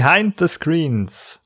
Behind 0.00 0.40
the 0.40 0.48
Screens. 0.48 1.40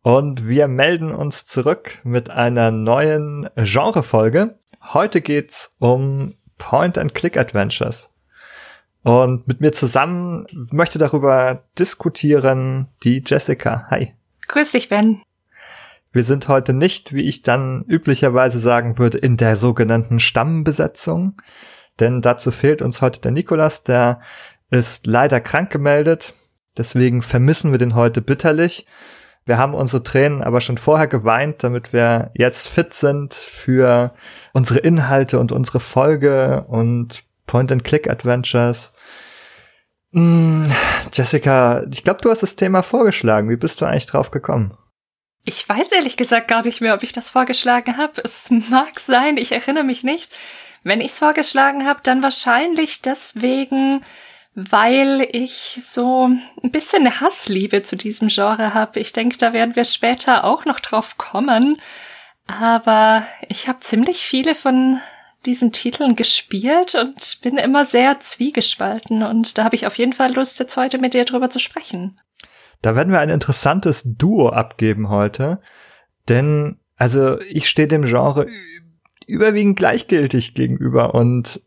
Und 0.00 0.48
wir 0.48 0.66
melden 0.66 1.14
uns 1.14 1.44
zurück 1.44 1.98
mit 2.04 2.30
einer 2.30 2.70
neuen 2.70 3.50
Genrefolge. 3.54 4.58
Heute 4.94 5.20
geht's 5.20 5.72
um 5.78 6.34
Point-and-Click-Adventures. 6.56 8.08
Und 9.02 9.46
mit 9.46 9.60
mir 9.60 9.72
zusammen 9.72 10.46
möchte 10.70 10.98
darüber 10.98 11.64
diskutieren 11.78 12.88
die 13.02 13.22
Jessica. 13.26 13.86
Hi. 13.90 14.14
Grüß 14.48 14.72
dich, 14.72 14.88
Ben. 14.88 15.20
Wir 16.12 16.24
sind 16.24 16.48
heute 16.48 16.72
nicht, 16.72 17.12
wie 17.12 17.28
ich 17.28 17.42
dann 17.42 17.82
üblicherweise 17.82 18.58
sagen 18.58 18.96
würde, 18.96 19.18
in 19.18 19.36
der 19.36 19.56
sogenannten 19.56 20.18
Stammbesetzung. 20.18 21.36
Denn 22.00 22.22
dazu 22.22 22.52
fehlt 22.52 22.80
uns 22.80 23.02
heute 23.02 23.20
der 23.20 23.32
Nikolas, 23.32 23.82
der 23.82 24.20
ist 24.70 25.06
leider 25.06 25.42
krank 25.42 25.68
gemeldet. 25.68 26.32
Deswegen 26.76 27.22
vermissen 27.22 27.72
wir 27.72 27.78
den 27.78 27.94
heute 27.94 28.22
bitterlich. 28.22 28.86
Wir 29.44 29.58
haben 29.58 29.74
unsere 29.74 30.02
Tränen 30.02 30.42
aber 30.42 30.60
schon 30.60 30.78
vorher 30.78 31.08
geweint, 31.08 31.64
damit 31.64 31.92
wir 31.92 32.30
jetzt 32.34 32.68
fit 32.68 32.94
sind 32.94 33.34
für 33.34 34.14
unsere 34.52 34.78
Inhalte 34.78 35.38
und 35.38 35.50
unsere 35.50 35.80
Folge 35.80 36.64
und 36.68 37.24
Point-and-Click-Adventures. 37.46 38.92
Hm, 40.12 40.70
Jessica, 41.12 41.84
ich 41.90 42.04
glaube, 42.04 42.20
du 42.20 42.30
hast 42.30 42.42
das 42.42 42.56
Thema 42.56 42.82
vorgeschlagen. 42.82 43.48
Wie 43.48 43.56
bist 43.56 43.80
du 43.80 43.84
eigentlich 43.84 44.06
drauf 44.06 44.30
gekommen? 44.30 44.76
Ich 45.44 45.68
weiß 45.68 45.90
ehrlich 45.90 46.16
gesagt 46.16 46.46
gar 46.46 46.62
nicht 46.62 46.80
mehr, 46.80 46.94
ob 46.94 47.02
ich 47.02 47.12
das 47.12 47.30
vorgeschlagen 47.30 47.96
habe. 47.96 48.20
Es 48.22 48.50
mag 48.50 49.00
sein, 49.00 49.36
ich 49.36 49.50
erinnere 49.52 49.84
mich 49.84 50.04
nicht. 50.04 50.30
Wenn 50.84 51.00
ich 51.00 51.12
es 51.12 51.18
vorgeschlagen 51.18 51.86
habe, 51.86 52.00
dann 52.02 52.22
wahrscheinlich 52.22 53.02
deswegen, 53.02 54.04
weil 54.54 55.26
ich 55.32 55.78
so 55.80 56.28
ein 56.62 56.70
bisschen 56.70 57.06
eine 57.06 57.20
Hassliebe 57.20 57.82
zu 57.82 57.96
diesem 57.96 58.28
Genre 58.28 58.74
habe. 58.74 59.00
Ich 59.00 59.12
denke, 59.12 59.38
da 59.38 59.52
werden 59.52 59.76
wir 59.76 59.84
später 59.84 60.44
auch 60.44 60.64
noch 60.64 60.80
drauf 60.80 61.16
kommen. 61.16 61.80
Aber 62.46 63.26
ich 63.48 63.68
habe 63.68 63.80
ziemlich 63.80 64.22
viele 64.22 64.54
von 64.54 65.00
diesen 65.46 65.72
Titeln 65.72 66.16
gespielt 66.16 66.94
und 66.94 67.38
bin 67.42 67.56
immer 67.56 67.84
sehr 67.84 68.20
zwiegespalten. 68.20 69.22
Und 69.22 69.56
da 69.56 69.64
habe 69.64 69.74
ich 69.74 69.86
auf 69.86 69.96
jeden 69.96 70.12
Fall 70.12 70.34
Lust, 70.34 70.58
jetzt 70.58 70.76
heute 70.76 70.98
mit 70.98 71.14
dir 71.14 71.24
drüber 71.24 71.50
zu 71.50 71.58
sprechen. 71.58 72.20
Da 72.82 72.94
werden 72.94 73.12
wir 73.12 73.20
ein 73.20 73.30
interessantes 73.30 74.02
Duo 74.04 74.50
abgeben 74.50 75.08
heute. 75.08 75.60
Denn, 76.28 76.78
also 76.96 77.40
ich 77.42 77.68
stehe 77.68 77.88
dem 77.88 78.04
Genre 78.04 78.46
überwiegend 79.26 79.76
gleichgültig 79.76 80.54
gegenüber 80.54 81.14
und 81.14 81.60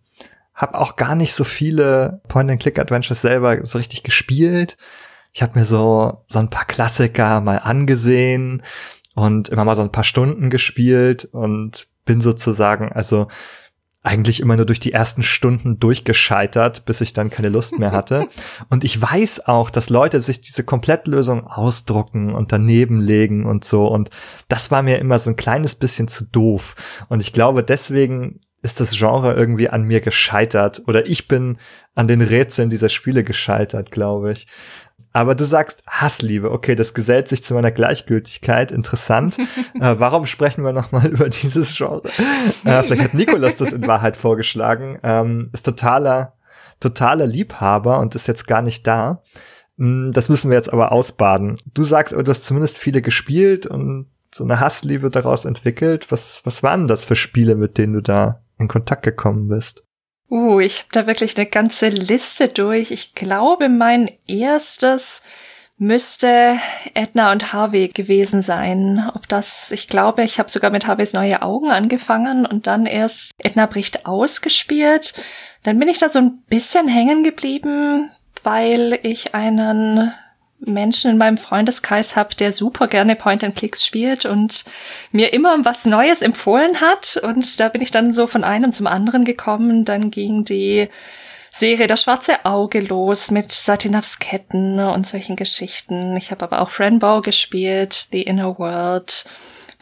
habe 0.56 0.80
auch 0.80 0.96
gar 0.96 1.16
nicht 1.16 1.34
so 1.34 1.44
viele 1.44 2.22
Point-and-Click-Adventures 2.28 3.22
selber 3.22 3.66
so 3.66 3.78
richtig 3.78 4.04
gespielt. 4.04 4.78
Ich 5.34 5.44
habe 5.44 5.60
mir 5.60 5.66
so 5.66 6.24
so 6.28 6.40
ein 6.40 6.50
paar 6.50 6.66
Klassiker 6.66 7.42
mal 7.42 7.58
angesehen 7.58 8.64
und 9.16 9.50
immer 9.50 9.66
mal 9.66 9.76
so 9.76 9.82
ein 9.82 9.92
paar 9.92 10.06
Stunden 10.06 10.50
gespielt 10.50 11.26
und 11.26 11.88
bin 12.06 12.22
sozusagen 12.22 12.92
also 12.92 13.28
eigentlich 14.06 14.40
immer 14.40 14.56
nur 14.56 14.68
durch 14.68 14.80
die 14.80 14.94
ersten 14.94 15.24
Stunden 15.24 15.80
durchgescheitert, 15.80 16.86
bis 16.86 17.02
ich 17.02 17.14
dann 17.14 17.32
keine 17.32 17.50
Lust 17.50 17.80
mehr 17.80 17.92
hatte. 17.92 18.28
Und 18.70 18.84
ich 18.84 19.02
weiß 19.02 19.48
auch, 19.48 19.72
dass 19.72 19.90
Leute 19.90 20.20
sich 20.20 20.42
diese 20.42 20.64
Komplettlösung 20.64 21.48
ausdrucken 21.48 22.36
und 22.36 22.52
daneben 22.52 23.02
legen 23.02 23.46
und 23.46 23.66
so. 23.66 23.88
Und 23.88 24.12
das 24.48 24.70
war 24.70 24.84
mir 24.84 25.00
immer 25.00 25.18
so 25.18 25.32
ein 25.32 25.36
kleines 25.36 25.74
bisschen 25.74 26.08
zu 26.08 26.26
doof. 26.26 26.76
Und 27.10 27.20
ich 27.22 27.34
glaube, 27.34 27.64
deswegen 27.64 28.40
ist 28.66 28.80
das 28.80 28.98
Genre 28.98 29.34
irgendwie 29.34 29.70
an 29.70 29.84
mir 29.84 30.02
gescheitert. 30.02 30.82
Oder 30.88 31.06
ich 31.06 31.28
bin 31.28 31.58
an 31.94 32.08
den 32.08 32.22
Rätseln 32.22 32.70
dieser 32.70 32.90
Spiele 32.90 33.24
gescheitert, 33.24 33.92
glaube 33.92 34.32
ich. 34.32 34.48
Aber 35.14 35.36
du 35.36 35.46
sagst 35.46 35.84
Hassliebe. 35.88 36.52
Okay, 36.52 36.76
das 36.76 36.94
gesellt 36.94 37.30
sich 37.30 37.42
zu 37.44 37.54
meiner 37.54 37.72
Gleichgültigkeit. 37.72 38.72
Interessant. 38.72 39.38
äh, 39.80 39.96
warum 39.98 40.26
sprechen 40.26 40.66
wir 40.66 40.74
nochmal 40.74 41.08
über 41.12 41.30
dieses 41.30 41.78
Genre? 41.78 42.02
Äh, 42.66 42.84
vielleicht 42.84 43.04
hat 43.04 43.14
Nikolas 43.14 43.56
das 43.56 43.72
in 43.72 43.88
Wahrheit 43.88 44.18
vorgeschlagen. 44.18 45.00
Ähm, 45.04 45.50
ist 45.54 45.66
totaler, 45.66 46.34
totaler 46.80 47.28
Liebhaber 47.28 48.00
und 48.00 48.16
ist 48.16 48.28
jetzt 48.28 48.48
gar 48.48 48.62
nicht 48.62 48.86
da. 48.86 49.22
Hm, 49.78 50.12
das 50.12 50.28
müssen 50.28 50.50
wir 50.50 50.58
jetzt 50.58 50.74
aber 50.74 50.92
ausbaden. 50.92 51.58
Du 51.74 51.84
sagst, 51.84 52.14
du 52.14 52.26
hast 52.28 52.44
zumindest 52.44 52.78
viele 52.78 53.02
gespielt 53.02 53.68
und 53.68 54.08
so 54.34 54.44
eine 54.44 54.60
Hassliebe 54.60 55.12
daraus 55.12 55.46
entwickelt. 55.46 56.12
Was, 56.12 56.42
was 56.44 56.64
waren 56.64 56.88
das 56.88 57.06
für 57.06 57.16
Spiele, 57.16 57.56
mit 57.56 57.78
denen 57.78 57.94
du 57.94 58.02
da 58.02 58.42
in 58.60 58.68
Kontakt 58.68 59.04
gekommen 59.04 59.48
bist? 59.48 59.86
Uh, 60.30 60.60
ich 60.60 60.80
habe 60.80 60.90
da 60.92 61.08
wirklich 61.08 61.38
eine 61.38 61.46
ganze 61.46 61.90
Liste 61.90 62.48
durch. 62.48 62.92
Ich 62.92 63.14
glaube, 63.14 63.70
mein 63.70 64.10
erstes 64.28 65.22
müsste 65.78 66.58
Edna 66.94 67.32
und 67.32 67.54
Harvey 67.54 67.90
gewesen 67.90 68.42
sein. 68.42 69.12
Ob 69.14 69.28
das, 69.28 69.72
ich 69.72 69.88
glaube, 69.88 70.24
ich 70.24 70.40
habe 70.40 70.50
sogar 70.50 70.72
mit 70.72 70.88
Harveys 70.88 71.14
neue 71.14 71.42
Augen 71.42 71.70
angefangen 71.70 72.46
und 72.46 72.66
dann 72.66 72.86
erst 72.86 73.34
Edna 73.38 73.66
bricht 73.66 74.06
ausgespielt. 74.06 75.14
Dann 75.64 75.78
bin 75.78 75.90
ich 75.90 76.00
da 76.00 76.10
so 76.10 76.20
ein 76.20 76.44
bisschen 76.48 76.88
hängen 76.88 77.24
geblieben, 77.24 78.10
weil 78.44 79.00
ich 79.04 79.36
einen 79.36 80.14
Menschen 80.66 81.12
in 81.12 81.18
meinem 81.18 81.38
Freundeskreis 81.38 82.16
habe, 82.16 82.36
der 82.36 82.52
super 82.52 82.88
gerne 82.88 83.16
Point-and-Clicks 83.16 83.86
spielt 83.86 84.26
und 84.26 84.66
mir 85.12 85.34
immer 85.34 85.64
was 85.64 85.86
Neues 85.86 86.22
empfohlen 86.22 86.82
hat. 86.82 87.18
Und 87.22 87.60
da 87.60 87.70
bin 87.70 87.82
ich 87.82 87.92
dann 87.92 88.14
so 88.14 88.28
von 88.28 88.44
einem 88.44 88.72
zum 88.72 88.88
anderen 88.88 89.24
gekommen. 89.26 89.86
Dann 89.86 90.12
ging 90.12 90.44
die 90.44 90.90
Serie 91.52 91.88
Das 91.88 92.02
schwarze 92.02 92.44
Auge 92.44 92.82
los 92.82 93.32
mit 93.32 93.52
Satinovs 93.52 94.20
Ketten 94.20 94.78
und 94.80 95.08
solchen 95.08 95.38
Geschichten. 95.38 96.18
Ich 96.18 96.32
habe 96.32 96.44
aber 96.44 96.62
auch 96.62 96.70
Frenbow 96.70 97.22
gespielt, 97.22 98.08
The 98.12 98.24
Inner 98.24 98.60
World 98.60 99.26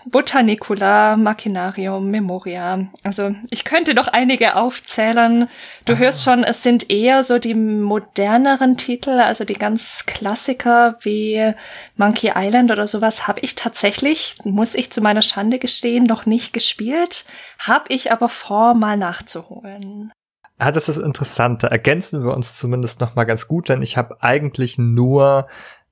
Botanicula, 0.05 1.17
Machinarium, 1.17 2.09
Memoria. 2.09 2.87
Also 3.03 3.35
ich 3.49 3.63
könnte 3.63 3.93
noch 3.93 4.07
einige 4.07 4.55
aufzählen. 4.55 5.47
Du 5.85 5.93
ah. 5.93 5.97
hörst 5.97 6.23
schon, 6.23 6.43
es 6.43 6.63
sind 6.63 6.89
eher 6.89 7.23
so 7.23 7.39
die 7.39 7.53
moderneren 7.53 8.77
Titel, 8.77 9.11
also 9.11 9.45
die 9.45 9.53
ganz 9.53 10.05
Klassiker 10.05 10.97
wie 11.01 11.53
Monkey 11.95 12.31
Island 12.35 12.71
oder 12.71 12.87
sowas 12.87 13.27
habe 13.27 13.39
ich 13.41 13.55
tatsächlich, 13.55 14.35
muss 14.43 14.75
ich 14.75 14.91
zu 14.91 15.01
meiner 15.01 15.21
Schande 15.21 15.59
gestehen, 15.59 16.03
noch 16.05 16.25
nicht 16.25 16.53
gespielt, 16.53 17.25
habe 17.59 17.85
ich 17.89 18.11
aber 18.11 18.29
vor, 18.29 18.73
mal 18.73 18.97
nachzuholen. 18.97 20.11
Ah, 20.59 20.71
das 20.71 20.87
ist 20.87 20.97
interessant. 20.97 21.63
Da 21.63 21.67
ergänzen 21.67 22.23
wir 22.23 22.33
uns 22.33 22.57
zumindest 22.57 23.01
noch 23.01 23.15
mal 23.15 23.23
ganz 23.25 23.47
gut, 23.47 23.69
denn 23.69 23.81
ich 23.81 23.97
habe 23.97 24.21
eigentlich 24.21 24.77
nur 24.77 25.47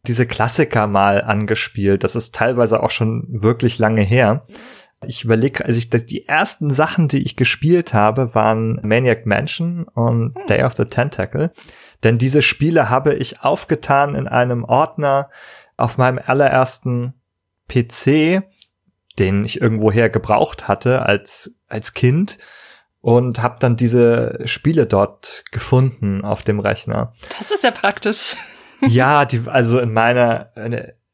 diese 0.07 0.25
Klassiker 0.25 0.88
mal 0.88 1.22
angespielt. 1.22 2.03
Das 2.03 2.16
ist 2.16 2.34
teilweise 2.34 2.81
auch 2.81 2.91
schon 2.91 3.25
wirklich 3.29 3.78
lange 3.78 4.01
her. 4.01 4.44
Ich 5.06 5.23
überlege, 5.23 5.66
also 5.66 5.78
ich, 5.78 5.89
die 5.89 6.28
ersten 6.28 6.69
Sachen, 6.69 7.07
die 7.07 7.23
ich 7.23 7.35
gespielt 7.35 7.94
habe, 7.94 8.35
waren 8.35 8.79
Maniac 8.84 9.25
Mansion 9.25 9.84
und 9.84 10.38
hm. 10.38 10.45
Day 10.47 10.63
of 10.63 10.75
the 10.75 10.85
Tentacle. 10.85 11.51
Denn 12.03 12.17
diese 12.17 12.41
Spiele 12.41 12.90
habe 12.90 13.13
ich 13.16 13.41
aufgetan 13.41 14.16
in 14.16 14.28
einem 14.28 14.63
Ordner 14.63 15.29
auf 15.78 15.97
meinem 15.97 16.19
allerersten 16.23 17.13
PC, 17.67 18.44
den 19.17 19.45
ich 19.45 19.61
irgendwoher 19.61 20.09
gebraucht 20.09 20.67
hatte 20.67 21.03
als, 21.03 21.55
als 21.67 21.93
Kind 21.93 22.37
und 23.02 23.41
habe 23.41 23.55
dann 23.59 23.75
diese 23.75 24.40
Spiele 24.46 24.85
dort 24.85 25.43
gefunden 25.52 26.23
auf 26.23 26.43
dem 26.43 26.59
Rechner. 26.59 27.11
Das 27.40 27.52
ist 27.52 27.64
ja 27.64 27.72
praktisch 27.72 28.35
ja, 28.87 29.25
die, 29.25 29.41
also 29.47 29.79
in 29.79 29.93
meiner 29.93 30.51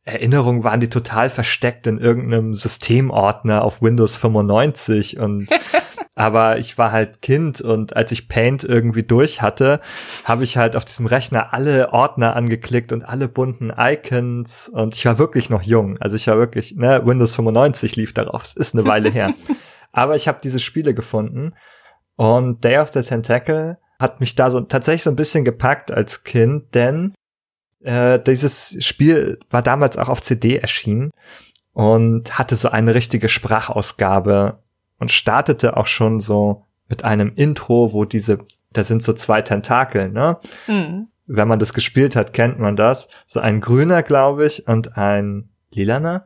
Erinnerung 0.07 0.63
waren 0.63 0.79
die 0.79 0.89
total 0.89 1.29
versteckt 1.29 1.85
in 1.85 1.97
irgendeinem 1.97 2.53
Systemordner 2.53 3.63
auf 3.63 3.81
Windows 3.81 4.15
95 4.15 5.19
und 5.19 5.47
aber 6.15 6.59
ich 6.59 6.77
war 6.77 6.93
halt 6.93 7.21
Kind 7.21 7.59
und 7.59 7.95
als 7.95 8.13
ich 8.13 8.29
Paint 8.29 8.63
irgendwie 8.63 9.03
durch 9.03 9.41
hatte, 9.41 9.81
habe 10.23 10.45
ich 10.45 10.57
halt 10.57 10.77
auf 10.77 10.85
diesem 10.85 11.05
Rechner 11.07 11.53
alle 11.53 11.91
Ordner 11.91 12.35
angeklickt 12.37 12.93
und 12.93 13.03
alle 13.03 13.27
bunten 13.27 13.71
Icons 13.77 14.69
und 14.69 14.95
ich 14.95 15.05
war 15.05 15.19
wirklich 15.19 15.49
noch 15.49 15.61
jung. 15.61 15.97
Also 15.99 16.15
ich 16.15 16.27
war 16.27 16.37
wirklich, 16.37 16.75
ne, 16.75 17.01
Windows 17.05 17.35
95 17.35 17.97
lief 17.97 18.13
darauf. 18.13 18.43
Es 18.43 18.53
ist 18.53 18.75
eine 18.75 18.87
Weile 18.87 19.09
her. 19.09 19.33
aber 19.91 20.15
ich 20.15 20.29
habe 20.29 20.39
diese 20.41 20.59
Spiele 20.59 20.93
gefunden 20.93 21.53
und 22.15 22.63
Day 22.63 22.77
of 22.77 22.91
the 22.93 23.01
Tentacle 23.01 23.77
hat 23.99 24.21
mich 24.21 24.35
da 24.35 24.49
so 24.51 24.61
tatsächlich 24.61 25.03
so 25.03 25.09
ein 25.09 25.15
bisschen 25.15 25.43
gepackt 25.43 25.91
als 25.91 26.23
Kind, 26.23 26.73
denn 26.75 27.13
äh, 27.87 28.21
dieses 28.21 28.75
Spiel 28.85 29.39
war 29.49 29.61
damals 29.61 29.97
auch 29.97 30.09
auf 30.09 30.21
CD 30.21 30.57
erschienen 30.57 31.11
und 31.71 32.37
hatte 32.37 32.55
so 32.57 32.69
eine 32.69 32.93
richtige 32.93 33.29
Sprachausgabe 33.29 34.59
und 34.99 35.11
startete 35.11 35.77
auch 35.77 35.87
schon 35.87 36.19
so 36.19 36.65
mit 36.89 37.05
einem 37.05 37.31
Intro, 37.35 37.93
wo 37.93 38.03
diese, 38.03 38.39
da 38.73 38.83
sind 38.83 39.03
so 39.03 39.13
zwei 39.13 39.41
Tentakel, 39.41 40.09
ne? 40.09 40.37
Mhm. 40.67 41.07
Wenn 41.27 41.47
man 41.47 41.59
das 41.59 41.73
gespielt 41.73 42.15
hat, 42.15 42.33
kennt 42.33 42.59
man 42.59 42.75
das. 42.77 43.09
So 43.25 43.41
ein 43.41 43.59
grüner, 43.59 44.01
glaube 44.01 44.45
ich, 44.45 44.67
und 44.67 44.97
ein 44.97 45.49
lilaner. 45.73 46.25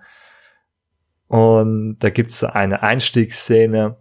Und 1.27 1.97
da 1.99 2.09
gibt's 2.11 2.39
so 2.39 2.47
eine 2.47 2.83
Einstiegsszene, 2.83 3.97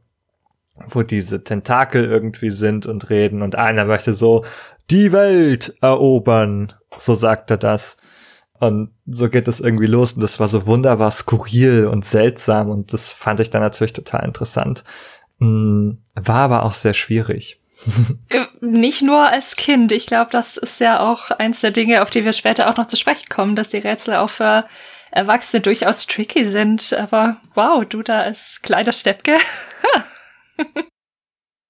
wo 0.88 1.02
diese 1.02 1.42
Tentakel 1.42 2.04
irgendwie 2.04 2.50
sind 2.50 2.86
und 2.86 3.08
reden 3.08 3.42
und 3.42 3.54
einer 3.54 3.86
möchte 3.86 4.14
so 4.14 4.44
die 4.90 5.12
Welt 5.12 5.74
erobern 5.80 6.72
so 6.98 7.14
sagt 7.14 7.50
er 7.50 7.56
das. 7.56 7.96
Und 8.58 8.90
so 9.06 9.30
geht 9.30 9.48
es 9.48 9.60
irgendwie 9.60 9.86
los. 9.86 10.12
Und 10.14 10.22
das 10.22 10.38
war 10.38 10.48
so 10.48 10.66
wunderbar 10.66 11.10
skurril 11.10 11.86
und 11.86 12.04
seltsam. 12.04 12.68
Und 12.68 12.92
das 12.92 13.08
fand 13.08 13.40
ich 13.40 13.50
dann 13.50 13.62
natürlich 13.62 13.94
total 13.94 14.24
interessant. 14.24 14.84
Hm, 15.38 16.02
war 16.14 16.36
aber 16.36 16.64
auch 16.64 16.74
sehr 16.74 16.94
schwierig. 16.94 17.58
Äh, 18.28 18.44
nicht 18.60 19.00
nur 19.00 19.26
als 19.26 19.56
Kind. 19.56 19.90
Ich 19.90 20.06
glaube, 20.06 20.30
das 20.30 20.58
ist 20.58 20.80
ja 20.80 21.00
auch 21.00 21.30
eins 21.30 21.62
der 21.62 21.70
Dinge, 21.70 22.02
auf 22.02 22.10
die 22.10 22.24
wir 22.24 22.34
später 22.34 22.70
auch 22.70 22.76
noch 22.76 22.86
zu 22.86 22.96
sprechen 22.96 23.28
kommen, 23.30 23.56
dass 23.56 23.70
die 23.70 23.78
Rätsel 23.78 24.16
auch 24.16 24.28
für 24.28 24.66
Erwachsene 25.10 25.62
durchaus 25.62 26.06
tricky 26.06 26.44
sind. 26.44 26.92
Aber 26.92 27.38
wow, 27.54 27.82
du 27.88 28.02
da 28.02 28.20
als 28.20 28.60
kleiner 28.62 28.92
Steppke. 28.92 29.38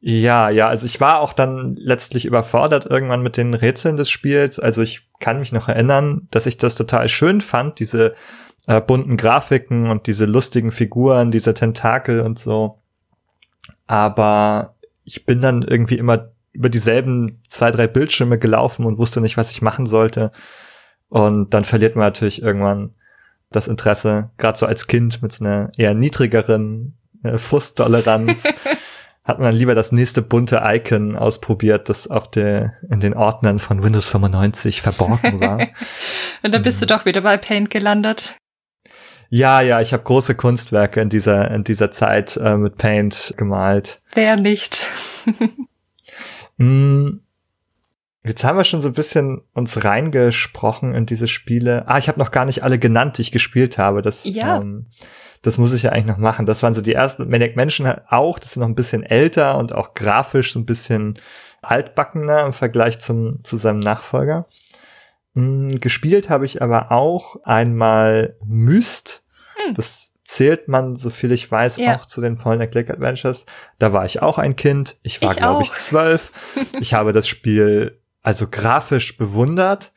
ja, 0.02 0.48
ja, 0.48 0.68
also 0.68 0.86
ich 0.86 0.98
war 1.00 1.20
auch 1.20 1.34
dann 1.34 1.74
letztlich 1.74 2.24
überfordert 2.24 2.86
irgendwann 2.86 3.22
mit 3.22 3.36
den 3.36 3.52
Rätseln 3.52 3.96
des 3.96 4.08
Spiels. 4.08 4.58
Also 4.58 4.80
ich 4.80 5.10
kann 5.20 5.40
mich 5.40 5.52
noch 5.52 5.68
erinnern, 5.68 6.26
dass 6.30 6.46
ich 6.46 6.56
das 6.56 6.74
total 6.74 7.08
schön 7.10 7.42
fand, 7.42 7.80
diese 7.80 8.14
äh, 8.66 8.80
bunten 8.80 9.18
Grafiken 9.18 9.90
und 9.90 10.06
diese 10.06 10.24
lustigen 10.24 10.72
Figuren, 10.72 11.30
diese 11.30 11.52
Tentakel 11.52 12.20
und 12.20 12.38
so. 12.38 12.80
Aber 13.86 14.74
ich 15.04 15.26
bin 15.26 15.42
dann 15.42 15.62
irgendwie 15.62 15.98
immer 15.98 16.30
über 16.52 16.70
dieselben 16.70 17.42
zwei, 17.48 17.70
drei 17.70 17.86
Bildschirme 17.86 18.38
gelaufen 18.38 18.86
und 18.86 18.96
wusste 18.96 19.20
nicht, 19.20 19.36
was 19.36 19.50
ich 19.50 19.60
machen 19.60 19.84
sollte. 19.84 20.32
Und 21.08 21.52
dann 21.52 21.64
verliert 21.66 21.94
man 21.94 22.06
natürlich 22.06 22.40
irgendwann 22.40 22.94
das 23.50 23.68
Interesse, 23.68 24.30
gerade 24.38 24.58
so 24.58 24.64
als 24.64 24.86
Kind 24.86 25.22
mit 25.22 25.32
so 25.32 25.44
einer 25.44 25.70
eher 25.76 25.92
niedrigeren 25.92 26.96
äh, 27.22 27.36
Frusttoleranz. 27.36 28.44
hat 29.24 29.38
man 29.38 29.50
dann 29.50 29.54
lieber 29.54 29.74
das 29.74 29.92
nächste 29.92 30.22
bunte 30.22 30.62
Icon 30.64 31.16
ausprobiert, 31.16 31.88
das 31.88 32.08
auf 32.08 32.30
der, 32.30 32.74
in 32.88 33.00
den 33.00 33.14
Ordnern 33.14 33.58
von 33.58 33.82
Windows 33.82 34.08
95 34.08 34.82
verborgen 34.82 35.40
war. 35.40 35.58
Und 36.42 36.54
dann 36.54 36.62
bist 36.62 36.78
mhm. 36.78 36.86
du 36.86 36.94
doch 36.94 37.04
wieder 37.04 37.20
bei 37.20 37.36
Paint 37.36 37.70
gelandet. 37.70 38.36
Ja, 39.28 39.60
ja, 39.60 39.80
ich 39.80 39.92
habe 39.92 40.02
große 40.02 40.34
Kunstwerke 40.34 41.00
in 41.00 41.08
dieser 41.08 41.52
in 41.52 41.62
dieser 41.62 41.92
Zeit 41.92 42.36
äh, 42.36 42.56
mit 42.56 42.76
Paint 42.76 43.32
gemalt. 43.36 44.02
Wer 44.12 44.34
nicht? 44.34 44.90
mm, 46.56 47.10
jetzt 48.24 48.42
haben 48.42 48.58
wir 48.58 48.64
schon 48.64 48.80
so 48.80 48.88
ein 48.88 48.94
bisschen 48.94 49.42
uns 49.54 49.84
reingesprochen 49.84 50.94
in 50.94 51.06
diese 51.06 51.28
Spiele. 51.28 51.84
Ah, 51.86 51.98
ich 51.98 52.08
habe 52.08 52.18
noch 52.18 52.32
gar 52.32 52.44
nicht 52.44 52.64
alle 52.64 52.80
genannt, 52.80 53.18
die 53.18 53.22
ich 53.22 53.30
gespielt 53.30 53.78
habe. 53.78 54.02
Das, 54.02 54.24
ja. 54.24 54.58
ähm, 54.58 54.86
das 55.42 55.56
muss 55.56 55.72
ich 55.72 55.84
ja 55.84 55.92
eigentlich 55.92 56.06
noch 56.06 56.18
machen. 56.18 56.46
Das 56.46 56.62
waren 56.62 56.74
so 56.74 56.82
die 56.82 56.94
ersten 56.94 57.28
Maniac 57.28 57.56
Menschen 57.56 57.86
auch. 58.08 58.38
Das 58.38 58.52
sind 58.52 58.60
noch 58.60 58.68
ein 58.68 58.74
bisschen 58.74 59.02
älter 59.02 59.58
und 59.58 59.74
auch 59.74 59.94
grafisch 59.94 60.52
so 60.52 60.58
ein 60.58 60.66
bisschen 60.66 61.18
altbackener 61.62 62.44
im 62.44 62.52
Vergleich 62.52 62.98
zum 62.98 63.42
zu 63.42 63.56
seinem 63.56 63.78
Nachfolger. 63.78 64.46
Hm, 65.34 65.80
gespielt 65.80 66.28
habe 66.28 66.44
ich 66.44 66.62
aber 66.62 66.92
auch 66.92 67.36
einmal 67.44 68.36
Myst. 68.44 69.22
Hm. 69.56 69.74
Das 69.74 70.12
zählt 70.24 70.68
man, 70.68 70.94
so 70.94 71.10
viel 71.10 71.32
ich 71.32 71.50
weiß, 71.50 71.78
ja. 71.78 71.96
auch 71.96 72.06
zu 72.06 72.20
den 72.20 72.36
Fallen 72.36 72.68
Click 72.70 72.90
Adventures. 72.90 73.46
Da 73.78 73.92
war 73.92 74.04
ich 74.04 74.22
auch 74.22 74.38
ein 74.38 74.56
Kind. 74.56 74.96
Ich 75.02 75.22
war, 75.22 75.34
glaube 75.34 75.62
ich, 75.62 75.72
zwölf. 75.72 76.32
ich 76.80 76.94
habe 76.94 77.12
das 77.12 77.26
Spiel 77.26 78.00
also 78.22 78.46
grafisch 78.48 79.16
bewundert 79.16 79.92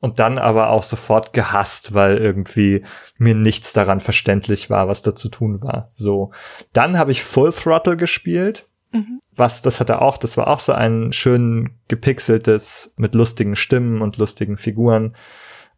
und 0.00 0.18
dann 0.18 0.38
aber 0.38 0.70
auch 0.70 0.82
sofort 0.82 1.32
gehasst, 1.32 1.94
weil 1.94 2.18
irgendwie 2.18 2.84
mir 3.18 3.34
nichts 3.34 3.72
daran 3.72 4.00
verständlich 4.00 4.68
war, 4.68 4.88
was 4.88 5.02
da 5.02 5.14
zu 5.14 5.28
tun 5.28 5.62
war. 5.62 5.86
So. 5.88 6.32
Dann 6.72 6.98
habe 6.98 7.12
ich 7.12 7.22
Full 7.22 7.52
Throttle 7.52 7.96
gespielt. 7.96 8.68
Mhm. 8.92 9.20
Was, 9.34 9.62
das 9.62 9.80
hatte 9.80 10.00
auch, 10.00 10.16
das 10.18 10.36
war 10.36 10.48
auch 10.48 10.60
so 10.60 10.72
ein 10.72 11.12
schön 11.12 11.78
gepixeltes 11.88 12.94
mit 12.96 13.14
lustigen 13.14 13.56
Stimmen 13.56 14.00
und 14.02 14.16
lustigen 14.16 14.56
Figuren. 14.56 15.14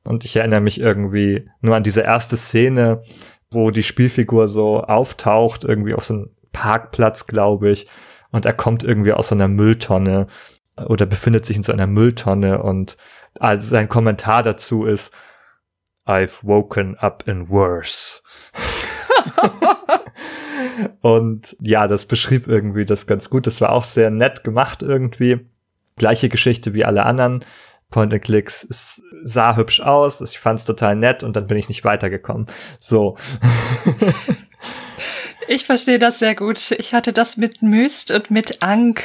Und 0.05 0.25
ich 0.25 0.37
erinnere 0.37 0.61
mich 0.61 0.81
irgendwie 0.81 1.49
nur 1.61 1.77
an 1.77 1.83
diese 1.83 2.03
erste 2.03 2.37
Szene, 2.37 3.03
wo 3.51 3.71
die 3.71 3.83
Spielfigur 3.83 4.49
so 4.49 4.83
auftaucht, 4.83 5.65
irgendwie 5.65 5.95
auf 5.95 6.05
so 6.05 6.15
einem 6.15 6.31
Parkplatz, 6.53 7.27
glaube 7.27 7.71
ich. 7.71 7.89
Und 8.31 8.45
er 8.45 8.53
kommt 8.53 8.85
irgendwie 8.85 9.13
aus 9.13 9.29
so 9.29 9.35
einer 9.35 9.49
Mülltonne 9.49 10.27
oder 10.87 11.07
befindet 11.07 11.47
sich 11.47 11.57
in 11.57 11.63
so 11.63 11.73
einer 11.73 11.87
Mülltonne 11.87 12.63
und 12.63 12.97
also 13.41 13.69
sein 13.69 13.89
Kommentar 13.89 14.43
dazu 14.43 14.85
ist, 14.85 15.13
I've 16.07 16.43
woken 16.43 16.97
up 16.97 17.25
in 17.27 17.49
worse. 17.49 18.23
Und 21.03 21.57
ja, 21.61 21.89
das 21.89 22.07
beschrieb 22.07 22.47
irgendwie 22.47 22.87
das 22.87 23.07
ganz 23.07 23.31
gut. 23.31 23.47
Das 23.47 23.61
war 23.61 23.73
auch 23.73 23.85
sehr 23.85 24.11
nett 24.11 24.45
gemacht 24.45 24.83
irgendwie. 24.83 25.47
Gleiche 25.97 26.29
Geschichte 26.29 26.75
wie 26.75 26.85
alle 26.85 27.05
anderen 27.05 27.45
Point-and-Clicks. 27.91 28.67
Es 28.69 29.03
sah 29.25 29.57
hübsch 29.57 29.81
aus, 29.81 30.21
ich 30.21 30.39
fand 30.39 30.61
es 30.61 30.65
total 30.65 30.97
nett 30.97 31.23
und 31.23 31.37
dann 31.37 31.47
bin 31.47 31.59
ich 31.59 31.69
nicht 31.69 31.85
weitergekommen. 31.85 32.47
So. 32.79 33.17
ich 35.49 35.67
verstehe 35.67 35.99
das 35.99 36.19
sehr 36.19 36.35
gut. 36.35 36.71
Ich 36.73 36.95
hatte 36.95 37.13
das 37.13 37.37
mit 37.37 37.63
Myst 37.63 38.11
und 38.11 38.31
mit 38.31 38.63
Ank 38.63 39.03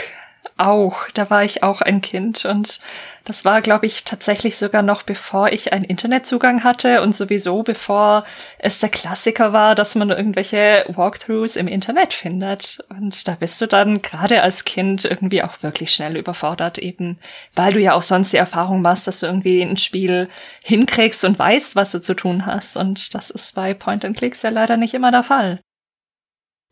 auch. 0.57 1.07
Da 1.13 1.29
war 1.29 1.43
ich 1.43 1.63
auch 1.63 1.81
ein 1.81 2.01
Kind 2.01 2.45
und 2.45 2.79
das 3.25 3.45
war, 3.45 3.61
glaube 3.61 3.85
ich, 3.85 4.03
tatsächlich 4.03 4.57
sogar 4.57 4.81
noch 4.81 5.03
bevor 5.03 5.49
ich 5.49 5.71
einen 5.71 5.85
Internetzugang 5.85 6.63
hatte 6.63 7.01
und 7.01 7.15
sowieso 7.15 7.63
bevor 7.63 8.25
es 8.59 8.79
der 8.79 8.89
Klassiker 8.89 9.53
war, 9.53 9.75
dass 9.75 9.95
man 9.95 10.09
irgendwelche 10.09 10.85
Walkthroughs 10.89 11.55
im 11.55 11.67
Internet 11.67 12.13
findet. 12.13 12.83
Und 12.89 13.27
da 13.27 13.35
bist 13.35 13.61
du 13.61 13.67
dann 13.67 14.01
gerade 14.01 14.41
als 14.41 14.65
Kind 14.65 15.05
irgendwie 15.05 15.41
auch 15.41 15.63
wirklich 15.63 15.93
schnell 15.93 16.17
überfordert, 16.17 16.77
eben 16.77 17.17
weil 17.55 17.71
du 17.71 17.79
ja 17.79 17.93
auch 17.93 18.03
sonst 18.03 18.33
die 18.33 18.37
Erfahrung 18.37 18.81
machst, 18.81 19.07
dass 19.07 19.21
du 19.21 19.27
irgendwie 19.27 19.61
ein 19.61 19.77
Spiel 19.77 20.29
hinkriegst 20.61 21.23
und 21.23 21.39
weißt, 21.39 21.75
was 21.77 21.91
du 21.91 22.01
zu 22.01 22.15
tun 22.15 22.45
hast. 22.45 22.75
Und 22.75 23.15
das 23.15 23.29
ist 23.29 23.55
bei 23.55 23.73
Point 23.73 24.03
and 24.03 24.17
Clicks 24.17 24.41
ja 24.41 24.49
leider 24.49 24.75
nicht 24.75 24.93
immer 24.93 25.11
der 25.11 25.23
Fall. 25.23 25.61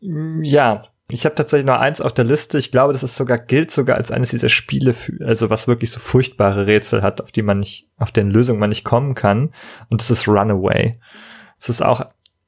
Ja, 0.00 0.82
ich 1.12 1.24
habe 1.24 1.34
tatsächlich 1.34 1.66
noch 1.66 1.78
eins 1.78 2.00
auf 2.00 2.12
der 2.12 2.24
Liste. 2.24 2.58
Ich 2.58 2.70
glaube, 2.70 2.92
das 2.92 3.02
ist 3.02 3.16
sogar 3.16 3.38
gilt 3.38 3.70
sogar 3.70 3.96
als 3.96 4.10
eines 4.10 4.30
dieser 4.30 4.48
Spiele, 4.48 4.94
für, 4.94 5.12
also 5.24 5.50
was 5.50 5.68
wirklich 5.68 5.90
so 5.90 6.00
furchtbare 6.00 6.66
Rätsel 6.66 7.02
hat, 7.02 7.20
auf 7.20 7.32
die 7.32 7.42
man 7.42 7.58
nicht, 7.58 7.88
auf 7.98 8.10
deren 8.10 8.30
Lösung 8.30 8.58
man 8.58 8.70
nicht 8.70 8.84
kommen 8.84 9.14
kann. 9.14 9.50
Und 9.90 10.00
das 10.00 10.10
ist 10.10 10.26
Runaway. 10.26 10.98
Das 11.58 11.68
ist 11.68 11.82
auch, 11.82 12.06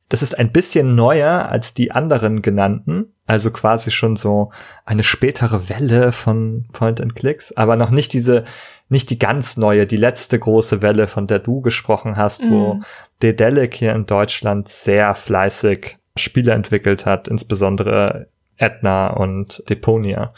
das 0.09 0.23
ist 0.23 0.39
ein 0.39 0.51
bisschen 0.51 0.95
neuer 0.95 1.49
als 1.51 1.75
die 1.75 1.93
anderen 1.93 2.41
genannten. 2.41 3.13
Also 3.27 3.51
quasi 3.51 3.91
schon 3.91 4.17
so 4.17 4.51
eine 4.85 5.03
spätere 5.03 5.69
Welle 5.69 6.13
von 6.13 6.67
Point 6.73 7.01
and 7.01 7.15
Clicks, 7.15 7.53
aber 7.53 7.77
noch 7.77 7.91
nicht 7.91 8.13
diese, 8.13 8.45
nicht 8.89 9.11
die 9.11 9.19
ganz 9.19 9.57
neue, 9.57 9.87
die 9.87 9.97
letzte 9.97 10.39
große 10.39 10.83
Welle, 10.83 11.09
von 11.09 11.27
der 11.27 11.39
du 11.39 11.63
gesprochen 11.63 12.17
hast, 12.17 12.43
mm. 12.43 12.51
wo 12.51 12.75
mhm. 12.75 12.85
Dedelic 13.23 13.75
hier 13.75 13.95
in 13.95 14.05
Deutschland 14.05 14.69
sehr 14.69 15.15
fleißig 15.15 15.97
Spiele 16.17 16.53
entwickelt 16.53 17.07
hat, 17.07 17.27
insbesondere 17.27 18.29
Edna 18.57 19.09
und 19.09 19.63
Deponia. 19.69 20.33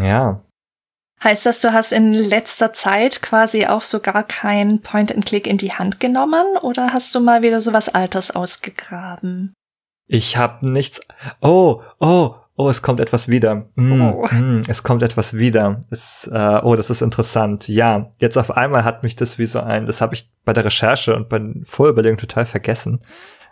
Ja. 0.00 0.42
Heißt 1.22 1.46
das, 1.46 1.60
du 1.60 1.72
hast 1.72 1.92
in 1.92 2.12
letzter 2.12 2.72
Zeit 2.72 3.22
quasi 3.22 3.66
auch 3.66 3.82
so 3.82 4.00
gar 4.00 4.24
kein 4.24 4.82
Point-and-Click 4.82 5.46
in 5.46 5.56
die 5.56 5.72
Hand 5.72 5.98
genommen 5.98 6.44
oder 6.60 6.92
hast 6.92 7.14
du 7.14 7.20
mal 7.20 7.42
wieder 7.42 7.60
so 7.60 7.72
was 7.72 7.88
Altes 7.88 8.30
ausgegraben? 8.30 9.54
Ich 10.06 10.36
habe 10.36 10.68
nichts. 10.68 11.00
Oh, 11.40 11.80
oh, 11.98 12.34
oh, 12.56 12.68
es 12.68 12.82
kommt 12.82 13.00
etwas 13.00 13.28
wieder. 13.28 13.70
Mm, 13.74 14.02
oh. 14.02 14.26
Mm, 14.30 14.62
es 14.68 14.82
kommt 14.82 15.02
etwas 15.02 15.32
wieder. 15.32 15.84
Es, 15.90 16.28
äh, 16.30 16.60
oh, 16.62 16.76
das 16.76 16.90
ist 16.90 17.00
interessant. 17.00 17.68
Ja, 17.68 18.12
jetzt 18.18 18.36
auf 18.36 18.50
einmal 18.50 18.84
hat 18.84 19.02
mich 19.02 19.16
das 19.16 19.38
wie 19.38 19.46
so 19.46 19.60
ein, 19.60 19.86
das 19.86 20.02
habe 20.02 20.14
ich 20.14 20.30
bei 20.44 20.52
der 20.52 20.66
Recherche 20.66 21.16
und 21.16 21.30
bei 21.30 21.40
Vorüberlegung 21.64 22.18
total 22.18 22.44
vergessen. 22.44 23.00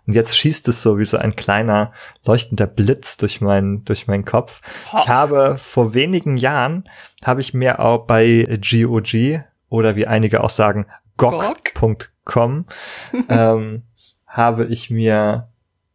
Und 0.06 0.14
jetzt 0.14 0.36
schießt 0.36 0.66
es 0.68 0.82
so 0.82 0.98
wie 0.98 1.04
so 1.04 1.16
ein 1.16 1.36
kleiner 1.36 1.92
leuchtender 2.24 2.66
Blitz 2.66 3.16
durch 3.16 3.40
meinen 3.40 3.84
durch 3.84 4.06
meinen 4.08 4.24
Kopf. 4.24 4.60
Ich 4.98 5.08
habe 5.08 5.58
vor 5.58 5.94
wenigen 5.94 6.36
Jahren 6.36 6.84
habe 7.24 7.40
ich 7.40 7.54
mir 7.54 7.80
auch 7.80 8.06
bei 8.06 8.58
GOG 8.60 9.44
oder 9.68 9.96
wie 9.96 10.06
einige 10.06 10.42
auch 10.42 10.50
sagen 10.50 10.86
GOG.com 11.16 12.66
ähm, 13.28 13.82
habe 14.26 14.64
ich 14.66 14.90
mir 14.90 15.48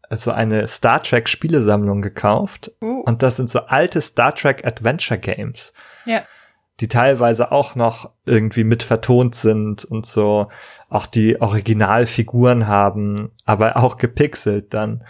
so 0.09 0.31
eine 0.31 0.69
Star 0.69 1.03
Trek 1.03 1.27
Spielesammlung 1.27 2.01
gekauft 2.01 2.71
uh. 2.81 3.01
und 3.01 3.23
das 3.23 3.35
sind 3.35 3.49
so 3.49 3.59
alte 3.59 3.99
Star 3.99 4.33
Trek 4.33 4.65
Adventure 4.65 5.19
Games. 5.19 5.73
Ja 6.05 6.23
die 6.79 6.87
teilweise 6.87 7.51
auch 7.51 7.75
noch 7.75 8.11
irgendwie 8.25 8.63
mit 8.63 8.83
vertont 8.83 9.35
sind 9.35 9.83
und 9.85 10.05
so 10.05 10.47
auch 10.89 11.05
die 11.07 11.41
Originalfiguren 11.41 12.67
haben, 12.67 13.31
aber 13.45 13.77
auch 13.77 13.97
gepixelt 13.97 14.73
dann. 14.73 15.03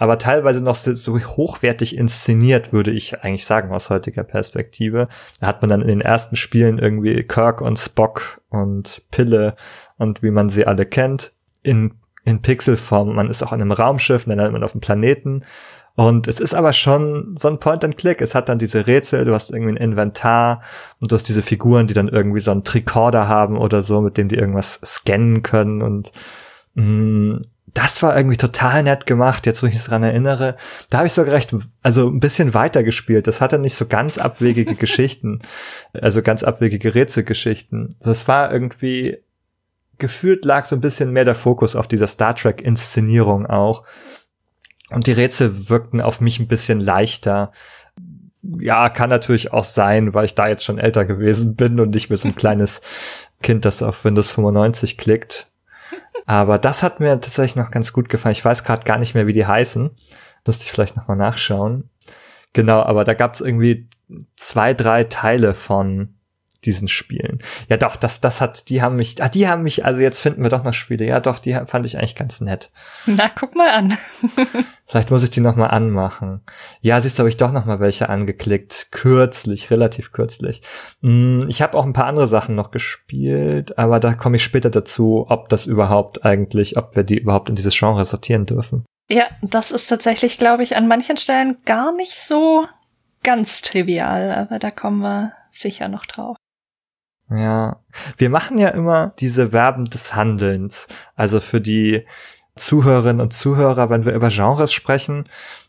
Aber 0.00 0.18
teilweise 0.18 0.62
noch 0.62 0.76
so 0.76 1.18
hochwertig 1.18 1.96
inszeniert, 1.96 2.72
würde 2.72 2.92
ich 2.92 3.24
eigentlich 3.24 3.44
sagen, 3.44 3.72
aus 3.72 3.90
heutiger 3.90 4.22
Perspektive. 4.22 5.08
Da 5.40 5.48
hat 5.48 5.60
man 5.60 5.70
dann 5.70 5.82
in 5.82 5.88
den 5.88 6.00
ersten 6.00 6.36
Spielen 6.36 6.78
irgendwie 6.78 7.24
Kirk 7.24 7.60
und 7.60 7.78
Spock 7.78 8.40
und 8.48 9.02
Pille 9.10 9.56
und 9.96 10.22
wie 10.22 10.30
man 10.30 10.50
sie 10.50 10.66
alle 10.66 10.86
kennt, 10.86 11.32
in, 11.62 11.94
in 12.24 12.42
Pixelform. 12.42 13.12
Man 13.16 13.28
ist 13.28 13.42
auch 13.42 13.50
an 13.50 13.60
einem 13.60 13.72
Raumschiff, 13.72 14.24
dann 14.24 14.38
ist 14.38 14.52
man 14.52 14.62
auf 14.62 14.72
dem 14.72 14.80
Planeten 14.80 15.42
Und 15.98 16.28
es 16.28 16.38
ist 16.38 16.54
aber 16.54 16.72
schon 16.72 17.34
so 17.36 17.48
ein 17.48 17.58
Point-and-Click. 17.58 18.20
Es 18.20 18.36
hat 18.36 18.48
dann 18.48 18.60
diese 18.60 18.86
Rätsel, 18.86 19.24
du 19.24 19.34
hast 19.34 19.50
irgendwie 19.50 19.72
ein 19.72 19.76
Inventar 19.76 20.62
und 21.00 21.10
du 21.10 21.16
hast 21.16 21.24
diese 21.24 21.42
Figuren, 21.42 21.88
die 21.88 21.94
dann 21.94 22.06
irgendwie 22.06 22.38
so 22.38 22.52
einen 22.52 22.62
Tricorder 22.62 23.26
haben 23.26 23.58
oder 23.58 23.82
so, 23.82 24.00
mit 24.00 24.16
dem 24.16 24.28
die 24.28 24.36
irgendwas 24.36 24.80
scannen 24.84 25.42
können 25.42 25.82
und 25.82 26.12
mh, 26.74 26.84
mm, 26.84 27.42
das 27.74 28.00
war 28.00 28.16
irgendwie 28.16 28.36
total 28.36 28.84
nett 28.84 29.06
gemacht, 29.06 29.44
jetzt 29.44 29.60
wo 29.60 29.66
ich 29.66 29.72
mich 29.72 29.82
dran 29.82 30.04
erinnere. 30.04 30.54
Da 30.88 30.98
habe 30.98 31.08
ich 31.08 31.12
sogar 31.12 31.34
recht, 31.34 31.52
also 31.82 32.08
ein 32.08 32.20
bisschen 32.20 32.54
weiter 32.54 32.84
gespielt. 32.84 33.26
Das 33.26 33.40
hatte 33.40 33.58
nicht 33.58 33.74
so 33.74 33.86
ganz 33.86 34.18
abwegige 34.18 34.74
Geschichten, 34.76 35.40
also 35.92 36.22
ganz 36.22 36.44
abwegige 36.44 36.94
Rätselgeschichten. 36.94 37.88
Das 37.98 38.28
war 38.28 38.52
irgendwie 38.52 39.18
gefühlt 39.98 40.44
lag 40.44 40.64
so 40.64 40.76
ein 40.76 40.80
bisschen 40.80 41.10
mehr 41.10 41.24
der 41.24 41.34
Fokus 41.34 41.74
auf 41.74 41.88
dieser 41.88 42.06
Star 42.06 42.36
Trek 42.36 42.60
Inszenierung 42.60 43.46
auch. 43.46 43.82
Und 44.90 45.06
die 45.06 45.12
Rätsel 45.12 45.68
wirkten 45.68 46.00
auf 46.00 46.20
mich 46.20 46.38
ein 46.38 46.48
bisschen 46.48 46.80
leichter. 46.80 47.52
Ja, 48.42 48.88
kann 48.88 49.10
natürlich 49.10 49.52
auch 49.52 49.64
sein, 49.64 50.14
weil 50.14 50.24
ich 50.24 50.34
da 50.34 50.48
jetzt 50.48 50.64
schon 50.64 50.78
älter 50.78 51.04
gewesen 51.04 51.56
bin 51.56 51.78
und 51.80 51.90
nicht 51.90 52.08
mehr 52.08 52.16
so 52.16 52.28
ein 52.28 52.36
kleines 52.36 52.80
Kind, 53.42 53.64
das 53.64 53.82
auf 53.82 54.04
Windows 54.04 54.30
95 54.30 54.96
klickt. 54.96 55.50
Aber 56.26 56.58
das 56.58 56.82
hat 56.82 57.00
mir 57.00 57.20
tatsächlich 57.20 57.56
noch 57.56 57.70
ganz 57.70 57.92
gut 57.92 58.08
gefallen. 58.08 58.32
Ich 58.32 58.44
weiß 58.44 58.64
gerade 58.64 58.84
gar 58.84 58.98
nicht 58.98 59.14
mehr, 59.14 59.26
wie 59.26 59.32
die 59.32 59.46
heißen. 59.46 59.90
Müsste 60.46 60.64
ich 60.64 60.72
vielleicht 60.72 60.96
nochmal 60.96 61.16
nachschauen. 61.16 61.90
Genau, 62.52 62.82
aber 62.82 63.04
da 63.04 63.14
gab 63.14 63.34
es 63.34 63.40
irgendwie 63.40 63.88
zwei, 64.36 64.74
drei 64.74 65.04
Teile 65.04 65.54
von 65.54 66.17
diesen 66.64 66.88
Spielen. 66.88 67.38
Ja, 67.68 67.76
doch, 67.76 67.96
das, 67.96 68.20
das 68.20 68.40
hat, 68.40 68.68
die 68.68 68.82
haben 68.82 68.96
mich, 68.96 69.22
ah, 69.22 69.28
die 69.28 69.48
haben 69.48 69.62
mich, 69.62 69.84
also 69.84 70.00
jetzt 70.00 70.20
finden 70.20 70.42
wir 70.42 70.50
doch 70.50 70.64
noch 70.64 70.74
Spiele. 70.74 71.04
Ja, 71.04 71.20
doch, 71.20 71.38
die 71.38 71.58
fand 71.66 71.86
ich 71.86 71.98
eigentlich 71.98 72.16
ganz 72.16 72.40
nett. 72.40 72.70
Na, 73.06 73.30
guck 73.34 73.54
mal 73.54 73.70
an. 73.70 73.96
Vielleicht 74.86 75.10
muss 75.10 75.22
ich 75.22 75.30
die 75.30 75.40
noch 75.40 75.54
mal 75.54 75.68
anmachen. 75.68 76.42
Ja, 76.80 77.00
siehst 77.00 77.18
du, 77.18 77.20
habe 77.20 77.28
ich 77.28 77.36
doch 77.36 77.52
noch 77.52 77.66
mal 77.66 77.78
welche 77.78 78.08
angeklickt. 78.08 78.88
Kürzlich, 78.90 79.70
relativ 79.70 80.12
kürzlich. 80.12 80.62
Hm, 81.02 81.44
ich 81.48 81.62
habe 81.62 81.78
auch 81.78 81.84
ein 81.84 81.92
paar 81.92 82.06
andere 82.06 82.26
Sachen 82.26 82.56
noch 82.56 82.70
gespielt, 82.70 83.78
aber 83.78 84.00
da 84.00 84.14
komme 84.14 84.36
ich 84.36 84.44
später 84.44 84.70
dazu, 84.70 85.26
ob 85.28 85.48
das 85.48 85.66
überhaupt 85.66 86.24
eigentlich, 86.24 86.76
ob 86.76 86.96
wir 86.96 87.04
die 87.04 87.18
überhaupt 87.18 87.48
in 87.48 87.54
dieses 87.54 87.78
Genre 87.78 88.04
sortieren 88.04 88.46
dürfen. 88.46 88.84
Ja, 89.08 89.24
das 89.42 89.70
ist 89.70 89.86
tatsächlich, 89.86 90.38
glaube 90.38 90.64
ich, 90.64 90.76
an 90.76 90.88
manchen 90.88 91.16
Stellen 91.16 91.56
gar 91.64 91.92
nicht 91.92 92.18
so 92.18 92.66
ganz 93.22 93.62
trivial, 93.62 94.32
aber 94.32 94.58
da 94.58 94.70
kommen 94.70 95.00
wir 95.00 95.32
sicher 95.52 95.88
noch 95.88 96.06
drauf. 96.06 96.36
Ja, 97.30 97.76
wir 98.16 98.30
machen 98.30 98.58
ja 98.58 98.68
immer 98.68 99.12
diese 99.18 99.48
Verben 99.48 99.84
des 99.84 100.14
Handelns. 100.14 100.88
Also 101.14 101.40
für 101.40 101.60
die 101.60 102.06
Zuhörerinnen 102.56 103.20
und 103.20 103.32
Zuhörer, 103.32 103.90
wenn 103.90 104.04
wir 104.04 104.14
über 104.14 104.28
Genres 104.28 104.72
sprechen, 104.72 105.24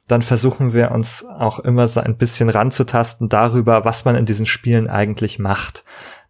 dann 0.07 0.21
versuchen 0.21 0.73
wir 0.73 0.91
uns 0.91 1.23
auch 1.23 1.59
immer 1.59 1.87
so 1.87 1.99
ein 1.99 2.17
bisschen 2.17 2.49
ranzutasten 2.49 3.29
darüber, 3.29 3.85
was 3.85 4.05
man 4.05 4.15
in 4.15 4.25
diesen 4.25 4.47
Spielen 4.47 4.89
eigentlich 4.89 5.37
macht. 5.37 5.83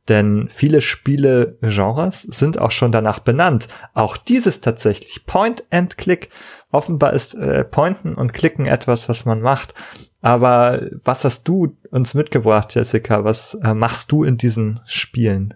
Denn 0.10 0.50
viele 0.52 0.82
Spiele-Genres 0.82 2.24
sind 2.24 2.58
auch 2.58 2.72
schon 2.72 2.92
danach 2.92 3.20
benannt. 3.20 3.68
Auch 3.94 4.18
dieses 4.18 4.60
tatsächlich. 4.60 5.26
Point 5.26 5.64
and 5.70 5.98
Click. 5.98 6.30
Offenbar 6.72 7.14
ist 7.14 7.36
äh, 7.36 7.64
Pointen 7.64 8.16
und 8.16 8.34
Klicken 8.34 8.66
etwas, 8.66 9.08
was 9.08 9.26
man 9.26 9.42
macht. 9.42 9.74
Aber 10.22 10.82
was 11.04 11.24
hast 11.24 11.48
du 11.48 11.78
uns 11.92 12.14
mitgebracht, 12.14 12.76
Jessica? 12.76 13.24
Was 13.24 13.54
äh, 13.64 13.74
machst 13.74 14.12
du 14.12 14.24
in 14.24 14.38
diesen 14.38 14.82
Spielen? 14.86 15.54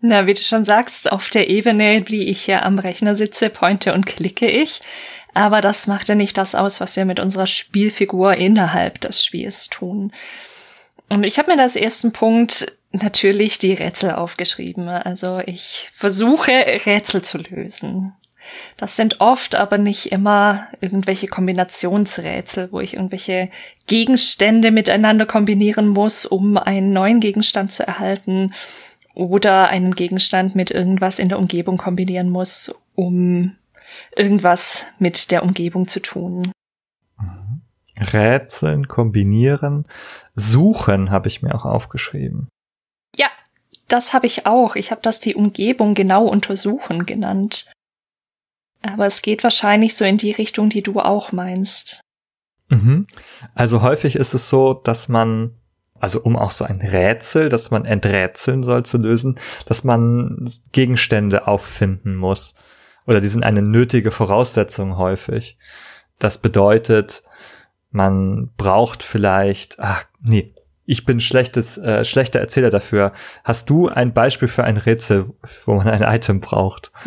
Na, 0.00 0.26
wie 0.26 0.34
du 0.34 0.40
schon 0.40 0.64
sagst, 0.64 1.10
auf 1.10 1.28
der 1.28 1.50
Ebene, 1.50 2.04
wie 2.06 2.28
ich 2.28 2.42
hier 2.42 2.64
am 2.64 2.78
Rechner 2.78 3.16
sitze, 3.16 3.50
pointe 3.50 3.92
und 3.92 4.06
klicke 4.06 4.48
ich. 4.48 4.80
Aber 5.34 5.60
das 5.60 5.88
macht 5.88 6.08
ja 6.08 6.14
nicht 6.14 6.38
das 6.38 6.54
aus, 6.54 6.80
was 6.80 6.96
wir 6.96 7.04
mit 7.04 7.18
unserer 7.18 7.48
Spielfigur 7.48 8.34
innerhalb 8.34 9.00
des 9.00 9.24
Spiels 9.24 9.68
tun. 9.68 10.12
Und 11.08 11.24
ich 11.24 11.38
habe 11.38 11.54
mir 11.54 11.60
als 11.60 11.76
ersten 11.76 12.12
Punkt 12.12 12.77
natürlich 12.90 13.58
die 13.58 13.72
Rätsel 13.72 14.12
aufgeschrieben. 14.12 14.88
Also 14.88 15.40
ich 15.44 15.90
versuche 15.92 16.52
Rätsel 16.86 17.22
zu 17.22 17.38
lösen. 17.38 18.14
Das 18.76 18.96
sind 18.96 19.20
oft 19.20 19.56
aber 19.56 19.78
nicht 19.78 20.06
immer 20.06 20.68
irgendwelche 20.80 21.26
Kombinationsrätsel, 21.26 22.72
wo 22.72 22.80
ich 22.80 22.94
irgendwelche 22.94 23.50
Gegenstände 23.86 24.70
miteinander 24.70 25.26
kombinieren 25.26 25.88
muss, 25.88 26.24
um 26.24 26.56
einen 26.56 26.92
neuen 26.92 27.20
Gegenstand 27.20 27.72
zu 27.72 27.86
erhalten 27.86 28.54
oder 29.14 29.68
einen 29.68 29.94
Gegenstand 29.94 30.54
mit 30.54 30.70
irgendwas 30.70 31.18
in 31.18 31.28
der 31.28 31.38
Umgebung 31.38 31.76
kombinieren 31.76 32.30
muss, 32.30 32.74
um 32.94 33.56
irgendwas 34.16 34.86
mit 34.98 35.30
der 35.30 35.42
Umgebung 35.42 35.88
zu 35.88 36.00
tun. 36.00 36.52
Mhm. 37.18 37.62
Rätseln, 38.00 38.86
kombinieren, 38.86 39.84
suchen 40.34 41.10
habe 41.10 41.28
ich 41.28 41.42
mir 41.42 41.54
auch 41.54 41.64
aufgeschrieben. 41.64 42.48
Ja, 43.18 43.26
das 43.88 44.12
habe 44.12 44.26
ich 44.26 44.46
auch. 44.46 44.76
Ich 44.76 44.90
habe 44.90 45.00
das 45.02 45.20
die 45.20 45.34
Umgebung 45.34 45.94
genau 45.94 46.26
untersuchen 46.26 47.04
genannt. 47.04 47.70
Aber 48.82 49.06
es 49.06 49.22
geht 49.22 49.42
wahrscheinlich 49.42 49.96
so 49.96 50.04
in 50.04 50.18
die 50.18 50.30
Richtung, 50.30 50.70
die 50.70 50.82
du 50.82 51.00
auch 51.00 51.32
meinst. 51.32 52.00
Mhm. 52.68 53.06
Also 53.54 53.82
häufig 53.82 54.14
ist 54.14 54.34
es 54.34 54.48
so, 54.48 54.74
dass 54.74 55.08
man, 55.08 55.56
also 55.98 56.20
um 56.20 56.36
auch 56.36 56.52
so 56.52 56.64
ein 56.64 56.80
Rätsel, 56.80 57.48
das 57.48 57.70
man 57.70 57.84
enträtseln 57.84 58.62
soll 58.62 58.84
zu 58.84 58.98
lösen, 58.98 59.40
dass 59.66 59.84
man 59.84 60.48
Gegenstände 60.72 61.48
auffinden 61.48 62.14
muss. 62.14 62.54
Oder 63.06 63.20
die 63.20 63.28
sind 63.28 63.42
eine 63.42 63.62
nötige 63.62 64.12
Voraussetzung 64.12 64.96
häufig. 64.96 65.58
Das 66.18 66.38
bedeutet, 66.38 67.22
man 67.90 68.52
braucht 68.56 69.02
vielleicht, 69.02 69.80
ach 69.80 70.04
nee, 70.20 70.54
ich 70.88 71.04
bin 71.04 71.20
schlechtes, 71.20 71.76
äh, 71.76 72.06
schlechter 72.06 72.40
Erzähler 72.40 72.70
dafür. 72.70 73.12
Hast 73.44 73.68
du 73.68 73.88
ein 73.88 74.14
Beispiel 74.14 74.48
für 74.48 74.64
ein 74.64 74.78
Rätsel, 74.78 75.26
wo 75.66 75.74
man 75.74 75.86
ein 75.86 76.02
Item 76.02 76.40
braucht? 76.40 76.90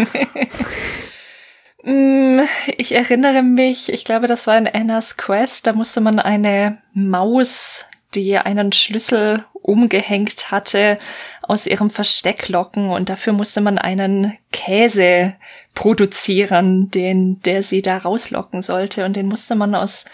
Mm, 1.83 2.41
ich 2.77 2.93
erinnere 2.93 3.41
mich, 3.41 3.91
ich 3.91 4.05
glaube, 4.05 4.27
das 4.27 4.45
war 4.45 4.55
in 4.55 4.67
Anna's 4.67 5.17
Quest, 5.17 5.65
da 5.65 5.73
musste 5.73 5.99
man 5.99 6.19
eine 6.19 6.77
Maus, 6.93 7.85
die 8.13 8.37
einen 8.37 8.71
Schlüssel 8.71 9.45
umgehängt 9.53 10.51
hatte, 10.51 10.99
aus 11.41 11.65
ihrem 11.65 11.89
Versteck 11.89 12.49
locken 12.49 12.91
und 12.91 13.09
dafür 13.09 13.33
musste 13.33 13.61
man 13.61 13.79
einen 13.79 14.37
Käse 14.51 15.33
produzieren, 15.73 16.91
den, 16.91 17.41
der 17.41 17.63
sie 17.63 17.81
da 17.81 17.97
rauslocken 17.97 18.61
sollte 18.61 19.03
und 19.03 19.15
den 19.15 19.25
musste 19.25 19.55
man 19.55 19.73
aus 19.73 20.05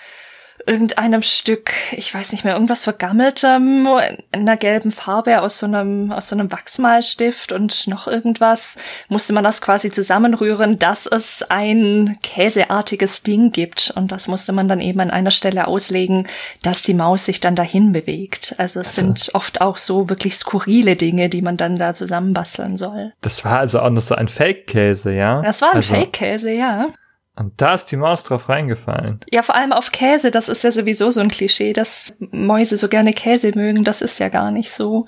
irgendeinem 0.67 1.21
Stück, 1.21 1.71
ich 1.91 2.13
weiß 2.13 2.33
nicht 2.33 2.43
mehr, 2.43 2.53
irgendwas 2.53 2.83
vergammeltem, 2.83 3.87
in 4.31 4.41
einer 4.41 4.57
gelben 4.57 4.91
Farbe 4.91 5.41
aus 5.41 5.59
so 5.59 5.65
einem, 5.65 6.11
aus 6.11 6.29
so 6.29 6.35
einem 6.35 6.51
Wachsmalstift 6.51 7.51
und 7.51 7.87
noch 7.87 8.07
irgendwas, 8.07 8.75
musste 9.07 9.33
man 9.33 9.43
das 9.43 9.61
quasi 9.61 9.91
zusammenrühren, 9.91 10.77
dass 10.77 11.05
es 11.05 11.43
ein 11.49 12.17
käseartiges 12.21 13.23
Ding 13.23 13.51
gibt. 13.51 13.93
Und 13.95 14.11
das 14.11 14.27
musste 14.27 14.51
man 14.51 14.67
dann 14.67 14.81
eben 14.81 14.99
an 14.99 15.09
einer 15.09 15.31
Stelle 15.31 15.67
auslegen, 15.67 16.27
dass 16.63 16.83
die 16.83 16.93
Maus 16.93 17.25
sich 17.25 17.39
dann 17.39 17.55
dahin 17.55 17.93
bewegt. 17.93 18.55
Also 18.57 18.81
es 18.81 18.89
also. 18.89 19.01
sind 19.01 19.29
oft 19.33 19.61
auch 19.61 19.77
so 19.77 20.09
wirklich 20.09 20.35
skurrile 20.35 20.95
Dinge, 20.95 21.29
die 21.29 21.41
man 21.41 21.57
dann 21.57 21.75
da 21.75 21.93
zusammenbasteln 21.93 22.77
soll. 22.77 23.13
Das 23.21 23.45
war 23.45 23.59
also 23.59 23.79
auch 23.79 23.89
noch 23.89 24.01
so 24.01 24.15
ein 24.15 24.27
Fake-Käse, 24.27 25.13
ja? 25.13 25.41
Das 25.41 25.61
war 25.61 25.69
ein 25.69 25.77
also. 25.77 25.95
Fake-Käse, 25.95 26.51
ja. 26.51 26.87
Und 27.37 27.53
da 27.61 27.75
ist 27.75 27.85
die 27.91 27.97
Maus 27.97 28.23
drauf 28.23 28.49
reingefallen. 28.49 29.19
Ja, 29.29 29.43
vor 29.43 29.53
allem 29.53 29.71
auf 29.71 29.91
Käse. 29.91 30.31
Das 30.31 30.49
ist 30.49 30.63
ja 30.63 30.71
sowieso 30.71 31.11
so 31.11 31.19
ein 31.19 31.29
Klischee, 31.29 31.71
dass 31.71 32.13
Mäuse 32.19 32.77
so 32.77 32.87
gerne 32.87 33.13
Käse 33.13 33.51
mögen. 33.53 33.83
Das 33.83 34.01
ist 34.01 34.17
ja 34.17 34.29
gar 34.29 34.49
nicht 34.49 34.71
so. 34.71 35.05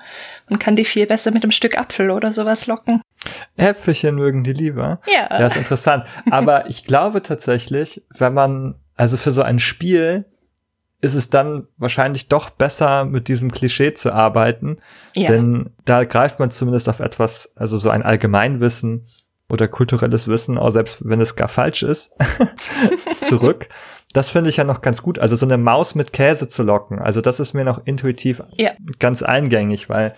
Man 0.48 0.60
kann 0.60 0.76
die 0.76 0.86
viel 0.86 1.08
besser 1.08 1.32
mit 1.32 1.42
einem 1.42 1.52
Stück 1.52 1.80
Apfel 1.80 2.12
oder 2.12 2.32
sowas 2.32 2.68
locken. 2.68 3.02
Äpfelchen 3.58 4.14
mögen 4.14 4.44
die 4.44 4.54
lieber. 4.54 5.02
Ja. 5.08 5.40
Ja, 5.40 5.48
ist 5.48 5.58
interessant. 5.58 6.06
Aber 6.30 6.66
ich 6.70 6.84
glaube 6.84 7.24
tatsächlich, 7.24 8.04
wenn 8.16 8.36
man, 8.36 8.76
also 8.96 9.18
für 9.18 9.32
so 9.32 9.42
ein 9.42 9.58
Spiel, 9.58 10.24
ist 11.02 11.16
es 11.16 11.32
dann 11.32 11.68
wahrscheinlich 11.78 12.28
doch 12.28 12.52
besser, 12.52 13.06
mit 13.06 13.28
diesem 13.28 13.52
Klischee 13.52 13.96
zu 13.96 14.14
arbeiten. 14.14 14.78
Ja. 15.16 15.30
Denn 15.30 15.72
da 15.86 16.04
greift 16.04 16.40
man 16.40 16.52
zumindest 16.52 16.90
auf 16.90 17.00
etwas, 17.00 17.54
also 17.56 17.78
so 17.78 17.90
ein 17.90 18.04
Allgemeinwissen, 18.04 19.06
oder 19.50 19.68
kulturelles 19.68 20.28
Wissen, 20.28 20.58
auch 20.58 20.70
selbst 20.70 21.08
wenn 21.08 21.22
es 21.22 21.36
gar 21.36 21.48
falsch 21.48 21.84
ist, 21.84 22.14
zurück. 23.18 23.68
Das 24.14 24.30
finde 24.30 24.50
ich 24.50 24.58
ja 24.58 24.64
noch 24.64 24.82
ganz 24.82 25.02
gut. 25.02 25.20
Also 25.20 25.36
so 25.36 25.46
eine 25.46 25.58
Maus 25.58 25.96
mit 25.96 26.14
Käse 26.14 26.48
zu 26.48 26.64
locken. 26.64 27.00
Also 27.00 27.22
das 27.22 27.40
ist 27.40 27.54
mir 27.54 27.64
noch 27.64 27.86
intuitiv 27.86 28.42
ja. 28.54 28.72
ganz 28.98 29.22
eingängig, 29.22 29.90
weil 29.90 30.14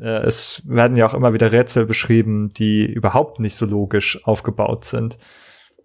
äh, 0.00 0.22
es 0.22 0.62
werden 0.66 0.96
ja 0.96 1.06
auch 1.06 1.14
immer 1.14 1.34
wieder 1.34 1.52
Rätsel 1.52 1.86
beschrieben, 1.86 2.48
die 2.50 2.86
überhaupt 2.86 3.40
nicht 3.40 3.56
so 3.56 3.66
logisch 3.66 4.20
aufgebaut 4.24 4.84
sind. 4.84 5.18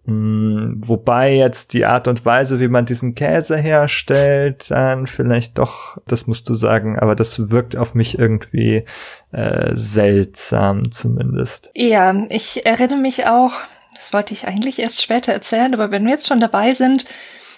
Hm, 0.06 0.76
wobei 0.78 1.34
jetzt 1.34 1.74
die 1.74 1.84
Art 1.84 2.08
und 2.08 2.24
Weise, 2.24 2.58
wie 2.58 2.68
man 2.68 2.86
diesen 2.86 3.14
Käse 3.14 3.56
herstellt, 3.56 4.70
dann 4.70 5.06
vielleicht 5.06 5.58
doch, 5.58 5.98
das 6.06 6.26
musst 6.26 6.48
du 6.48 6.54
sagen, 6.54 6.98
aber 6.98 7.14
das 7.14 7.50
wirkt 7.50 7.76
auf 7.76 7.94
mich 7.94 8.18
irgendwie 8.18 8.84
äh, 9.32 9.70
seltsam 9.74 10.90
zumindest. 10.90 11.70
Ja, 11.74 12.14
ich 12.30 12.64
erinnere 12.64 12.98
mich 12.98 13.26
auch, 13.26 13.52
das 13.94 14.14
wollte 14.14 14.32
ich 14.32 14.46
eigentlich 14.48 14.78
erst 14.78 15.02
später 15.02 15.34
erzählen, 15.34 15.74
aber 15.74 15.90
wenn 15.90 16.04
wir 16.04 16.12
jetzt 16.12 16.28
schon 16.28 16.40
dabei 16.40 16.72
sind, 16.72 17.04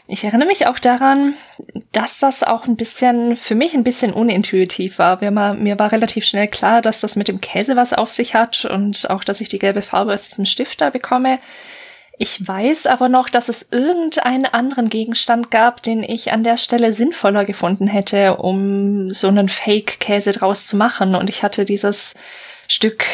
Ich 0.08 0.24
erinnere 0.24 0.48
mich 0.48 0.66
auch 0.66 0.78
daran, 0.78 1.36
dass 1.92 2.18
das 2.18 2.42
auch 2.42 2.66
ein 2.66 2.76
bisschen, 2.76 3.36
für 3.36 3.54
mich 3.54 3.74
ein 3.74 3.84
bisschen 3.84 4.12
unintuitiv 4.12 4.98
war. 4.98 5.20
Mir 5.20 5.78
war 5.78 5.92
relativ 5.92 6.24
schnell 6.24 6.48
klar, 6.48 6.82
dass 6.82 7.00
das 7.00 7.16
mit 7.16 7.28
dem 7.28 7.40
Käse 7.40 7.76
was 7.76 7.92
auf 7.92 8.10
sich 8.10 8.34
hat 8.34 8.64
und 8.64 9.08
auch, 9.10 9.22
dass 9.24 9.40
ich 9.40 9.48
die 9.48 9.60
gelbe 9.60 9.80
Farbe 9.80 10.12
aus 10.12 10.28
diesem 10.28 10.44
Stift 10.44 10.80
da 10.80 10.90
bekomme. 10.90 11.38
Ich 12.18 12.46
weiß 12.46 12.86
aber 12.86 13.08
noch, 13.08 13.28
dass 13.28 13.48
es 13.48 13.68
irgendeinen 13.70 14.46
anderen 14.46 14.88
Gegenstand 14.90 15.50
gab, 15.50 15.82
den 15.82 16.02
ich 16.02 16.32
an 16.32 16.44
der 16.44 16.56
Stelle 16.56 16.92
sinnvoller 16.92 17.44
gefunden 17.44 17.86
hätte, 17.86 18.36
um 18.36 19.10
so 19.10 19.28
einen 19.28 19.48
Fake-Käse 19.48 20.32
draus 20.32 20.66
zu 20.66 20.76
machen. 20.76 21.14
Und 21.14 21.30
ich 21.30 21.42
hatte 21.42 21.64
dieses 21.64 22.14
Stück, 22.68 23.04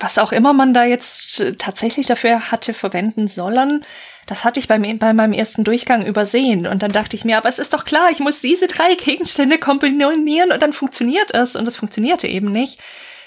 was 0.00 0.18
auch 0.18 0.32
immer 0.32 0.52
man 0.52 0.74
da 0.74 0.84
jetzt 0.84 1.56
tatsächlich 1.58 2.06
dafür 2.06 2.50
hatte 2.50 2.74
verwenden 2.74 3.28
sollen, 3.28 3.84
das 4.26 4.44
hatte 4.44 4.58
ich 4.58 4.66
beim, 4.66 4.98
bei 4.98 5.12
meinem 5.12 5.32
ersten 5.32 5.62
Durchgang 5.62 6.04
übersehen. 6.04 6.66
Und 6.66 6.82
dann 6.82 6.90
dachte 6.90 7.14
ich 7.14 7.24
mir, 7.24 7.38
aber 7.38 7.48
es 7.48 7.60
ist 7.60 7.72
doch 7.72 7.84
klar, 7.84 8.10
ich 8.10 8.18
muss 8.18 8.40
diese 8.40 8.66
drei 8.66 8.94
Gegenstände 8.96 9.58
kombinieren 9.58 10.50
und 10.52 10.60
dann 10.60 10.72
funktioniert 10.72 11.32
es. 11.32 11.54
Und 11.54 11.66
es 11.68 11.76
funktionierte 11.76 12.26
eben 12.26 12.50
nicht. 12.50 12.80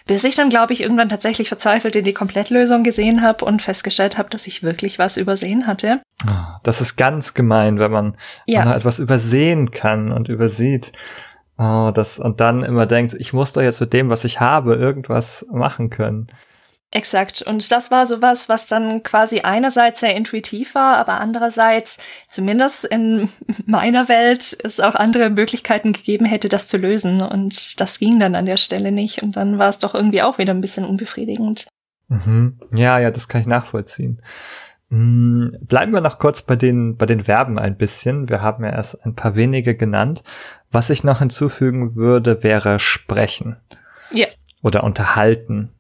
Bis 0.10 0.24
ich 0.24 0.36
dann, 0.36 0.50
glaube 0.50 0.74
ich, 0.74 0.82
irgendwann 0.82 1.08
tatsächlich 1.08 1.50
verzweifelt 1.50 1.96
in 1.96 2.04
die 2.04 2.16
Komplettlösung 2.16 2.82
gesehen 2.82 3.22
habe 3.22 3.46
und 3.46 3.62
festgestellt 3.62 4.18
habe, 4.18 4.28
dass 4.32 4.48
ich 4.48 4.64
wirklich 4.64 4.98
was 4.98 5.18
übersehen 5.18 5.68
hatte. 5.68 6.02
Ah, 6.26 6.58
das 6.64 6.82
ist 6.82 6.96
ganz 6.96 7.36
gemein, 7.36 7.78
wenn 7.78 7.92
man, 7.92 8.18
ja. 8.48 8.62
wenn 8.62 8.70
man 8.70 8.78
etwas 8.78 8.98
übersehen 8.98 9.70
kann 9.70 10.12
und 10.12 10.28
übersieht. 10.28 10.94
Oh, 11.60 11.92
das, 11.94 12.18
und 12.18 12.40
dann 12.40 12.64
immer 12.64 12.88
denkt, 12.88 13.14
ich 13.20 13.34
muss 13.34 13.54
doch 13.54 13.62
jetzt 13.62 13.82
mit 13.82 13.94
dem, 13.94 14.10
was 14.10 14.24
ich 14.24 14.40
habe, 14.40 14.74
irgendwas 14.74 15.46
machen 15.52 15.92
können. 15.92 16.26
Exakt. 16.92 17.44
Und 17.44 17.72
das 17.72 17.92
war 17.92 18.08
sowas, 18.08 18.50
was 18.50 18.66
dann 18.66 19.04
quasi 19.04 19.42
einerseits 19.42 20.00
sehr 20.00 20.16
intuitiv 20.16 20.74
war, 20.74 20.98
aber 20.98 21.20
andererseits, 21.20 22.00
zumindest 22.28 22.84
in 22.86 23.30
meiner 23.66 24.10
Welt, 24.10 24.58
es 24.64 24.80
auch 24.80 24.96
andere 24.96 25.30
Möglichkeiten 25.30 25.94
gegeben 25.94 26.26
hätte, 26.26 26.50
das 26.50 26.68
zu 26.68 26.78
lösen. 26.78 27.22
Und 27.22 27.80
das 27.80 28.00
ging 28.00 28.20
dann 28.20 28.34
an 28.34 28.48
der 28.48 28.58
Stelle 28.58 28.92
nicht. 28.92 29.22
Und 29.22 29.36
dann 29.36 29.60
war 29.60 29.70
es 29.70 29.78
doch 29.78 29.94
irgendwie 29.94 30.24
auch 30.24 30.40
wieder 30.40 30.54
ein 30.54 30.62
bisschen 30.62 30.86
unbefriedigend. 30.86 31.68
Mhm. 32.08 32.60
Ja, 32.74 32.98
ja, 32.98 33.12
das 33.12 33.28
kann 33.28 33.42
ich 33.42 33.48
nachvollziehen. 33.48 34.24
Hm, 34.90 35.56
bleiben 35.62 35.94
wir 35.94 36.02
noch 36.02 36.18
kurz 36.18 36.42
bei 36.42 36.56
den, 36.56 36.98
bei 36.98 37.06
den 37.06 37.26
Verben 37.26 37.60
ein 37.60 37.78
bisschen. 37.78 38.30
Wir 38.30 38.42
haben 38.42 38.64
ja 38.64 38.72
erst 38.72 39.06
ein 39.06 39.14
paar 39.14 39.36
wenige 39.36 39.76
genannt. 39.76 40.24
Was 40.72 40.90
ich 40.90 41.04
noch 41.04 41.20
hinzufügen 41.20 41.96
würde, 41.96 42.42
wäre 42.42 42.80
sprechen. 42.80 43.58
Ja. 44.12 44.26
Oder 44.64 44.84
unterhalten 44.84 45.76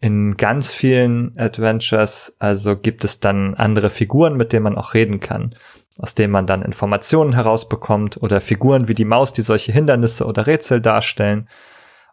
in 0.00 0.36
ganz 0.36 0.72
vielen 0.72 1.36
Adventures, 1.38 2.36
also 2.38 2.76
gibt 2.76 3.04
es 3.04 3.20
dann 3.20 3.54
andere 3.54 3.90
Figuren, 3.90 4.36
mit 4.36 4.52
denen 4.52 4.64
man 4.64 4.78
auch 4.78 4.94
reden 4.94 5.20
kann, 5.20 5.54
aus 5.98 6.14
denen 6.14 6.32
man 6.32 6.46
dann 6.46 6.62
Informationen 6.62 7.34
herausbekommt 7.34 8.22
oder 8.22 8.40
Figuren 8.40 8.88
wie 8.88 8.94
die 8.94 9.04
Maus, 9.04 9.32
die 9.32 9.42
solche 9.42 9.72
Hindernisse 9.72 10.24
oder 10.24 10.46
Rätsel 10.46 10.80
darstellen. 10.80 11.48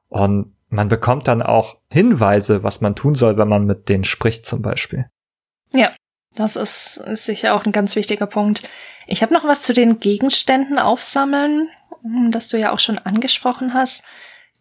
Und 0.10 0.56
man 0.70 0.90
bekommt 0.90 1.28
dann 1.28 1.44
auch 1.44 1.78
Hinweise, 1.92 2.64
was 2.64 2.82
man 2.82 2.96
tun 2.96 3.14
soll, 3.14 3.38
wenn 3.38 3.48
man 3.48 3.66
mit 3.66 3.88
denen 3.88 4.04
spricht 4.04 4.48
zum 4.48 4.64
Beispiel. 4.64 5.06
Ja, 5.72 5.94
das 6.34 6.56
ist, 6.56 6.98
ist 6.98 7.26
sicher 7.26 7.54
auch 7.54 7.66
ein 7.66 7.72
ganz 7.72 7.96
wichtiger 7.96 8.26
Punkt. 8.26 8.68
Ich 9.06 9.22
habe 9.22 9.34
noch 9.34 9.46
was 9.46 9.62
zu 9.62 9.74
den 9.74 10.00
Gegenständen 10.00 10.80
aufsammeln, 10.80 11.70
das 12.32 12.48
du 12.48 12.58
ja 12.58 12.72
auch 12.72 12.80
schon 12.80 12.98
angesprochen 12.98 13.76
hast 13.76 14.04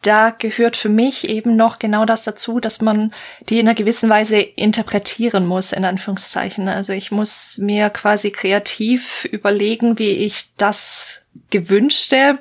da 0.07 0.31
gehört 0.31 0.77
für 0.77 0.89
mich 0.89 1.29
eben 1.29 1.57
noch 1.57 1.79
genau 1.79 2.05
das 2.05 2.23
dazu, 2.23 2.61
dass 2.61 2.81
man 2.81 3.13
die 3.49 3.59
in 3.59 3.67
einer 3.67 3.75
gewissen 3.75 4.11
Weise 4.11 4.39
interpretieren 4.39 5.47
muss, 5.47 5.73
in 5.73 5.85
Anführungszeichen. 5.85 6.69
Also 6.69 6.93
ich 6.93 7.11
muss 7.11 7.59
mir 7.59 7.91
quasi 7.91 8.31
kreativ 8.31 9.25
überlegen, 9.25 9.99
wie 9.99 10.11
ich 10.11 10.51
das 10.57 11.25
Gewünschte 11.51 12.39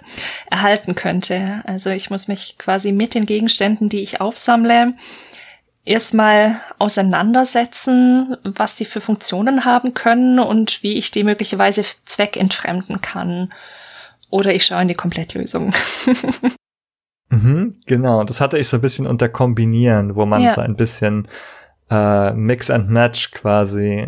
erhalten 0.50 0.96
könnte. 0.96 1.62
Also 1.66 1.90
ich 1.90 2.10
muss 2.10 2.28
mich 2.28 2.58
quasi 2.58 2.92
mit 2.92 3.14
den 3.14 3.26
Gegenständen, 3.26 3.90
die 3.90 4.02
ich 4.02 4.22
aufsammle, 4.22 4.94
erstmal 5.86 6.62
auseinandersetzen, 6.80 8.38
was 8.44 8.78
sie 8.78 8.86
für 8.86 9.02
Funktionen 9.02 9.66
haben 9.66 9.94
können 9.94 10.40
und 10.40 10.84
wie 10.84 10.94
ich 10.94 11.12
die 11.12 11.24
möglicherweise 11.24 11.84
zweckentfremden 12.06 13.02
kann. 13.02 13.54
Oder 14.30 14.54
ich 14.54 14.66
schaue 14.66 14.82
in 14.82 14.88
die 14.88 14.96
Komplettlösung. 14.96 15.74
Mhm, 17.30 17.78
genau, 17.86 18.24
das 18.24 18.42
hatte 18.42 18.58
ich 18.58 18.68
so 18.68 18.78
ein 18.78 18.82
bisschen 18.82 19.08
unter 19.08 19.30
Kombinieren, 19.30 20.16
wo 20.16 20.26
man 20.26 20.44
ja. 20.44 20.54
so 20.54 20.62
ein 20.62 20.76
bisschen 20.76 21.28
äh, 21.90 22.32
Mix 22.34 22.70
and 22.70 22.90
Match 22.90 23.32
quasi 23.32 24.08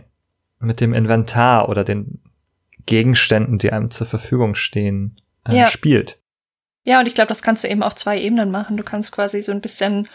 mit 0.59 0.81
dem 0.81 0.93
Inventar 0.93 1.69
oder 1.69 1.83
den 1.83 2.21
Gegenständen, 2.85 3.57
die 3.57 3.71
einem 3.71 3.89
zur 3.91 4.07
Verfügung 4.07 4.55
stehen, 4.55 5.19
äh, 5.47 5.55
ja. 5.57 5.65
spielt. 5.65 6.19
Ja, 6.83 6.99
und 6.99 7.07
ich 7.07 7.15
glaube, 7.15 7.29
das 7.29 7.41
kannst 7.41 7.63
du 7.63 7.67
eben 7.67 7.81
auf 7.81 7.95
zwei 7.95 8.19
Ebenen 8.19 8.51
machen. 8.51 8.77
Du 8.77 8.83
kannst 8.83 9.11
quasi 9.11 9.41
so 9.41 9.51
ein 9.51 9.61
bisschen 9.61 10.07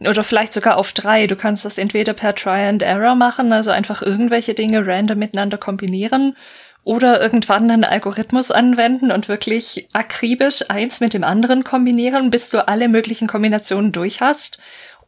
oder 0.00 0.22
vielleicht 0.22 0.54
sogar 0.54 0.76
auf 0.76 0.92
drei. 0.92 1.26
Du 1.26 1.36
kannst 1.36 1.64
das 1.64 1.78
entweder 1.78 2.12
per 2.12 2.34
Try 2.34 2.68
and 2.68 2.82
Error 2.82 3.14
machen, 3.14 3.52
also 3.52 3.70
einfach 3.70 4.02
irgendwelche 4.02 4.54
Dinge 4.54 4.86
random 4.86 5.18
miteinander 5.18 5.58
kombinieren 5.58 6.36
oder 6.84 7.20
irgendwann 7.20 7.70
einen 7.70 7.84
Algorithmus 7.84 8.50
anwenden 8.50 9.10
und 9.10 9.28
wirklich 9.28 9.88
akribisch 9.92 10.64
eins 10.70 11.00
mit 11.00 11.12
dem 11.12 11.24
anderen 11.24 11.64
kombinieren, 11.64 12.30
bis 12.30 12.50
du 12.50 12.66
alle 12.66 12.88
möglichen 12.88 13.28
Kombinationen 13.28 13.92
durch 13.92 14.20
hast. 14.20 14.58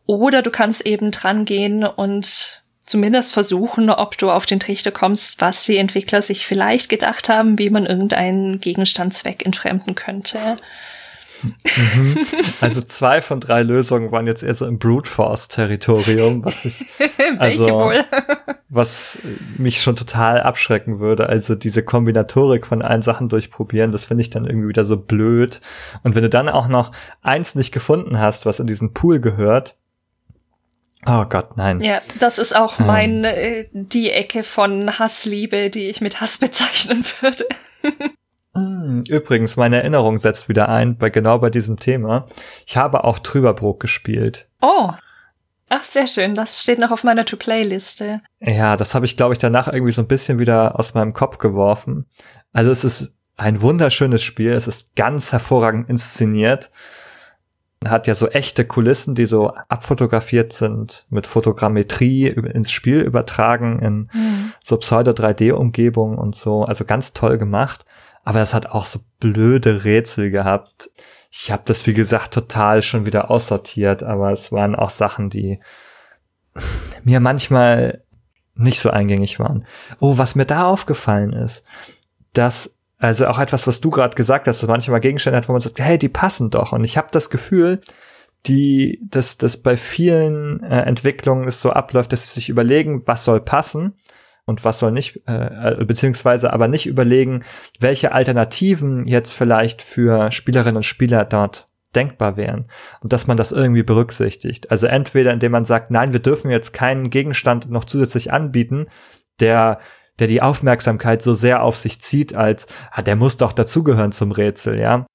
Oder 0.06 0.42
du 0.42 0.50
kannst 0.50 0.84
eben 0.84 1.10
dran 1.10 1.44
gehen 1.44 1.84
und 1.84 2.62
zumindest 2.84 3.32
versuchen, 3.32 3.88
ob 3.88 4.18
du 4.18 4.30
auf 4.30 4.46
den 4.46 4.60
Trichter 4.60 4.90
kommst, 4.90 5.40
was 5.40 5.64
die 5.64 5.76
Entwickler 5.76 6.22
sich 6.22 6.44
vielleicht 6.44 6.88
gedacht 6.88 7.28
haben, 7.28 7.58
wie 7.58 7.70
man 7.70 7.86
irgendeinen 7.86 8.60
Gegenstand 8.60 9.14
zweckentfremden 9.14 9.94
könnte. 9.94 10.38
Mhm. 11.42 12.18
Also 12.60 12.80
zwei 12.80 13.22
von 13.22 13.40
drei 13.40 13.62
Lösungen 13.62 14.12
waren 14.12 14.26
jetzt 14.26 14.42
eher 14.42 14.54
so 14.54 14.66
im 14.66 14.78
Brute 14.78 15.08
Force 15.08 15.48
Territorium, 15.48 16.44
was 16.44 16.64
ich 16.64 16.84
also 17.38 17.92
was 18.68 19.18
mich 19.58 19.82
schon 19.82 19.96
total 19.96 20.40
abschrecken 20.40 21.00
würde. 21.00 21.28
Also 21.28 21.54
diese 21.54 21.82
Kombinatorik 21.82 22.66
von 22.66 22.82
allen 22.82 23.02
Sachen 23.02 23.28
durchprobieren, 23.28 23.92
das 23.92 24.04
finde 24.04 24.22
ich 24.22 24.30
dann 24.30 24.46
irgendwie 24.46 24.68
wieder 24.68 24.84
so 24.84 24.96
blöd. 24.96 25.60
Und 26.02 26.14
wenn 26.14 26.22
du 26.22 26.28
dann 26.28 26.48
auch 26.48 26.68
noch 26.68 26.92
eins 27.22 27.54
nicht 27.54 27.72
gefunden 27.72 28.18
hast, 28.18 28.46
was 28.46 28.60
in 28.60 28.66
diesen 28.66 28.92
Pool 28.94 29.20
gehört, 29.20 29.76
Oh 31.06 31.24
Gott, 31.24 31.56
nein. 31.56 31.80
Ja, 31.80 32.02
das 32.18 32.38
ist 32.38 32.54
auch 32.54 32.78
hm. 32.78 32.86
mein 32.86 33.24
äh, 33.24 33.66
die 33.72 34.10
Ecke 34.10 34.42
von 34.42 34.98
Hassliebe, 34.98 35.70
die 35.70 35.88
ich 35.88 36.02
mit 36.02 36.20
Hass 36.20 36.36
bezeichnen 36.38 37.04
würde. 37.20 37.46
Hm, 38.54 39.04
übrigens, 39.08 39.56
meine 39.56 39.76
Erinnerung 39.76 40.18
setzt 40.18 40.48
wieder 40.48 40.68
ein, 40.68 40.96
bei 40.96 41.10
genau 41.10 41.38
bei 41.38 41.50
diesem 41.50 41.78
Thema. 41.78 42.26
Ich 42.66 42.76
habe 42.76 43.04
auch 43.04 43.18
Trüberbrook 43.18 43.80
gespielt. 43.80 44.48
Oh. 44.60 44.90
Ach, 45.68 45.84
sehr 45.84 46.08
schön. 46.08 46.34
Das 46.34 46.60
steht 46.60 46.80
noch 46.80 46.90
auf 46.90 47.04
meiner 47.04 47.24
To-Play-Liste. 47.24 48.22
Ja, 48.40 48.76
das 48.76 48.96
habe 48.96 49.06
ich, 49.06 49.16
glaube 49.16 49.34
ich, 49.34 49.38
danach 49.38 49.68
irgendwie 49.72 49.92
so 49.92 50.02
ein 50.02 50.08
bisschen 50.08 50.40
wieder 50.40 50.78
aus 50.78 50.94
meinem 50.94 51.12
Kopf 51.12 51.38
geworfen. 51.38 52.06
Also 52.52 52.72
es 52.72 52.82
ist 52.82 53.14
ein 53.36 53.62
wunderschönes 53.62 54.20
Spiel. 54.20 54.50
Es 54.50 54.66
ist 54.66 54.96
ganz 54.96 55.30
hervorragend 55.30 55.88
inszeniert. 55.88 56.72
Hat 57.86 58.08
ja 58.08 58.16
so 58.16 58.28
echte 58.28 58.64
Kulissen, 58.66 59.14
die 59.14 59.26
so 59.26 59.52
abfotografiert 59.68 60.52
sind, 60.52 61.06
mit 61.08 61.28
Fotogrammetrie 61.28 62.26
ins 62.26 62.72
Spiel 62.72 63.00
übertragen 63.00 63.78
in 63.78 64.10
mhm. 64.12 64.52
so 64.62 64.76
Pseudo-3D-Umgebung 64.76 66.18
und 66.18 66.34
so. 66.34 66.64
Also 66.64 66.84
ganz 66.84 67.12
toll 67.12 67.38
gemacht 67.38 67.84
aber 68.30 68.42
es 68.42 68.54
hat 68.54 68.66
auch 68.66 68.86
so 68.86 69.00
blöde 69.18 69.82
Rätsel 69.82 70.30
gehabt. 70.30 70.88
Ich 71.32 71.50
habe 71.50 71.64
das, 71.64 71.84
wie 71.88 71.94
gesagt, 71.94 72.32
total 72.32 72.80
schon 72.80 73.04
wieder 73.04 73.28
aussortiert, 73.28 74.04
aber 74.04 74.30
es 74.30 74.52
waren 74.52 74.76
auch 74.76 74.90
Sachen, 74.90 75.30
die 75.30 75.58
mir 77.02 77.18
manchmal 77.18 78.04
nicht 78.54 78.78
so 78.78 78.88
eingängig 78.88 79.40
waren. 79.40 79.66
Oh, 79.98 80.16
was 80.16 80.36
mir 80.36 80.46
da 80.46 80.66
aufgefallen 80.66 81.32
ist, 81.32 81.64
dass 82.32 82.76
also 82.98 83.26
auch 83.26 83.40
etwas, 83.40 83.66
was 83.66 83.80
du 83.80 83.90
gerade 83.90 84.14
gesagt 84.14 84.46
hast, 84.46 84.62
dass 84.62 84.68
manchmal 84.68 85.00
Gegenstände 85.00 85.36
hat, 85.36 85.48
wo 85.48 85.52
man 85.52 85.60
sagt, 85.60 85.80
hey, 85.80 85.98
die 85.98 86.08
passen 86.08 86.50
doch. 86.50 86.70
Und 86.70 86.84
ich 86.84 86.96
habe 86.96 87.08
das 87.10 87.30
Gefühl, 87.30 87.80
die, 88.46 89.00
dass 89.10 89.38
das 89.38 89.56
bei 89.56 89.76
vielen 89.76 90.62
äh, 90.62 90.82
Entwicklungen 90.82 91.48
es 91.48 91.60
so 91.60 91.70
abläuft, 91.70 92.12
dass 92.12 92.28
sie 92.28 92.34
sich 92.34 92.48
überlegen, 92.48 93.02
was 93.06 93.24
soll 93.24 93.40
passen 93.40 93.94
und 94.50 94.64
was 94.64 94.80
soll 94.80 94.90
nicht, 94.90 95.22
äh, 95.28 95.80
äh, 95.80 95.84
beziehungsweise 95.84 96.52
aber 96.52 96.68
nicht 96.68 96.86
überlegen, 96.86 97.44
welche 97.78 98.12
Alternativen 98.12 99.06
jetzt 99.06 99.32
vielleicht 99.32 99.80
für 99.80 100.32
Spielerinnen 100.32 100.78
und 100.78 100.82
Spieler 100.82 101.24
dort 101.24 101.68
denkbar 101.94 102.36
wären 102.36 102.66
und 103.00 103.12
dass 103.12 103.28
man 103.28 103.36
das 103.36 103.52
irgendwie 103.52 103.84
berücksichtigt. 103.84 104.70
Also 104.70 104.88
entweder 104.88 105.32
indem 105.32 105.52
man 105.52 105.64
sagt, 105.64 105.90
nein, 105.90 106.12
wir 106.12 106.20
dürfen 106.20 106.50
jetzt 106.50 106.72
keinen 106.72 107.10
Gegenstand 107.10 107.70
noch 107.70 107.84
zusätzlich 107.84 108.32
anbieten, 108.32 108.86
der 109.38 109.78
der 110.18 110.26
die 110.26 110.42
Aufmerksamkeit 110.42 111.22
so 111.22 111.32
sehr 111.32 111.62
auf 111.62 111.76
sich 111.76 112.02
zieht, 112.02 112.34
als 112.34 112.66
ah, 112.90 113.00
der 113.00 113.16
muss 113.16 113.38
doch 113.38 113.52
dazugehören 113.52 114.12
zum 114.12 114.32
Rätsel, 114.32 114.78
ja. 114.78 115.06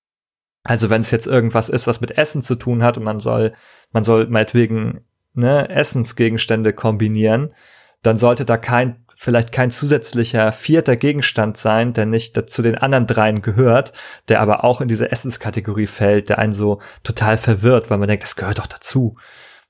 Also 0.63 0.89
wenn 0.89 1.01
es 1.01 1.11
jetzt 1.11 1.27
irgendwas 1.27 1.69
ist, 1.69 1.85
was 1.85 2.01
mit 2.01 2.17
Essen 2.17 2.41
zu 2.41 2.55
tun 2.55 2.83
hat 2.83 2.97
und 2.97 3.03
man 3.03 3.19
soll 3.19 3.53
man 3.91 4.03
soll 4.03 4.27
meinetwegen 4.27 5.01
ne, 5.33 5.69
Essensgegenstände 5.69 6.73
kombinieren, 6.73 7.53
dann 8.01 8.17
sollte 8.17 8.45
da 8.45 8.57
kein 8.57 9.04
vielleicht 9.15 9.51
kein 9.51 9.71
zusätzlicher 9.71 10.51
vierter 10.51 10.95
Gegenstand 10.97 11.57
sein, 11.57 11.93
der 11.93 12.05
nicht 12.05 12.49
zu 12.49 12.61
den 12.61 12.77
anderen 12.77 13.07
dreien 13.07 13.41
gehört, 13.41 13.93
der 14.27 14.41
aber 14.41 14.63
auch 14.63 14.81
in 14.81 14.87
diese 14.87 15.11
Essenskategorie 15.11 15.87
fällt, 15.87 16.29
der 16.29 16.39
einen 16.39 16.53
so 16.53 16.79
total 17.03 17.37
verwirrt, 17.37 17.89
weil 17.89 17.97
man 17.97 18.07
denkt, 18.07 18.23
das 18.23 18.35
gehört 18.35 18.59
doch 18.59 18.67
dazu. 18.67 19.15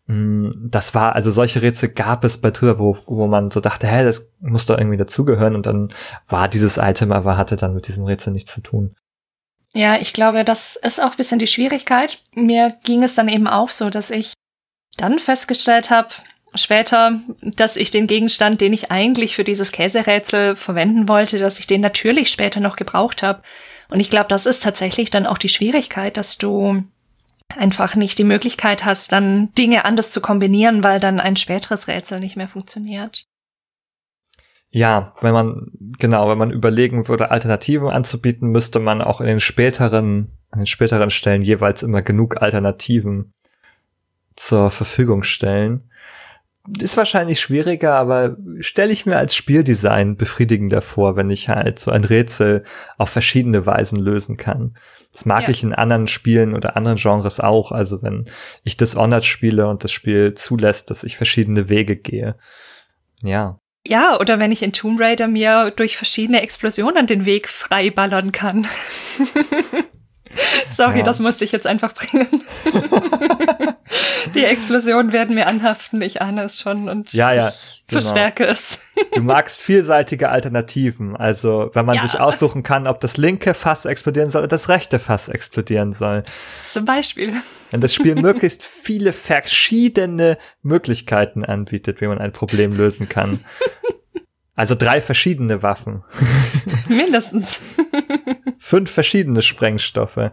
Mm, 0.08 0.50
das 0.70 0.94
war, 0.94 1.16
also 1.16 1.32
solche 1.32 1.62
Rätsel 1.62 1.90
gab 1.90 2.24
es 2.24 2.38
bei 2.38 2.52
Trüber, 2.52 2.80
wo, 2.80 2.98
wo 3.06 3.28
man 3.28 3.52
so 3.52 3.60
dachte, 3.60 3.88
hä, 3.88 4.04
das 4.04 4.28
muss 4.40 4.66
doch 4.66 4.78
irgendwie 4.78 4.98
dazugehören 4.98 5.56
und 5.56 5.66
dann 5.66 5.94
war 6.28 6.48
dieses 6.48 6.78
Item, 6.78 7.12
aber 7.12 7.38
hatte 7.38 7.56
dann 7.56 7.74
mit 7.74 7.88
diesem 7.88 8.06
Rätsel 8.06 8.34
nichts 8.34 8.54
zu 8.54 8.62
tun. 8.62 8.96
Ja, 9.74 9.98
ich 9.98 10.14
glaube, 10.14 10.46
das 10.46 10.78
ist 10.78 11.02
auch 11.02 11.12
ein 11.12 11.18
bisschen 11.18 11.40
die 11.40 11.48
Schwierigkeit. 11.48 12.20
Mir 12.34 12.78
ging 12.84 13.04
es 13.04 13.16
dann 13.16 13.28
eben 13.28 13.48
auch 13.48 13.72
so, 13.72 13.90
dass 13.90 14.10
ich 14.10 14.34
dann 14.96 15.20
festgestellt 15.20 15.90
habe, 15.90 16.10
später, 16.56 17.20
dass 17.42 17.76
ich 17.76 17.92
den 17.92 18.08
Gegenstand, 18.08 18.62
den 18.62 18.74
ich 18.74 18.92
eigentlich 18.92 19.36
für 19.36 19.44
dieses 19.44 19.72
Käserätsel 19.72 20.56
verwenden 20.56 21.08
wollte, 21.08 21.38
dass 21.38 21.60
ich 21.60 21.68
den 21.68 21.82
natürlich 21.82 22.30
später 22.30 22.60
noch 22.60 22.76
gebraucht 22.76 23.24
habe. 23.24 23.42
Und 23.90 24.00
ich 24.00 24.10
glaube, 24.10 24.28
das 24.30 24.46
ist 24.46 24.64
tatsächlich 24.64 25.12
dann 25.12 25.26
auch 25.26 25.38
die 25.38 25.50
Schwierigkeit, 25.50 26.18
dass 26.18 26.38
du 26.38 26.84
einfach 27.56 27.96
nicht 27.96 28.18
die 28.18 28.24
Möglichkeit 28.24 28.86
hast, 28.86 29.12
dann 29.12 29.54
Dinge 29.54 29.86
anders 29.86 30.12
zu 30.12 30.22
kombinieren, 30.22 30.84
weil 30.84 31.00
dann 31.00 31.20
ein 31.20 31.36
späteres 31.36 31.88
Rätsel 31.88 32.20
nicht 32.20 32.36
mehr 32.36 32.48
funktioniert. 32.48 33.26
Ja, 34.70 35.14
wenn 35.22 35.34
man, 35.34 35.72
genau, 36.00 36.28
wenn 36.30 36.38
man 36.38 36.52
überlegen 36.52 37.08
würde, 37.08 37.32
Alternativen 37.32 37.88
anzubieten, 37.88 38.50
müsste 38.50 38.80
man 38.80 39.02
auch 39.02 39.22
in 39.22 39.28
den 39.28 39.40
späteren, 39.40 40.34
an 40.52 40.60
den 40.60 40.66
späteren 40.66 41.12
Stellen 41.12 41.42
jeweils 41.42 41.82
immer 41.82 42.02
genug 42.02 42.42
Alternativen 42.42 43.32
zur 44.36 44.72
Verfügung 44.72 45.24
stellen. 45.24 45.90
Ist 46.80 46.98
wahrscheinlich 46.98 47.40
schwieriger, 47.40 47.94
aber 47.94 48.38
stelle 48.60 48.92
ich 48.92 49.06
mir 49.06 49.18
als 49.18 49.36
Spieldesign 49.36 50.16
befriedigender 50.16 50.82
vor, 50.82 51.16
wenn 51.16 51.30
ich 51.30 51.50
halt 51.50 51.80
so 51.80 51.92
ein 51.92 52.04
Rätsel 52.04 52.64
auf 52.98 53.10
verschiedene 53.10 53.66
Weisen 53.66 54.00
lösen 54.00 54.38
kann. 54.38 54.76
Das 55.12 55.26
mag 55.26 55.44
ja. 55.44 55.50
ich 55.50 55.64
in 55.64 55.74
anderen 55.74 56.08
Spielen 56.08 56.56
oder 56.56 56.76
anderen 56.76 56.98
Genres 56.98 57.40
auch. 57.40 57.72
Also 57.72 58.02
wenn 58.02 58.26
ich 58.64 58.78
Dishonored 58.78 59.26
spiele 59.26 59.68
und 59.68 59.84
das 59.84 59.92
Spiel 59.92 60.34
zulässt, 60.34 60.90
dass 60.90 61.04
ich 61.04 61.18
verschiedene 61.18 61.70
Wege 61.70 61.96
gehe. 61.96 62.36
Ja. 63.22 63.60
Ja, 63.88 64.20
oder 64.20 64.40
wenn 64.40 64.52
ich 64.52 64.64
in 64.64 64.74
Tomb 64.74 65.00
Raider 65.00 65.28
mir 65.28 65.72
durch 65.72 65.96
verschiedene 65.96 66.42
Explosionen 66.42 67.06
den 67.06 67.26
Weg 67.26 67.48
freiballern 67.48 68.32
kann. 68.32 68.68
Sorry, 70.68 70.98
ja. 70.98 71.04
das 71.04 71.20
musste 71.20 71.46
ich 71.46 71.52
jetzt 71.52 71.68
einfach 71.68 71.94
bringen. 71.94 72.28
Die 74.34 74.44
Explosionen 74.44 75.12
werden 75.12 75.36
mir 75.36 75.48
anhaften, 75.48 76.02
ich 76.02 76.22
ahne 76.22 76.44
es 76.44 76.60
schon 76.60 76.90
und 76.90 77.14
ja, 77.14 77.34
ja, 77.34 77.52
genau. 77.88 78.02
verstärke 78.02 78.46
es. 78.46 78.80
Du 79.14 79.22
magst 79.22 79.62
vielseitige 79.62 80.30
Alternativen, 80.30 81.16
also 81.16 81.70
wenn 81.74 81.86
man 81.86 81.96
ja. 81.96 82.02
sich 82.02 82.20
aussuchen 82.20 82.64
kann, 82.64 82.88
ob 82.88 83.00
das 83.00 83.18
linke 83.18 83.54
Fass 83.54 83.86
explodieren 83.86 84.30
soll 84.30 84.42
oder 84.42 84.48
das 84.48 84.70
rechte 84.70 85.00
Fass 85.00 85.30
explodieren 85.30 85.94
soll. 85.94 86.24
Zum 86.70 86.86
Beispiel. 86.86 87.34
Wenn 87.72 87.82
das 87.82 87.94
Spiel 87.94 88.16
möglichst 88.16 88.64
viele 88.64 89.14
verschiedene 89.14 90.38
Möglichkeiten 90.62 91.44
anbietet, 91.44 92.02
wie 92.02 92.08
man 92.08 92.20
ein 92.20 92.32
Problem 92.32 92.74
lösen 92.74 93.10
kann. 93.10 93.40
Also 94.56 94.74
drei 94.76 95.02
verschiedene 95.02 95.64
Waffen. 95.64 96.04
Mindestens. 96.88 97.60
Fünf 98.58 98.90
verschiedene 98.90 99.42
Sprengstoffe. 99.42 100.32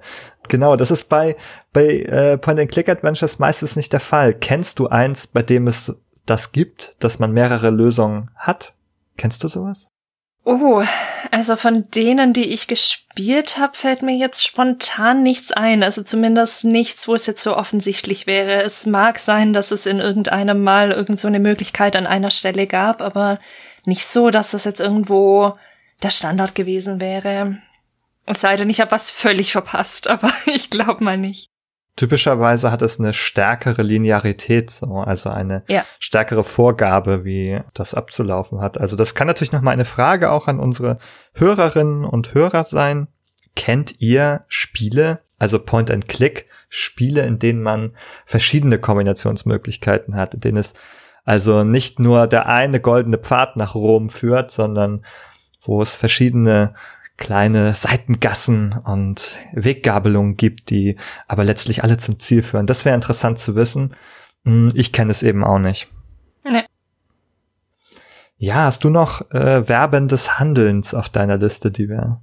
Genau, 0.48 0.76
das 0.76 0.90
ist 0.90 1.08
bei, 1.08 1.36
bei 1.72 2.00
äh, 2.00 2.36
Point-and-Click-Adventures 2.36 3.38
meistens 3.38 3.76
nicht 3.76 3.92
der 3.92 4.00
Fall. 4.00 4.34
Kennst 4.34 4.78
du 4.78 4.88
eins, 4.88 5.26
bei 5.26 5.42
dem 5.42 5.66
es 5.66 6.00
das 6.26 6.52
gibt, 6.52 6.96
dass 7.02 7.18
man 7.18 7.32
mehrere 7.32 7.70
Lösungen 7.70 8.30
hat? 8.36 8.74
Kennst 9.16 9.42
du 9.44 9.48
sowas? 9.48 9.92
Oh, 10.44 10.82
also 11.30 11.54
von 11.54 11.88
denen, 11.90 12.32
die 12.32 12.46
ich 12.46 12.66
gespielt 12.66 13.58
habe, 13.58 13.76
fällt 13.76 14.02
mir 14.02 14.16
jetzt 14.16 14.44
spontan 14.44 15.22
nichts 15.22 15.52
ein. 15.52 15.84
Also 15.84 16.02
zumindest 16.02 16.64
nichts, 16.64 17.06
wo 17.06 17.14
es 17.14 17.26
jetzt 17.26 17.44
so 17.44 17.56
offensichtlich 17.56 18.26
wäre. 18.26 18.62
Es 18.62 18.84
mag 18.84 19.20
sein, 19.20 19.52
dass 19.52 19.70
es 19.70 19.86
in 19.86 20.00
irgendeinem 20.00 20.62
Mal 20.64 20.90
irgend 20.90 21.20
so 21.20 21.28
eine 21.28 21.38
Möglichkeit 21.38 21.94
an 21.94 22.08
einer 22.08 22.30
Stelle 22.30 22.66
gab, 22.66 23.00
aber 23.00 23.38
nicht 23.86 24.04
so, 24.04 24.30
dass 24.30 24.50
das 24.50 24.64
jetzt 24.64 24.80
irgendwo 24.80 25.54
der 26.02 26.10
Standard 26.10 26.56
gewesen 26.56 27.00
wäre. 27.00 27.58
Es 28.26 28.40
sei 28.40 28.56
denn, 28.56 28.70
ich 28.70 28.80
habe 28.80 28.90
was 28.90 29.10
völlig 29.10 29.52
verpasst, 29.52 30.08
aber 30.08 30.30
ich 30.46 30.70
glaube 30.70 31.04
mal 31.04 31.18
nicht. 31.18 31.48
Typischerweise 31.94 32.72
hat 32.72 32.80
es 32.80 32.98
eine 32.98 33.12
stärkere 33.12 33.82
Linearität, 33.82 34.70
so, 34.70 34.94
also 34.96 35.28
eine 35.28 35.62
ja. 35.68 35.84
stärkere 35.98 36.42
Vorgabe, 36.42 37.26
wie 37.26 37.60
das 37.74 37.92
abzulaufen 37.92 38.62
hat. 38.62 38.80
Also 38.80 38.96
das 38.96 39.14
kann 39.14 39.26
natürlich 39.26 39.52
nochmal 39.52 39.74
eine 39.74 39.84
Frage 39.84 40.30
auch 40.30 40.48
an 40.48 40.58
unsere 40.58 40.96
Hörerinnen 41.34 42.04
und 42.06 42.32
Hörer 42.32 42.64
sein. 42.64 43.08
Kennt 43.56 43.96
ihr 44.00 44.46
Spiele, 44.48 45.20
also 45.38 45.58
Point 45.58 45.90
and 45.90 46.08
Click, 46.08 46.46
Spiele, 46.70 47.26
in 47.26 47.38
denen 47.38 47.62
man 47.62 47.94
verschiedene 48.24 48.78
Kombinationsmöglichkeiten 48.78 50.16
hat, 50.16 50.32
in 50.32 50.40
denen 50.40 50.56
es 50.56 50.72
also 51.24 51.62
nicht 51.62 52.00
nur 52.00 52.26
der 52.26 52.46
eine 52.46 52.80
goldene 52.80 53.18
Pfad 53.18 53.56
nach 53.56 53.74
Rom 53.74 54.08
führt, 54.08 54.50
sondern 54.50 55.04
wo 55.60 55.82
es 55.82 55.94
verschiedene 55.94 56.74
kleine 57.16 57.74
Seitengassen 57.74 58.72
und 58.84 59.36
Weggabelungen 59.52 60.36
gibt, 60.36 60.70
die 60.70 60.96
aber 61.28 61.44
letztlich 61.44 61.84
alle 61.84 61.98
zum 61.98 62.18
Ziel 62.18 62.42
führen. 62.42 62.66
Das 62.66 62.84
wäre 62.84 62.94
interessant 62.94 63.38
zu 63.38 63.54
wissen. 63.54 63.94
Hm, 64.44 64.72
ich 64.74 64.92
kenne 64.92 65.12
es 65.12 65.22
eben 65.22 65.44
auch 65.44 65.58
nicht. 65.58 65.88
Nee. 66.44 66.64
Ja, 68.38 68.64
hast 68.64 68.84
du 68.84 68.90
noch 68.90 69.30
äh, 69.30 69.64
Verben 69.64 70.08
des 70.08 70.38
Handelns 70.38 70.94
auf 70.94 71.08
deiner 71.08 71.38
Liste, 71.38 71.70
die 71.70 71.88
wir 71.88 72.20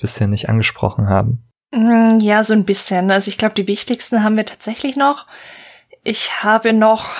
bisher 0.00 0.28
nicht 0.28 0.48
angesprochen 0.48 1.08
haben? 1.08 1.42
Hm, 1.72 2.20
ja, 2.20 2.44
so 2.44 2.54
ein 2.54 2.64
bisschen. 2.64 3.10
Also 3.10 3.28
ich 3.28 3.38
glaube, 3.38 3.54
die 3.54 3.66
wichtigsten 3.66 4.22
haben 4.22 4.36
wir 4.36 4.46
tatsächlich 4.46 4.96
noch. 4.96 5.26
Ich 6.04 6.44
habe 6.44 6.72
noch 6.72 7.10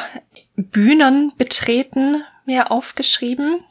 Bühnen 0.55 1.33
betreten 1.37 2.23
mir 2.45 2.71
aufgeschrieben. 2.71 3.65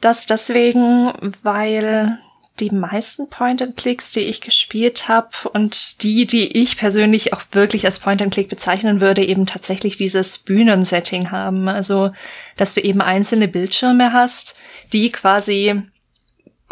Das 0.00 0.26
deswegen, 0.26 1.12
weil 1.42 2.18
die 2.60 2.70
meisten 2.70 3.28
Point-and-Clicks, 3.28 4.12
die 4.12 4.20
ich 4.20 4.40
gespielt 4.40 5.08
habe 5.08 5.48
und 5.52 6.02
die, 6.02 6.26
die 6.26 6.58
ich 6.58 6.76
persönlich 6.76 7.32
auch 7.32 7.42
wirklich 7.52 7.84
als 7.84 7.98
Point-and-Click 8.00 8.48
bezeichnen 8.48 9.00
würde, 9.00 9.24
eben 9.24 9.46
tatsächlich 9.46 9.96
dieses 9.96 10.38
Bühnensetting 10.38 11.30
haben. 11.30 11.68
Also, 11.68 12.12
dass 12.56 12.74
du 12.74 12.80
eben 12.80 13.00
einzelne 13.00 13.48
Bildschirme 13.48 14.12
hast, 14.12 14.56
die 14.92 15.10
quasi 15.10 15.82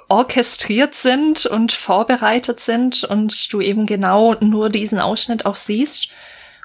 orchestriert 0.09 0.95
sind 0.95 1.47
und 1.47 1.73
vorbereitet 1.73 2.61
sind 2.61 3.05
und 3.05 3.53
du 3.53 3.61
eben 3.61 3.87
genau 3.87 4.35
nur 4.41 4.69
diesen 4.69 4.99
Ausschnitt 4.99 5.47
auch 5.47 5.57
siehst 5.57 6.11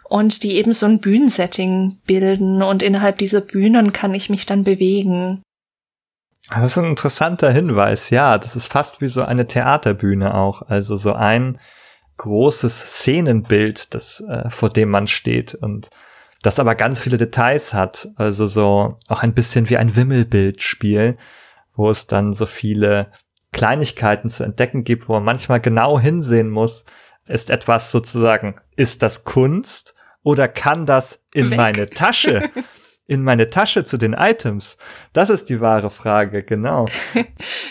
und 0.03 0.43
die 0.43 0.55
eben 0.55 0.73
so 0.73 0.85
ein 0.85 0.99
Bühnensetting 0.99 1.99
bilden 2.05 2.61
und 2.61 2.83
innerhalb 2.83 3.17
dieser 3.19 3.41
Bühnen 3.41 3.93
kann 3.93 4.13
ich 4.13 4.29
mich 4.29 4.45
dann 4.45 4.63
bewegen. 4.63 5.41
Ah, 6.49 6.61
das 6.61 6.71
ist 6.71 6.77
ein 6.79 6.85
interessanter 6.85 7.51
Hinweis. 7.51 8.09
Ja, 8.09 8.37
das 8.39 8.55
ist 8.55 8.67
fast 8.67 9.01
wie 9.01 9.07
so 9.07 9.21
eine 9.21 9.45
Theaterbühne 9.45 10.33
auch. 10.33 10.63
Also 10.63 10.95
so 10.95 11.13
ein 11.13 11.59
großes 12.17 12.79
Szenenbild, 12.79 13.93
das 13.93 14.21
äh, 14.21 14.49
vor 14.49 14.69
dem 14.69 14.89
man 14.89 15.07
steht 15.07 15.53
und 15.53 15.89
das 16.41 16.59
aber 16.59 16.75
ganz 16.75 17.01
viele 17.01 17.17
Details 17.17 17.73
hat. 17.73 18.09
Also 18.15 18.47
so 18.47 18.97
auch 19.07 19.21
ein 19.21 19.33
bisschen 19.33 19.69
wie 19.69 19.77
ein 19.77 19.95
Wimmelbildspiel, 19.95 21.17
wo 21.75 21.89
es 21.91 22.07
dann 22.07 22.33
so 22.33 22.47
viele 22.47 23.11
Kleinigkeiten 23.51 24.29
zu 24.29 24.43
entdecken 24.43 24.83
gibt, 24.83 25.07
wo 25.07 25.13
man 25.13 25.23
manchmal 25.23 25.61
genau 25.61 25.99
hinsehen 25.99 26.49
muss, 26.49 26.85
ist 27.27 27.51
etwas 27.51 27.91
sozusagen, 27.91 28.55
ist 28.75 29.03
das 29.03 29.23
Kunst 29.23 29.93
oder 30.23 30.47
kann 30.47 30.85
das 30.85 31.23
in 31.33 31.51
Weg. 31.51 31.57
meine 31.57 31.89
Tasche? 31.89 32.49
in 33.09 33.23
meine 33.23 33.49
Tasche 33.49 33.83
zu 33.83 33.97
den 33.97 34.13
Items? 34.13 34.77
Das 35.13 35.29
ist 35.29 35.49
die 35.49 35.59
wahre 35.59 35.89
Frage, 35.89 36.43
genau. 36.43 36.85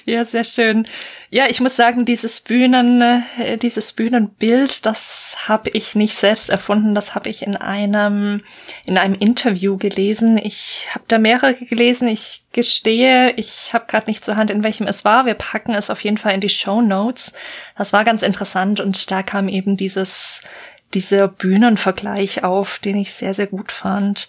ja, 0.05 0.25
sehr 0.25 0.43
schön. 0.43 0.87
Ja, 1.31 1.47
ich 1.49 1.61
muss 1.61 1.77
sagen, 1.77 2.05
dieses 2.05 2.41
Bühnen, 2.41 3.01
äh, 3.39 3.57
dieses 3.57 3.93
Bühnenbild, 3.93 4.85
das 4.85 5.37
habe 5.47 5.71
ich 5.71 5.95
nicht 5.95 6.17
selbst 6.17 6.51
erfunden, 6.51 6.95
das 6.95 7.15
habe 7.15 7.29
ich 7.29 7.43
in 7.43 7.55
einem 7.55 8.43
in 8.85 8.99
einem 8.99 9.15
Interview 9.15 9.77
gelesen. 9.77 10.39
Ich 10.39 10.89
habe 10.91 11.05
da 11.07 11.19
mehrere 11.19 11.55
gelesen. 11.55 12.09
Ich 12.09 12.43
gestehe, 12.53 13.33
ich 13.37 13.73
habe 13.73 13.87
gerade 13.87 14.07
nicht 14.07 14.25
zur 14.25 14.37
Hand, 14.37 14.51
in 14.51 14.65
welchem 14.65 14.89
es 14.89 15.05
war. 15.05 15.25
Wir 15.25 15.35
packen 15.35 15.73
es 15.73 15.89
auf 15.89 16.03
jeden 16.03 16.19
Fall 16.19 16.35
in 16.35 16.41
die 16.41 16.49
Show 16.49 16.81
Notes. 16.81 17.33
Das 17.77 17.93
war 17.93 18.05
ganz 18.05 18.25
interessant 18.25 18.81
und 18.81 19.11
da 19.11 19.23
kam 19.23 19.49
eben 19.49 19.77
dieses 19.77 20.43
dieser 20.95 21.29
Bühnenvergleich 21.29 22.45
auf, 22.45 22.79
den 22.79 22.97
ich 22.97 23.13
sehr, 23.13 23.35
sehr 23.35 23.47
gut 23.47 23.73
fand. 23.73 24.29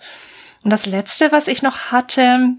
Und 0.64 0.72
das 0.72 0.86
letzte, 0.86 1.32
was 1.32 1.48
ich 1.48 1.62
noch 1.62 1.92
hatte, 1.92 2.56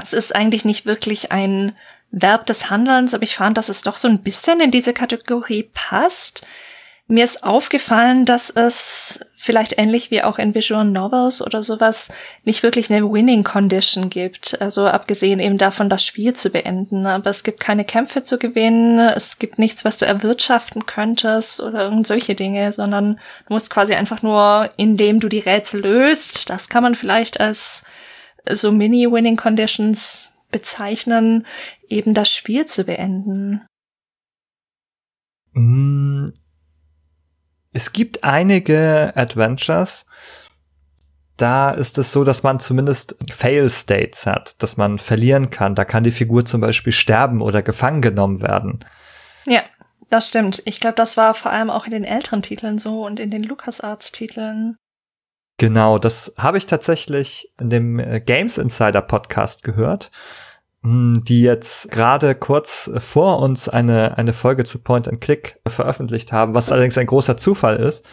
es 0.00 0.12
ist 0.12 0.34
eigentlich 0.34 0.64
nicht 0.64 0.86
wirklich 0.86 1.32
ein 1.32 1.76
Verb 2.10 2.46
des 2.46 2.70
Handelns, 2.70 3.14
aber 3.14 3.24
ich 3.24 3.36
fand, 3.36 3.58
dass 3.58 3.68
es 3.68 3.82
doch 3.82 3.96
so 3.96 4.08
ein 4.08 4.22
bisschen 4.22 4.60
in 4.60 4.70
diese 4.70 4.94
Kategorie 4.94 5.70
passt, 5.74 6.46
Mir 7.10 7.24
ist 7.24 7.42
aufgefallen, 7.42 8.26
dass 8.26 8.50
es 8.50 9.20
vielleicht 9.34 9.78
ähnlich 9.78 10.10
wie 10.10 10.22
auch 10.22 10.38
in 10.38 10.54
Visual 10.54 10.84
Novels 10.84 11.40
oder 11.40 11.62
sowas 11.62 12.12
nicht 12.44 12.62
wirklich 12.62 12.92
eine 12.92 13.10
Winning 13.10 13.44
Condition 13.44 14.10
gibt. 14.10 14.60
Also 14.60 14.86
abgesehen 14.86 15.40
eben 15.40 15.56
davon, 15.56 15.88
das 15.88 16.04
Spiel 16.04 16.34
zu 16.34 16.50
beenden. 16.50 17.06
Aber 17.06 17.30
es 17.30 17.44
gibt 17.44 17.60
keine 17.60 17.86
Kämpfe 17.86 18.24
zu 18.24 18.36
gewinnen. 18.36 18.98
Es 18.98 19.38
gibt 19.38 19.58
nichts, 19.58 19.86
was 19.86 19.96
du 19.96 20.04
erwirtschaften 20.04 20.84
könntest 20.84 21.62
oder 21.62 21.84
irgend 21.84 22.06
solche 22.06 22.34
Dinge, 22.34 22.74
sondern 22.74 23.14
du 23.46 23.54
musst 23.54 23.70
quasi 23.70 23.94
einfach 23.94 24.20
nur, 24.20 24.70
indem 24.76 25.18
du 25.18 25.30
die 25.30 25.38
Rätsel 25.38 25.80
löst, 25.80 26.50
das 26.50 26.68
kann 26.68 26.82
man 26.82 26.94
vielleicht 26.94 27.40
als 27.40 27.84
so 28.50 28.70
Mini-Winning 28.70 29.36
Conditions 29.36 30.34
bezeichnen, 30.50 31.46
eben 31.88 32.12
das 32.12 32.30
Spiel 32.30 32.66
zu 32.66 32.84
beenden. 32.84 33.66
Mm, 35.52 36.26
es 37.72 37.92
gibt 37.92 38.24
einige 38.24 39.12
Adventures, 39.14 40.06
da 41.36 41.70
ist 41.70 41.98
es 41.98 42.12
so, 42.12 42.24
dass 42.24 42.42
man 42.42 42.58
zumindest 42.58 43.16
Fail 43.32 43.70
States 43.70 44.26
hat, 44.26 44.60
dass 44.62 44.76
man 44.76 44.98
verlieren 44.98 45.50
kann. 45.50 45.76
Da 45.76 45.84
kann 45.84 46.02
die 46.02 46.10
Figur 46.10 46.44
zum 46.44 46.60
Beispiel 46.60 46.92
sterben 46.92 47.40
oder 47.40 47.62
gefangen 47.62 48.02
genommen 48.02 48.42
werden. 48.42 48.84
Ja, 49.46 49.62
das 50.10 50.28
stimmt. 50.28 50.62
Ich 50.64 50.80
glaube, 50.80 50.96
das 50.96 51.16
war 51.16 51.34
vor 51.34 51.52
allem 51.52 51.70
auch 51.70 51.86
in 51.86 51.92
den 51.92 52.04
älteren 52.04 52.42
Titeln 52.42 52.78
so 52.78 53.06
und 53.06 53.20
in 53.20 53.30
den 53.30 53.44
LucasArts-Titeln. 53.44 54.76
Genau, 55.58 55.98
das 55.98 56.34
habe 56.38 56.58
ich 56.58 56.66
tatsächlich 56.66 57.52
in 57.60 57.70
dem 57.70 57.98
äh, 57.98 58.20
Games 58.20 58.58
Insider 58.58 59.02
Podcast 59.02 59.64
gehört, 59.64 60.10
die 60.82 61.42
jetzt 61.42 61.90
gerade 61.90 62.34
kurz 62.34 62.90
vor 62.98 63.40
uns 63.40 63.68
eine, 63.68 64.16
eine 64.16 64.32
Folge 64.32 64.64
zu 64.64 64.78
Point 64.78 65.08
and 65.08 65.20
Click 65.20 65.60
veröffentlicht 65.66 66.32
haben, 66.32 66.54
was 66.54 66.70
allerdings 66.70 66.96
ein 66.98 67.06
großer 67.06 67.36
Zufall 67.36 67.76
ist, 67.76 68.06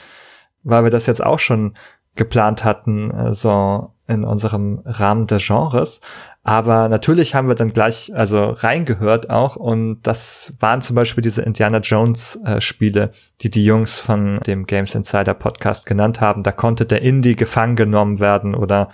weil 0.63 0.84
wir 0.84 0.91
das 0.91 1.06
jetzt 1.06 1.23
auch 1.23 1.39
schon 1.39 1.75
geplant 2.15 2.63
hatten, 2.63 3.12
äh, 3.12 3.34
so 3.34 3.91
in 4.08 4.23
unserem 4.23 4.82
Rahmen 4.86 5.28
des 5.28 5.45
Genres. 5.45 6.01
Aber 6.43 6.89
natürlich 6.89 7.34
haben 7.34 7.47
wir 7.47 7.56
dann 7.56 7.73
gleich 7.73 8.12
also 8.15 8.51
reingehört 8.51 9.30
auch 9.32 9.56
und 9.56 10.01
das 10.04 10.54
waren 10.60 10.82
zum 10.82 10.95
Beispiel 10.95 11.23
diese 11.23 11.41
Indiana 11.41 11.80
Jones 11.80 12.39
äh, 12.45 12.62
Spiele, 12.62 13.12
die 13.41 13.49
die 13.49 13.65
Jungs 13.65 13.99
von 13.99 14.39
dem 14.45 14.67
Games 14.67 14.93
Insider 14.93 15.34
Podcast 15.34 15.88
genannt 15.88 16.21
haben. 16.21 16.43
Da 16.43 16.51
konnte 16.51 16.86
der 16.86 17.01
Indie 17.01 17.36
gefangen 17.36 17.75
genommen 17.75 18.19
werden 18.19 18.54
oder 18.54 18.89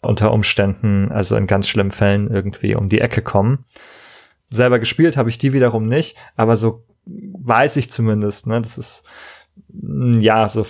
unter 0.00 0.32
Umständen, 0.32 1.10
also 1.10 1.36
in 1.36 1.46
ganz 1.46 1.68
schlimmen 1.68 1.90
Fällen 1.90 2.30
irgendwie 2.30 2.74
um 2.74 2.88
die 2.88 3.00
Ecke 3.00 3.22
kommen. 3.22 3.64
Selber 4.50 4.78
gespielt 4.78 5.16
habe 5.16 5.28
ich 5.28 5.38
die 5.38 5.52
wiederum 5.52 5.88
nicht, 5.88 6.16
aber 6.36 6.56
so 6.56 6.84
weiß 7.04 7.76
ich 7.76 7.90
zumindest, 7.90 8.46
ne, 8.46 8.60
das 8.60 8.78
ist 8.78 9.04
ja 10.20 10.46
so 10.48 10.64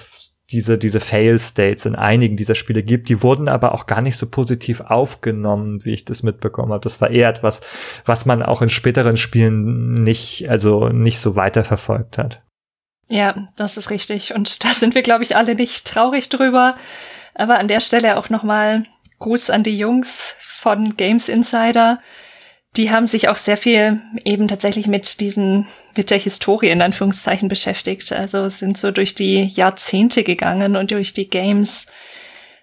diese, 0.51 0.79
diese 0.79 1.01
Fail-States 1.01 1.85
in 1.85 1.95
einigen 1.95 2.37
dieser 2.37 2.55
Spiele 2.55 2.83
gibt. 2.83 3.09
Die 3.11 3.23
wurden 3.23 3.49
aber 3.49 3.75
auch 3.75 3.87
gar 3.87 4.01
nicht 4.01 4.17
so 4.17 4.29
positiv 4.29 4.81
aufgenommen, 4.81 5.85
wie 5.85 5.93
ich 5.93 6.05
das 6.07 6.23
mitbekommen 6.23 6.73
habe. 6.73 6.81
Das 6.81 7.01
war 7.01 7.11
eher 7.11 7.29
etwas, 7.29 7.61
was 8.07 8.25
man 8.25 8.43
auch 8.43 8.62
in 8.62 8.71
späteren 8.71 9.19
Spielen 9.19 9.93
nicht, 9.93 10.49
also 10.49 10.88
nicht 10.88 11.21
so 11.21 11.37
weiterverfolgt 11.37 12.17
hat. 12.17 12.43
Ja, 13.09 13.49
das 13.57 13.77
ist 13.77 13.91
richtig. 13.91 14.35
Und 14.35 14.64
da 14.64 14.69
sind 14.69 14.95
wir, 14.95 15.03
glaube 15.03 15.23
ich, 15.23 15.37
alle 15.37 15.55
nicht 15.55 15.87
traurig 15.87 16.29
drüber. 16.29 16.77
Aber 17.35 17.59
an 17.59 17.69
der 17.69 17.81
Stelle 17.81 18.17
auch 18.17 18.31
nochmal 18.31 18.85
Gruß 19.19 19.51
an 19.51 19.63
die 19.63 19.77
Jungs 19.77 20.35
von 20.41 20.97
Games 20.97 21.29
Insider 21.29 22.01
die 22.77 22.91
haben 22.91 23.07
sich 23.07 23.29
auch 23.29 23.37
sehr 23.37 23.57
viel 23.57 24.01
eben 24.25 24.47
tatsächlich 24.47 24.87
mit 24.87 25.21
diesen, 25.21 25.67
mit 25.97 26.11
der 26.11 26.19
Historie 26.19 26.69
in 26.69 26.83
Anführungszeichen 26.83 27.49
beschäftigt. 27.49 28.13
Also 28.13 28.49
sind 28.49 28.79
so 28.79 28.91
durch 28.91 29.15
die 29.15 29.45
Jahrzehnte 29.45 30.23
gegangen 30.23 30.77
und 30.77 30.91
durch 30.91 31.13
die 31.13 31.29
Games. 31.29 31.87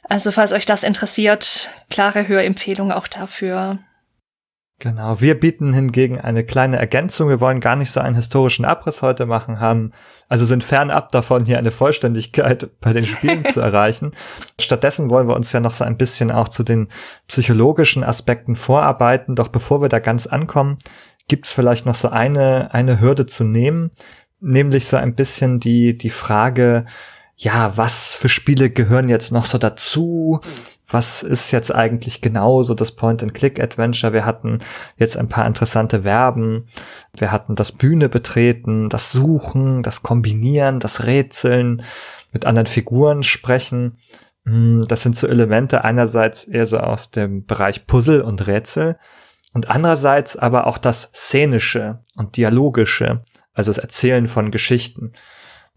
Also 0.04 0.32
falls 0.32 0.54
euch 0.54 0.66
das 0.66 0.84
interessiert, 0.84 1.70
klare 1.90 2.28
Hörempfehlung 2.28 2.92
auch 2.92 3.08
dafür. 3.08 3.80
Genau, 4.80 5.22
wir 5.22 5.40
bieten 5.40 5.72
hingegen 5.72 6.20
eine 6.20 6.44
kleine 6.44 6.78
Ergänzung. 6.78 7.30
Wir 7.30 7.40
wollen 7.40 7.62
gar 7.62 7.78
nicht 7.78 7.92
so 7.92 8.02
einen 8.02 8.16
historischen 8.16 8.66
Abriss 8.66 9.02
heute 9.02 9.26
machen, 9.26 9.62
haben, 9.62 9.92
also 10.28 10.44
sind 10.44 10.66
fernab 10.66 11.14
davon, 11.14 11.46
hier 11.46 11.58
eine 11.58 11.72
Vollständigkeit 11.72 12.70
bei 12.82 12.92
den 12.92 13.06
Spielen 13.06 13.46
zu 13.46 13.62
erreichen. 13.62 14.12
Stattdessen 14.60 15.10
wollen 15.10 15.30
wir 15.30 15.36
uns 15.36 15.54
ja 15.54 15.62
noch 15.62 15.74
so 15.74 15.86
ein 15.86 15.96
bisschen 15.96 16.30
auch 16.30 16.50
zu 16.50 16.64
den 16.64 16.90
psychologischen 17.28 18.04
Aspekten 18.04 18.58
vorarbeiten. 18.58 19.36
Doch 19.36 19.48
bevor 19.48 19.82
wir 19.82 19.88
da 19.88 20.00
ganz 20.00 20.28
ankommen, 20.28 20.78
gibt's 21.30 21.54
vielleicht 21.54 21.86
noch 21.86 21.96
so 21.96 22.10
eine, 22.10 22.74
eine 22.74 23.00
Hürde 23.00 23.26
zu 23.26 23.46
nehmen, 23.46 23.92
nämlich 24.42 24.88
so 24.88 24.98
ein 24.98 25.16
bisschen 25.16 25.62
die, 25.62 25.98
die 25.98 26.10
Frage, 26.10 26.86
ja, 27.38 27.78
was 27.78 28.14
für 28.14 28.30
Spiele 28.30 28.70
gehören 28.70 29.10
jetzt 29.10 29.32
noch 29.32 29.46
so 29.46 29.58
dazu? 29.58 30.40
Was 30.88 31.24
ist 31.24 31.52
jetzt 31.52 31.74
eigentlich 31.74 32.22
genau 32.22 32.62
so 32.62 32.76
das 32.76 32.92
Point-and-Click-Adventure? 32.92 34.14
Wir 34.14 34.26
hatten 34.26 34.60
jetzt 34.98 35.18
ein 35.18 35.28
paar 35.28 35.48
interessante 35.48 36.04
Verben. 36.04 36.66
Wir 37.18 37.32
hatten 37.32 37.56
das 37.56 37.72
Bühne 37.72 38.08
betreten, 38.08 38.90
das 38.90 39.12
Suchen, 39.12 39.82
das 39.82 40.04
Kombinieren, 40.04 40.80
das 40.80 41.06
Rätseln, 41.06 41.84
mit 42.34 42.46
anderen 42.46 42.68
Figuren 42.68 43.24
sprechen. 43.24 43.98
Hm, 44.46 44.86
das 44.88 45.02
sind 45.02 45.16
so 45.16 45.28
Elemente 45.28 45.84
einerseits 45.84 46.44
eher 46.44 46.66
so 46.66 46.78
aus 46.78 47.10
dem 47.10 47.46
Bereich 47.46 47.88
Puzzle 47.88 48.22
und 48.22 48.46
Rätsel 48.46 48.98
und 49.54 49.70
andererseits 49.70 50.36
aber 50.36 50.68
auch 50.68 50.78
das 50.78 51.10
Szenische 51.16 52.02
und 52.16 52.38
Dialogische, 52.38 53.24
also 53.54 53.70
das 53.70 53.78
Erzählen 53.78 54.28
von 54.28 54.52
Geschichten. 54.52 55.14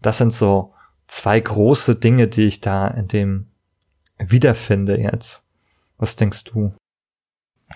Das 0.01 0.17
sind 0.17 0.33
so 0.33 0.73
zwei 1.07 1.39
große 1.39 1.95
Dinge, 1.95 2.27
die 2.27 2.45
ich 2.45 2.61
da 2.61 2.87
in 2.89 3.07
dem 3.07 3.51
wiederfinde 4.19 4.99
jetzt. 4.99 5.43
Was 5.97 6.15
denkst 6.15 6.45
du? 6.45 6.71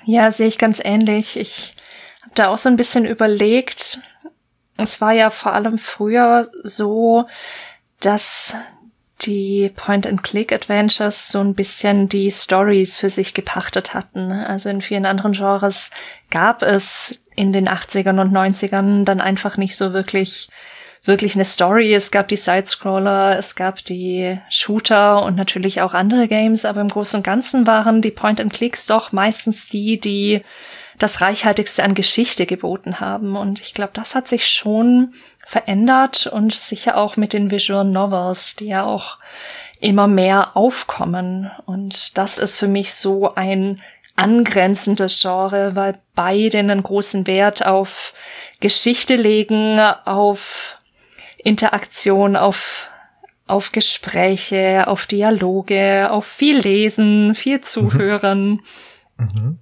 Ja, 0.06 0.32
sehe 0.32 0.48
ich 0.48 0.58
ganz 0.58 0.82
ähnlich. 0.84 1.38
Ich 1.38 1.76
habe 2.22 2.36
da 2.36 2.48
auch 2.50 2.58
so 2.58 2.70
ein 2.70 2.76
bisschen 2.76 3.06
überlegt. 3.06 4.02
Es 4.78 5.02
war 5.02 5.12
ja 5.12 5.30
vor 5.30 5.54
allem 5.54 5.78
früher 5.78 6.50
so, 6.64 7.26
dass 8.00 8.56
die 9.22 9.72
Point-and-Click-Adventures 9.76 11.30
so 11.30 11.40
ein 11.40 11.54
bisschen 11.54 12.10
die 12.10 12.32
Stories 12.32 12.98
für 12.98 13.10
sich 13.10 13.34
gepachtet 13.34 13.94
hatten. 13.94 14.32
Also 14.32 14.70
in 14.70 14.82
vielen 14.82 15.06
anderen 15.06 15.34
Genres 15.34 15.92
gab 16.30 16.62
es 16.62 17.24
in 17.36 17.54
den 17.54 17.70
80ern 17.70 18.20
und 18.20 18.34
90ern 18.34 19.06
dann 19.06 19.22
einfach 19.22 19.58
nicht 19.58 19.78
so 19.78 19.94
wirklich 19.94 20.50
wirklich 21.06 21.36
eine 21.36 21.46
Story. 21.46 21.94
Es 21.94 22.12
gab 22.12 22.28
die 22.28 22.38
Sidescroller, 22.38 23.38
es 23.38 23.56
gab 23.56 23.84
die 23.84 24.40
Shooter 24.50 25.24
und 25.24 25.36
natürlich 25.36 25.82
auch 25.82 25.94
andere 25.94 26.28
Games, 26.28 26.66
aber 26.66 26.82
im 26.82 26.88
Großen 26.88 27.18
und 27.18 27.24
Ganzen 27.24 27.68
waren 27.68 28.02
die 28.02 28.12
Point-and-Clicks 28.12 28.88
doch 28.88 29.12
meistens 29.12 29.68
die, 29.68 30.00
die 30.00 30.42
das 31.00 31.22
reichhaltigste 31.22 31.84
an 31.84 31.96
Geschichte 31.96 32.46
geboten 32.46 33.00
haben. 33.00 33.36
Und 33.36 33.60
ich 33.60 33.74
glaube, 33.74 33.92
das 33.94 34.16
hat 34.16 34.28
sich 34.28 34.48
schon 34.48 35.14
verändert 35.46 36.28
und 36.28 36.54
sicher 36.54 36.98
auch 36.98 37.18
mit 37.18 37.34
den 37.34 37.52
Visual 37.52 37.84
Novels, 37.84 38.56
die 38.56 38.68
ja 38.68 38.86
auch 38.86 39.18
immer 39.82 40.08
mehr 40.08 40.56
aufkommen. 40.56 41.52
Und 41.66 42.18
das 42.18 42.38
ist 42.38 42.58
für 42.58 42.70
mich 42.70 42.94
so 42.94 43.36
ein 43.36 43.82
angrenzendes 44.16 45.22
Genre, 45.22 45.76
weil 45.76 46.00
beide 46.16 46.60
einen 46.60 46.84
großen 46.84 47.28
Wert 47.28 47.66
auf 47.66 48.14
Geschichte 48.62 49.16
legen, 49.16 49.80
auf 50.06 50.78
Interaktion, 51.44 52.36
auf, 52.36 52.90
auf 53.48 53.72
Gespräche, 53.72 54.88
auf 54.88 55.06
Dialoge, 55.06 56.10
auf 56.10 56.26
viel 56.26 56.60
Lesen, 56.60 57.36
viel 57.36 57.62
Zuhören. 57.62 58.62
Mhm. 59.18 59.60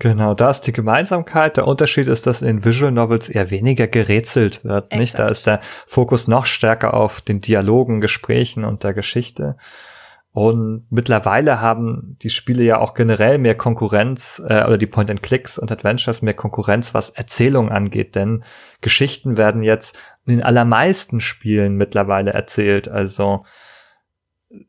Genau, 0.00 0.34
da 0.34 0.50
ist 0.50 0.62
die 0.62 0.72
Gemeinsamkeit. 0.72 1.56
Der 1.56 1.68
Unterschied 1.68 2.08
ist, 2.08 2.26
dass 2.26 2.42
in 2.42 2.64
Visual 2.64 2.90
Novels 2.90 3.28
eher 3.28 3.50
weniger 3.50 3.86
gerätselt 3.86 4.64
wird. 4.64 4.86
Exakt. 4.86 5.00
Nicht? 5.00 5.18
Da 5.18 5.28
ist 5.28 5.46
der 5.46 5.60
Fokus 5.86 6.26
noch 6.26 6.46
stärker 6.46 6.94
auf 6.94 7.20
den 7.20 7.40
Dialogen, 7.40 8.00
Gesprächen 8.00 8.64
und 8.64 8.82
der 8.82 8.92
Geschichte. 8.92 9.56
Und 10.32 10.84
mittlerweile 10.90 11.60
haben 11.60 12.16
die 12.22 12.28
Spiele 12.28 12.64
ja 12.64 12.80
auch 12.80 12.94
generell 12.94 13.38
mehr 13.38 13.54
Konkurrenz, 13.54 14.42
äh, 14.44 14.64
oder 14.64 14.78
die 14.78 14.88
Point-and-Clicks 14.88 15.58
und 15.58 15.70
Adventures 15.70 16.22
mehr 16.22 16.34
Konkurrenz, 16.34 16.92
was 16.92 17.10
Erzählung 17.10 17.70
angeht, 17.70 18.16
denn 18.16 18.42
Geschichten 18.80 19.36
werden 19.36 19.62
jetzt 19.62 19.96
in 20.26 20.36
den 20.36 20.42
allermeisten 20.42 21.20
Spielen 21.20 21.76
mittlerweile 21.76 22.32
erzählt. 22.32 22.88
Also 22.88 23.44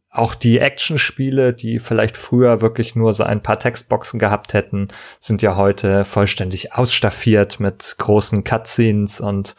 auch 0.10 0.34
die 0.34 0.60
Action-Spiele, 0.60 1.54
die 1.54 1.80
vielleicht 1.80 2.18
früher 2.18 2.62
wirklich 2.62 2.96
nur 2.96 3.14
so 3.14 3.24
ein 3.24 3.44
paar 3.44 3.60
Textboxen 3.60 4.20
gehabt 4.20 4.54
hätten, 4.54 4.88
sind 5.20 5.42
ja 5.42 5.56
heute 5.56 6.06
vollständig 6.06 6.74
ausstaffiert 6.74 7.60
mit 7.60 7.96
großen 7.98 8.44
Cutscenes 8.44 9.20
und 9.20 9.56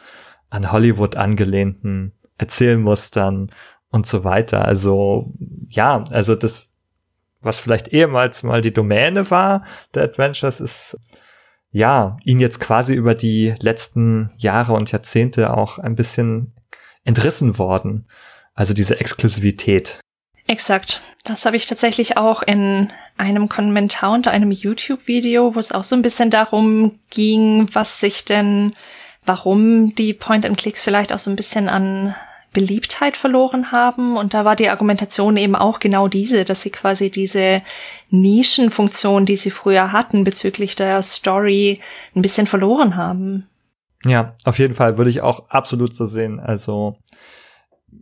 an 0.49 0.71
Hollywood 0.71 1.15
angelehnten 1.15 2.13
Erzählmustern 2.37 3.51
und 3.89 4.07
so 4.07 4.23
weiter. 4.23 4.65
Also 4.65 5.33
ja, 5.67 6.03
also 6.11 6.35
das, 6.35 6.71
was 7.41 7.59
vielleicht 7.59 7.89
ehemals 7.89 8.43
mal 8.43 8.61
die 8.61 8.73
Domäne 8.73 9.29
war 9.29 9.63
der 9.93 10.03
Adventures, 10.03 10.59
ist 10.59 10.97
ja, 11.71 12.17
ihn 12.23 12.39
jetzt 12.39 12.59
quasi 12.59 12.93
über 12.93 13.13
die 13.13 13.55
letzten 13.61 14.31
Jahre 14.37 14.73
und 14.73 14.91
Jahrzehnte 14.91 15.55
auch 15.55 15.79
ein 15.79 15.95
bisschen 15.95 16.53
entrissen 17.03 17.57
worden. 17.57 18.07
Also 18.53 18.73
diese 18.73 18.99
Exklusivität. 18.99 19.99
Exakt. 20.47 21.01
Das 21.23 21.45
habe 21.45 21.57
ich 21.57 21.65
tatsächlich 21.65 22.17
auch 22.17 22.41
in 22.41 22.91
einem 23.17 23.49
Kommentar 23.49 24.13
unter 24.13 24.31
einem 24.31 24.51
YouTube-Video, 24.51 25.55
wo 25.55 25.59
es 25.59 25.71
auch 25.71 25.83
so 25.83 25.95
ein 25.95 26.01
bisschen 26.01 26.29
darum 26.29 26.99
ging, 27.09 27.67
was 27.73 27.99
sich 27.99 28.23
denn, 28.25 28.73
warum 29.25 29.93
die 29.95 30.13
Point-and-Clicks 30.13 30.83
vielleicht 30.83 31.11
auch 31.11 31.19
so 31.19 31.29
ein 31.29 31.35
bisschen 31.35 31.67
an 31.67 32.15
Beliebtheit 32.53 33.17
verloren 33.17 33.71
haben. 33.71 34.17
Und 34.17 34.33
da 34.33 34.45
war 34.45 34.55
die 34.55 34.69
Argumentation 34.69 35.37
eben 35.37 35.55
auch 35.55 35.79
genau 35.79 36.07
diese, 36.07 36.45
dass 36.45 36.61
sie 36.61 36.71
quasi 36.71 37.09
diese 37.09 37.61
Nischenfunktion, 38.09 39.25
die 39.25 39.35
sie 39.35 39.51
früher 39.51 39.91
hatten 39.91 40.23
bezüglich 40.23 40.75
der 40.75 41.01
Story, 41.01 41.81
ein 42.15 42.21
bisschen 42.21 42.47
verloren 42.47 42.95
haben. 42.95 43.47
Ja, 44.05 44.35
auf 44.45 44.59
jeden 44.59 44.73
Fall 44.73 44.97
würde 44.97 45.09
ich 45.09 45.21
auch 45.21 45.49
absolut 45.49 45.95
so 45.95 46.05
sehen. 46.05 46.39
Also 46.39 46.97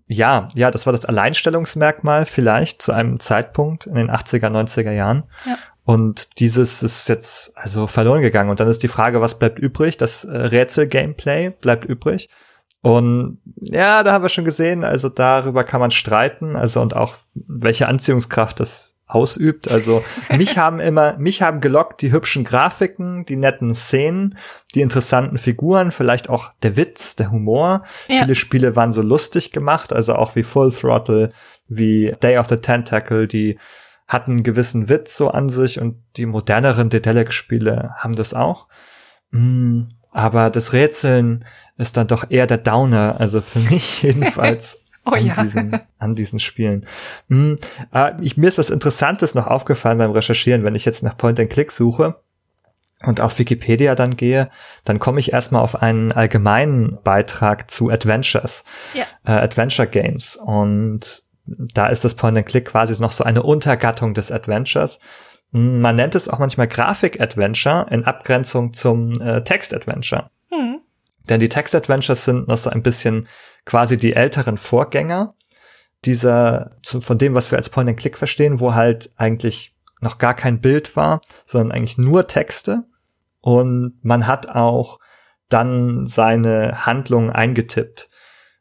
ja, 0.08 0.48
ja, 0.56 0.72
das 0.72 0.86
war 0.86 0.94
das 0.94 1.06
Alleinstellungsmerkmal 1.06 2.26
vielleicht 2.26 2.82
zu 2.82 2.92
einem 2.92 3.20
Zeitpunkt 3.20 3.88
in 3.88 3.96
den 3.96 4.12
80er, 4.12 4.50
90er 4.50 4.92
Jahren. 4.92 5.24
Ja. 5.46 5.58
Und 5.84 6.40
dieses 6.40 6.82
ist 6.82 7.08
jetzt 7.10 7.56
also 7.56 7.88
verloren 7.88 8.22
gegangen. 8.22 8.50
Und 8.50 8.60
dann 8.60 8.68
ist 8.68 8.84
die 8.84 8.88
Frage, 8.88 9.22
was 9.22 9.38
bleibt 9.38 9.60
übrig? 9.60 9.98
Das 9.98 10.24
äh, 10.24 10.36
Rätsel-Gameplay 10.36 11.50
bleibt 11.50 11.86
übrig. 11.86 12.30
Und 12.86 13.40
ja, 13.62 14.04
da 14.04 14.12
haben 14.12 14.24
wir 14.24 14.30
schon 14.30 14.46
gesehen, 14.46 14.84
also 14.84 15.10
darüber 15.10 15.64
kann 15.64 15.80
man 15.80 15.90
streiten, 15.90 16.56
also 16.56 16.82
und 16.82 16.96
auch 16.96 17.16
welche 17.34 17.88
Anziehungskraft 17.88 18.60
das 18.60 18.96
ausübt. 19.08 19.72
Also 19.72 20.04
mich 20.30 20.60
haben 20.60 20.80
immer, 20.80 21.18
mich 21.18 21.42
haben 21.42 21.62
gelockt 21.62 22.04
die 22.04 22.12
hübschen 22.12 22.44
Grafiken, 22.44 23.26
die 23.26 23.38
netten 23.38 23.74
Szenen, 23.74 24.38
die 24.76 24.82
interessanten 24.82 25.40
Figuren, 25.40 25.92
vielleicht 25.92 26.30
auch 26.30 26.52
der 26.62 26.78
Witz, 26.78 27.16
der 27.16 27.32
Humor. 27.32 27.82
Ja. 28.08 28.20
Viele 28.20 28.36
Spiele 28.36 28.76
waren 28.76 28.92
so 28.92 29.02
lustig 29.02 29.52
gemacht, 29.52 29.92
also 29.92 30.14
auch 30.14 30.36
wie 30.36 30.44
Full 30.44 30.72
Throttle, 30.72 31.32
wie 31.68 32.14
Day 32.22 32.38
of 32.38 32.48
the 32.50 32.58
Tentacle, 32.58 33.28
die 33.28 33.58
hatten 34.08 34.34
einen 34.34 34.44
gewissen 34.44 34.90
Witz 34.90 35.18
so 35.18 35.30
an 35.32 35.50
sich 35.50 35.80
und 35.80 36.04
die 36.18 36.28
moderneren 36.28 36.92
Dedelic-Spiele 36.92 37.96
haben 37.96 38.16
das 38.16 38.36
auch. 38.36 38.68
Mm, 39.32 39.86
aber 40.16 40.50
das 40.50 40.72
Rätseln 40.72 41.44
ist 41.78 41.98
dann 41.98 42.08
doch 42.08 42.30
eher 42.30 42.48
der 42.48 42.58
Downer, 42.58 43.16
also 43.20 43.42
für 43.42 43.60
mich 43.60 44.02
jedenfalls 44.04 44.80
oh, 45.06 45.12
an, 45.12 45.26
ja. 45.26 45.42
diesen, 45.42 45.80
an 46.00 46.16
diesen 46.16 46.40
Spielen. 46.40 46.86
Hm, 47.30 47.58
äh, 47.94 48.12
ich, 48.22 48.38
mir 48.38 48.48
ist 48.48 48.58
was 48.58 48.70
Interessantes 48.70 49.36
noch 49.36 49.48
aufgefallen 49.48 49.98
beim 49.98 50.12
Recherchieren, 50.12 50.64
wenn 50.64 50.76
ich 50.76 50.86
jetzt 50.86 51.04
nach 51.04 51.18
Point-and-Click 51.18 51.72
suche 51.72 52.16
und 53.04 53.22
auf 53.22 53.38
Wikipedia 53.38 53.96
dann 53.96 54.16
gehe, 54.16 54.50
dann 54.84 55.00
komme 55.00 55.20
ich 55.20 55.34
erstmal 55.34 55.62
auf 55.62 55.82
einen 55.82 56.12
allgemeinen 56.12 56.98
Beitrag 57.04 57.70
zu 57.70 57.90
Adventures, 57.90 58.64
ja. 58.94 59.04
äh, 59.26 59.38
Adventure 59.40 59.88
Games. 59.88 60.38
Und 60.38 61.24
da 61.46 61.88
ist 61.88 62.04
das 62.04 62.16
Point-and-Click 62.16 62.66
quasi 62.66 63.00
noch 63.02 63.12
so 63.12 63.24
eine 63.24 63.44
Untergattung 63.44 64.14
des 64.14 64.32
Adventures. 64.32 65.00
Hm, 65.52 65.82
man 65.82 65.96
nennt 65.96 66.16
es 66.16 66.30
auch 66.30 66.40
manchmal 66.40 66.68
Grafik-Adventure 66.68 67.88
in 67.92 68.06
Abgrenzung 68.06 68.74
zum 68.74 69.20
äh, 69.22 69.44
Text-Adventure. 69.44 70.30
Hm. 70.52 70.80
Denn 71.30 71.40
die 71.40 71.50
Text-Adventures 71.50 72.26
sind 72.26 72.48
noch 72.48 72.58
so 72.58 72.70
ein 72.70 72.84
bisschen 72.84 73.28
quasi 73.66 73.98
die 73.98 74.14
älteren 74.14 74.58
Vorgänger 74.58 75.34
dieser, 76.06 76.78
von 76.84 77.18
dem, 77.18 77.34
was 77.34 77.52
wir 77.52 77.58
als 77.58 77.70
Point-and-Click 77.70 78.18
verstehen, 78.18 78.60
wo 78.60 78.76
halt 78.76 79.10
eigentlich 79.18 79.76
noch 80.02 80.18
gar 80.18 80.34
kein 80.34 80.62
Bild 80.62 80.96
war, 80.96 81.22
sondern 81.46 81.72
eigentlich 81.72 81.98
nur 81.98 82.28
Texte. 82.28 82.84
Und 83.42 84.00
man 84.04 84.28
hat 84.28 84.50
auch 84.50 85.00
dann 85.50 86.06
seine 86.06 86.86
Handlungen 86.86 87.30
eingetippt. 87.30 88.10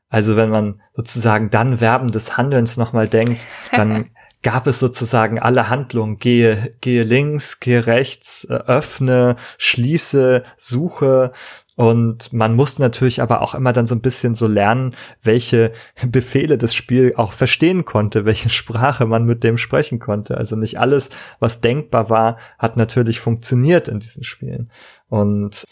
Also 0.08 0.36
wenn 0.36 0.50
man 0.50 0.80
sozusagen 0.94 1.50
dann 1.50 1.78
Verben 1.78 2.12
des 2.12 2.36
Handelns 2.36 2.76
nochmal 2.76 3.08
denkt, 3.08 3.46
dann 3.72 4.10
gab 4.42 4.66
es 4.66 4.78
sozusagen 4.78 5.38
alle 5.38 5.68
Handlungen. 5.70 6.18
Gehe, 6.18 6.76
gehe 6.80 7.02
links, 7.02 7.58
gehe 7.60 7.86
rechts, 7.86 8.44
äh, 8.44 8.54
öffne, 8.54 9.36
schließe, 9.58 10.44
suche, 10.56 11.32
und 11.76 12.32
man 12.32 12.54
muss 12.54 12.78
natürlich 12.78 13.20
aber 13.20 13.42
auch 13.42 13.54
immer 13.54 13.72
dann 13.72 13.86
so 13.86 13.94
ein 13.94 14.00
bisschen 14.00 14.34
so 14.34 14.46
lernen, 14.46 14.94
welche 15.22 15.72
Befehle 16.06 16.56
das 16.56 16.74
Spiel 16.74 17.14
auch 17.16 17.32
verstehen 17.32 17.84
konnte, 17.84 18.24
welche 18.24 18.48
Sprache 18.50 19.06
man 19.06 19.24
mit 19.24 19.42
dem 19.42 19.58
sprechen 19.58 19.98
konnte. 19.98 20.36
Also 20.36 20.54
nicht 20.54 20.78
alles, 20.78 21.10
was 21.40 21.60
denkbar 21.60 22.10
war, 22.10 22.36
hat 22.58 22.76
natürlich 22.76 23.18
funktioniert 23.18 23.88
in 23.88 23.98
diesen 23.98 24.22
Spielen. 24.22 24.70
Und 25.08 25.64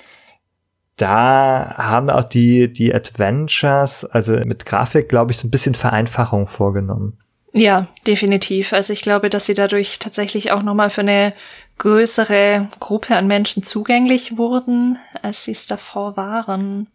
da 0.96 1.74
haben 1.76 2.10
auch 2.10 2.24
die, 2.24 2.68
die 2.68 2.94
Adventures, 2.94 4.04
also 4.04 4.32
mit 4.44 4.66
Grafik, 4.66 5.08
glaube 5.08 5.32
ich, 5.32 5.38
so 5.38 5.46
ein 5.46 5.50
bisschen 5.50 5.74
Vereinfachung 5.74 6.48
vorgenommen. 6.48 7.18
Ja, 7.54 7.88
definitiv. 8.06 8.72
Also 8.72 8.92
ich 8.92 9.02
glaube, 9.02 9.28
dass 9.28 9.46
sie 9.46 9.54
dadurch 9.54 9.98
tatsächlich 9.98 10.52
auch 10.52 10.62
nochmal 10.62 10.88
für 10.88 11.02
eine 11.02 11.34
größere 11.78 12.68
Gruppe 12.80 13.16
an 13.16 13.26
Menschen 13.26 13.62
zugänglich 13.62 14.36
wurden, 14.36 14.98
als 15.22 15.44
sie 15.44 15.52
es 15.52 15.66
davor 15.66 16.16
waren. 16.16 16.88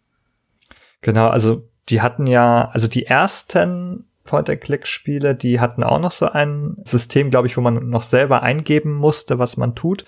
Genau, 1.02 1.28
also 1.28 1.68
die 1.88 2.00
hatten 2.00 2.26
ja, 2.26 2.68
also 2.72 2.88
die 2.88 3.06
ersten 3.06 4.06
Point-and-Click-Spiele, 4.24 5.34
die 5.34 5.58
hatten 5.58 5.82
auch 5.82 6.00
noch 6.00 6.12
so 6.12 6.26
ein 6.26 6.76
System, 6.84 7.30
glaube 7.30 7.46
ich, 7.46 7.56
wo 7.56 7.60
man 7.60 7.88
noch 7.88 8.02
selber 8.02 8.42
eingeben 8.42 8.92
musste, 8.92 9.38
was 9.38 9.56
man 9.56 9.74
tut. 9.74 10.04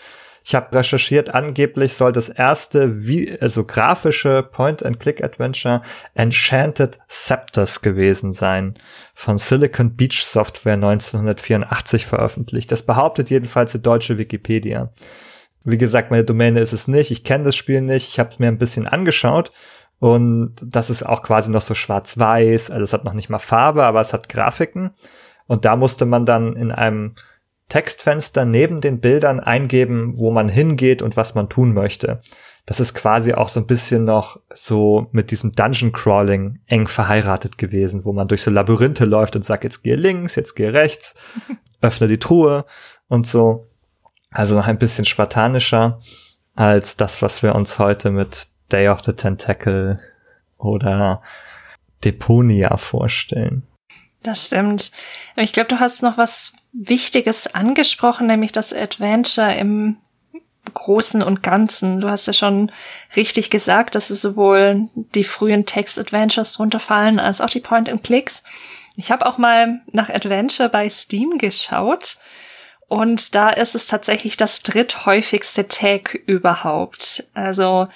Ich 0.51 0.57
habe 0.57 0.77
recherchiert, 0.77 1.33
angeblich 1.33 1.95
soll 1.95 2.11
das 2.11 2.29
erste, 2.29 3.07
wie, 3.07 3.41
also 3.41 3.63
grafische 3.63 4.43
Point-and-Click-Adventure 4.43 5.81
Enchanted 6.17 6.99
Scepters 7.09 7.83
gewesen 7.83 8.33
sein, 8.33 8.75
von 9.15 9.39
Silicon 9.39 9.95
Beach 9.95 10.25
Software 10.25 10.75
1984 10.75 12.05
veröffentlicht. 12.05 12.73
Das 12.73 12.83
behauptet 12.83 13.31
jedenfalls 13.31 13.71
die 13.71 13.81
deutsche 13.81 14.19
Wikipedia. 14.19 14.91
Wie 15.63 15.79
gesagt, 15.79 16.11
meine 16.11 16.25
Domäne 16.25 16.59
ist 16.59 16.73
es 16.73 16.89
nicht, 16.89 17.13
ich 17.13 17.23
kenne 17.23 17.45
das 17.45 17.55
Spiel 17.55 17.81
nicht, 17.81 18.09
ich 18.09 18.19
habe 18.19 18.31
es 18.31 18.41
mir 18.41 18.49
ein 18.49 18.59
bisschen 18.59 18.89
angeschaut 18.89 19.53
und 20.01 20.57
das 20.65 20.91
ist 20.91 21.07
auch 21.07 21.23
quasi 21.23 21.53
noch 21.53 21.61
so 21.61 21.77
schwarz-weiß, 21.77 22.73
also 22.73 22.83
es 22.83 22.93
hat 22.93 23.05
noch 23.05 23.15
nicht 23.15 23.31
mal 23.31 23.39
Farbe, 23.39 23.85
aber 23.85 24.01
es 24.01 24.13
hat 24.13 24.29
Grafiken. 24.29 24.91
Und 25.47 25.65
da 25.65 25.77
musste 25.77 26.07
man 26.07 26.27
dann 26.27 26.55
in 26.55 26.71
einem 26.73 27.15
Textfenster 27.71 28.45
neben 28.45 28.83
den 28.83 29.01
Bildern 29.01 29.41
eingeben, 29.41 30.13
wo 30.19 30.31
man 30.31 30.51
hingeht 30.51 31.01
und 31.01 31.17
was 31.17 31.35
man 31.35 31.49
tun 31.49 31.73
möchte. 31.73 32.21
Das 32.67 32.79
ist 32.79 32.95
quasi 32.95 33.33
auch 33.33 33.49
so 33.49 33.61
ein 33.61 33.67
bisschen 33.67 34.05
noch 34.05 34.39
so 34.53 35.09
mit 35.13 35.31
diesem 35.31 35.53
Dungeon 35.53 35.93
Crawling 35.93 36.61
eng 36.67 36.87
verheiratet 36.87 37.57
gewesen, 37.57 38.05
wo 38.05 38.13
man 38.13 38.29
durch 38.29 38.43
so 38.43 38.51
Labyrinthe 38.51 39.07
läuft 39.07 39.35
und 39.37 39.45
sagt, 39.45 39.65
jetzt 39.65 39.83
gehe 39.83 39.97
links, 39.97 40.35
jetzt 40.35 40.55
gehe 40.55 40.73
rechts, 40.73 41.15
öffne 41.81 42.07
die 42.07 42.19
Truhe 42.19 42.67
und 43.09 43.27
so. 43.27 43.69
Also 44.31 44.57
noch 44.57 44.67
ein 44.67 44.79
bisschen 44.79 45.05
spartanischer 45.05 45.99
als 46.55 46.97
das, 46.97 47.23
was 47.23 47.43
wir 47.43 47.55
uns 47.55 47.79
heute 47.79 48.11
mit 48.11 48.49
Day 48.71 48.89
of 48.89 49.01
the 49.01 49.15
Tentacle 49.15 49.99
oder 50.59 51.23
Deponia 52.05 52.77
vorstellen. 52.77 53.67
Das 54.23 54.47
stimmt. 54.47 54.91
Ich 55.37 55.53
glaube, 55.53 55.69
du 55.69 55.81
hast 55.81 56.03
noch 56.03 56.19
was 56.19 56.53
Wichtiges 56.73 57.55
angesprochen, 57.55 58.27
nämlich 58.27 58.53
das 58.53 58.73
Adventure 58.73 59.55
im 59.57 59.97
Großen 60.75 61.23
und 61.23 61.43
Ganzen. 61.43 62.01
Du 62.01 62.09
hast 62.09 62.27
ja 62.27 62.33
schon 62.33 62.71
richtig 63.17 63.51
gesagt, 63.51 63.95
dass 63.95 64.11
es 64.11 64.21
sowohl 64.21 64.89
die 64.95 65.25
frühen 65.25 65.67
Text-Adventures 65.67 66.53
drunter 66.53 66.81
fallen, 66.81 67.19
als 67.19 67.41
auch 67.41 67.51
die 67.51 67.61
Point-and-Clicks. 67.61 68.45
Ich 68.97 69.11
habe 69.11 69.27
auch 69.27 69.39
mal 69.39 69.81
nach 69.93 70.11
Adventure 70.11 70.69
bei 70.69 70.89
Steam 70.91 71.39
geschaut 71.39 72.19
und 72.89 73.35
da 73.37 73.51
ist 73.51 73.75
es 73.75 73.87
tatsächlich 73.87 74.37
das 74.37 74.63
dritthäufigste 74.63 75.69
Tag 75.69 76.15
überhaupt. 76.27 77.25
Also 77.35 77.87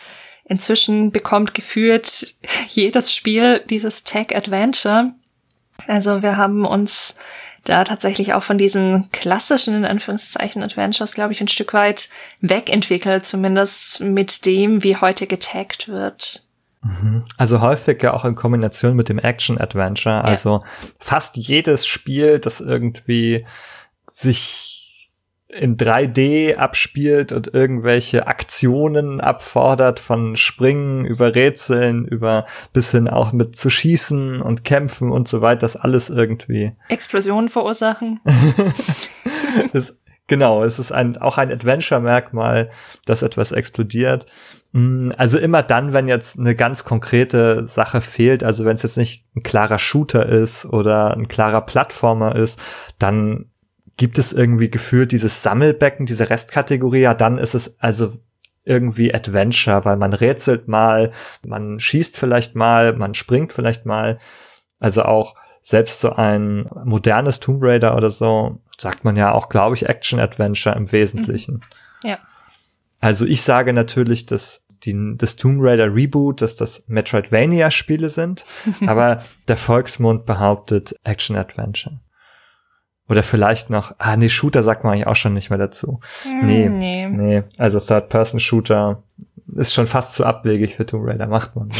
inzwischen 0.44 1.10
bekommt 1.10 1.52
gefühlt 1.52 2.34
jedes 2.68 3.12
Spiel 3.12 3.60
dieses 3.68 4.04
Tag 4.04 4.34
Adventure. 4.34 5.12
Also 5.86 6.22
wir 6.22 6.36
haben 6.36 6.64
uns 6.64 7.16
da 7.64 7.84
tatsächlich 7.84 8.34
auch 8.34 8.42
von 8.42 8.58
diesen 8.58 9.10
klassischen, 9.10 9.74
in 9.74 9.84
Anführungszeichen, 9.84 10.62
Adventures, 10.62 11.14
glaube 11.14 11.32
ich, 11.32 11.40
ein 11.40 11.48
Stück 11.48 11.72
weit 11.72 12.10
wegentwickelt, 12.40 13.26
zumindest 13.26 14.00
mit 14.00 14.44
dem, 14.44 14.82
wie 14.82 14.96
heute 14.96 15.26
getaggt 15.26 15.88
wird. 15.88 16.44
Mhm. 16.82 17.24
Also 17.38 17.60
häufig 17.60 18.02
ja 18.02 18.12
auch 18.12 18.26
in 18.26 18.34
Kombination 18.34 18.94
mit 18.94 19.08
dem 19.08 19.18
Action-Adventure. 19.18 20.22
Also 20.22 20.62
ja. 20.62 20.62
fast 20.98 21.36
jedes 21.36 21.86
Spiel, 21.86 22.38
das 22.38 22.60
irgendwie 22.60 23.46
sich 24.06 24.83
in 25.58 25.76
3D 25.76 26.56
abspielt 26.56 27.32
und 27.32 27.54
irgendwelche 27.54 28.26
Aktionen 28.26 29.20
abfordert 29.20 30.00
von 30.00 30.36
Springen 30.36 31.04
über 31.04 31.34
Rätseln 31.34 32.04
über 32.06 32.44
bis 32.72 32.90
hin 32.90 33.08
auch 33.08 33.32
mit 33.32 33.56
zu 33.56 33.70
schießen 33.70 34.42
und 34.42 34.64
kämpfen 34.64 35.10
und 35.10 35.28
so 35.28 35.40
weiter, 35.40 35.60
das 35.60 35.76
alles 35.76 36.10
irgendwie 36.10 36.72
Explosionen 36.88 37.48
verursachen. 37.48 38.20
das, 39.72 39.96
genau, 40.26 40.64
es 40.64 40.78
ist 40.78 40.92
ein, 40.92 41.16
auch 41.16 41.38
ein 41.38 41.52
Adventure-Merkmal, 41.52 42.70
dass 43.06 43.22
etwas 43.22 43.52
explodiert. 43.52 44.26
Mm, 44.72 45.10
also 45.16 45.38
immer 45.38 45.62
dann, 45.62 45.92
wenn 45.92 46.08
jetzt 46.08 46.38
eine 46.38 46.56
ganz 46.56 46.84
konkrete 46.84 47.68
Sache 47.68 48.00
fehlt, 48.00 48.42
also 48.42 48.64
wenn 48.64 48.74
es 48.74 48.82
jetzt 48.82 48.96
nicht 48.96 49.24
ein 49.36 49.42
klarer 49.42 49.78
Shooter 49.78 50.26
ist 50.26 50.66
oder 50.66 51.16
ein 51.16 51.28
klarer 51.28 51.60
Plattformer 51.60 52.34
ist, 52.34 52.60
dann 52.98 53.50
gibt 53.96 54.18
es 54.18 54.32
irgendwie 54.32 54.70
gefühlt 54.70 55.12
dieses 55.12 55.42
Sammelbecken, 55.42 56.06
diese 56.06 56.30
Restkategorie, 56.30 57.00
ja, 57.00 57.14
dann 57.14 57.38
ist 57.38 57.54
es 57.54 57.80
also 57.80 58.14
irgendwie 58.64 59.14
Adventure, 59.14 59.84
weil 59.84 59.96
man 59.96 60.12
rätselt 60.12 60.68
mal, 60.68 61.12
man 61.46 61.78
schießt 61.78 62.16
vielleicht 62.16 62.54
mal, 62.54 62.94
man 62.94 63.14
springt 63.14 63.52
vielleicht 63.52 63.86
mal. 63.86 64.18
Also 64.80 65.02
auch 65.04 65.34
selbst 65.60 66.00
so 66.00 66.12
ein 66.12 66.68
modernes 66.84 67.40
Tomb 67.40 67.62
Raider 67.62 67.96
oder 67.96 68.10
so, 68.10 68.60
sagt 68.78 69.04
man 69.04 69.16
ja 69.16 69.32
auch, 69.32 69.48
glaube 69.48 69.76
ich, 69.76 69.88
Action-Adventure 69.88 70.76
im 70.76 70.90
Wesentlichen. 70.92 71.62
Mhm. 72.02 72.10
Ja. 72.10 72.18
Also 73.00 73.26
ich 73.26 73.42
sage 73.42 73.72
natürlich, 73.72 74.26
dass 74.26 74.66
die, 74.84 75.14
das 75.16 75.36
Tomb 75.36 75.58
Raider 75.62 75.94
Reboot, 75.94 76.42
dass 76.42 76.56
das 76.56 76.84
Metroidvania-Spiele 76.88 78.10
sind, 78.10 78.44
aber 78.86 79.22
der 79.48 79.56
Volksmund 79.56 80.26
behauptet 80.26 80.94
Action-Adventure. 81.04 82.00
Oder 83.08 83.22
vielleicht 83.22 83.68
noch, 83.70 83.94
ah 83.98 84.16
nee, 84.16 84.28
Shooter 84.30 84.62
sagt 84.62 84.82
man 84.84 84.94
eigentlich 84.94 85.06
auch 85.06 85.16
schon 85.16 85.34
nicht 85.34 85.50
mehr 85.50 85.58
dazu. 85.58 86.00
Hm, 86.22 86.46
Nee, 86.46 86.68
nee. 86.68 87.08
nee. 87.08 87.42
Also 87.58 87.78
Third-Person-Shooter 87.80 89.02
ist 89.56 89.74
schon 89.74 89.86
fast 89.86 90.14
zu 90.14 90.24
abwegig 90.24 90.74
für 90.74 90.86
Tomb 90.86 91.06
Raider, 91.06 91.26
macht 91.26 91.54
man. 91.54 91.70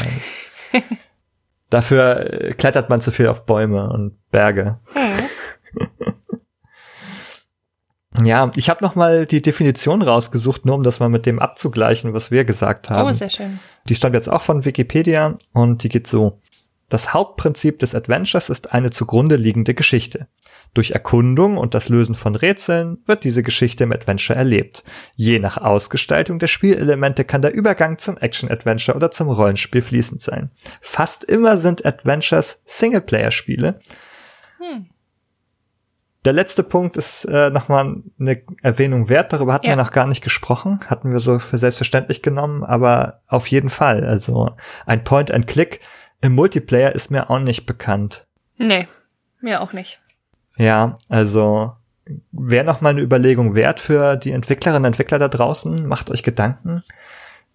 Dafür 1.70 2.32
äh, 2.32 2.52
klettert 2.52 2.90
man 2.90 3.00
zu 3.00 3.10
viel 3.10 3.28
auf 3.28 3.46
Bäume 3.46 3.88
und 3.88 4.18
Berge. 4.30 4.78
Hm. 4.92 5.88
Ja, 8.22 8.50
ich 8.54 8.70
habe 8.70 8.84
noch 8.84 8.94
mal 8.94 9.26
die 9.26 9.42
Definition 9.42 10.00
rausgesucht, 10.00 10.64
nur 10.64 10.76
um 10.76 10.84
das 10.84 11.00
mal 11.00 11.08
mit 11.08 11.26
dem 11.26 11.40
abzugleichen, 11.40 12.14
was 12.14 12.30
wir 12.30 12.44
gesagt 12.44 12.88
haben. 12.88 13.08
Oh, 13.08 13.12
sehr 13.12 13.28
schön. 13.28 13.58
Die 13.88 13.94
stammt 13.96 14.14
jetzt 14.14 14.30
auch 14.30 14.42
von 14.42 14.64
Wikipedia 14.64 15.36
und 15.52 15.82
die 15.82 15.88
geht 15.88 16.06
so. 16.06 16.38
Das 16.88 17.14
Hauptprinzip 17.14 17.78
des 17.78 17.94
Adventures 17.94 18.50
ist 18.50 18.72
eine 18.72 18.90
zugrunde 18.90 19.36
liegende 19.36 19.74
Geschichte. 19.74 20.28
Durch 20.74 20.90
Erkundung 20.90 21.56
und 21.56 21.72
das 21.74 21.88
Lösen 21.88 22.14
von 22.14 22.34
Rätseln 22.34 22.98
wird 23.06 23.24
diese 23.24 23.42
Geschichte 23.42 23.84
im 23.84 23.92
Adventure 23.92 24.38
erlebt. 24.38 24.84
Je 25.16 25.38
nach 25.38 25.56
Ausgestaltung 25.56 26.38
der 26.38 26.46
Spielelemente 26.48 27.24
kann 27.24 27.42
der 27.42 27.54
Übergang 27.54 27.98
zum 27.98 28.18
Action-Adventure 28.18 28.96
oder 28.96 29.10
zum 29.10 29.28
Rollenspiel 29.28 29.82
fließend 29.82 30.20
sein. 30.20 30.50
Fast 30.80 31.24
immer 31.24 31.58
sind 31.58 31.86
Adventures 31.86 32.60
Singleplayer-Spiele. 32.64 33.78
Hm. 34.58 34.86
Der 36.24 36.32
letzte 36.32 36.62
Punkt 36.62 36.96
ist 36.96 37.26
äh, 37.26 37.50
nochmal 37.50 37.96
eine 38.18 38.42
Erwähnung 38.62 39.08
wert. 39.10 39.32
Darüber 39.32 39.52
hatten 39.52 39.66
Ja. 39.66 39.72
wir 39.72 39.76
noch 39.82 39.90
gar 39.92 40.06
nicht 40.06 40.22
gesprochen. 40.22 40.80
Hatten 40.86 41.12
wir 41.12 41.18
so 41.20 41.38
für 41.38 41.58
selbstverständlich 41.58 42.22
genommen, 42.22 42.64
aber 42.64 43.20
auf 43.28 43.46
jeden 43.48 43.68
Fall. 43.68 44.04
Also 44.06 44.50
ein 44.86 45.04
Point-and-Click 45.04 45.80
im 46.20 46.34
Multiplayer 46.34 46.92
ist 46.92 47.10
mir 47.10 47.30
auch 47.30 47.38
nicht 47.38 47.66
bekannt. 47.66 48.26
Nee, 48.56 48.86
mir 49.40 49.60
auch 49.60 49.72
nicht. 49.72 50.00
Ja, 50.56 50.98
also 51.08 51.72
wäre 52.32 52.64
noch 52.64 52.80
mal 52.80 52.90
eine 52.90 53.00
Überlegung 53.00 53.54
wert 53.54 53.80
für 53.80 54.16
die 54.16 54.32
Entwicklerinnen 54.32 54.82
und 54.82 54.86
Entwickler 54.86 55.18
da 55.18 55.28
draußen. 55.28 55.86
Macht 55.86 56.10
euch 56.10 56.22
Gedanken, 56.22 56.82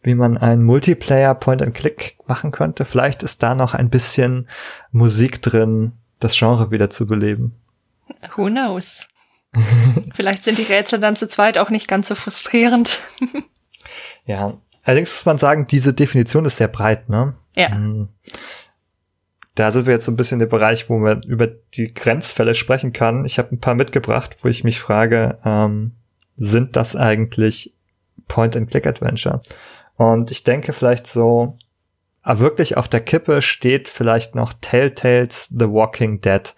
wie 0.01 0.16
man 0.16 0.38
einen 0.38 0.64
Multiplayer 0.64 1.36
Point-and-Click 1.36 2.18
machen 2.28 2.51
könnte. 2.51 2.86
Vielleicht 2.86 3.24
ist 3.24 3.43
da 3.43 3.55
noch 3.55 3.74
ein 3.74 3.89
bisschen 3.89 4.47
Musik 4.91 5.41
drin, 5.41 5.93
das 6.20 6.38
Genre 6.38 6.72
wieder 6.72 6.89
zu 6.89 7.05
beleben. 7.05 7.55
Who 8.36 8.47
knows? 8.47 9.07
Vielleicht 10.14 10.43
sind 10.43 10.57
die 10.57 10.64
Rätsel 10.64 10.99
dann 10.99 11.16
zu 11.16 11.28
zweit 11.28 11.57
auch 11.57 11.70
nicht 11.70 11.88
ganz 11.88 12.07
so 12.07 12.16
frustrierend. 12.16 12.99
Ja, 14.26 14.53
allerdings 14.89 15.11
muss 15.11 15.25
man 15.25 15.37
sagen, 15.37 15.67
diese 15.67 15.93
Definition 15.93 16.45
ist 16.45 16.57
sehr 16.57 16.67
breit, 16.67 17.09
ne? 17.09 17.35
Ja. 17.55 17.69
Mm. 17.69 18.09
Da 19.53 19.69
sind 19.69 19.85
wir 19.85 19.93
jetzt 19.93 20.05
so 20.05 20.11
ein 20.11 20.15
bisschen 20.15 20.41
im 20.41 20.49
Bereich, 20.49 20.89
wo 20.89 20.97
man 20.97 21.21
über 21.23 21.45
die 21.45 21.93
Grenzfälle 21.93 22.55
sprechen 22.55 22.91
kann. 22.91 23.23
Ich 23.23 23.37
habe 23.37 23.53
ein 23.53 23.59
paar 23.59 23.75
mitgebracht, 23.75 24.37
wo 24.41 24.49
ich 24.49 24.63
mich 24.63 24.79
frage, 24.79 25.37
ähm, 25.45 25.91
sind 26.37 26.75
das 26.75 26.95
eigentlich 26.95 27.75
Point-and-Click-Adventure? 28.27 29.41
Und 29.95 30.31
ich 30.31 30.43
denke 30.43 30.73
vielleicht 30.73 31.05
so, 31.05 31.57
ah, 32.23 32.39
wirklich 32.39 32.75
auf 32.77 32.87
der 32.87 33.01
Kippe 33.01 33.43
steht 33.43 33.89
vielleicht 33.89 34.33
noch 34.33 34.53
Telltales 34.59 35.49
The 35.49 35.69
Walking 35.69 36.21
Dead. 36.21 36.55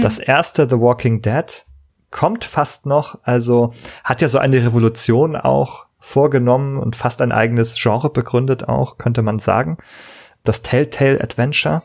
Das 0.00 0.18
erste 0.18 0.66
The 0.70 0.78
Walking 0.78 1.20
Dead 1.20 1.66
kommt 2.10 2.46
fast 2.46 2.86
noch, 2.86 3.18
also 3.24 3.74
hat 4.04 4.22
ja 4.22 4.30
so 4.30 4.38
eine 4.38 4.64
Revolution 4.64 5.36
auch 5.36 5.86
vorgenommen 6.12 6.78
und 6.78 6.94
fast 6.94 7.22
ein 7.22 7.32
eigenes 7.32 7.80
Genre 7.80 8.10
begründet 8.10 8.68
auch, 8.68 8.98
könnte 8.98 9.22
man 9.22 9.38
sagen. 9.38 9.78
Das 10.44 10.60
Telltale 10.60 11.20
Adventure, 11.20 11.82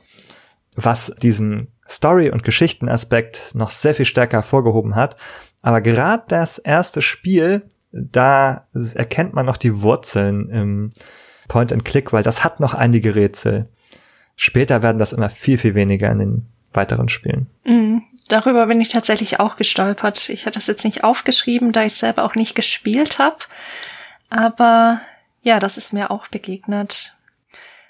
was 0.75 1.15
diesen 1.21 1.69
Story- 1.89 2.29
und 2.29 2.43
Geschichtenaspekt 2.43 3.55
noch 3.55 3.69
sehr 3.69 3.95
viel 3.95 4.05
stärker 4.05 4.37
hervorgehoben 4.37 4.95
hat. 4.95 5.15
Aber 5.61 5.79
gerade 5.79 6.23
das 6.27 6.57
erste 6.57 7.01
Spiel, 7.01 7.63
da 7.93 8.67
erkennt 8.73 9.33
man 9.33 9.45
noch 9.45 9.57
die 9.57 9.81
Wurzeln 9.81 10.49
im 10.49 10.89
Point 11.47 11.71
and 11.71 11.85
Click, 11.85 12.11
weil 12.11 12.23
das 12.23 12.43
hat 12.43 12.59
noch 12.59 12.73
einige 12.73 13.15
Rätsel. 13.15 13.69
Später 14.35 14.83
werden 14.83 14.99
das 14.99 15.13
immer 15.13 15.29
viel, 15.29 15.57
viel 15.57 15.73
weniger 15.73 16.11
in 16.11 16.19
den 16.19 16.45
weiteren 16.73 17.07
Spielen. 17.07 17.47
Mhm. 17.65 18.03
Darüber 18.27 18.67
bin 18.67 18.81
ich 18.81 18.89
tatsächlich 18.89 19.39
auch 19.39 19.55
gestolpert. 19.55 20.27
Ich 20.27 20.45
hatte 20.45 20.59
das 20.59 20.67
jetzt 20.67 20.83
nicht 20.83 21.05
aufgeschrieben, 21.05 21.71
da 21.71 21.83
ich 21.83 21.93
selber 21.93 22.25
auch 22.25 22.35
nicht 22.35 22.55
gespielt 22.55 23.19
habe. 23.19 23.37
Aber 24.29 25.01
ja, 25.41 25.59
das 25.59 25.77
ist 25.77 25.93
mir 25.93 26.11
auch 26.11 26.27
begegnet. 26.27 27.15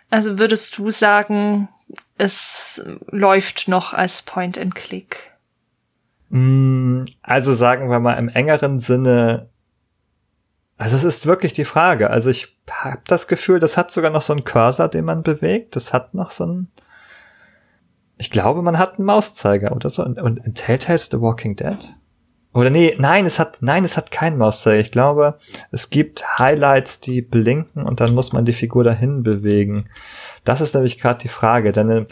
Also 0.10 0.40
würdest 0.40 0.78
du 0.78 0.92
sagen, 0.92 1.70
es 2.18 2.86
läuft 3.10 3.68
noch 3.68 3.94
als 3.94 4.22
Point 4.22 4.58
and 4.58 4.76
Click? 4.76 5.34
Mm, 6.30 7.06
Also 7.22 7.54
sagen 7.54 7.90
wir 7.90 8.00
mal 8.00 8.14
im 8.14 8.30
engeren 8.30 8.80
Sinne, 8.80 9.50
also 10.78 10.96
es 10.96 11.04
ist 11.04 11.26
wirklich 11.26 11.54
die 11.54 11.66
Frage. 11.66 12.10
Also 12.10 12.30
ich 12.30 12.56
habe 12.70 13.02
das 13.08 13.28
Gefühl, 13.28 13.60
das 13.60 13.78
hat 13.78 13.92
sogar 13.92 14.12
noch 14.12 14.22
so 14.22 14.34
einen 14.34 14.44
Cursor, 14.44 14.88
den 14.88 15.06
man 15.06 15.24
bewegt. 15.24 15.76
Das 15.76 15.92
hat 15.94 16.14
noch 16.14 16.30
so 16.30 16.44
einen, 16.44 16.72
ich 18.18 18.30
glaube, 18.30 18.62
man 18.62 18.78
hat 18.78 18.98
einen 18.98 19.06
Mauszeiger 19.06 19.76
oder 19.76 19.90
so. 19.90 20.04
Und, 20.06 20.20
und 20.20 20.38
in 20.46 20.54
Telltales 20.54 21.10
The 21.12 21.20
Walking 21.20 21.56
Dead? 21.56 21.78
Oder 22.58 22.72
nee, 22.72 22.96
nein, 22.98 23.28
es 23.28 23.38
hat, 23.38 23.60
nein, 23.62 23.86
es 23.86 23.98
hat 23.98 24.10
keinen 24.10 24.40
Mauszeiger. 24.40 24.80
Ich 24.80 24.90
glaube, 24.90 25.36
es 25.72 25.92
gibt 25.92 26.40
Highlights, 26.40 27.00
die 27.00 27.22
blinken 27.22 27.84
und 27.84 28.00
dann 28.00 28.16
muss 28.16 28.34
man 28.34 28.46
die 28.46 28.54
Figur 28.54 28.84
dahin 28.84 29.22
bewegen. 29.22 29.90
Das 30.44 30.60
ist 30.60 30.74
nämlich 30.74 31.00
gerade 31.00 31.20
die 31.20 31.28
Frage, 31.28 31.72
denn 31.72 31.90
äh, 31.92 32.06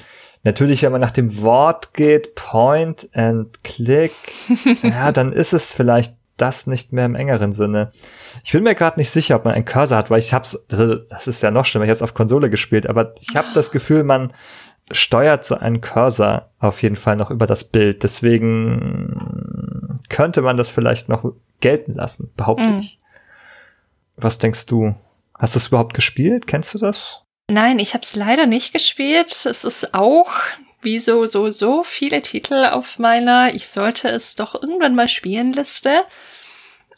natürlich, 0.43 0.83
wenn 0.83 0.91
man 0.91 1.01
nach 1.01 1.09
dem 1.09 1.41
Wort 1.41 1.95
geht, 1.95 2.35
Point 2.35 3.09
and 3.15 3.63
Click, 3.63 4.11
ja, 4.83 5.11
dann 5.11 5.33
ist 5.33 5.53
es 5.53 5.71
vielleicht 5.71 6.13
das 6.37 6.67
nicht 6.67 6.93
mehr 6.93 7.05
im 7.05 7.15
engeren 7.15 7.51
Sinne. 7.51 7.89
Ich 8.43 8.51
bin 8.51 8.61
mir 8.61 8.75
gerade 8.75 8.99
nicht 8.99 9.09
sicher, 9.09 9.37
ob 9.37 9.45
man 9.45 9.55
einen 9.55 9.65
Cursor 9.65 9.97
hat, 9.97 10.11
weil 10.11 10.19
ich 10.19 10.31
hab's, 10.31 10.59
das 10.67 11.25
ist 11.25 11.41
ja 11.41 11.49
noch 11.49 11.65
schlimmer, 11.65 11.85
ich 11.85 11.89
hab's 11.89 12.03
auf 12.03 12.13
Konsole 12.13 12.51
gespielt, 12.51 12.87
aber 12.87 13.15
ich 13.19 13.35
habe 13.35 13.47
das 13.55 13.71
Gefühl, 13.71 14.03
man 14.03 14.31
steuert 14.91 15.43
so 15.45 15.55
einen 15.55 15.81
Cursor 15.81 16.49
auf 16.59 16.81
jeden 16.83 16.95
Fall 16.95 17.15
noch 17.15 17.31
über 17.31 17.47
das 17.47 17.63
Bild. 17.63 18.03
Deswegen 18.03 19.99
könnte 20.09 20.41
man 20.41 20.57
das 20.57 20.69
vielleicht 20.69 21.09
noch 21.09 21.33
gelten 21.59 21.93
lassen, 21.95 22.31
behaupte 22.35 22.73
Mhm. 22.73 22.79
ich. 22.79 22.97
Was 24.17 24.37
denkst 24.37 24.65
du? 24.67 24.93
Hast 25.37 25.55
du 25.55 25.57
es 25.59 25.67
überhaupt 25.67 25.93
gespielt? 25.93 26.47
Kennst 26.47 26.73
du 26.73 26.77
das? 26.77 27.23
Nein, 27.49 27.79
ich 27.79 27.93
habe 27.93 28.03
es 28.03 28.15
leider 28.15 28.45
nicht 28.45 28.73
gespielt. 28.73 29.29
Es 29.45 29.63
ist 29.63 29.93
auch 29.93 30.31
wie 30.81 30.99
so, 30.99 31.25
so, 31.25 31.49
so 31.49 31.83
viele 31.83 32.21
Titel 32.21 32.65
auf 32.65 32.99
meiner 32.99 33.53
Ich 33.53 33.67
sollte 33.67 34.07
es 34.09 34.35
doch 34.35 34.55
irgendwann 34.61 34.95
mal 34.95 35.09
spielen 35.09 35.51
Liste. 35.51 36.03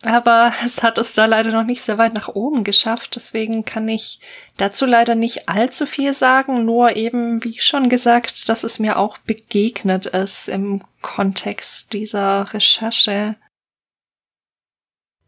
Aber 0.04 0.54
es 0.64 0.84
hat 0.84 0.98
es 0.98 1.14
da 1.14 1.26
leider 1.26 1.52
noch 1.52 1.64
nicht 1.64 1.82
sehr 1.82 1.98
weit 1.98 2.14
nach 2.14 2.28
oben 2.28 2.64
geschafft. 2.64 3.16
Deswegen 3.16 3.66
kann 3.66 3.88
ich 3.90 4.20
dazu 4.58 4.86
leider 4.86 5.16
nicht 5.16 5.50
allzu 5.50 5.86
viel 5.86 6.14
sagen. 6.14 6.66
Nur 6.66 6.96
eben, 6.96 7.44
wie 7.44 7.60
schon 7.60 7.90
gesagt, 7.90 8.48
dass 8.48 8.64
es 8.64 8.78
mir 8.80 8.98
auch 8.98 9.18
begegnet 9.18 10.06
ist 10.06 10.50
im 10.50 10.84
Kontext 11.02 11.94
dieser 11.94 12.54
Recherche. 12.54 13.38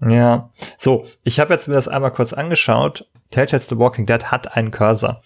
Ja. 0.02 0.52
So, 0.78 1.04
ich 1.24 1.40
habe 1.40 1.54
jetzt 1.54 1.68
mir 1.68 1.74
das 1.74 1.88
einmal 1.88 2.14
kurz 2.14 2.34
angeschaut. 2.34 3.10
Telltales 3.32 3.68
The 3.68 3.78
Walking 3.78 4.06
Dead 4.06 4.26
hat 4.26 4.56
einen 4.56 4.72
Cursor. 4.72 5.22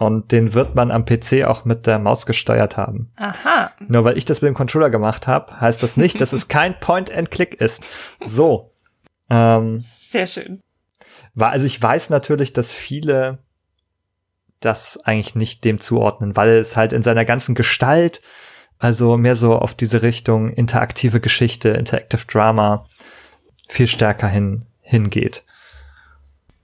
Und 0.00 0.32
den 0.32 0.54
wird 0.54 0.74
man 0.74 0.90
am 0.90 1.04
PC 1.04 1.44
auch 1.44 1.66
mit 1.66 1.86
der 1.86 1.98
Maus 1.98 2.24
gesteuert 2.24 2.78
haben. 2.78 3.12
Aha. 3.16 3.70
Nur 3.86 4.02
weil 4.02 4.16
ich 4.16 4.24
das 4.24 4.40
mit 4.40 4.48
dem 4.48 4.54
Controller 4.54 4.88
gemacht 4.88 5.26
habe, 5.26 5.60
heißt 5.60 5.82
das 5.82 5.98
nicht, 5.98 6.22
dass 6.22 6.32
es 6.32 6.48
kein 6.48 6.80
Point-and-Click 6.80 7.52
ist. 7.60 7.84
So. 8.18 8.72
Ähm, 9.28 9.82
Sehr 9.82 10.26
schön. 10.26 10.62
war, 11.34 11.50
also 11.50 11.66
ich 11.66 11.82
weiß 11.82 12.08
natürlich, 12.08 12.54
dass 12.54 12.72
viele 12.72 13.40
das 14.60 14.98
eigentlich 15.04 15.34
nicht 15.34 15.66
dem 15.66 15.80
zuordnen, 15.80 16.34
weil 16.34 16.48
es 16.52 16.78
halt 16.78 16.94
in 16.94 17.02
seiner 17.02 17.26
ganzen 17.26 17.54
Gestalt 17.54 18.22
also 18.78 19.18
mehr 19.18 19.36
so 19.36 19.54
auf 19.54 19.74
diese 19.74 20.00
Richtung 20.00 20.48
interaktive 20.48 21.20
Geschichte, 21.20 21.68
Interactive 21.68 22.24
Drama 22.26 22.86
viel 23.68 23.86
stärker 23.86 24.28
hin, 24.28 24.64
hingeht. 24.80 25.44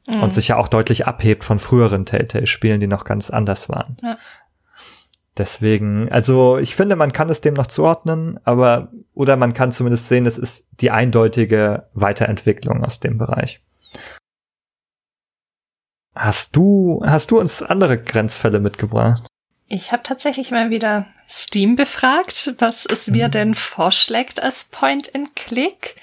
Mhm. 0.09 0.22
Und 0.22 0.32
sich 0.32 0.48
ja 0.48 0.57
auch 0.57 0.68
deutlich 0.68 1.07
abhebt 1.07 1.44
von 1.44 1.59
früheren 1.59 2.07
Telltale-Spielen, 2.07 2.80
die 2.80 2.86
noch 2.86 3.04
ganz 3.04 3.30
anders 3.30 3.68
waren. 3.68 3.96
Ja. 4.02 4.18
Deswegen, 5.36 6.11
also 6.11 6.57
ich 6.57 6.74
finde, 6.74 6.96
man 6.96 7.12
kann 7.12 7.28
es 7.28 7.42
dem 7.42 7.54
noch 7.54 7.66
zuordnen, 7.66 8.40
aber 8.44 8.90
oder 9.12 9.36
man 9.36 9.52
kann 9.52 9.70
zumindest 9.70 10.09
sehen, 10.09 10.24
es 10.24 10.38
ist 10.38 10.66
die 10.80 10.90
eindeutige 10.90 11.88
Weiterentwicklung 11.92 12.84
aus 12.84 13.00
dem 13.00 13.18
Bereich. 13.18 13.61
Hast 16.14 16.57
du, 16.57 17.02
hast 17.04 17.30
du 17.30 17.38
uns 17.38 17.62
andere 17.62 18.02
Grenzfälle 18.02 18.61
mitgebracht? 18.61 19.26
Ich 19.68 19.92
habe 19.92 20.02
tatsächlich 20.02 20.50
mal 20.50 20.70
wieder 20.70 21.07
Steam 21.28 21.76
befragt, 21.76 22.54
was 22.59 22.86
es 22.86 23.09
mir 23.09 23.26
mhm. 23.26 23.32
denn 23.32 23.54
vorschlägt 23.54 24.42
als 24.42 24.64
Point 24.64 25.14
and 25.14 25.36
Click. 25.36 25.96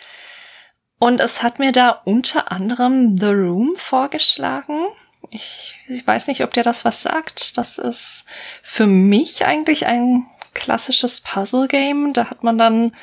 Und 1.04 1.20
es 1.20 1.44
hat 1.44 1.60
mir 1.60 1.74
da 1.74 2.02
unter 2.06 2.50
anderem 2.50 3.18
The 3.18 3.26
Room 3.26 3.74
vorgeschlagen. 3.76 4.86
Ich, 5.32 5.78
ich 5.90 6.08
weiß 6.08 6.28
nicht, 6.28 6.46
ob 6.46 6.54
dir 6.54 6.64
das 6.64 6.86
was 6.86 7.02
sagt. 7.02 7.58
Das 7.58 7.78
ist 7.78 8.26
für 8.62 8.88
mich 8.88 9.46
eigentlich 9.46 9.86
ein 9.86 10.26
klassisches 10.54 11.20
Puzzle-Game. 11.20 12.14
Da 12.14 12.30
hat 12.30 12.46
man 12.46 12.58
dann 12.58 12.94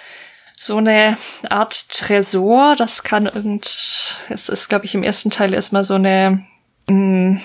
so 0.57 0.78
eine 0.78 1.18
Art 1.51 1.90
Tresor. 1.90 2.74
Das 2.74 3.03
kann 3.03 3.26
irgend, 3.26 3.66
es 4.30 4.48
ist, 4.48 4.70
glaube 4.70 4.86
ich, 4.86 4.94
im 4.94 5.03
ersten 5.03 5.28
Teil 5.28 5.53
erstmal 5.53 5.84
so 5.84 5.96
eine, 5.96 6.46
mm, 6.88 7.36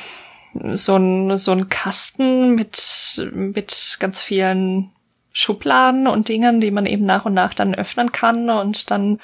so 0.71 0.95
ein, 0.95 1.35
so 1.35 1.51
ein 1.51 1.67
Kasten 1.67 2.55
mit, 2.55 3.29
mit 3.33 3.97
ganz 3.99 4.21
vielen 4.21 4.91
Schubladen 5.33 6.07
und 6.07 6.29
Dingen, 6.29 6.61
die 6.61 6.71
man 6.71 6.85
eben 6.85 7.05
nach 7.05 7.25
und 7.25 7.33
nach 7.33 7.53
dann 7.53 7.75
öffnen 7.75 8.13
kann 8.13 8.49
und 8.49 8.89
dann 8.89 9.19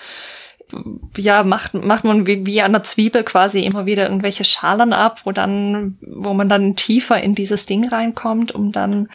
ja, 1.18 1.44
macht, 1.44 1.74
macht 1.74 2.04
man 2.04 2.28
wie, 2.28 2.46
wie 2.46 2.62
an 2.62 2.74
der 2.74 2.84
Zwiebel 2.84 3.24
quasi 3.24 3.64
immer 3.66 3.86
wieder 3.86 4.04
irgendwelche 4.04 4.44
Schalen 4.44 4.94
ab, 4.94 5.22
wo 5.26 5.32
dann, 5.32 5.98
wo 6.02 6.34
man 6.34 6.50
dann 6.50 6.76
tiefer 6.76 7.22
in 7.22 7.36
dieses 7.36 7.66
Ding 7.66 7.88
reinkommt, 7.88 8.54
um 8.54 8.72
dann 8.72 9.10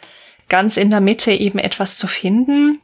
ganz 0.49 0.77
in 0.77 0.89
der 0.89 1.01
Mitte 1.01 1.31
eben 1.31 1.59
etwas 1.59 1.97
zu 1.97 2.07
finden. 2.07 2.79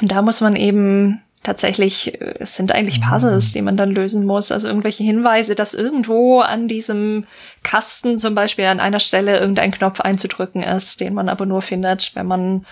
Und 0.00 0.12
da 0.12 0.22
muss 0.22 0.40
man 0.40 0.56
eben 0.56 1.20
tatsächlich, 1.42 2.20
äh, 2.20 2.34
es 2.38 2.56
sind 2.56 2.72
eigentlich 2.72 3.00
Puzzles, 3.00 3.52
die 3.52 3.62
man 3.62 3.76
dann 3.76 3.90
lösen 3.90 4.26
muss. 4.26 4.52
Also 4.52 4.68
irgendwelche 4.68 5.04
Hinweise, 5.04 5.54
dass 5.54 5.74
irgendwo 5.74 6.40
an 6.40 6.68
diesem 6.68 7.24
Kasten 7.62 8.18
zum 8.18 8.34
Beispiel 8.34 8.66
an 8.66 8.80
einer 8.80 9.00
Stelle 9.00 9.38
irgendein 9.38 9.72
Knopf 9.72 10.00
einzudrücken 10.00 10.62
ist, 10.62 11.00
den 11.00 11.14
man 11.14 11.28
aber 11.28 11.46
nur 11.46 11.62
findet, 11.62 12.14
wenn 12.14 12.26
man 12.26 12.66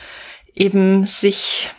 eben 0.55 1.05
sich 1.05 1.70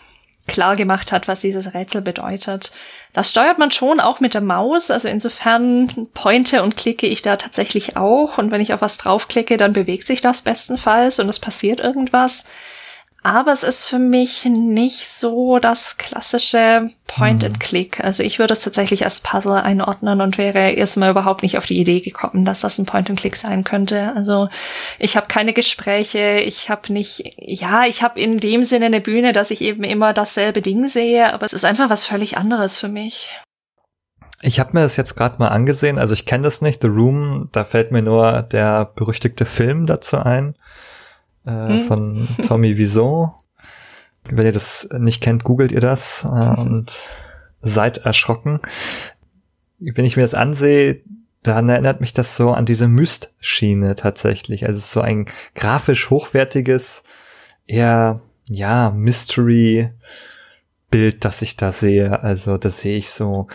klar 0.49 0.75
gemacht 0.75 1.11
hat, 1.11 1.27
was 1.27 1.39
dieses 1.39 1.73
Rätsel 1.73 2.01
bedeutet. 2.01 2.71
Das 3.13 3.31
steuert 3.31 3.57
man 3.57 3.71
schon 3.71 3.99
auch 3.99 4.19
mit 4.19 4.33
der 4.33 4.41
Maus, 4.41 4.91
also 4.91 5.07
insofern 5.07 6.07
pointe 6.13 6.61
und 6.61 6.75
klicke 6.75 7.07
ich 7.07 7.21
da 7.21 7.37
tatsächlich 7.37 7.95
auch 7.95 8.37
und 8.37 8.51
wenn 8.51 8.61
ich 8.61 8.73
auf 8.73 8.81
was 8.81 8.97
draufklicke, 8.97 9.57
dann 9.57 9.73
bewegt 9.73 10.05
sich 10.05 10.21
das 10.21 10.41
bestenfalls 10.41 11.19
und 11.19 11.29
es 11.29 11.39
passiert 11.39 11.79
irgendwas. 11.79 12.45
Aber 13.29 13.53
es 13.53 13.61
ist 13.61 13.85
für 13.85 13.99
mich 13.99 14.45
nicht 14.45 15.07
so 15.07 15.59
das 15.59 15.97
klassische 15.97 16.89
Point 17.05 17.43
and 17.43 17.59
Click. 17.59 18.03
Also 18.03 18.23
ich 18.23 18.39
würde 18.39 18.53
es 18.53 18.61
tatsächlich 18.61 19.03
als 19.03 19.21
Puzzle 19.21 19.53
einordnen 19.53 20.19
und 20.21 20.39
wäre 20.39 20.71
erstmal 20.71 21.11
überhaupt 21.11 21.43
nicht 21.43 21.55
auf 21.55 21.67
die 21.67 21.77
Idee 21.77 21.99
gekommen, 21.99 22.43
dass 22.43 22.61
das 22.61 22.79
ein 22.79 22.87
Point 22.87 23.07
and 23.07 23.19
Click 23.19 23.35
sein 23.35 23.63
könnte. 23.63 24.13
Also 24.15 24.49
ich 24.97 25.15
habe 25.15 25.27
keine 25.27 25.53
Gespräche, 25.53 26.39
ich 26.39 26.71
habe 26.71 26.91
nicht, 26.91 27.35
ja, 27.37 27.85
ich 27.85 28.01
habe 28.01 28.19
in 28.19 28.39
dem 28.39 28.63
Sinne 28.63 28.87
eine 28.87 28.99
Bühne, 28.99 29.31
dass 29.31 29.51
ich 29.51 29.61
eben 29.61 29.83
immer 29.83 30.11
dasselbe 30.13 30.63
Ding 30.63 30.87
sehe, 30.87 31.31
aber 31.31 31.45
es 31.45 31.53
ist 31.53 31.65
einfach 31.65 31.91
was 31.91 32.05
völlig 32.05 32.35
anderes 32.35 32.79
für 32.79 32.89
mich. 32.89 33.29
Ich 34.41 34.59
habe 34.59 34.71
mir 34.73 34.81
das 34.81 34.97
jetzt 34.97 35.15
gerade 35.15 35.35
mal 35.37 35.49
angesehen, 35.49 35.99
also 35.99 36.15
ich 36.15 36.25
kenne 36.25 36.45
das 36.45 36.63
nicht, 36.63 36.81
The 36.81 36.87
Room, 36.87 37.49
da 37.51 37.63
fällt 37.63 37.91
mir 37.91 38.01
nur 38.01 38.41
der 38.41 38.85
berüchtigte 38.95 39.45
Film 39.45 39.85
dazu 39.85 40.17
ein 40.17 40.55
äh, 41.45 41.79
hm. 41.79 41.81
von 41.87 42.27
Tommy 42.47 42.77
Wison. 42.77 43.31
Wenn 44.29 44.45
ihr 44.45 44.51
das 44.51 44.87
nicht 44.97 45.21
kennt, 45.21 45.43
googelt 45.43 45.71
ihr 45.71 45.81
das 45.81 46.23
äh, 46.23 46.27
und 46.27 47.09
seid 47.61 47.99
erschrocken. 47.99 48.59
Wenn 49.79 50.05
ich 50.05 50.17
mir 50.17 50.23
das 50.23 50.33
ansehe, 50.33 51.01
dann 51.43 51.69
erinnert 51.69 52.01
mich 52.01 52.13
das 52.13 52.35
so 52.35 52.51
an 52.51 52.65
diese 52.65 52.87
Myst-Schiene 52.87 53.95
tatsächlich. 53.95 54.65
Also 54.65 54.77
es 54.77 54.85
ist 54.85 54.91
so 54.91 55.01
ein 55.01 55.25
grafisch 55.55 56.09
hochwertiges, 56.09 57.03
eher, 57.65 58.19
ja, 58.45 58.89
Mystery-Bild, 58.91 59.93
das 61.23 61.41
ich 61.41 61.55
da 61.55 61.71
sehe. 61.71 62.21
Also 62.21 62.57
da 62.57 62.69
sehe 62.69 62.97
ich 62.97 63.11
so 63.11 63.47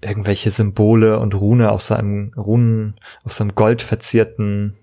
irgendwelche 0.00 0.50
Symbole 0.50 1.20
und 1.20 1.34
Rune 1.34 1.70
auf 1.70 1.82
so 1.82 1.94
einem 1.94 2.32
Runen, 2.36 2.96
auf 3.24 3.32
so 3.32 3.44
einem 3.44 3.54
goldverzierten 3.54 4.76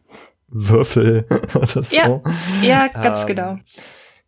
Würfel 0.56 1.26
oder 1.56 1.84
so. 1.84 1.96
Ja, 1.96 2.22
ja 2.62 2.88
ganz 2.88 3.22
ähm, 3.22 3.28
genau. 3.28 3.60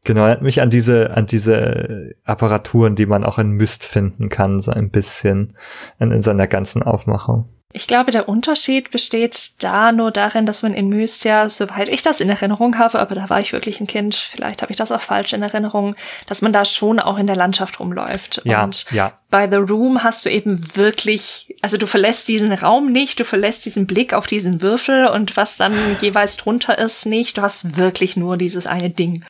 Genau, 0.07 0.21
erinnert 0.21 0.41
mich 0.41 0.61
an 0.61 0.69
diese, 0.69 1.11
an 1.17 1.25
diese 1.25 2.15
Apparaturen, 2.23 2.95
die 2.95 3.05
man 3.05 3.25
auch 3.25 3.39
in 3.39 3.51
Myst 3.51 3.83
finden 3.83 4.29
kann, 4.29 4.61
so 4.61 4.71
ein 4.71 4.89
bisschen 4.89 5.53
in, 5.99 6.11
in 6.11 6.21
seiner 6.21 6.47
ganzen 6.47 6.81
Aufmachung. 6.81 7.49
Ich 7.73 7.87
glaube, 7.87 8.11
der 8.11 8.29
Unterschied 8.29 8.89
besteht 8.89 9.61
da 9.61 9.91
nur 9.91 10.11
darin, 10.11 10.45
dass 10.45 10.63
man 10.63 10.73
in 10.73 10.87
Myst 10.87 11.25
ja, 11.25 11.49
soweit 11.49 11.89
ich 11.89 12.03
das 12.03 12.21
in 12.21 12.29
Erinnerung 12.29 12.77
habe, 12.77 12.99
aber 12.99 13.15
da 13.15 13.29
war 13.29 13.41
ich 13.41 13.51
wirklich 13.51 13.81
ein 13.81 13.87
Kind, 13.87 14.15
vielleicht 14.15 14.61
habe 14.61 14.71
ich 14.71 14.77
das 14.77 14.93
auch 14.93 15.01
falsch 15.01 15.33
in 15.33 15.41
Erinnerung, 15.41 15.97
dass 16.27 16.41
man 16.41 16.53
da 16.53 16.63
schon 16.63 17.01
auch 17.01 17.17
in 17.17 17.27
der 17.27 17.35
Landschaft 17.35 17.81
rumläuft. 17.81 18.43
Ja, 18.45 18.63
Und 18.63 18.85
ja. 18.91 19.19
bei 19.29 19.49
The 19.51 19.57
Room 19.57 20.05
hast 20.05 20.25
du 20.25 20.29
eben 20.29 20.77
wirklich, 20.77 21.53
also 21.61 21.75
du 21.75 21.85
verlässt 21.85 22.29
diesen 22.29 22.53
Raum 22.53 22.93
nicht, 22.93 23.19
du 23.19 23.25
verlässt 23.25 23.65
diesen 23.65 23.87
Blick 23.87 24.13
auf 24.13 24.25
diesen 24.25 24.61
Würfel 24.61 25.07
und 25.07 25.35
was 25.35 25.57
dann 25.57 25.97
jeweils 25.99 26.37
drunter 26.37 26.77
ist 26.77 27.05
nicht, 27.05 27.37
du 27.37 27.41
hast 27.41 27.75
wirklich 27.75 28.15
nur 28.15 28.37
dieses 28.37 28.67
eine 28.67 28.89
Ding. 28.89 29.25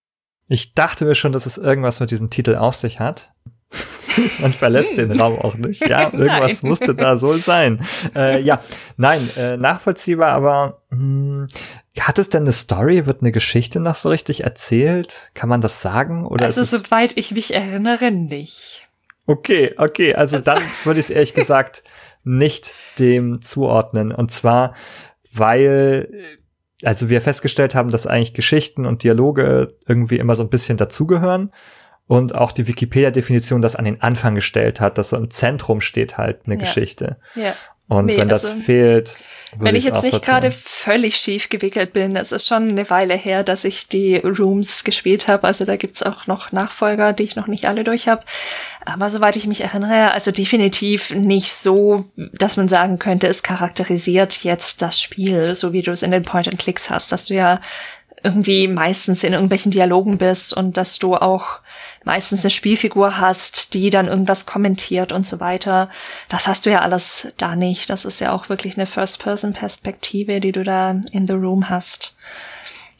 Ich 0.47 0.73
dachte 0.73 1.05
mir 1.05 1.15
schon, 1.15 1.31
dass 1.31 1.45
es 1.45 1.57
irgendwas 1.57 1.99
mit 1.99 2.11
diesem 2.11 2.29
Titel 2.29 2.55
auf 2.55 2.75
sich 2.75 2.99
hat. 2.99 3.31
Man 4.39 4.53
verlässt 4.53 4.97
den 4.97 5.19
Raum 5.19 5.39
auch 5.39 5.55
nicht. 5.55 5.87
Ja, 5.87 6.11
irgendwas 6.13 6.63
musste 6.63 6.95
da 6.95 7.17
so 7.17 7.37
sein. 7.37 7.85
Äh, 8.15 8.41
ja, 8.41 8.59
nein, 8.95 9.29
äh, 9.37 9.57
nachvollziehbar, 9.57 10.31
aber 10.31 10.81
mh, 10.89 10.97
hm, 10.97 11.47
hat 11.99 12.17
es 12.17 12.29
denn 12.29 12.43
eine 12.43 12.53
Story? 12.53 13.05
Wird 13.05 13.21
eine 13.21 13.31
Geschichte 13.31 13.79
noch 13.79 13.95
so 13.95 14.09
richtig 14.09 14.43
erzählt? 14.43 15.31
Kann 15.33 15.49
man 15.49 15.61
das 15.61 15.81
sagen? 15.81 16.25
Oder 16.25 16.45
also, 16.45 16.63
soweit 16.63 17.17
ich 17.17 17.31
mich 17.31 17.53
erinnere, 17.53 18.11
nicht. 18.11 18.87
Okay, 19.25 19.73
okay, 19.77 20.15
also, 20.15 20.37
also 20.37 20.51
dann 20.51 20.63
würde 20.83 20.99
ich 20.99 21.07
es 21.07 21.09
ehrlich 21.09 21.33
gesagt 21.33 21.83
nicht 22.23 22.73
dem 22.99 23.41
zuordnen. 23.41 24.11
Und 24.11 24.31
zwar, 24.31 24.73
weil 25.33 26.37
also 26.83 27.09
wir 27.09 27.21
festgestellt 27.21 27.75
haben, 27.75 27.89
dass 27.89 28.07
eigentlich 28.07 28.33
Geschichten 28.33 28.85
und 28.85 29.03
Dialoge 29.03 29.75
irgendwie 29.87 30.17
immer 30.17 30.35
so 30.35 30.43
ein 30.43 30.49
bisschen 30.49 30.77
dazugehören 30.77 31.51
und 32.07 32.35
auch 32.35 32.51
die 32.51 32.67
Wikipedia-Definition 32.67 33.61
das 33.61 33.75
an 33.75 33.85
den 33.85 34.01
Anfang 34.01 34.35
gestellt 34.35 34.79
hat, 34.79 34.97
dass 34.97 35.09
so 35.09 35.17
im 35.17 35.29
Zentrum 35.29 35.81
steht 35.81 36.17
halt 36.17 36.41
eine 36.45 36.55
ja. 36.55 36.61
Geschichte. 36.61 37.17
Ja. 37.35 37.53
Und 37.87 38.07
nee, 38.07 38.17
wenn 38.17 38.29
das 38.29 38.45
also, 38.45 38.59
fehlt, 38.59 39.17
wenn 39.55 39.75
ich 39.75 39.85
jetzt 39.85 40.03
nicht 40.03 40.21
gerade 40.23 40.51
völlig 40.51 41.17
schief 41.17 41.49
gewickelt 41.49 41.93
bin, 41.93 42.15
es 42.15 42.31
ist 42.31 42.47
schon 42.47 42.69
eine 42.69 42.89
Weile 42.89 43.13
her, 43.13 43.43
dass 43.43 43.63
ich 43.63 43.87
die 43.87 44.17
Rooms 44.17 44.83
gespielt 44.83 45.27
habe. 45.27 45.45
Also 45.45 45.63
da 45.63 45.77
gibt's 45.77 46.03
auch 46.03 46.27
noch 46.27 46.51
Nachfolger, 46.51 47.13
die 47.13 47.23
ich 47.23 47.35
noch 47.37 47.47
nicht 47.47 47.65
alle 47.65 47.83
durch 47.83 48.07
habe. 48.07 48.23
Aber 48.85 49.09
soweit 49.09 49.37
ich 49.37 49.47
mich 49.47 49.61
erinnere, 49.61 50.11
also 50.11 50.31
definitiv 50.31 51.15
nicht 51.15 51.53
so, 51.53 52.05
dass 52.33 52.57
man 52.57 52.67
sagen 52.67 52.99
könnte, 52.99 53.27
es 53.27 53.41
charakterisiert 53.41 54.43
jetzt 54.43 54.81
das 54.81 55.01
Spiel, 55.01 55.55
so 55.55 55.71
wie 55.71 55.81
du 55.81 55.91
es 55.91 56.03
in 56.03 56.11
den 56.11 56.23
Point-and-Clicks 56.23 56.89
hast, 56.89 57.11
dass 57.11 57.25
du 57.25 57.33
ja 57.33 57.61
irgendwie 58.23 58.67
meistens 58.67 59.23
in 59.23 59.33
irgendwelchen 59.33 59.71
Dialogen 59.71 60.17
bist 60.17 60.53
und 60.55 60.75
dass 60.75 60.99
du 60.99 61.15
auch 61.15 61.59
meistens 62.07 62.43
eine 62.43 62.49
Spielfigur 62.49 63.19
hast, 63.19 63.73
die 63.73 63.91
dann 63.91 64.07
irgendwas 64.07 64.45
kommentiert 64.47 65.11
und 65.11 65.27
so 65.27 65.39
weiter. 65.39 65.89
Das 66.29 66.47
hast 66.47 66.65
du 66.65 66.71
ja 66.71 66.81
alles 66.81 67.33
da 67.37 67.55
nicht. 67.55 67.89
Das 67.89 68.05
ist 68.05 68.19
ja 68.21 68.31
auch 68.31 68.49
wirklich 68.49 68.77
eine 68.77 68.87
First-Person-Perspektive, 68.87 70.39
die 70.39 70.53
du 70.53 70.63
da 70.63 70.99
in 71.11 71.27
The 71.27 71.33
Room 71.33 71.69
hast. 71.69 72.17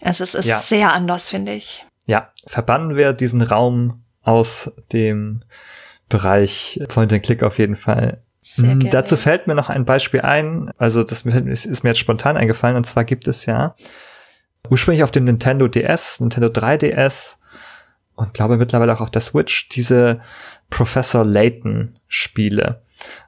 Also 0.01 0.23
es 0.23 0.35
ist 0.35 0.45
ja. 0.45 0.59
sehr 0.59 0.93
anders, 0.93 1.29
finde 1.29 1.53
ich. 1.53 1.85
Ja, 2.05 2.31
verbannen 2.45 2.95
wir 2.95 3.13
diesen 3.13 3.41
Raum 3.41 4.03
aus 4.21 4.71
dem 4.91 5.41
Bereich 6.09 6.79
Point-and-Click 6.89 7.43
auf 7.43 7.57
jeden 7.57 7.75
Fall. 7.75 8.21
Hm. 8.55 8.89
Dazu 8.89 9.17
fällt 9.17 9.47
mir 9.47 9.55
noch 9.55 9.69
ein 9.69 9.85
Beispiel 9.85 10.21
ein, 10.21 10.71
also 10.77 11.03
das 11.03 11.23
ist 11.23 11.83
mir 11.83 11.89
jetzt 11.89 11.99
spontan 11.99 12.37
eingefallen, 12.37 12.77
und 12.77 12.85
zwar 12.85 13.03
gibt 13.03 13.27
es 13.27 13.45
ja 13.45 13.75
ursprünglich 14.69 15.03
auf 15.03 15.11
dem 15.11 15.25
Nintendo 15.25 15.67
DS, 15.67 16.19
Nintendo 16.19 16.47
3DS 16.47 17.37
und 18.17 18.33
glaube 18.33 18.57
mittlerweile 18.57 18.93
auch 18.93 19.01
auf 19.01 19.11
der 19.11 19.21
Switch 19.21 19.69
diese 19.69 20.19
Professor 20.69 21.23
Layton 21.23 21.93
Spiele. 22.07 22.81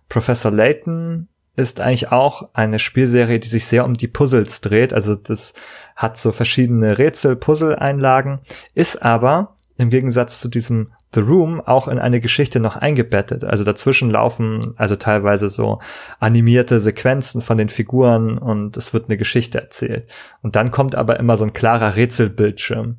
Professor 0.09 0.51
Layton 0.51 1.29
ist 1.55 1.79
eigentlich 1.79 2.11
auch 2.11 2.49
eine 2.53 2.79
Spielserie, 2.79 3.39
die 3.39 3.47
sich 3.47 3.65
sehr 3.65 3.85
um 3.85 3.93
die 3.93 4.07
Puzzles 4.07 4.61
dreht. 4.61 4.93
Also 4.93 5.15
das 5.15 5.53
hat 5.95 6.17
so 6.17 6.31
verschiedene 6.31 6.97
Rätsel, 6.97 7.35
Puzzle-Einlagen, 7.35 8.39
ist 8.73 9.01
aber 9.01 9.55
im 9.77 9.89
Gegensatz 9.89 10.39
zu 10.39 10.49
diesem 10.49 10.91
The 11.13 11.21
Room 11.21 11.59
auch 11.61 11.87
in 11.87 11.99
eine 11.99 12.21
Geschichte 12.21 12.59
noch 12.59 12.75
eingebettet. 12.75 13.43
Also 13.43 13.63
dazwischen 13.63 14.09
laufen 14.09 14.73
also 14.77 14.95
teilweise 14.95 15.49
so 15.49 15.79
animierte 16.19 16.79
Sequenzen 16.79 17.41
von 17.41 17.57
den 17.57 17.69
Figuren 17.69 18.37
und 18.37 18.77
es 18.77 18.93
wird 18.93 19.05
eine 19.05 19.17
Geschichte 19.17 19.59
erzählt. 19.59 20.09
Und 20.41 20.55
dann 20.55 20.71
kommt 20.71 20.95
aber 20.95 21.19
immer 21.19 21.37
so 21.37 21.45
ein 21.45 21.53
klarer 21.53 21.95
Rätselbildschirm. 21.95 22.97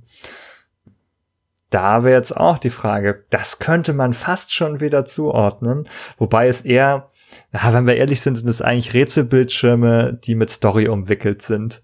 Da 1.70 2.02
wäre 2.02 2.16
jetzt 2.16 2.36
auch 2.36 2.58
die 2.58 2.70
Frage, 2.70 3.24
das 3.30 3.60
könnte 3.60 3.92
man 3.92 4.12
fast 4.12 4.52
schon 4.52 4.80
wieder 4.80 5.04
zuordnen, 5.04 5.88
wobei 6.18 6.48
es 6.48 6.62
eher, 6.62 7.08
ja, 7.52 7.72
wenn 7.72 7.86
wir 7.86 7.96
ehrlich 7.96 8.20
sind, 8.20 8.36
sind 8.36 8.48
es 8.48 8.60
eigentlich 8.60 8.92
Rätselbildschirme, 8.92 10.18
die 10.24 10.34
mit 10.34 10.50
Story 10.50 10.88
umwickelt 10.88 11.42
sind. 11.42 11.80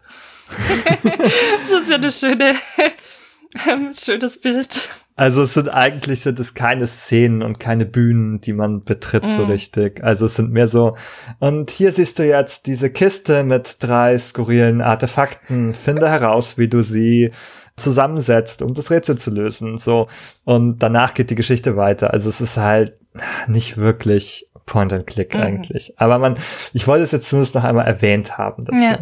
das 1.71 1.83
ist 1.83 1.91
ja 1.91 1.97
eine 1.97 2.11
schöne, 2.11 2.55
schönes 3.97 4.41
Bild. 4.41 4.89
Also 5.19 5.43
es 5.43 5.55
sind 5.55 5.71
eigentlich 5.71 6.21
sind 6.21 6.39
es 6.39 6.53
keine 6.53 6.87
Szenen 6.87 7.43
und 7.43 7.59
keine 7.59 7.87
Bühnen, 7.87 8.43
die 8.43 8.53
man 8.53 8.85
betritt 8.85 9.25
mm. 9.25 9.29
so 9.29 9.45
richtig. 9.45 10.05
Also 10.05 10.27
es 10.27 10.35
sind 10.35 10.53
mehr 10.53 10.69
so, 10.69 10.93
und 11.39 11.71
hier 11.71 11.91
siehst 11.91 12.19
du 12.19 12.27
jetzt 12.27 12.67
diese 12.67 12.91
Kiste 12.91 13.43
mit 13.43 13.79
drei 13.81 14.19
skurrilen 14.19 14.83
Artefakten. 14.83 15.73
Finde 15.73 16.11
heraus, 16.11 16.59
wie 16.59 16.69
du 16.69 16.83
sie 16.83 17.33
zusammensetzt, 17.77 18.63
um 18.63 18.75
das 18.75 18.91
Rätsel 18.91 19.19
zu 19.19 19.31
lösen. 19.31 19.79
So. 19.79 20.09
Und 20.45 20.79
danach 20.79 21.15
geht 21.15 21.31
die 21.31 21.35
Geschichte 21.35 21.77
weiter. 21.77 22.13
Also 22.13 22.29
es 22.29 22.41
ist 22.41 22.57
halt 22.57 22.95
nicht 23.47 23.77
wirklich 23.77 24.49
Point 24.67 24.93
and 24.93 25.07
Click 25.07 25.35
mhm. 25.35 25.41
eigentlich. 25.41 25.95
Aber 25.97 26.19
man, 26.19 26.39
ich 26.73 26.87
wollte 26.87 27.05
es 27.05 27.13
jetzt 27.13 27.29
zumindest 27.29 27.55
noch 27.55 27.65
einmal 27.65 27.87
erwähnt 27.87 28.39
haben 28.39 28.65
dazu. 28.65 28.79
Ja. 28.79 28.99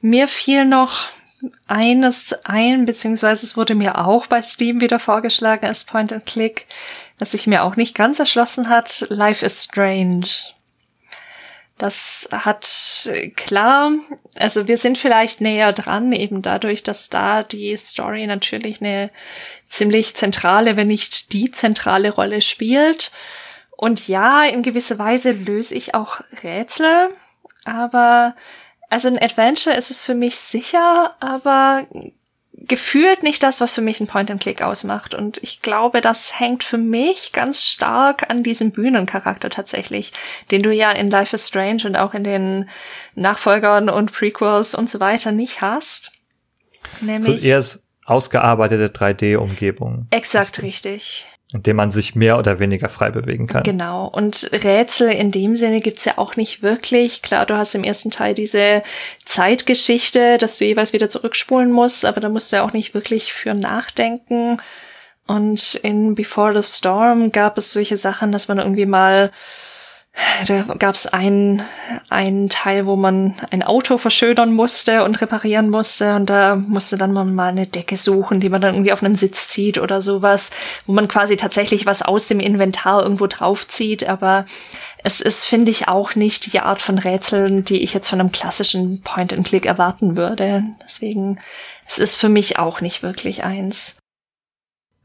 Mir 0.00 0.28
fiel 0.28 0.64
noch 0.64 1.08
eines 1.66 2.32
ein, 2.44 2.86
beziehungsweise 2.86 3.44
es 3.44 3.56
wurde 3.56 3.74
mir 3.74 3.98
auch 3.98 4.26
bei 4.26 4.40
Steam 4.42 4.80
wieder 4.80 4.98
vorgeschlagen 4.98 5.66
als 5.66 5.84
Point 5.84 6.12
and 6.12 6.26
Click, 6.26 6.66
das 7.18 7.32
sich 7.32 7.46
mir 7.46 7.62
auch 7.62 7.76
nicht 7.76 7.94
ganz 7.94 8.18
erschlossen 8.18 8.68
hat. 8.68 9.06
Life 9.10 9.44
is 9.44 9.64
Strange. 9.64 10.26
Das 11.78 12.28
hat 12.32 13.10
klar, 13.36 13.92
also 14.34 14.66
wir 14.66 14.78
sind 14.78 14.96
vielleicht 14.96 15.42
näher 15.42 15.74
dran, 15.74 16.12
eben 16.12 16.40
dadurch, 16.40 16.82
dass 16.82 17.10
da 17.10 17.42
die 17.42 17.76
Story 17.76 18.26
natürlich 18.26 18.80
eine 18.80 19.10
ziemlich 19.68 20.14
zentrale, 20.14 20.76
wenn 20.76 20.86
nicht 20.86 21.34
die 21.34 21.50
zentrale 21.50 22.10
Rolle 22.12 22.40
spielt. 22.40 23.12
Und 23.76 24.08
ja, 24.08 24.44
in 24.44 24.62
gewisser 24.62 24.98
Weise 24.98 25.32
löse 25.32 25.74
ich 25.74 25.94
auch 25.94 26.20
Rätsel, 26.42 27.10
aber 27.66 28.34
also 28.88 29.08
ein 29.08 29.20
Adventure 29.20 29.76
ist 29.76 29.90
es 29.90 30.06
für 30.06 30.14
mich 30.14 30.36
sicher, 30.38 31.14
aber 31.20 31.86
gefühlt 32.66 33.22
nicht 33.22 33.42
das, 33.42 33.60
was 33.60 33.74
für 33.74 33.80
mich 33.80 34.00
ein 34.00 34.06
Point-and-Click 34.06 34.62
ausmacht. 34.62 35.14
Und 35.14 35.42
ich 35.42 35.62
glaube, 35.62 36.00
das 36.00 36.38
hängt 36.38 36.64
für 36.64 36.78
mich 36.78 37.32
ganz 37.32 37.64
stark 37.64 38.30
an 38.30 38.42
diesem 38.42 38.72
Bühnencharakter 38.72 39.50
tatsächlich, 39.50 40.12
den 40.50 40.62
du 40.62 40.72
ja 40.72 40.92
in 40.92 41.10
Life 41.10 41.34
is 41.34 41.48
Strange 41.48 41.82
und 41.84 41.96
auch 41.96 42.14
in 42.14 42.24
den 42.24 42.68
Nachfolgern 43.14 43.88
und 43.88 44.12
Prequels 44.12 44.74
und 44.74 44.90
so 44.90 45.00
weiter 45.00 45.32
nicht 45.32 45.60
hast. 45.60 46.12
Nämlich 47.00 47.40
so 47.40 47.46
eher 47.46 47.64
ausgearbeitete 48.04 48.88
3D-Umgebung. 48.88 50.06
Exakt 50.10 50.62
richtig 50.62 51.26
in 51.52 51.62
dem 51.62 51.76
man 51.76 51.92
sich 51.92 52.16
mehr 52.16 52.38
oder 52.38 52.58
weniger 52.58 52.88
frei 52.88 53.10
bewegen 53.10 53.46
kann. 53.46 53.62
Genau. 53.62 54.08
Und 54.08 54.50
Rätsel 54.52 55.10
in 55.12 55.30
dem 55.30 55.54
Sinne 55.54 55.80
gibt's 55.80 56.04
ja 56.04 56.18
auch 56.18 56.34
nicht 56.34 56.62
wirklich. 56.62 57.22
Klar, 57.22 57.46
du 57.46 57.56
hast 57.56 57.74
im 57.74 57.84
ersten 57.84 58.10
Teil 58.10 58.34
diese 58.34 58.82
Zeitgeschichte, 59.24 60.38
dass 60.38 60.58
du 60.58 60.64
jeweils 60.64 60.92
wieder 60.92 61.08
zurückspulen 61.08 61.70
musst, 61.70 62.04
aber 62.04 62.20
da 62.20 62.28
musst 62.28 62.52
du 62.52 62.56
ja 62.56 62.64
auch 62.64 62.72
nicht 62.72 62.94
wirklich 62.94 63.32
für 63.32 63.54
nachdenken. 63.54 64.58
Und 65.28 65.76
in 65.76 66.14
Before 66.16 66.60
the 66.60 66.68
Storm 66.68 67.30
gab 67.30 67.58
es 67.58 67.72
solche 67.72 67.96
Sachen, 67.96 68.32
dass 68.32 68.48
man 68.48 68.58
irgendwie 68.58 68.86
mal 68.86 69.30
da 70.46 70.62
gab 70.78 70.94
es 70.94 71.06
einen, 71.06 71.62
einen 72.08 72.48
Teil, 72.48 72.86
wo 72.86 72.96
man 72.96 73.34
ein 73.50 73.62
Auto 73.62 73.98
verschönern 73.98 74.52
musste 74.52 75.04
und 75.04 75.20
reparieren 75.20 75.68
musste 75.70 76.16
und 76.16 76.30
da 76.30 76.56
musste 76.56 76.96
dann 76.96 77.12
man 77.12 77.34
mal 77.34 77.48
eine 77.48 77.66
Decke 77.66 77.96
suchen, 77.96 78.40
die 78.40 78.48
man 78.48 78.60
dann 78.60 78.74
irgendwie 78.74 78.92
auf 78.92 79.02
einen 79.02 79.16
Sitz 79.16 79.48
zieht 79.48 79.78
oder 79.78 80.00
sowas, 80.02 80.50
wo 80.86 80.92
man 80.92 81.08
quasi 81.08 81.36
tatsächlich 81.36 81.86
was 81.86 82.02
aus 82.02 82.28
dem 82.28 82.40
Inventar 82.40 83.02
irgendwo 83.02 83.26
draufzieht, 83.26 84.08
aber 84.08 84.46
es 85.02 85.20
ist, 85.20 85.44
finde 85.44 85.70
ich, 85.70 85.88
auch 85.88 86.14
nicht 86.14 86.52
die 86.52 86.60
Art 86.60 86.80
von 86.80 86.98
Rätseln, 86.98 87.64
die 87.64 87.82
ich 87.82 87.94
jetzt 87.94 88.08
von 88.08 88.18
einem 88.18 88.32
klassischen 88.32 89.02
Point-and-Click 89.02 89.64
erwarten 89.64 90.16
würde. 90.16 90.64
Deswegen, 90.82 91.38
es 91.86 91.98
ist 91.98 92.16
für 92.16 92.28
mich 92.28 92.58
auch 92.58 92.80
nicht 92.80 93.02
wirklich 93.04 93.44
eins. 93.44 93.98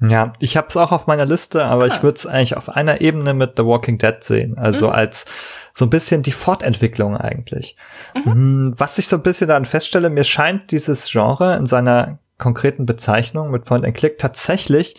Ja, 0.03 0.33
ich 0.39 0.57
habe 0.57 0.67
es 0.69 0.77
auch 0.77 0.91
auf 0.91 1.05
meiner 1.05 1.25
Liste, 1.25 1.65
aber 1.65 1.83
ah. 1.83 1.87
ich 1.87 2.01
würde 2.01 2.17
es 2.17 2.25
eigentlich 2.25 2.57
auf 2.57 2.69
einer 2.69 3.01
Ebene 3.01 3.33
mit 3.33 3.53
The 3.57 3.65
Walking 3.65 3.97
Dead 3.99 4.15
sehen. 4.21 4.57
Also 4.57 4.87
mhm. 4.87 4.93
als 4.93 5.25
so 5.73 5.85
ein 5.85 5.89
bisschen 5.89 6.23
die 6.23 6.31
Fortentwicklung 6.31 7.15
eigentlich. 7.15 7.75
Mhm. 8.15 8.31
Hm, 8.31 8.73
was 8.77 8.97
ich 8.97 9.07
so 9.07 9.17
ein 9.17 9.23
bisschen 9.23 9.47
dann 9.47 9.65
feststelle, 9.65 10.09
mir 10.09 10.23
scheint 10.23 10.71
dieses 10.71 11.09
Genre 11.09 11.55
in 11.55 11.65
seiner 11.65 12.19
konkreten 12.37 12.85
Bezeichnung 12.85 13.51
mit 13.51 13.65
Point 13.65 13.85
and 13.85 13.95
Click 13.95 14.17
tatsächlich 14.17 14.95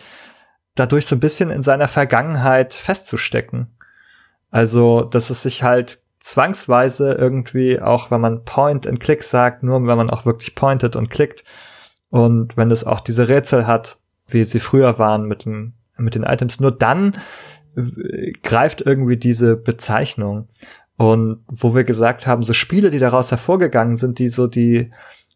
dadurch 0.75 1.05
so 1.05 1.15
ein 1.15 1.19
bisschen 1.19 1.51
in 1.51 1.61
seiner 1.61 1.87
Vergangenheit 1.87 2.73
festzustecken. 2.73 3.67
Also, 4.49 5.01
dass 5.01 5.29
es 5.29 5.43
sich 5.43 5.63
halt 5.63 6.01
zwangsweise 6.19 7.13
irgendwie, 7.13 7.81
auch 7.81 8.09
wenn 8.09 8.21
man 8.21 8.45
Point 8.45 8.87
and 8.87 8.99
Click 8.99 9.23
sagt, 9.23 9.61
nur 9.61 9.85
wenn 9.85 9.97
man 9.97 10.09
auch 10.09 10.25
wirklich 10.25 10.55
pointet 10.55 10.95
und 10.95 11.09
klickt 11.09 11.43
und 12.09 12.55
wenn 12.55 12.71
es 12.71 12.85
auch 12.85 13.01
diese 13.01 13.27
Rätsel 13.27 13.67
hat, 13.67 13.97
wie 14.27 14.43
sie 14.43 14.59
früher 14.59 14.99
waren 14.99 15.27
mit 15.27 15.45
den, 15.45 15.73
mit 15.97 16.15
den 16.15 16.23
Items. 16.23 16.59
Nur 16.59 16.71
dann 16.71 17.17
äh, 17.75 18.31
greift 18.43 18.81
irgendwie 18.81 19.17
diese 19.17 19.55
Bezeichnung. 19.55 20.47
Und 20.97 21.43
wo 21.47 21.73
wir 21.75 21.83
gesagt 21.83 22.27
haben, 22.27 22.43
so 22.43 22.53
Spiele, 22.53 22.89
die 22.89 22.99
daraus 22.99 23.31
hervorgegangen 23.31 23.95
sind, 23.95 24.19
die 24.19 24.27
so 24.27 24.47
die, 24.47 24.91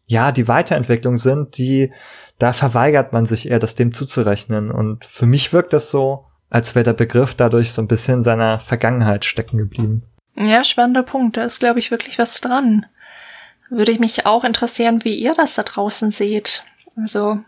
ja, 0.06 0.32
die 0.32 0.48
Weiterentwicklung 0.48 1.16
sind, 1.16 1.58
die, 1.58 1.92
da 2.38 2.52
verweigert 2.52 3.12
man 3.12 3.26
sich 3.26 3.50
eher, 3.50 3.58
das 3.58 3.74
dem 3.74 3.92
zuzurechnen. 3.92 4.70
Und 4.70 5.04
für 5.04 5.26
mich 5.26 5.52
wirkt 5.52 5.72
das 5.72 5.90
so, 5.90 6.26
als 6.48 6.74
wäre 6.74 6.84
der 6.84 6.92
Begriff 6.94 7.34
dadurch 7.34 7.72
so 7.72 7.82
ein 7.82 7.88
bisschen 7.88 8.14
in 8.14 8.22
seiner 8.22 8.60
Vergangenheit 8.60 9.24
stecken 9.24 9.58
geblieben. 9.58 10.04
Ja, 10.36 10.64
spannender 10.64 11.02
Punkt. 11.02 11.36
Da 11.36 11.42
ist, 11.42 11.58
glaube 11.58 11.80
ich, 11.80 11.90
wirklich 11.90 12.18
was 12.18 12.40
dran. 12.40 12.86
Würde 13.70 13.92
ich 13.92 13.98
mich 13.98 14.24
auch 14.24 14.44
interessieren, 14.44 15.04
wie 15.04 15.14
ihr 15.14 15.34
das 15.34 15.56
da 15.56 15.62
draußen 15.62 16.10
seht. 16.10 16.64
Also, 16.96 17.40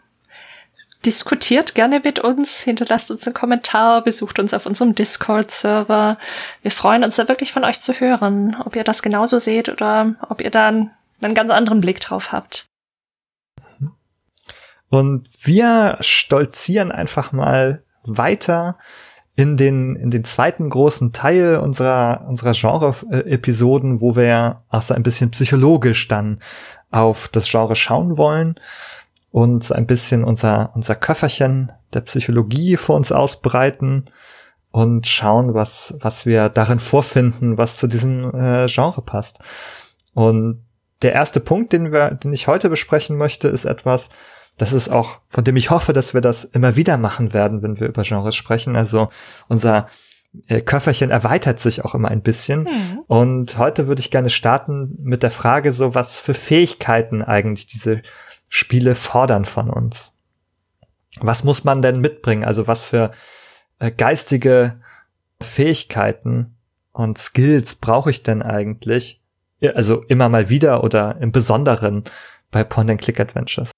diskutiert 1.07 1.75
gerne 1.75 2.01
mit 2.05 2.19
uns, 2.19 2.61
hinterlasst 2.61 3.11
uns 3.11 3.27
einen 3.27 3.35
Kommentar, 3.35 4.05
besucht 4.05 4.39
uns 4.39 4.53
auf 4.53 4.67
unserem 4.67 4.95
Discord-Server. 4.95 6.19
Wir 6.63 6.71
freuen 6.71 7.05
uns 7.05 7.17
da 7.17 7.29
wirklich 7.29 7.53
von 7.53 7.65
euch 7.65 7.81
zu 7.81 7.95
hören, 7.95 8.57
ob 8.65 8.77
ihr 8.77 8.85
das 8.85 9.03
genauso 9.03 9.39
seht 9.39 9.69
oder 9.69 10.15
ob 10.29 10.41
ihr 10.41 10.51
da 10.51 10.69
einen, 10.69 10.91
einen 11.21 11.35
ganz 11.35 11.51
anderen 11.51 11.81
Blick 11.81 12.01
drauf 12.01 12.33
habt. 12.33 12.67
Und 14.89 15.29
wir 15.43 15.97
stolzieren 16.01 16.93
einfach 16.93 17.33
mal 17.33 17.83
weiter 18.03 18.77
in 19.37 19.57
den, 19.57 19.97
in 19.97 20.11
den 20.11 20.25
zweiten 20.25 20.69
großen 20.69 21.13
Teil 21.13 21.57
unserer, 21.57 22.27
unserer 22.29 22.53
Genre-Episoden, 22.53 24.01
wo 24.01 24.17
wir 24.17 24.65
auch 24.69 24.83
so 24.83 24.93
ein 24.93 25.03
bisschen 25.03 25.31
psychologisch 25.31 26.09
dann 26.09 26.41
auf 26.91 27.29
das 27.29 27.49
Genre 27.49 27.77
schauen 27.77 28.19
wollen 28.19 28.57
und 29.31 29.71
ein 29.73 29.87
bisschen 29.87 30.25
unser, 30.25 30.73
unser 30.75 30.95
Köfferchen 30.95 31.73
der 31.93 32.01
Psychologie 32.03 32.77
vor 32.77 32.97
uns 32.97 33.13
ausbreiten 33.13 34.05
und 34.71 35.07
schauen, 35.07 35.55
was, 35.55 35.95
was 36.01 36.27
wir 36.27 36.49
darin 36.49 36.79
vorfinden, 36.79 37.59
was 37.59 37.77
zu 37.77 37.87
diesem 37.87 38.33
äh, 38.35 38.67
Genre 38.67 39.03
passt. 39.03 39.41
Und 40.15 40.65
der 41.03 41.13
erste 41.13 41.41
Punkt, 41.41 41.73
den 41.73 41.93
wir, 41.93 42.13
den 42.13 42.33
ich 42.33 42.47
heute 42.47 42.69
besprechen 42.69 43.17
möchte, 43.17 43.49
ist 43.49 43.65
etwas, 43.65 44.11
das 44.59 44.73
ist 44.73 44.91
auch, 44.91 45.19
von 45.29 45.45
dem 45.45 45.57
ich 45.57 45.71
hoffe, 45.71 45.93
dass 45.93 46.13
wir 46.13 46.21
das 46.21 46.45
immer 46.45 46.77
wieder 46.77 46.99
machen 46.99 47.33
werden, 47.33 47.63
wenn 47.63 47.81
wir 47.81 47.89
über 47.89 48.03
Genres 48.03 48.37
sprechen. 48.37 48.77
Also 48.77 49.09
unser 49.49 49.87
äh, 50.47 50.61
Köfferchen 50.61 51.11
erweitert 51.11 51.59
sich 51.59 51.85
auch 51.85 51.95
immer 51.95 52.09
ein 52.09 52.23
bisschen. 52.23 52.65
Mhm. 52.65 53.01
Und 53.07 53.59
heute 53.59 53.89
würde 53.89 54.01
ich 54.01 54.11
gerne 54.11 54.31
starten 54.31 54.97
mit 55.01 55.23
der 55.23 55.31
Frage, 55.31 55.73
so 55.73 55.95
was 55.95 56.19
für 56.19 56.35
Fähigkeiten 56.35 57.23
eigentlich 57.23 57.67
diese 57.67 58.03
Spiele 58.51 58.95
fordern 58.97 59.47
von 59.47 59.71
uns. 59.71 60.13
Was 61.21 61.45
muss 61.45 61.65
man 61.65 61.81
denn 61.81 62.01
mitbringen? 62.01 62.45
Also 62.45 62.67
was 62.67 62.83
für 62.83 63.13
äh, 63.79 63.91
geistige 63.91 64.81
Fähigkeiten 65.41 66.57
und 66.93 67.17
Skills 67.17 67.77
brauche 67.77 68.11
ich 68.11 68.23
denn 68.23 68.43
eigentlich? 68.43 69.23
Also 69.75 70.03
immer 70.05 70.29
mal 70.29 70.49
wieder 70.49 70.85
oder 70.85 71.17
im 71.21 71.33
Besonderen 71.33 72.05
bei 72.51 72.65
Point-and-Click-Adventures. 72.65 73.71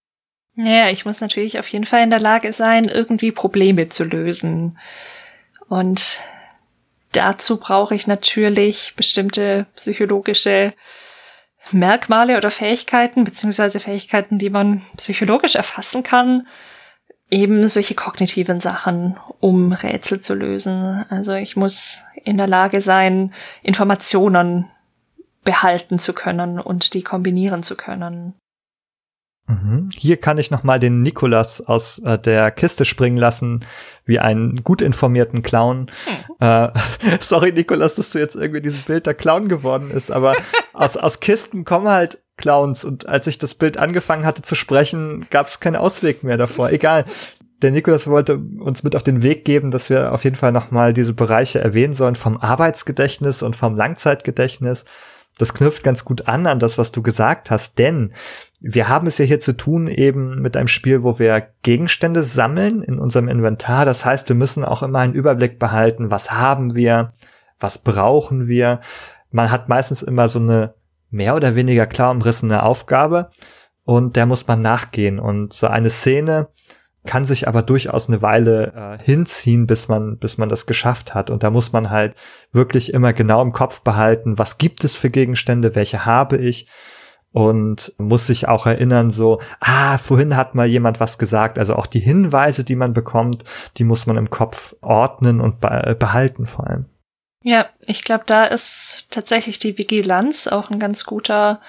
Ja, 0.55 0.91
ich 0.91 1.05
muss 1.05 1.21
natürlich 1.21 1.59
auf 1.59 1.69
jeden 1.69 1.85
Fall 1.85 2.03
in 2.03 2.11
der 2.11 2.21
Lage 2.21 2.53
sein, 2.53 2.87
irgendwie 2.87 3.33
Probleme 3.33 3.89
zu 3.89 4.05
lösen. 4.05 4.79
Und 5.69 6.21
dazu 7.13 7.59
brauche 7.59 7.95
ich 7.95 8.07
natürlich 8.07 8.95
bestimmte 8.97 9.67
psychologische 9.77 10.75
Merkmale 11.73 12.37
oder 12.37 12.51
Fähigkeiten, 12.51 13.25
beziehungsweise 13.25 13.81
Fähigkeiten, 13.81 14.39
die 14.39 14.51
man 14.51 14.83
psychologisch 14.97 15.55
erfassen 15.55 16.03
kann. 16.03 16.47
eben 17.33 17.67
solche 17.67 17.95
kognitiven 17.95 18.61
Sachen, 18.61 19.17
um 19.41 19.73
Rätsel 19.73 20.21
zu 20.21 20.35
lösen. 20.35 21.07
Also 21.09 21.33
ich 21.33 21.57
muss 21.57 22.03
in 22.25 22.37
der 22.37 22.47
Lage 22.47 22.83
sein, 22.83 23.33
Informationen 23.63 24.71
behalten 25.43 25.99
zu 25.99 26.13
können 26.13 26.61
und 26.61 26.93
die 26.93 27.03
kombinieren 27.03 27.63
zu 27.63 27.75
können. 27.75 28.35
Mhm. 29.49 29.91
Hier 29.93 30.17
kann 30.19 30.39
ich 30.39 30.51
noch 30.51 30.63
mal 30.63 30.79
den 30.79 31.03
Nikolas 31.03 31.61
aus 31.61 31.99
äh, 32.01 32.19
der 32.19 32.51
Kiste 32.51 32.85
springen 32.85 33.17
lassen, 33.17 33.65
wie 34.05 34.19
einen 34.19 34.63
gut 34.63 34.83
informierten 34.83 35.43
Clown. 35.43 35.91
Hm. 36.05 36.35
Äh, 36.41 36.69
sorry, 37.21 37.53
Nikolas, 37.53 37.97
dass 37.97 38.11
du 38.11 38.19
jetzt 38.19 38.37
irgendwie 38.37 38.61
diesem 38.61 38.83
Bild 38.83 39.07
der 39.07 39.15
Clown 39.15 39.49
geworden 39.49 39.91
ist, 39.91 40.11
aber 40.11 40.37
aus, 40.73 40.97
aus 40.97 41.21
Kisten 41.21 41.65
kommen 41.65 41.89
halt 41.89 42.19
Clowns 42.37 42.85
und 42.85 43.07
als 43.07 43.27
ich 43.27 43.39
das 43.39 43.55
Bild 43.55 43.77
angefangen 43.77 44.25
hatte 44.25 44.43
zu 44.43 44.55
sprechen, 44.55 45.27
gab 45.31 45.47
es 45.47 45.61
keinen 45.61 45.77
Ausweg 45.77 46.25
mehr 46.25 46.37
davor. 46.37 46.71
Egal. 46.71 47.05
Der 47.61 47.71
Nikolas 47.71 48.09
wollte 48.09 48.39
uns 48.59 48.83
mit 48.83 48.97
auf 48.97 49.05
den 49.05 49.23
Weg 49.23 49.45
geben, 49.45 49.71
dass 49.71 49.89
wir 49.89 50.13
auf 50.13 50.25
jeden 50.25 50.35
Fall 50.35 50.51
noch 50.51 50.73
mal 50.73 50.93
diese 50.93 51.15
Bereiche 51.15 51.61
erwähnen 51.61 51.93
sollen 51.93 52.17
vom 52.17 52.37
Arbeitsgedächtnis 52.37 53.45
und 53.45 53.55
vom 53.55 53.77
Langzeitgedächtnis 53.77 54.85
das 55.43 55.55
knüpft 55.55 55.83
ganz 55.83 56.05
gut 56.05 56.29
an 56.29 56.47
an 56.47 56.59
das, 56.59 56.79
was 56.79 56.93
du 56.93 57.03
gesagt 57.03 57.51
hast, 57.51 57.79
denn 57.79 58.13
wir 58.61 58.89
haben 58.89 59.09
es 59.09 59.19
ja 59.19 59.25
hier 59.25 59.41
zu 59.41 59.57
tun 59.57 59.89
eben 59.89 60.41
mit 60.41 60.57
einem 60.57 60.69
Spiel, 60.69 61.03
wo 61.03 61.19
wir 61.19 61.49
Gegenstände 61.63 62.23
sammeln 62.23 62.83
in 62.83 62.99
unserem 62.99 63.29
Inventar. 63.29 63.85
Das 63.85 64.05
heißt, 64.05 64.29
wir 64.29 64.37
müssen 64.37 64.65
auch 64.65 64.83
immer 64.83 65.01
einen 65.01 65.15
Überblick 65.15 65.59
behalten, 65.59 66.13
was 66.13 66.31
haben 66.31 66.75
wir, 66.75 67.13
was 67.59 67.79
brauchen 67.79 68.47
wir. 68.47 68.81
Man 69.31 69.51
hat 69.51 69.69
meistens 69.69 70.03
immer 70.03 70.29
so 70.29 70.39
eine 70.39 70.75
mehr 71.11 71.35
oder 71.35 71.57
weniger 71.57 71.87
klar 71.87 72.13
umrissene 72.13 72.63
Aufgabe 72.63 73.31
und 73.85 74.15
der 74.15 74.27
muss 74.27 74.47
man 74.47 74.63
nachgehen. 74.63 75.19
Und 75.19 75.53
so 75.53 75.67
eine 75.67 75.91
Szene, 75.91 76.49
kann 77.05 77.25
sich 77.25 77.49
aber 77.49 77.63
durchaus 77.63 78.09
eine 78.09 78.23
Weile 78.23 78.99
äh, 79.01 79.05
hinziehen, 79.05 79.67
bis 79.67 79.89
man, 79.89 80.19
bis 80.19 80.39
man 80.39 80.49
das 80.49 80.67
geschafft 80.67 81.15
hat. 81.15 81.31
Und 81.31 81.43
da 81.43 81.51
muss 81.51 81.73
man 81.73 81.91
halt 81.91 82.15
wirklich 82.53 82.95
immer 82.95 83.13
genau 83.13 83.43
im 83.43 83.53
Kopf 83.53 83.81
behalten, 83.81 84.39
was 84.39 84.59
gibt 84.59 84.85
es 84.85 84.95
für 84.97 85.11
Gegenstände, 85.11 85.75
welche 85.75 86.07
habe 86.07 86.37
ich 86.37 86.69
und 87.33 87.95
muss 87.99 88.27
sich 88.27 88.47
auch 88.47 88.67
erinnern, 88.67 89.11
so, 89.11 89.41
ah, 89.61 89.99
vorhin 89.99 90.37
hat 90.37 90.55
mal 90.55 90.67
jemand 90.67 91.01
was 91.01 91.19
gesagt. 91.19 91.59
Also 91.59 91.75
auch 91.75 91.87
die 91.87 92.01
Hinweise, 92.01 92.63
die 92.63 92.77
man 92.77 92.93
bekommt, 92.93 93.45
die 93.79 93.85
muss 93.85 94.07
man 94.07 94.19
im 94.19 94.31
Kopf 94.31 94.77
ordnen 94.83 95.41
und 95.41 95.61
behalten 95.61 96.47
vor 96.47 96.69
allem. 96.69 96.87
Ja, 97.43 97.67
ich 97.87 98.03
glaube, 98.03 98.25
da 98.27 98.45
ist 98.45 99.07
tatsächlich 99.11 99.59
die 99.59 99.77
Vigilanz 99.77 100.47
auch 100.47 100.71
ein 100.71 100.79
ganz 100.79 101.05
guter, 101.05 101.61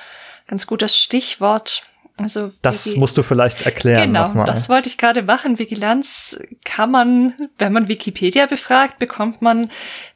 ganz 0.47 0.67
gutes 0.67 0.99
Stichwort. 0.99 1.83
Also 2.15 2.51
das 2.61 2.95
musst 2.95 3.17
du 3.17 3.23
vielleicht 3.23 3.65
erklären. 3.65 4.13
Genau, 4.13 4.45
das 4.45 4.69
wollte 4.69 4.87
ich 4.87 4.97
gerade 4.97 5.23
machen. 5.23 5.57
Vigilanz 5.57 6.39
kann 6.63 6.91
man, 6.91 7.49
wenn 7.57 7.73
man 7.73 7.87
Wikipedia 7.87 8.45
befragt, 8.45 8.99
bekommt 8.99 9.41
man 9.41 9.71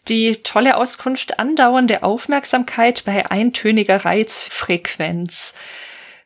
die 0.07 0.37
tolle 0.43 0.77
Auskunft 0.77 1.39
andauernde 1.39 2.03
Aufmerksamkeit 2.03 3.03
bei 3.05 3.29
eintöniger 3.29 4.05
Reizfrequenz. 4.05 5.55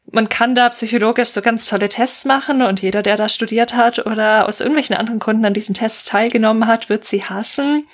Man 0.10 0.28
kann 0.28 0.56
da 0.56 0.68
psychologisch 0.70 1.30
so 1.30 1.42
ganz 1.42 1.68
tolle 1.70 1.88
Tests 1.88 2.26
machen 2.26 2.62
und 2.62 2.82
jeder, 2.82 3.02
der 3.02 3.16
da 3.16 3.30
studiert 3.30 3.74
hat 3.76 4.06
oder 4.06 4.48
aus 4.48 4.60
irgendwelchen 4.60 4.96
anderen 4.98 5.20
Gründen 5.20 5.46
an 5.46 5.54
diesen 5.54 5.76
Tests 5.76 6.04
teilgenommen 6.04 6.68
hat, 6.68 6.90
wird 6.90 7.06
sie 7.06 7.24
hassen. 7.24 7.88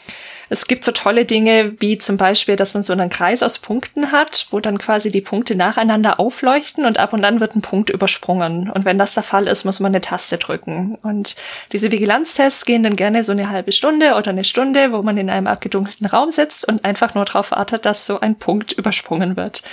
Es 0.49 0.67
gibt 0.67 0.85
so 0.85 0.93
tolle 0.93 1.25
Dinge 1.25 1.75
wie 1.79 1.97
zum 1.97 2.15
Beispiel, 2.17 2.55
dass 2.55 2.73
man 2.73 2.83
so 2.83 2.93
einen 2.93 3.09
Kreis 3.09 3.43
aus 3.43 3.59
Punkten 3.59 4.11
hat, 4.11 4.47
wo 4.51 4.59
dann 4.59 4.77
quasi 4.77 5.11
die 5.11 5.21
Punkte 5.21 5.55
nacheinander 5.55 6.19
aufleuchten 6.19 6.85
und 6.85 6.97
ab 6.97 7.11
und 7.11 7.25
an 7.25 7.41
wird 7.41 7.55
ein 7.55 7.61
Punkt 7.61 7.89
übersprungen. 7.89 8.71
Und 8.71 8.85
wenn 8.85 8.97
das 8.97 9.13
der 9.13 9.23
Fall 9.23 9.45
ist, 9.47 9.65
muss 9.65 9.81
man 9.81 9.91
eine 9.91 10.01
Taste 10.01 10.37
drücken. 10.37 10.97
Und 11.03 11.35
diese 11.73 11.91
Vigilanztests 11.91 12.65
gehen 12.65 12.83
dann 12.83 12.95
gerne 12.95 13.25
so 13.25 13.33
eine 13.33 13.49
halbe 13.49 13.73
Stunde 13.73 14.15
oder 14.15 14.31
eine 14.31 14.45
Stunde, 14.45 14.93
wo 14.93 15.01
man 15.01 15.17
in 15.17 15.29
einem 15.29 15.47
abgedunkelten 15.47 16.07
Raum 16.07 16.31
sitzt 16.31 16.67
und 16.67 16.85
einfach 16.85 17.13
nur 17.13 17.25
darauf 17.25 17.51
wartet, 17.51 17.85
dass 17.85 18.05
so 18.05 18.21
ein 18.21 18.37
Punkt 18.37 18.71
übersprungen 18.71 19.35
wird. 19.35 19.63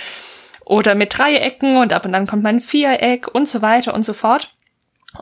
Oder 0.65 0.95
mit 0.95 1.17
Dreiecken 1.17 1.77
und 1.77 1.93
ab 1.93 2.05
und 2.05 2.15
an 2.15 2.27
kommt 2.27 2.43
man 2.43 2.55
ein 2.55 2.61
Viereck 2.61 3.33
und 3.33 3.47
so 3.47 3.61
weiter 3.61 3.93
und 3.93 4.03
so 4.03 4.13
fort. 4.13 4.51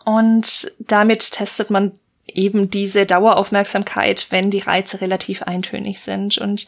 Und 0.05 0.71
damit 0.79 1.31
testet 1.31 1.69
man 1.69 1.91
eben 2.25 2.69
diese 2.69 3.05
Daueraufmerksamkeit, 3.05 4.27
wenn 4.29 4.49
die 4.49 4.59
Reize 4.59 5.01
relativ 5.01 5.43
eintönig 5.43 5.99
sind. 5.99 6.37
Und 6.37 6.65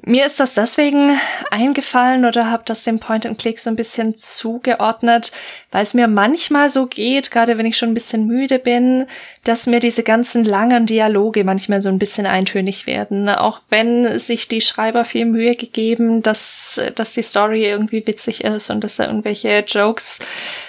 mir 0.00 0.24
ist 0.24 0.40
das 0.40 0.54
deswegen 0.54 1.18
eingefallen 1.50 2.24
oder 2.24 2.50
habe 2.50 2.62
das 2.64 2.82
dem 2.82 2.98
Point 2.98 3.26
and 3.26 3.38
Click 3.38 3.58
so 3.58 3.68
ein 3.68 3.76
bisschen 3.76 4.14
zugeordnet, 4.14 5.32
weil 5.70 5.82
es 5.82 5.92
mir 5.92 6.08
manchmal 6.08 6.70
so 6.70 6.86
geht, 6.86 7.30
gerade 7.30 7.58
wenn 7.58 7.66
ich 7.66 7.76
schon 7.76 7.90
ein 7.90 7.94
bisschen 7.94 8.26
müde 8.26 8.58
bin, 8.58 9.06
dass 9.44 9.66
mir 9.66 9.80
diese 9.80 10.02
ganzen 10.02 10.44
langen 10.44 10.86
Dialoge 10.86 11.44
manchmal 11.44 11.82
so 11.82 11.90
ein 11.90 11.98
bisschen 11.98 12.26
eintönig 12.26 12.86
werden. 12.86 13.28
Auch 13.28 13.60
wenn 13.68 14.18
sich 14.18 14.48
die 14.48 14.62
Schreiber 14.62 15.04
viel 15.04 15.26
Mühe 15.26 15.54
gegeben, 15.54 16.22
dass, 16.22 16.80
dass 16.94 17.12
die 17.12 17.22
Story 17.22 17.64
irgendwie 17.66 18.04
witzig 18.06 18.44
ist 18.44 18.70
und 18.70 18.82
dass 18.82 18.96
da 18.96 19.06
irgendwelche 19.06 19.60
Jokes 19.60 20.20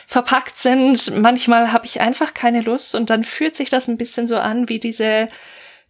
verpackt 0.05 0.57
sind. 0.57 1.17
Manchmal 1.17 1.71
habe 1.71 1.85
ich 1.85 2.01
einfach 2.01 2.33
keine 2.33 2.61
Lust 2.61 2.93
und 2.93 3.09
dann 3.09 3.23
fühlt 3.23 3.55
sich 3.55 3.69
das 3.69 3.87
ein 3.87 3.97
bisschen 3.97 4.27
so 4.27 4.37
an 4.37 4.69
wie 4.69 4.79
diese 4.79 5.27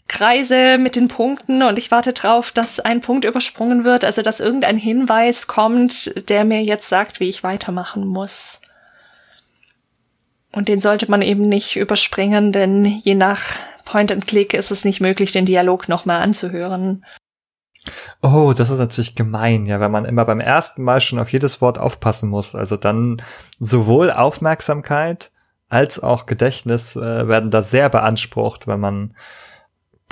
Kreise 0.07 0.77
mit 0.77 0.95
den 0.95 1.07
Punkten 1.07 1.63
und 1.63 1.79
ich 1.79 1.89
warte 1.89 2.13
drauf, 2.13 2.51
dass 2.51 2.79
ein 2.79 3.01
Punkt 3.01 3.25
übersprungen 3.25 3.83
wird, 3.83 4.05
also 4.05 4.21
dass 4.21 4.39
irgendein 4.39 4.77
Hinweis 4.77 5.47
kommt, 5.47 6.29
der 6.29 6.45
mir 6.45 6.61
jetzt 6.61 6.89
sagt, 6.89 7.19
wie 7.19 7.29
ich 7.29 7.43
weitermachen 7.43 8.05
muss. 8.05 8.61
Und 10.51 10.67
den 10.67 10.79
sollte 10.79 11.09
man 11.09 11.21
eben 11.21 11.49
nicht 11.49 11.75
überspringen, 11.75 12.51
denn 12.51 12.85
je 12.85 13.15
nach 13.15 13.41
Point 13.85 14.11
and 14.11 14.27
Click 14.27 14.53
ist 14.53 14.71
es 14.71 14.85
nicht 14.85 15.01
möglich, 15.01 15.31
den 15.31 15.45
Dialog 15.45 15.89
nochmal 15.89 16.21
anzuhören. 16.21 17.03
Oh, 18.21 18.53
das 18.55 18.69
ist 18.69 18.79
natürlich 18.79 19.15
gemein, 19.15 19.65
ja, 19.65 19.79
weil 19.79 19.89
man 19.89 20.05
immer 20.05 20.25
beim 20.25 20.39
ersten 20.39 20.83
Mal 20.83 21.01
schon 21.01 21.19
auf 21.19 21.29
jedes 21.29 21.59
Wort 21.59 21.77
aufpassen 21.77 22.29
muss. 22.29 22.55
Also 22.55 22.77
dann 22.77 23.21
sowohl 23.59 24.11
Aufmerksamkeit 24.11 25.31
als 25.69 26.01
auch 26.01 26.25
Gedächtnis 26.25 26.95
äh, 26.95 27.27
werden 27.27 27.51
da 27.51 27.61
sehr 27.61 27.89
beansprucht, 27.89 28.67
wenn 28.67 28.79
man 28.79 29.15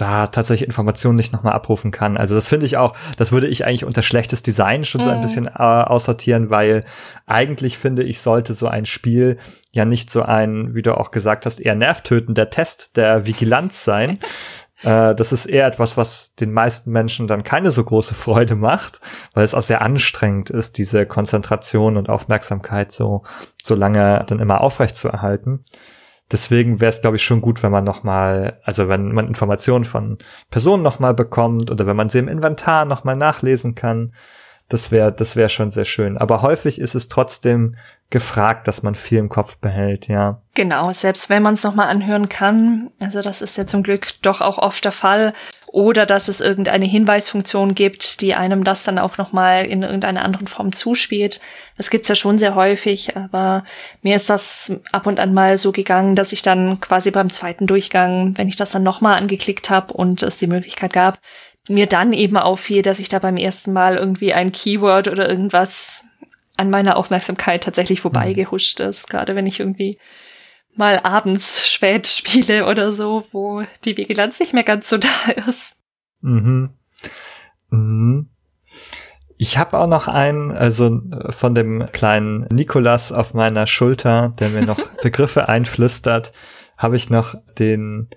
da 0.01 0.27
tatsächlich 0.27 0.67
Informationen 0.67 1.15
nicht 1.15 1.31
nochmal 1.31 1.53
abrufen 1.53 1.91
kann. 1.91 2.17
Also 2.17 2.33
das 2.33 2.47
finde 2.47 2.65
ich 2.65 2.77
auch, 2.77 2.95
das 3.17 3.31
würde 3.31 3.47
ich 3.47 3.65
eigentlich 3.65 3.85
unter 3.85 4.01
schlechtes 4.01 4.41
Design 4.41 4.83
schon 4.83 5.01
mhm. 5.01 5.05
so 5.05 5.09
ein 5.11 5.17
mhm. 5.17 5.21
bisschen 5.21 5.47
äh, 5.47 5.51
aussortieren, 5.51 6.49
weil 6.49 6.83
eigentlich 7.27 7.77
finde 7.77 8.03
ich, 8.03 8.19
sollte 8.19 8.53
so 8.53 8.67
ein 8.67 8.85
Spiel 8.85 9.37
ja 9.71 9.85
nicht 9.85 10.09
so 10.09 10.23
ein, 10.23 10.73
wie 10.73 10.81
du 10.81 10.97
auch 10.97 11.11
gesagt 11.11 11.45
hast, 11.45 11.59
eher 11.59 11.75
nervtötender 11.75 12.49
Test 12.49 12.97
der 12.97 13.27
Vigilanz 13.27 13.85
sein. 13.85 14.19
äh, 14.81 15.13
das 15.13 15.31
ist 15.31 15.45
eher 15.45 15.67
etwas, 15.67 15.97
was 15.97 16.33
den 16.33 16.51
meisten 16.51 16.91
Menschen 16.91 17.27
dann 17.27 17.43
keine 17.43 17.69
so 17.69 17.83
große 17.83 18.15
Freude 18.15 18.55
macht, 18.55 19.01
weil 19.33 19.45
es 19.45 19.53
auch 19.53 19.61
sehr 19.61 19.83
anstrengend 19.83 20.49
ist, 20.49 20.79
diese 20.79 21.05
Konzentration 21.05 21.95
und 21.95 22.09
Aufmerksamkeit 22.09 22.91
so, 22.91 23.21
so 23.63 23.75
lange 23.75 24.25
dann 24.27 24.39
immer 24.39 24.61
aufrecht 24.61 24.95
zu 24.95 25.09
erhalten. 25.09 25.63
Deswegen 26.31 26.79
wäre 26.79 26.89
es, 26.89 27.01
glaube 27.01 27.17
ich, 27.17 27.23
schon 27.23 27.41
gut, 27.41 27.61
wenn 27.61 27.71
man 27.71 27.83
noch 27.83 28.03
mal, 28.03 28.59
also 28.63 28.87
wenn 28.87 29.11
man 29.11 29.27
Informationen 29.27 29.85
von 29.85 30.17
Personen 30.49 30.83
noch 30.83 30.99
mal 30.99 31.13
bekommt 31.13 31.69
oder 31.71 31.85
wenn 31.85 31.97
man 31.97 32.09
sie 32.09 32.19
im 32.19 32.29
Inventar 32.29 32.85
noch 32.85 33.03
mal 33.03 33.15
nachlesen 33.15 33.75
kann. 33.75 34.13
Das 34.71 34.89
wäre, 34.89 35.11
das 35.11 35.35
wäre 35.35 35.49
schon 35.49 35.69
sehr 35.69 35.83
schön. 35.83 36.17
Aber 36.17 36.41
häufig 36.41 36.79
ist 36.79 36.95
es 36.95 37.09
trotzdem 37.09 37.75
gefragt, 38.09 38.69
dass 38.69 38.83
man 38.83 38.95
viel 38.95 39.17
im 39.17 39.27
Kopf 39.27 39.57
behält, 39.57 40.07
ja. 40.07 40.41
Genau, 40.53 40.91
selbst 40.93 41.29
wenn 41.29 41.43
man 41.43 41.55
es 41.55 41.63
nochmal 41.63 41.89
anhören 41.89 42.29
kann. 42.29 42.89
Also 43.01 43.21
das 43.21 43.41
ist 43.41 43.57
ja 43.57 43.67
zum 43.67 43.83
Glück 43.83 44.13
doch 44.21 44.39
auch 44.39 44.57
oft 44.57 44.85
der 44.85 44.93
Fall 44.93 45.33
oder 45.67 46.05
dass 46.05 46.29
es 46.29 46.39
irgendeine 46.39 46.85
Hinweisfunktion 46.85 47.75
gibt, 47.75 48.21
die 48.21 48.33
einem 48.33 48.63
das 48.63 48.83
dann 48.83 48.99
auch 48.99 49.17
nochmal 49.17 49.65
in 49.65 49.83
irgendeiner 49.83 50.23
anderen 50.23 50.47
Form 50.47 50.71
zuspielt. 50.71 51.41
Das 51.77 51.89
gibt's 51.89 52.07
ja 52.07 52.15
schon 52.15 52.37
sehr 52.37 52.55
häufig, 52.55 53.17
aber 53.17 53.65
mir 54.01 54.15
ist 54.15 54.29
das 54.29 54.73
ab 54.91 55.05
und 55.05 55.19
an 55.19 55.33
mal 55.33 55.57
so 55.57 55.71
gegangen, 55.71 56.15
dass 56.15 56.31
ich 56.31 56.41
dann 56.41 56.79
quasi 56.79 57.11
beim 57.11 57.29
zweiten 57.29 57.67
Durchgang, 57.67 58.37
wenn 58.37 58.49
ich 58.49 58.57
das 58.57 58.71
dann 58.71 58.83
nochmal 58.83 59.17
angeklickt 59.17 59.69
habe 59.69 59.93
und 59.93 60.23
es 60.23 60.37
die 60.37 60.47
Möglichkeit 60.47 60.93
gab, 60.93 61.19
mir 61.73 61.87
dann 61.87 62.13
eben 62.13 62.37
auffiel, 62.37 62.81
dass 62.81 62.99
ich 62.99 63.09
da 63.09 63.19
beim 63.19 63.37
ersten 63.37 63.73
Mal 63.73 63.97
irgendwie 63.97 64.33
ein 64.33 64.51
Keyword 64.51 65.07
oder 65.07 65.29
irgendwas 65.29 66.03
an 66.57 66.69
meiner 66.69 66.97
Aufmerksamkeit 66.97 67.63
tatsächlich 67.63 68.01
vorbeigehuscht 68.01 68.79
ist, 68.79 69.09
gerade 69.09 69.35
wenn 69.35 69.47
ich 69.47 69.59
irgendwie 69.59 69.97
mal 70.75 70.99
abends 70.99 71.69
spät 71.71 72.07
spiele 72.07 72.65
oder 72.67 72.91
so, 72.91 73.25
wo 73.31 73.63
die 73.83 73.97
Vigilanz 73.97 74.39
nicht 74.39 74.53
mehr 74.53 74.63
ganz 74.63 74.89
so 74.89 74.97
da 74.99 75.31
ist. 75.47 75.77
Mhm. 76.21 76.69
Mhm. 77.69 78.29
Ich 79.37 79.57
habe 79.57 79.79
auch 79.79 79.87
noch 79.87 80.07
einen, 80.07 80.51
also 80.51 81.01
äh, 81.11 81.31
von 81.31 81.55
dem 81.55 81.87
kleinen 81.91 82.45
Nikolas 82.51 83.11
auf 83.11 83.33
meiner 83.33 83.65
Schulter, 83.65 84.33
der 84.39 84.49
mir 84.49 84.61
noch 84.61 84.79
Begriffe 85.01 85.49
einflüstert, 85.49 86.31
habe 86.77 86.95
ich 86.95 87.09
noch 87.09 87.35
den 87.57 88.09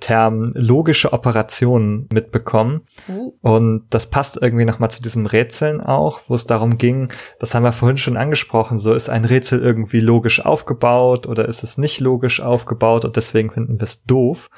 Term 0.00 0.52
logische 0.54 1.12
Operationen 1.12 2.08
mitbekommen. 2.12 2.82
Oh. 3.08 3.34
Und 3.40 3.86
das 3.90 4.06
passt 4.06 4.38
irgendwie 4.40 4.64
nochmal 4.64 4.90
zu 4.90 5.02
diesem 5.02 5.26
Rätseln 5.26 5.80
auch, 5.80 6.20
wo 6.28 6.34
es 6.34 6.46
darum 6.46 6.78
ging, 6.78 7.12
das 7.38 7.54
haben 7.54 7.64
wir 7.64 7.72
vorhin 7.72 7.98
schon 7.98 8.16
angesprochen, 8.16 8.78
so 8.78 8.92
ist 8.92 9.08
ein 9.08 9.24
Rätsel 9.24 9.60
irgendwie 9.60 10.00
logisch 10.00 10.44
aufgebaut 10.44 11.26
oder 11.26 11.46
ist 11.48 11.62
es 11.62 11.78
nicht 11.78 12.00
logisch 12.00 12.40
aufgebaut 12.40 13.04
und 13.04 13.16
deswegen 13.16 13.50
finden 13.50 13.80
wir 13.80 13.84
es 13.84 14.04
doof. 14.04 14.50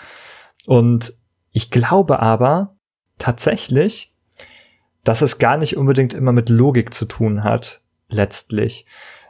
Und 0.66 1.14
ich 1.53 1.70
glaube 1.70 2.20
aber 2.20 2.76
tatsächlich, 3.18 4.14
dass 5.05 5.22
es 5.22 5.39
gar 5.39 5.57
nicht 5.57 5.76
unbedingt 5.76 6.14
immer 6.14 6.32
mit 6.32 6.49
Logik 6.49 6.93
zu 6.93 7.07
tun 7.07 7.43
hat, 7.45 7.82
letztlich. 8.09 8.86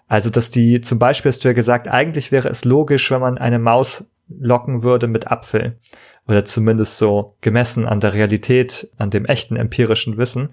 Also, 0.09 0.31
dass 0.31 0.51
die, 0.51 0.81
zum 0.81 0.99
Beispiel 0.99 1.31
hast 1.31 1.45
du 1.45 1.49
ja 1.49 1.55
gesagt, 1.55 1.87
eigentlich 1.87 2.33
wäre 2.33 2.49
es 2.49 2.65
logisch, 2.65 3.11
wenn 3.11 3.21
man 3.21 3.39
eine 3.39 3.59
Maus 3.59 4.07
locken 4.29 4.83
würde 4.83 5.09
mit 5.09 5.31
Apfel. 5.31 5.79
Oder 6.27 6.45
zumindest 6.45 6.99
so 6.99 7.37
gemessen 7.41 7.87
an 7.87 8.01
der 8.01 8.13
Realität, 8.13 8.89
an 8.99 9.11
dem 9.11 9.25
echten 9.25 9.57
empirischen 9.57 10.19
Wissen. 10.19 10.51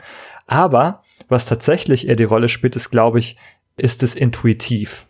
Aber 0.48 1.02
was 1.28 1.46
tatsächlich 1.46 2.08
eher 2.08 2.16
die 2.16 2.24
Rolle 2.24 2.50
spielt, 2.50 2.76
ist, 2.76 2.92
glaube 2.92 3.20
ich, 3.20 3.38
ist 3.78 4.04
es 4.04 4.16
intuitiv. 4.16 5.06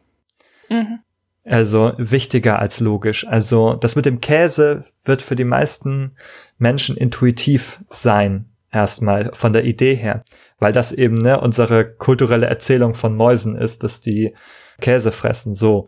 Mhm. 0.70 1.00
Also 1.44 1.94
wichtiger 1.98 2.58
als 2.60 2.80
logisch. 2.80 3.28
Also 3.28 3.76
das 3.76 3.96
mit 3.96 4.06
dem 4.06 4.20
Käse 4.20 4.86
wird 5.04 5.22
für 5.22 5.36
die 5.36 5.44
meisten 5.44 6.16
Menschen 6.58 6.98
intuitiv 6.98 7.84
sein, 7.92 8.50
erstmal 8.72 9.32
von 9.34 9.54
der 9.54 9.66
Idee 9.66 9.94
her. 9.94 10.24
Weil 10.58 10.74
das 10.74 10.92
eben 10.92 11.16
ne, 11.16 11.40
unsere 11.40 11.86
kulturelle 11.86 12.48
Erzählung 12.48 12.96
von 12.96 13.16
Mäusen 13.16 13.56
ist, 13.56 13.84
dass 13.84 14.02
die 14.02 14.34
Käse 14.82 15.12
fressen. 15.12 15.54
So. 15.54 15.88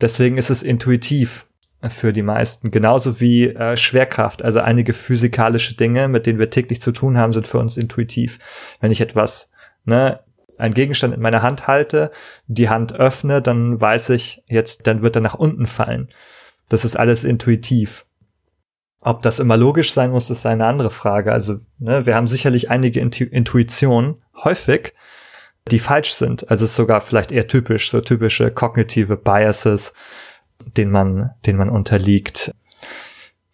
Deswegen 0.00 0.38
ist 0.38 0.50
es 0.50 0.62
intuitiv 0.62 1.46
für 1.90 2.12
die 2.12 2.22
meisten. 2.22 2.70
Genauso 2.70 3.20
wie 3.20 3.48
äh, 3.48 3.76
Schwerkraft. 3.76 4.42
Also 4.42 4.60
einige 4.60 4.92
physikalische 4.92 5.74
Dinge, 5.74 6.08
mit 6.08 6.26
denen 6.26 6.38
wir 6.38 6.50
täglich 6.50 6.80
zu 6.80 6.92
tun 6.92 7.18
haben, 7.18 7.32
sind 7.32 7.46
für 7.46 7.58
uns 7.58 7.76
intuitiv. 7.76 8.38
Wenn 8.80 8.92
ich 8.92 9.00
etwas, 9.00 9.50
ne, 9.84 10.20
ein 10.58 10.74
Gegenstand 10.74 11.14
in 11.14 11.20
meiner 11.20 11.42
Hand 11.42 11.66
halte, 11.66 12.12
die 12.46 12.68
Hand 12.68 12.94
öffne, 12.94 13.42
dann 13.42 13.80
weiß 13.80 14.10
ich 14.10 14.42
jetzt, 14.46 14.86
dann 14.86 15.02
wird 15.02 15.16
er 15.16 15.22
nach 15.22 15.34
unten 15.34 15.66
fallen. 15.66 16.08
Das 16.68 16.84
ist 16.84 16.96
alles 16.96 17.24
intuitiv. 17.24 18.06
Ob 19.00 19.22
das 19.22 19.40
immer 19.40 19.56
logisch 19.56 19.92
sein 19.92 20.10
muss, 20.10 20.30
ist 20.30 20.46
eine 20.46 20.66
andere 20.66 20.92
Frage. 20.92 21.32
Also, 21.32 21.58
ne, 21.78 22.06
wir 22.06 22.14
haben 22.14 22.28
sicherlich 22.28 22.70
einige 22.70 23.00
Intu 23.00 23.24
Intuitionen, 23.24 24.22
häufig, 24.44 24.94
die 25.70 25.80
falsch 25.80 26.12
sind. 26.12 26.48
Also 26.50 26.64
ist 26.64 26.76
sogar 26.76 27.00
vielleicht 27.00 27.32
eher 27.32 27.48
typisch, 27.48 27.90
so 27.90 28.00
typische 28.00 28.50
kognitive 28.50 29.16
Biases, 29.16 29.92
den 30.76 30.90
man, 30.90 31.30
den 31.46 31.56
man 31.56 31.68
unterliegt. 31.68 32.52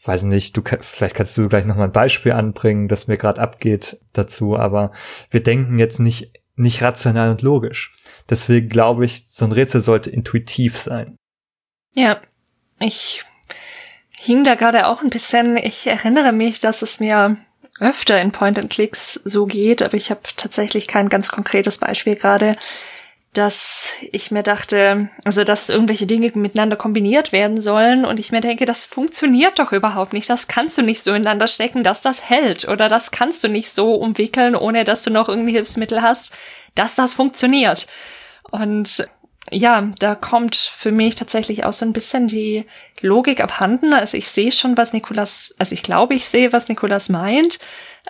Weiß 0.04 0.22
nicht, 0.22 0.56
du 0.56 0.62
vielleicht 0.80 1.16
kannst 1.16 1.36
du 1.36 1.48
gleich 1.48 1.64
noch 1.64 1.76
mal 1.76 1.84
ein 1.84 1.92
Beispiel 1.92 2.32
anbringen, 2.32 2.88
das 2.88 3.08
mir 3.08 3.18
gerade 3.18 3.40
abgeht 3.40 3.98
dazu, 4.12 4.56
aber 4.56 4.92
wir 5.30 5.42
denken 5.42 5.78
jetzt 5.78 6.00
nicht 6.00 6.32
nicht 6.58 6.82
rational 6.82 7.30
und 7.30 7.42
logisch. 7.42 7.92
Deswegen 8.28 8.68
glaube 8.68 9.04
ich, 9.04 9.24
so 9.28 9.44
ein 9.44 9.52
Rätsel 9.52 9.80
sollte 9.80 10.10
intuitiv 10.10 10.76
sein. 10.76 11.16
Ja, 11.94 12.20
ich 12.80 13.24
hing 14.20 14.44
da 14.44 14.54
gerade 14.54 14.86
auch 14.86 15.02
ein 15.02 15.10
bisschen. 15.10 15.56
Ich 15.56 15.86
erinnere 15.86 16.32
mich, 16.32 16.60
dass 16.60 16.82
es 16.82 17.00
mir 17.00 17.36
öfter 17.80 18.20
in 18.20 18.32
Point-and-Clicks 18.32 19.20
so 19.24 19.46
geht, 19.46 19.82
aber 19.82 19.94
ich 19.94 20.10
habe 20.10 20.20
tatsächlich 20.36 20.88
kein 20.88 21.08
ganz 21.08 21.28
konkretes 21.28 21.78
Beispiel 21.78 22.16
gerade 22.16 22.56
dass 23.38 23.92
ich 24.10 24.32
mir 24.32 24.42
dachte, 24.42 25.10
also 25.24 25.44
dass 25.44 25.68
irgendwelche 25.68 26.06
Dinge 26.06 26.32
miteinander 26.34 26.74
kombiniert 26.74 27.30
werden 27.30 27.60
sollen 27.60 28.04
und 28.04 28.18
ich 28.18 28.32
mir 28.32 28.40
denke, 28.40 28.66
das 28.66 28.84
funktioniert 28.84 29.60
doch 29.60 29.70
überhaupt 29.70 30.12
nicht. 30.12 30.28
Das 30.28 30.48
kannst 30.48 30.76
du 30.76 30.82
nicht 30.82 31.04
so 31.04 31.12
ineinander 31.12 31.46
stecken, 31.46 31.84
dass 31.84 32.00
das 32.00 32.28
hält 32.28 32.66
oder 32.66 32.88
das 32.88 33.12
kannst 33.12 33.44
du 33.44 33.48
nicht 33.48 33.70
so 33.70 33.94
umwickeln, 33.94 34.56
ohne 34.56 34.82
dass 34.82 35.04
du 35.04 35.10
noch 35.10 35.28
irgendein 35.28 35.54
Hilfsmittel 35.54 36.02
hast, 36.02 36.34
dass 36.74 36.96
das 36.96 37.12
funktioniert. 37.12 37.86
Und 38.50 39.06
ja, 39.52 39.92
da 40.00 40.16
kommt 40.16 40.56
für 40.56 40.90
mich 40.90 41.14
tatsächlich 41.14 41.64
auch 41.64 41.72
so 41.72 41.86
ein 41.86 41.92
bisschen 41.92 42.26
die 42.26 42.66
Logik 43.00 43.40
abhanden. 43.40 43.94
Also 43.94 44.16
ich 44.16 44.28
sehe 44.28 44.50
schon, 44.50 44.76
was 44.76 44.92
Nikolas, 44.92 45.54
also 45.58 45.74
ich 45.74 45.84
glaube, 45.84 46.14
ich 46.14 46.26
sehe, 46.26 46.52
was 46.52 46.68
Nikolas 46.68 47.08
meint, 47.08 47.60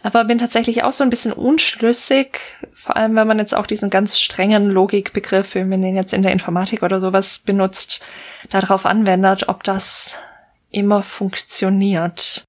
aber 0.02 0.24
bin 0.24 0.38
tatsächlich 0.38 0.82
auch 0.82 0.92
so 0.92 1.04
ein 1.04 1.10
bisschen 1.10 1.32
unschlüssig, 1.32 2.38
vor 2.72 2.96
allem 2.96 3.16
wenn 3.16 3.26
man 3.26 3.38
jetzt 3.38 3.54
auch 3.54 3.66
diesen 3.66 3.90
ganz 3.90 4.18
strengen 4.18 4.70
Logikbegriff, 4.70 5.54
wenn 5.54 5.68
man 5.68 5.82
den 5.82 5.96
jetzt 5.96 6.12
in 6.12 6.22
der 6.22 6.32
Informatik 6.32 6.82
oder 6.82 7.00
sowas 7.00 7.40
benutzt, 7.40 8.04
darauf 8.50 8.86
anwendet, 8.86 9.48
ob 9.48 9.64
das 9.64 10.18
immer 10.70 11.02
funktioniert. 11.02 12.44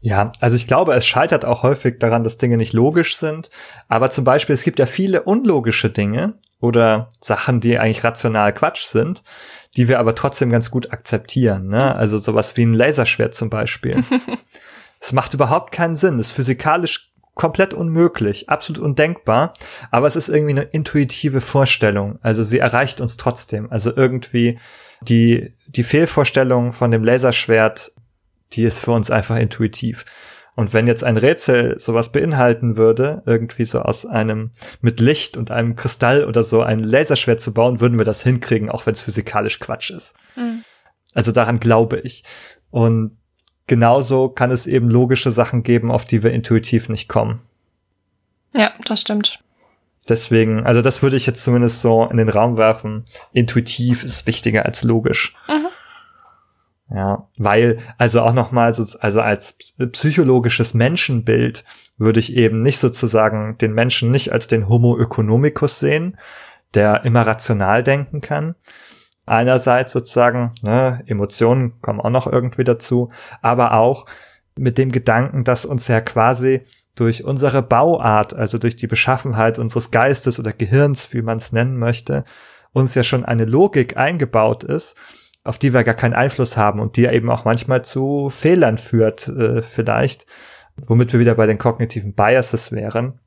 Ja, 0.00 0.32
also 0.40 0.54
ich 0.54 0.66
glaube, 0.66 0.94
es 0.94 1.06
scheitert 1.06 1.44
auch 1.44 1.62
häufig 1.62 1.98
daran, 1.98 2.22
dass 2.22 2.36
Dinge 2.36 2.56
nicht 2.56 2.72
logisch 2.72 3.16
sind. 3.16 3.50
Aber 3.88 4.10
zum 4.10 4.24
Beispiel, 4.24 4.54
es 4.54 4.62
gibt 4.62 4.78
ja 4.78 4.86
viele 4.86 5.22
unlogische 5.22 5.90
Dinge 5.90 6.34
oder 6.60 7.08
Sachen, 7.20 7.60
die 7.60 7.78
eigentlich 7.78 8.04
rational 8.04 8.52
Quatsch 8.52 8.84
sind, 8.84 9.22
die 9.76 9.88
wir 9.88 9.98
aber 9.98 10.14
trotzdem 10.14 10.50
ganz 10.50 10.70
gut 10.70 10.92
akzeptieren. 10.92 11.68
Ne? 11.68 11.96
Also 11.96 12.18
sowas 12.18 12.56
wie 12.56 12.64
ein 12.64 12.74
Laserschwert 12.74 13.34
zum 13.34 13.50
Beispiel. 13.50 14.04
Es 15.00 15.12
macht 15.12 15.34
überhaupt 15.34 15.72
keinen 15.72 15.96
Sinn. 15.96 16.18
Es 16.18 16.28
ist 16.28 16.32
physikalisch 16.32 17.12
komplett 17.36 17.74
unmöglich, 17.74 18.48
absolut 18.48 18.82
undenkbar, 18.82 19.52
aber 19.90 20.06
es 20.06 20.16
ist 20.16 20.30
irgendwie 20.30 20.52
eine 20.52 20.62
intuitive 20.62 21.42
Vorstellung. 21.42 22.18
Also 22.22 22.42
sie 22.42 22.58
erreicht 22.58 23.00
uns 23.00 23.18
trotzdem. 23.18 23.70
Also 23.70 23.94
irgendwie 23.94 24.58
die, 25.02 25.54
die 25.68 25.84
Fehlvorstellung 25.84 26.72
von 26.72 26.90
dem 26.90 27.04
Laserschwert, 27.04 27.92
die 28.52 28.64
ist 28.64 28.78
für 28.78 28.92
uns 28.92 29.10
einfach 29.10 29.36
intuitiv. 29.36 30.06
Und 30.54 30.72
wenn 30.72 30.86
jetzt 30.86 31.04
ein 31.04 31.18
Rätsel 31.18 31.78
sowas 31.78 32.10
beinhalten 32.10 32.78
würde, 32.78 33.22
irgendwie 33.26 33.66
so 33.66 33.80
aus 33.80 34.06
einem 34.06 34.50
mit 34.80 35.00
Licht 35.00 35.36
und 35.36 35.50
einem 35.50 35.76
Kristall 35.76 36.24
oder 36.24 36.42
so 36.42 36.62
ein 36.62 36.78
Laserschwert 36.78 37.40
zu 37.40 37.52
bauen, 37.52 37.80
würden 37.80 37.98
wir 37.98 38.06
das 38.06 38.22
hinkriegen, 38.22 38.70
auch 38.70 38.86
wenn 38.86 38.94
es 38.94 39.02
physikalisch 39.02 39.60
Quatsch 39.60 39.90
ist. 39.90 40.16
Mhm. 40.36 40.64
Also 41.12 41.32
daran 41.32 41.60
glaube 41.60 41.98
ich. 42.00 42.24
Und 42.70 43.18
genauso 43.66 44.28
kann 44.28 44.50
es 44.50 44.66
eben 44.66 44.90
logische 44.90 45.30
Sachen 45.30 45.62
geben, 45.62 45.90
auf 45.90 46.04
die 46.04 46.22
wir 46.22 46.32
intuitiv 46.32 46.88
nicht 46.88 47.08
kommen. 47.08 47.40
Ja, 48.52 48.72
das 48.86 49.00
stimmt. 49.00 49.40
Deswegen, 50.08 50.64
also 50.64 50.82
das 50.82 51.02
würde 51.02 51.16
ich 51.16 51.26
jetzt 51.26 51.42
zumindest 51.42 51.80
so 51.80 52.04
in 52.04 52.16
den 52.16 52.28
Raum 52.28 52.56
werfen. 52.56 53.04
Intuitiv 53.32 54.04
ist 54.04 54.26
wichtiger 54.26 54.64
als 54.64 54.84
logisch. 54.84 55.34
Mhm. 55.48 55.66
Ja, 56.94 57.26
weil, 57.36 57.78
also 57.98 58.20
auch 58.20 58.32
nochmal, 58.32 58.72
so, 58.72 58.98
also 59.00 59.20
als 59.20 59.58
psychologisches 59.92 60.72
Menschenbild 60.72 61.64
würde 61.98 62.20
ich 62.20 62.36
eben 62.36 62.62
nicht 62.62 62.78
sozusagen 62.78 63.58
den 63.58 63.72
Menschen 63.72 64.12
nicht 64.12 64.32
als 64.32 64.46
den 64.46 64.68
Homo 64.68 64.96
economicus 64.96 65.80
sehen, 65.80 66.16
der 66.74 67.04
immer 67.04 67.26
rational 67.26 67.82
denken 67.82 68.20
kann, 68.20 68.54
einerseits 69.26 69.92
sozusagen, 69.92 70.52
ne, 70.62 71.02
Emotionen 71.06 71.80
kommen 71.82 72.00
auch 72.00 72.10
noch 72.10 72.26
irgendwie 72.26 72.64
dazu, 72.64 73.10
aber 73.42 73.74
auch 73.74 74.06
mit 74.56 74.78
dem 74.78 74.90
Gedanken, 74.90 75.44
dass 75.44 75.66
uns 75.66 75.88
ja 75.88 76.00
quasi 76.00 76.62
durch 76.94 77.24
unsere 77.24 77.62
Bauart, 77.62 78.32
also 78.34 78.56
durch 78.56 78.76
die 78.76 78.86
Beschaffenheit 78.86 79.58
unseres 79.58 79.90
Geistes 79.90 80.40
oder 80.40 80.52
Gehirns, 80.52 81.12
wie 81.12 81.22
man 81.22 81.36
es 81.36 81.52
nennen 81.52 81.76
möchte, 81.76 82.24
uns 82.72 82.94
ja 82.94 83.02
schon 83.02 83.24
eine 83.24 83.44
Logik 83.44 83.96
eingebaut 83.96 84.64
ist, 84.64 84.96
auf 85.44 85.58
die 85.58 85.74
wir 85.74 85.84
gar 85.84 85.94
keinen 85.94 86.14
Einfluss 86.14 86.56
haben 86.56 86.80
und 86.80 86.96
die 86.96 87.02
ja 87.02 87.12
eben 87.12 87.30
auch 87.30 87.44
manchmal 87.44 87.84
zu 87.84 88.30
Fehlern 88.30 88.78
führt, 88.78 89.28
äh, 89.28 89.62
vielleicht, 89.62 90.26
womit 90.76 91.12
wir 91.12 91.20
wieder 91.20 91.34
bei 91.34 91.46
den 91.46 91.58
kognitiven 91.58 92.14
Biases 92.14 92.72
wären. 92.72 93.20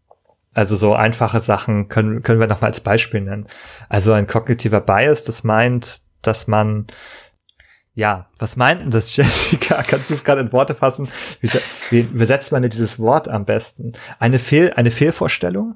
Also 0.54 0.76
so 0.76 0.94
einfache 0.94 1.40
Sachen 1.40 1.90
können, 1.90 2.24
können 2.24 2.40
wir 2.40 2.48
noch 2.48 2.62
mal 2.62 2.68
als 2.68 2.80
Beispiel 2.80 3.22
nennen. 3.22 3.48
Also 3.88 4.14
ein 4.14 4.28
kognitiver 4.28 4.82
Bias, 4.82 5.24
das 5.24 5.44
meint, 5.44 6.02
dass 6.22 6.48
man 6.48 6.88
ja, 8.00 8.28
was 8.38 8.56
meint 8.56 8.82
denn 8.82 8.92
das, 8.92 9.14
Jessica? 9.16 9.84
Kannst 9.84 10.10
du 10.10 10.14
es 10.14 10.24
gerade 10.24 10.42
in 10.42 10.54
Worte 10.54 10.74
fassen? 10.74 11.10
Wie, 11.42 11.50
wie, 11.90 12.20
wie 12.20 12.26
setzt 12.26 12.52
man 12.52 12.62
denn 12.62 12.72
dieses 12.72 12.98
Wort 12.98 13.28
am 13.28 13.44
besten? 13.46 13.92
Eine 14.20 14.40
Fehl, 14.40 14.72
eine 14.74 14.90
Fehlvorstellung? 14.90 15.76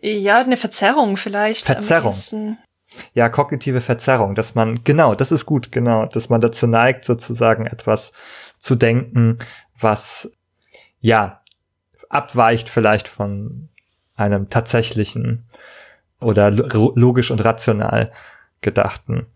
Ja, 0.00 0.40
eine 0.40 0.56
Verzerrung 0.56 1.18
vielleicht. 1.18 1.66
Verzerrung. 1.66 2.16
Ja, 3.12 3.28
kognitive 3.28 3.80
Verzerrung, 3.80 4.34
dass 4.34 4.54
man, 4.54 4.82
genau, 4.84 5.14
das 5.14 5.32
ist 5.32 5.46
gut, 5.46 5.70
genau, 5.70 6.06
dass 6.06 6.28
man 6.28 6.40
dazu 6.40 6.66
neigt, 6.66 7.04
sozusagen 7.04 7.66
etwas 7.66 8.12
zu 8.58 8.74
denken, 8.74 9.38
was, 9.78 10.32
ja, 11.00 11.42
abweicht 12.08 12.68
vielleicht 12.68 13.06
von 13.06 13.68
einem 14.20 14.48
tatsächlichen 14.50 15.46
oder 16.20 16.50
logisch 16.50 17.30
und 17.30 17.44
rational 17.44 18.12
gedachten. 18.60 19.26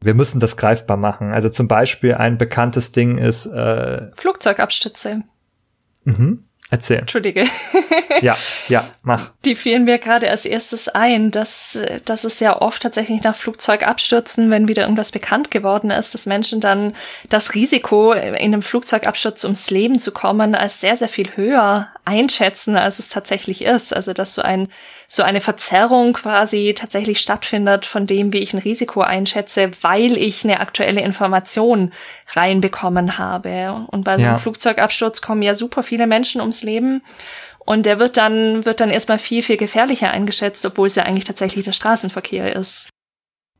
Wir 0.00 0.14
müssen 0.14 0.40
das 0.40 0.56
greifbar 0.56 0.96
machen. 0.96 1.32
Also 1.32 1.48
zum 1.48 1.68
Beispiel 1.68 2.14
ein 2.14 2.38
bekanntes 2.38 2.92
Ding 2.92 3.18
ist 3.18 3.46
äh, 3.46 4.10
Flugzeugabstütze. 4.14 5.22
Mhm. 6.04 6.44
Erzähl. 6.72 7.00
Entschuldige. 7.00 7.44
ja, 8.22 8.34
ja, 8.68 8.88
mach. 9.02 9.30
Die 9.44 9.56
fielen 9.56 9.84
mir 9.84 9.98
gerade 9.98 10.30
als 10.30 10.46
erstes 10.46 10.88
ein, 10.88 11.30
dass, 11.30 11.78
dass 12.06 12.24
es 12.24 12.40
ja 12.40 12.62
oft 12.62 12.80
tatsächlich 12.82 13.22
nach 13.22 13.36
Flugzeugabstürzen, 13.36 14.50
wenn 14.50 14.68
wieder 14.68 14.84
irgendwas 14.84 15.12
bekannt 15.12 15.50
geworden 15.50 15.90
ist, 15.90 16.14
dass 16.14 16.24
Menschen 16.24 16.60
dann 16.60 16.96
das 17.28 17.54
Risiko, 17.54 18.12
in 18.12 18.34
einem 18.36 18.62
Flugzeugabsturz 18.62 19.44
ums 19.44 19.68
Leben 19.68 19.98
zu 19.98 20.12
kommen, 20.12 20.54
als 20.54 20.80
sehr, 20.80 20.96
sehr 20.96 21.10
viel 21.10 21.36
höher 21.36 21.88
einschätzen, 22.06 22.76
als 22.76 22.98
es 22.98 23.10
tatsächlich 23.10 23.62
ist. 23.62 23.94
Also, 23.94 24.14
dass 24.14 24.34
so 24.34 24.40
ein, 24.40 24.68
so 25.08 25.22
eine 25.22 25.42
Verzerrung 25.42 26.14
quasi 26.14 26.74
tatsächlich 26.74 27.20
stattfindet 27.20 27.84
von 27.84 28.06
dem, 28.06 28.32
wie 28.32 28.38
ich 28.38 28.54
ein 28.54 28.58
Risiko 28.60 29.02
einschätze, 29.02 29.70
weil 29.82 30.16
ich 30.16 30.42
eine 30.42 30.60
aktuelle 30.60 31.02
Information 31.02 31.92
reinbekommen 32.34 33.18
habe. 33.18 33.86
Und 33.88 34.06
bei 34.06 34.16
so 34.16 34.22
einem 34.22 34.32
ja. 34.32 34.38
Flugzeugabsturz 34.38 35.20
kommen 35.20 35.42
ja 35.42 35.54
super 35.54 35.82
viele 35.82 36.06
Menschen 36.06 36.40
ums 36.40 36.61
Leben. 36.62 37.02
Und 37.64 37.86
der 37.86 37.98
wird 37.98 38.16
dann, 38.16 38.64
wird 38.64 38.80
dann 38.80 38.90
erstmal 38.90 39.18
viel, 39.18 39.42
viel 39.42 39.56
gefährlicher 39.56 40.10
eingeschätzt, 40.10 40.66
obwohl 40.66 40.88
es 40.88 40.96
ja 40.96 41.04
eigentlich 41.04 41.24
tatsächlich 41.24 41.64
der 41.64 41.72
Straßenverkehr 41.72 42.56
ist. 42.56 42.88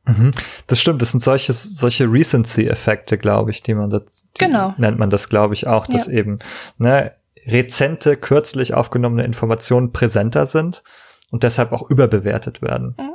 Mhm. 0.05 0.31
Das 0.67 0.81
stimmt, 0.81 1.01
das 1.01 1.11
sind 1.11 1.23
solche, 1.23 1.53
solche 1.53 2.05
Recency-Effekte, 2.05 3.17
glaube 3.17 3.51
ich, 3.51 3.63
die 3.63 3.73
man 3.73 3.89
das, 3.89 4.27
die 4.37 4.45
genau. 4.45 4.73
nennt 4.77 4.99
man 4.99 5.09
das, 5.09 5.29
glaube 5.29 5.53
ich, 5.53 5.67
auch, 5.67 5.87
dass 5.87 6.07
ja. 6.07 6.13
eben, 6.13 6.39
ne, 6.77 7.13
rezente, 7.45 8.17
kürzlich 8.17 8.73
aufgenommene 8.73 9.23
Informationen 9.23 9.91
präsenter 9.91 10.45
sind 10.45 10.83
und 11.31 11.43
deshalb 11.43 11.71
auch 11.71 11.89
überbewertet 11.89 12.61
werden. 12.61 12.95
Mhm. 12.97 13.13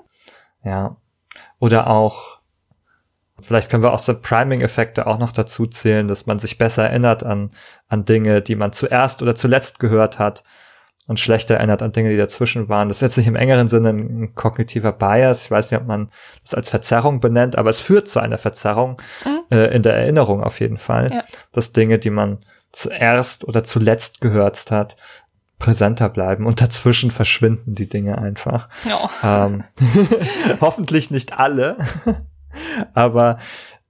Ja. 0.65 0.97
Oder 1.59 1.89
auch, 1.89 2.38
vielleicht 3.41 3.71
können 3.71 3.83
wir 3.83 3.93
auch 3.93 3.99
so 3.99 4.19
Priming-Effekte 4.19 5.07
auch 5.07 5.19
noch 5.19 5.33
dazu 5.33 5.67
zählen, 5.67 6.09
dass 6.09 6.27
man 6.27 6.39
sich 6.39 6.59
besser 6.59 6.89
erinnert 6.89 7.25
an, 7.25 7.51
an 7.89 8.05
Dinge, 8.05 8.43
die 8.43 8.57
man 8.57 8.73
zuerst 8.73 9.23
oder 9.23 9.35
zuletzt 9.35 9.79
gehört 9.79 10.19
hat 10.19 10.45
und 11.07 11.19
schlechter 11.19 11.57
erinnert 11.57 11.83
an 11.83 11.93
Dinge, 11.93 12.11
die 12.11 12.17
dazwischen 12.17 12.69
waren. 12.69 12.89
Das 12.89 12.99
ist 12.99 13.03
jetzt 13.03 13.17
nicht 13.17 13.27
im 13.27 13.37
engeren 13.37 13.69
Sinne 13.69 13.91
ein 13.91 14.35
kognitiver 14.35 14.93
Bias. 14.93 15.47
Ich 15.47 15.51
weiß 15.51 15.71
nicht, 15.71 15.81
ob 15.81 15.87
man 15.87 16.11
das 16.43 16.55
als 16.55 16.69
Verzerrung 16.69 17.21
benennt, 17.21 17.57
aber 17.57 17.71
es 17.71 17.81
führt 17.81 18.09
zu 18.09 18.21
einer 18.21 18.39
Verzerrung 18.39 19.01
mhm. 19.25 19.41
äh, 19.51 19.75
in 19.75 19.83
der 19.83 19.95
Erinnerung 19.95 20.43
auf 20.45 20.61
jeden 20.61 20.77
Fall, 20.77 21.11
ja. 21.11 21.23
dass 21.53 21.73
Dinge, 21.73 21.99
die 21.99 22.11
man 22.11 22.39
zuerst 22.73 23.49
oder 23.49 23.65
zuletzt 23.65 24.21
gehört 24.21 24.71
hat, 24.71 24.97
präsenter 25.59 26.09
bleiben 26.09 26.47
und 26.47 26.61
dazwischen 26.61 27.11
verschwinden 27.11 27.75
die 27.75 27.89
Dinge 27.89 28.19
einfach. 28.19 28.69
Ja. 28.85 29.47
Ähm, 29.47 29.65
hoffentlich 30.61 31.11
nicht 31.11 31.39
alle, 31.39 31.77
aber 32.95 33.39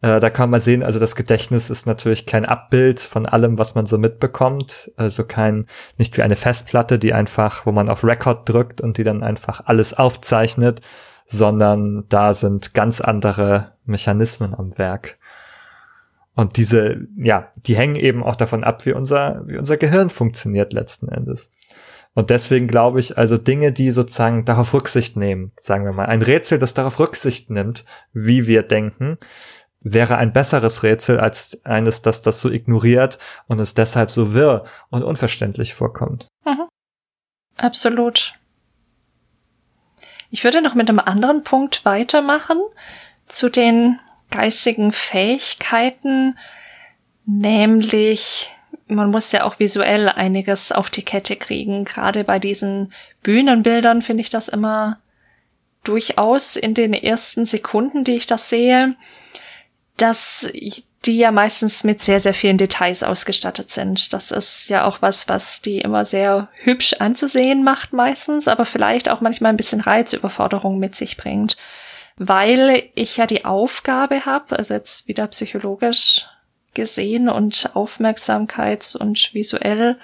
äh, 0.00 0.20
da 0.20 0.30
kann 0.30 0.50
man 0.50 0.60
sehen, 0.60 0.82
also 0.82 1.00
das 1.00 1.16
Gedächtnis 1.16 1.70
ist 1.70 1.86
natürlich 1.86 2.24
kein 2.24 2.44
Abbild 2.44 3.00
von 3.00 3.26
allem, 3.26 3.58
was 3.58 3.74
man 3.74 3.86
so 3.86 3.98
mitbekommt. 3.98 4.92
Also 4.96 5.24
kein, 5.24 5.66
nicht 5.96 6.16
wie 6.16 6.22
eine 6.22 6.36
Festplatte, 6.36 6.98
die 6.98 7.12
einfach, 7.12 7.66
wo 7.66 7.72
man 7.72 7.88
auf 7.88 8.04
Record 8.04 8.48
drückt 8.48 8.80
und 8.80 8.96
die 8.96 9.04
dann 9.04 9.22
einfach 9.22 9.62
alles 9.64 9.94
aufzeichnet, 9.94 10.80
sondern 11.26 12.04
da 12.08 12.32
sind 12.32 12.74
ganz 12.74 13.00
andere 13.00 13.72
Mechanismen 13.84 14.54
am 14.54 14.76
Werk. 14.78 15.18
Und 16.34 16.56
diese, 16.56 17.08
ja, 17.16 17.50
die 17.56 17.74
hängen 17.74 17.96
eben 17.96 18.22
auch 18.22 18.36
davon 18.36 18.62
ab, 18.62 18.86
wie 18.86 18.92
unser, 18.92 19.42
wie 19.46 19.58
unser 19.58 19.76
Gehirn 19.76 20.08
funktioniert 20.08 20.72
letzten 20.72 21.08
Endes. 21.08 21.50
Und 22.18 22.30
deswegen 22.30 22.66
glaube 22.66 22.98
ich, 22.98 23.16
also 23.16 23.38
Dinge, 23.38 23.70
die 23.70 23.92
sozusagen 23.92 24.44
darauf 24.44 24.74
Rücksicht 24.74 25.16
nehmen, 25.16 25.52
sagen 25.56 25.84
wir 25.84 25.92
mal, 25.92 26.06
ein 26.06 26.20
Rätsel, 26.20 26.58
das 26.58 26.74
darauf 26.74 26.98
Rücksicht 26.98 27.48
nimmt, 27.48 27.84
wie 28.12 28.48
wir 28.48 28.64
denken, 28.64 29.18
wäre 29.84 30.16
ein 30.16 30.32
besseres 30.32 30.82
Rätsel 30.82 31.20
als 31.20 31.64
eines, 31.64 32.02
das 32.02 32.22
das 32.22 32.40
so 32.40 32.50
ignoriert 32.50 33.20
und 33.46 33.60
es 33.60 33.74
deshalb 33.74 34.10
so 34.10 34.34
wirr 34.34 34.64
und 34.90 35.04
unverständlich 35.04 35.74
vorkommt. 35.74 36.26
Mhm. 36.44 36.66
Absolut. 37.56 38.34
Ich 40.28 40.42
würde 40.42 40.60
noch 40.60 40.74
mit 40.74 40.88
einem 40.88 40.98
anderen 40.98 41.44
Punkt 41.44 41.84
weitermachen 41.84 42.58
zu 43.28 43.48
den 43.48 44.00
geistigen 44.32 44.90
Fähigkeiten, 44.90 46.36
nämlich 47.26 48.50
man 48.89 49.11
muss 49.11 49.32
ja 49.32 49.45
auch 49.45 49.59
visuell 49.59 50.09
einiges 50.09 50.72
auf 50.72 50.91
die 50.91 51.05
Kette 51.05 51.36
kriegen. 51.36 51.84
Gerade 51.84 52.24
bei 52.24 52.39
diesen 52.39 52.93
Bühnenbildern 53.22 54.03
finde 54.03 54.22
ich 54.22 54.30
das 54.30 54.49
immer 54.49 54.99
durchaus 55.84 56.57
in 56.57 56.74
den 56.74 56.93
ersten 56.93 57.45
Sekunden, 57.45 58.05
die 58.05 58.16
ich 58.16 58.26
das 58.26 58.49
sehe, 58.49 58.97
dass 59.97 60.51
die 61.05 61.18
ja 61.18 61.30
meistens 61.30 61.84
mit 61.84 62.01
sehr, 62.01 62.20
sehr 62.20 62.34
vielen 62.34 62.59
Details 62.59 63.03
ausgestattet 63.03 63.70
sind. 63.70 64.12
Das 64.12 64.30
ist 64.30 64.68
ja 64.68 64.84
auch 64.84 65.01
was, 65.01 65.28
was 65.28 65.62
die 65.62 65.78
immer 65.78 66.05
sehr 66.05 66.49
hübsch 66.55 66.95
anzusehen 66.99 67.62
macht 67.62 67.93
meistens, 67.93 68.49
aber 68.49 68.64
vielleicht 68.64 69.09
auch 69.09 69.20
manchmal 69.20 69.53
ein 69.53 69.57
bisschen 69.57 69.80
Reizüberforderung 69.80 70.78
mit 70.78 70.95
sich 70.97 71.16
bringt. 71.16 71.57
Weil 72.16 72.91
ich 72.95 73.16
ja 73.16 73.26
die 73.26 73.45
Aufgabe 73.45 74.26
habe, 74.26 74.59
also 74.59 74.74
jetzt 74.74 75.07
wieder 75.07 75.28
psychologisch 75.28 76.26
gesehen 76.79 77.29
und 77.29 77.70
aufmerksamkeits- 77.74 78.97
und 78.97 79.35
visuell 79.35 79.99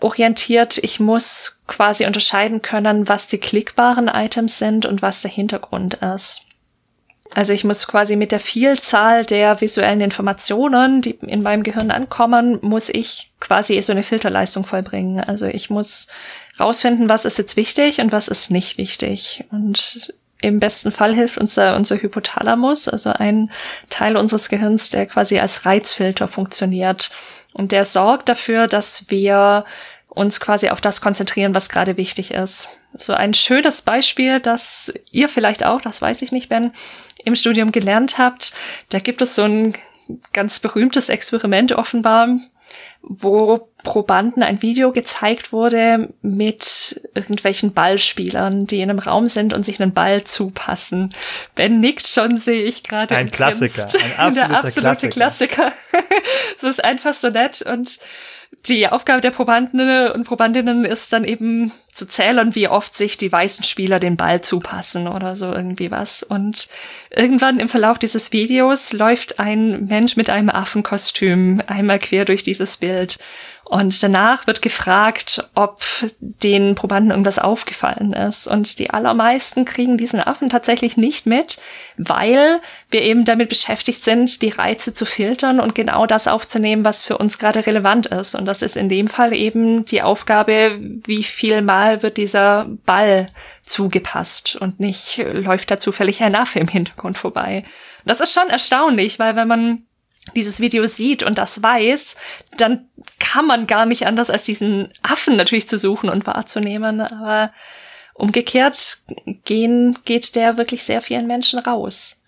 orientiert. 0.00 0.78
Ich 0.78 1.00
muss 1.00 1.62
quasi 1.66 2.06
unterscheiden 2.06 2.62
können, 2.62 3.08
was 3.08 3.28
die 3.28 3.38
klickbaren 3.38 4.08
Items 4.08 4.58
sind 4.58 4.86
und 4.86 5.02
was 5.02 5.22
der 5.22 5.30
Hintergrund 5.30 5.94
ist. 5.94 6.46
Also 7.32 7.52
ich 7.52 7.64
muss 7.64 7.86
quasi 7.86 8.16
mit 8.16 8.30
der 8.30 8.38
Vielzahl 8.38 9.24
der 9.24 9.60
visuellen 9.60 10.00
Informationen, 10.00 11.00
die 11.00 11.18
in 11.22 11.42
meinem 11.42 11.62
Gehirn 11.62 11.90
ankommen, 11.90 12.58
muss 12.62 12.88
ich 12.88 13.32
quasi 13.40 13.80
so 13.82 13.92
eine 13.92 14.04
Filterleistung 14.04 14.64
vollbringen. 14.64 15.20
Also 15.20 15.46
ich 15.46 15.68
muss 15.68 16.06
rausfinden, 16.60 17.08
was 17.08 17.24
ist 17.24 17.38
jetzt 17.38 17.56
wichtig 17.56 18.00
und 18.00 18.12
was 18.12 18.28
ist 18.28 18.50
nicht 18.50 18.78
wichtig. 18.78 19.44
Und 19.50 20.14
im 20.44 20.60
besten 20.60 20.92
Fall 20.92 21.14
hilft 21.14 21.38
unser, 21.38 21.74
unser 21.76 21.96
Hypothalamus, 21.96 22.88
also 22.88 23.10
ein 23.10 23.50
Teil 23.88 24.16
unseres 24.16 24.48
Gehirns, 24.48 24.90
der 24.90 25.06
quasi 25.06 25.38
als 25.38 25.64
Reizfilter 25.64 26.28
funktioniert. 26.28 27.10
Und 27.54 27.72
der 27.72 27.84
sorgt 27.84 28.28
dafür, 28.28 28.66
dass 28.66 29.10
wir 29.10 29.64
uns 30.08 30.40
quasi 30.40 30.68
auf 30.68 30.80
das 30.80 31.00
konzentrieren, 31.00 31.54
was 31.54 31.68
gerade 31.68 31.96
wichtig 31.96 32.32
ist. 32.32 32.68
So 32.92 33.14
ein 33.14 33.34
schönes 33.34 33.82
Beispiel, 33.82 34.38
das 34.38 34.92
ihr 35.10 35.28
vielleicht 35.28 35.64
auch, 35.64 35.80
das 35.80 36.02
weiß 36.02 36.22
ich 36.22 36.30
nicht, 36.30 36.48
Ben, 36.48 36.72
im 37.24 37.34
Studium 37.34 37.72
gelernt 37.72 38.18
habt. 38.18 38.52
Da 38.90 38.98
gibt 38.98 39.22
es 39.22 39.34
so 39.34 39.42
ein 39.42 39.74
ganz 40.32 40.60
berühmtes 40.60 41.08
Experiment 41.08 41.72
offenbar, 41.72 42.28
wo 43.06 43.68
Probanden 43.82 44.42
ein 44.42 44.62
Video 44.62 44.90
gezeigt 44.90 45.52
wurde 45.52 46.14
mit 46.22 47.00
irgendwelchen 47.14 47.72
Ballspielern, 47.74 48.66
die 48.66 48.80
in 48.80 48.88
einem 48.88 48.98
Raum 48.98 49.26
sind 49.26 49.52
und 49.52 49.64
sich 49.64 49.80
einen 49.80 49.92
Ball 49.92 50.24
zupassen. 50.24 51.14
Ben 51.54 51.80
nickt 51.80 52.06
schon, 52.06 52.38
sehe 52.38 52.64
ich 52.64 52.82
gerade. 52.82 53.14
Ein 53.14 53.30
Klassiker, 53.30 53.86
ein 54.18 54.38
absoluter 54.38 54.48
der 54.48 54.58
absolute 54.58 55.08
Klassiker. 55.10 55.72
Es 56.56 56.62
ist 56.62 56.84
einfach 56.84 57.14
so 57.14 57.28
nett 57.28 57.62
und 57.62 57.98
die 58.66 58.88
Aufgabe 58.88 59.20
der 59.20 59.30
Probanden 59.30 60.08
und 60.10 60.24
Probandinnen 60.24 60.84
ist 60.84 61.12
dann 61.12 61.24
eben 61.24 61.72
zu 61.92 62.08
zählen, 62.08 62.54
wie 62.54 62.68
oft 62.68 62.94
sich 62.94 63.16
die 63.16 63.30
weißen 63.30 63.64
Spieler 63.64 64.00
den 64.00 64.16
Ball 64.16 64.42
zupassen 64.42 65.06
oder 65.06 65.36
so 65.36 65.52
irgendwie 65.52 65.90
was. 65.90 66.22
Und 66.22 66.68
irgendwann 67.10 67.60
im 67.60 67.68
Verlauf 67.68 67.98
dieses 67.98 68.32
Videos 68.32 68.92
läuft 68.92 69.38
ein 69.38 69.86
Mensch 69.86 70.16
mit 70.16 70.28
einem 70.28 70.50
Affenkostüm 70.50 71.60
einmal 71.66 71.98
quer 71.98 72.24
durch 72.24 72.42
dieses 72.42 72.78
Bild. 72.78 73.18
Und 73.64 74.02
danach 74.02 74.46
wird 74.46 74.60
gefragt, 74.60 75.48
ob 75.54 75.82
den 76.20 76.74
Probanden 76.74 77.10
irgendwas 77.10 77.38
aufgefallen 77.38 78.12
ist. 78.12 78.46
Und 78.46 78.78
die 78.78 78.90
allermeisten 78.90 79.64
kriegen 79.64 79.96
diesen 79.96 80.20
Affen 80.20 80.50
tatsächlich 80.50 80.98
nicht 80.98 81.24
mit, 81.26 81.56
weil 81.96 82.60
wir 82.90 83.00
eben 83.02 83.24
damit 83.24 83.48
beschäftigt 83.48 84.04
sind, 84.04 84.42
die 84.42 84.50
Reize 84.50 84.92
zu 84.92 85.06
filtern 85.06 85.60
und 85.60 85.74
genau 85.74 86.04
das 86.06 86.28
aufzunehmen, 86.28 86.84
was 86.84 87.02
für 87.02 87.16
uns 87.16 87.38
gerade 87.38 87.66
relevant 87.66 88.06
ist. 88.06 88.34
Und 88.34 88.44
das 88.44 88.60
ist 88.60 88.76
in 88.76 88.90
dem 88.90 89.08
Fall 89.08 89.32
eben 89.32 89.86
die 89.86 90.02
Aufgabe, 90.02 90.78
wie 91.04 91.22
viel 91.22 91.62
Mal 91.62 92.02
wird 92.02 92.18
dieser 92.18 92.66
Ball 92.84 93.30
zugepasst 93.64 94.56
und 94.56 94.78
nicht 94.78 95.24
läuft 95.32 95.70
da 95.70 95.78
zufällig 95.78 96.22
ein 96.22 96.34
Affe 96.34 96.58
im 96.58 96.68
Hintergrund 96.68 97.16
vorbei. 97.16 97.64
Das 98.04 98.20
ist 98.20 98.34
schon 98.34 98.50
erstaunlich, 98.50 99.18
weil 99.18 99.36
wenn 99.36 99.48
man 99.48 99.86
dieses 100.34 100.60
Video 100.60 100.86
sieht 100.86 101.22
und 101.22 101.38
das 101.38 101.62
weiß, 101.62 102.16
dann 102.56 102.88
kann 103.18 103.46
man 103.46 103.66
gar 103.66 103.86
nicht 103.86 104.06
anders 104.06 104.30
als 104.30 104.44
diesen 104.44 104.88
Affen 105.02 105.36
natürlich 105.36 105.68
zu 105.68 105.78
suchen 105.78 106.08
und 106.08 106.26
wahrzunehmen. 106.26 107.00
Aber 107.00 107.52
umgekehrt 108.14 108.98
gehen, 109.44 109.98
geht 110.04 110.34
der 110.36 110.56
wirklich 110.56 110.84
sehr 110.84 111.02
vielen 111.02 111.26
Menschen 111.26 111.58
raus. 111.58 112.20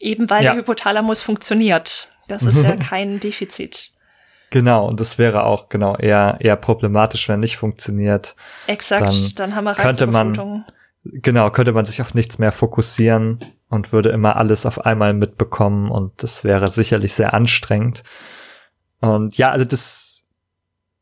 Eben 0.00 0.30
weil 0.30 0.44
ja. 0.44 0.52
der 0.52 0.60
Hypothalamus 0.60 1.20
funktioniert. 1.22 2.08
Das 2.28 2.44
ist 2.44 2.62
ja 2.62 2.76
kein 2.88 3.20
Defizit. 3.20 3.90
Genau, 4.50 4.86
und 4.86 5.00
das 5.00 5.18
wäre 5.18 5.44
auch 5.44 5.68
genau 5.68 5.96
eher 5.96 6.38
eher 6.40 6.56
problematisch, 6.56 7.28
wenn 7.28 7.40
nicht 7.40 7.56
funktioniert. 7.56 8.36
Exakt, 8.66 9.08
dann, 9.08 9.32
dann 9.36 9.54
haben 9.56 9.64
wir 9.64 9.74
könnte 9.74 10.06
man 10.06 10.64
genau 11.04 11.50
könnte 11.50 11.72
man 11.72 11.84
sich 11.84 12.00
auf 12.00 12.14
nichts 12.14 12.38
mehr 12.38 12.52
fokussieren 12.52 13.40
und 13.74 13.92
würde 13.92 14.10
immer 14.10 14.36
alles 14.36 14.64
auf 14.66 14.86
einmal 14.86 15.12
mitbekommen 15.12 15.90
und 15.90 16.22
das 16.22 16.44
wäre 16.44 16.68
sicherlich 16.68 17.12
sehr 17.12 17.34
anstrengend. 17.34 18.04
Und 19.00 19.36
ja, 19.36 19.50
also 19.50 19.64
das 19.64 20.22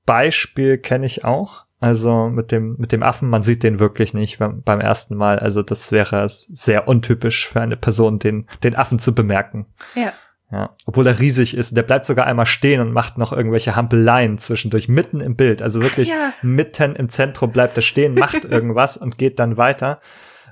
Beispiel 0.06 0.78
kenne 0.78 1.06
ich 1.06 1.24
auch. 1.24 1.66
Also 1.78 2.28
mit 2.28 2.52
dem, 2.52 2.76
mit 2.78 2.92
dem 2.92 3.02
Affen, 3.02 3.28
man 3.28 3.42
sieht 3.42 3.62
den 3.64 3.80
wirklich 3.80 4.14
nicht 4.14 4.38
beim 4.38 4.80
ersten 4.80 5.16
Mal. 5.16 5.38
Also 5.38 5.62
das 5.62 5.90
wäre 5.92 6.26
sehr 6.28 6.86
untypisch 6.88 7.48
für 7.48 7.60
eine 7.60 7.76
Person, 7.76 8.18
den, 8.18 8.46
den 8.62 8.76
Affen 8.76 8.98
zu 8.98 9.14
bemerken. 9.14 9.66
Ja. 9.94 10.12
Ja, 10.50 10.76
obwohl 10.84 11.06
er 11.06 11.18
riesig 11.18 11.56
ist. 11.56 11.76
Der 11.76 11.82
bleibt 11.82 12.04
sogar 12.04 12.26
einmal 12.26 12.44
stehen 12.44 12.80
und 12.82 12.92
macht 12.92 13.16
noch 13.16 13.32
irgendwelche 13.32 13.74
Hampeleien 13.74 14.36
zwischendurch 14.36 14.86
mitten 14.86 15.20
im 15.20 15.34
Bild. 15.34 15.62
Also 15.62 15.80
wirklich 15.80 16.10
ja. 16.10 16.32
mitten 16.42 16.94
im 16.94 17.08
Zentrum 17.08 17.52
bleibt 17.52 17.76
er 17.76 17.82
stehen, 17.82 18.14
macht 18.14 18.44
irgendwas 18.50 18.96
und 18.96 19.16
geht 19.16 19.38
dann 19.38 19.56
weiter. 19.56 20.00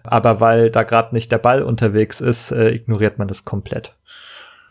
Aber 0.04 0.40
weil 0.40 0.70
da 0.70 0.82
gerade 0.82 1.14
nicht 1.14 1.30
der 1.32 1.38
Ball 1.38 1.62
unterwegs 1.62 2.20
ist, 2.20 2.50
äh, 2.50 2.70
ignoriert 2.70 3.18
man 3.18 3.28
das 3.28 3.44
komplett. 3.44 3.94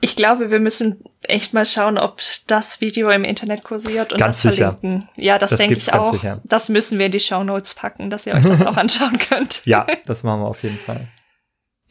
Ich 0.01 0.15
glaube, 0.15 0.49
wir 0.49 0.59
müssen 0.59 1.03
echt 1.23 1.53
mal 1.53 1.65
schauen, 1.65 1.97
ob 1.97 2.21
das 2.47 2.79
Video 2.79 3.09
im 3.09 3.25
Internet 3.25 3.63
kursiert 3.63 4.13
und 4.13 4.19
ganz 4.19 4.41
das 4.41 4.53
sicher. 4.53 4.77
verlinken. 4.77 5.09
Ja, 5.17 5.37
das, 5.37 5.49
das 5.49 5.59
denke 5.59 5.75
ich 5.75 5.91
auch. 5.91 6.11
Sicher. 6.11 6.41
Das 6.45 6.69
müssen 6.69 6.99
wir 6.99 7.07
in 7.07 7.11
die 7.11 7.19
Show 7.19 7.43
Notes 7.43 7.73
packen, 7.73 8.09
dass 8.09 8.25
ihr 8.25 8.33
euch 8.33 8.43
das 8.43 8.65
auch 8.65 8.77
anschauen 8.77 9.17
könnt. 9.17 9.65
Ja, 9.65 9.85
das 10.05 10.23
machen 10.23 10.41
wir 10.41 10.47
auf 10.47 10.63
jeden 10.63 10.77
Fall. 10.77 11.07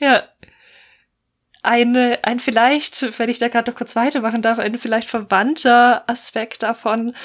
Ja. 0.00 0.22
Eine, 1.60 2.20
ein 2.22 2.38
vielleicht, 2.38 3.18
wenn 3.18 3.28
ich 3.28 3.40
da 3.40 3.48
gerade 3.48 3.68
noch 3.68 3.76
kurz 3.76 3.96
weitermachen 3.96 4.42
darf, 4.42 4.60
ein 4.60 4.78
vielleicht 4.78 5.08
verwandter 5.08 6.08
Aspekt 6.08 6.62
davon 6.62 7.16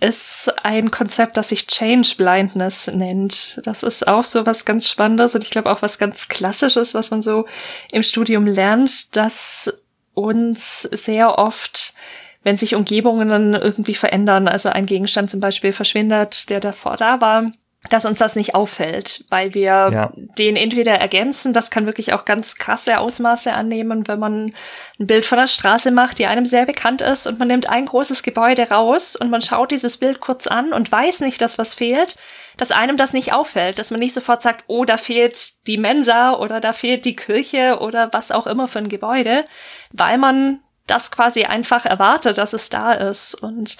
ist 0.00 0.52
ein 0.62 0.90
Konzept, 0.90 1.36
das 1.36 1.50
sich 1.50 1.66
Change 1.66 2.14
Blindness 2.16 2.88
nennt. 2.88 3.60
Das 3.64 3.82
ist 3.82 4.08
auch 4.08 4.24
so 4.24 4.46
was 4.46 4.64
ganz 4.64 4.88
Spannendes 4.88 5.34
und 5.34 5.44
ich 5.44 5.50
glaube 5.50 5.70
auch 5.70 5.82
was 5.82 5.98
ganz 5.98 6.28
Klassisches, 6.28 6.94
was 6.94 7.10
man 7.10 7.22
so 7.22 7.46
im 7.92 8.02
Studium 8.02 8.46
lernt, 8.46 9.14
dass 9.16 9.72
uns 10.14 10.82
sehr 10.82 11.38
oft, 11.38 11.94
wenn 12.42 12.56
sich 12.56 12.74
Umgebungen 12.74 13.54
irgendwie 13.54 13.94
verändern, 13.94 14.48
also 14.48 14.70
ein 14.70 14.86
Gegenstand 14.86 15.30
zum 15.30 15.40
Beispiel 15.40 15.72
verschwindet, 15.72 16.50
der 16.50 16.60
davor 16.60 16.96
da 16.96 17.20
war, 17.20 17.52
dass 17.88 18.04
uns 18.04 18.18
das 18.18 18.36
nicht 18.36 18.54
auffällt, 18.54 19.24
weil 19.30 19.54
wir 19.54 19.90
ja. 19.92 20.12
den 20.14 20.56
entweder 20.56 20.92
ergänzen, 20.92 21.54
das 21.54 21.70
kann 21.70 21.86
wirklich 21.86 22.12
auch 22.12 22.26
ganz 22.26 22.56
krasse 22.56 22.98
Ausmaße 22.98 23.52
annehmen, 23.52 24.06
wenn 24.06 24.18
man 24.18 24.52
ein 24.98 25.06
Bild 25.06 25.24
von 25.24 25.38
der 25.38 25.46
Straße 25.46 25.90
macht, 25.90 26.18
die 26.18 26.26
einem 26.26 26.44
sehr 26.44 26.66
bekannt 26.66 27.00
ist 27.00 27.26
und 27.26 27.38
man 27.38 27.48
nimmt 27.48 27.70
ein 27.70 27.86
großes 27.86 28.22
Gebäude 28.22 28.68
raus 28.68 29.16
und 29.16 29.30
man 29.30 29.40
schaut 29.40 29.70
dieses 29.70 29.96
Bild 29.96 30.20
kurz 30.20 30.46
an 30.46 30.74
und 30.74 30.92
weiß 30.92 31.20
nicht, 31.20 31.40
dass 31.40 31.56
was 31.56 31.74
fehlt, 31.74 32.16
dass 32.58 32.70
einem 32.70 32.98
das 32.98 33.14
nicht 33.14 33.32
auffällt, 33.32 33.78
dass 33.78 33.90
man 33.90 34.00
nicht 34.00 34.12
sofort 34.12 34.42
sagt, 34.42 34.64
oh, 34.66 34.84
da 34.84 34.98
fehlt 34.98 35.66
die 35.66 35.78
Mensa 35.78 36.34
oder 36.34 36.60
da 36.60 36.74
fehlt 36.74 37.06
die 37.06 37.16
Kirche 37.16 37.78
oder 37.80 38.12
was 38.12 38.30
auch 38.30 38.46
immer 38.46 38.68
für 38.68 38.80
ein 38.80 38.90
Gebäude, 38.90 39.46
weil 39.90 40.18
man 40.18 40.60
das 40.90 41.10
quasi 41.10 41.44
einfach 41.44 41.86
erwartet, 41.86 42.36
dass 42.38 42.52
es 42.52 42.68
da 42.68 42.92
ist. 42.92 43.34
Und 43.34 43.76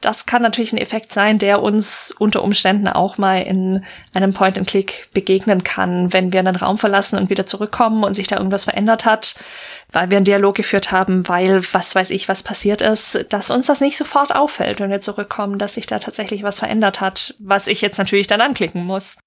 das 0.00 0.24
kann 0.24 0.40
natürlich 0.40 0.72
ein 0.72 0.78
Effekt 0.78 1.12
sein, 1.12 1.38
der 1.38 1.62
uns 1.62 2.14
unter 2.18 2.42
Umständen 2.42 2.88
auch 2.88 3.18
mal 3.18 3.42
in 3.42 3.84
einem 4.14 4.32
Point-and-Click 4.32 5.10
begegnen 5.12 5.62
kann, 5.62 6.12
wenn 6.12 6.32
wir 6.32 6.40
einen 6.40 6.56
Raum 6.56 6.78
verlassen 6.78 7.18
und 7.18 7.28
wieder 7.28 7.46
zurückkommen 7.46 8.02
und 8.02 8.14
sich 8.14 8.26
da 8.26 8.38
irgendwas 8.38 8.64
verändert 8.64 9.04
hat, 9.04 9.34
weil 9.92 10.10
wir 10.10 10.16
einen 10.16 10.24
Dialog 10.24 10.54
geführt 10.54 10.90
haben, 10.90 11.28
weil 11.28 11.62
was 11.72 11.94
weiß 11.94 12.10
ich, 12.10 12.28
was 12.28 12.42
passiert 12.42 12.80
ist, 12.80 13.26
dass 13.28 13.50
uns 13.50 13.66
das 13.66 13.82
nicht 13.82 13.98
sofort 13.98 14.34
auffällt, 14.34 14.80
wenn 14.80 14.90
wir 14.90 15.00
zurückkommen, 15.00 15.58
dass 15.58 15.74
sich 15.74 15.86
da 15.86 15.98
tatsächlich 15.98 16.42
was 16.42 16.60
verändert 16.60 17.02
hat, 17.02 17.34
was 17.38 17.66
ich 17.66 17.82
jetzt 17.82 17.98
natürlich 17.98 18.26
dann 18.26 18.40
anklicken 18.40 18.84
muss. 18.84 19.18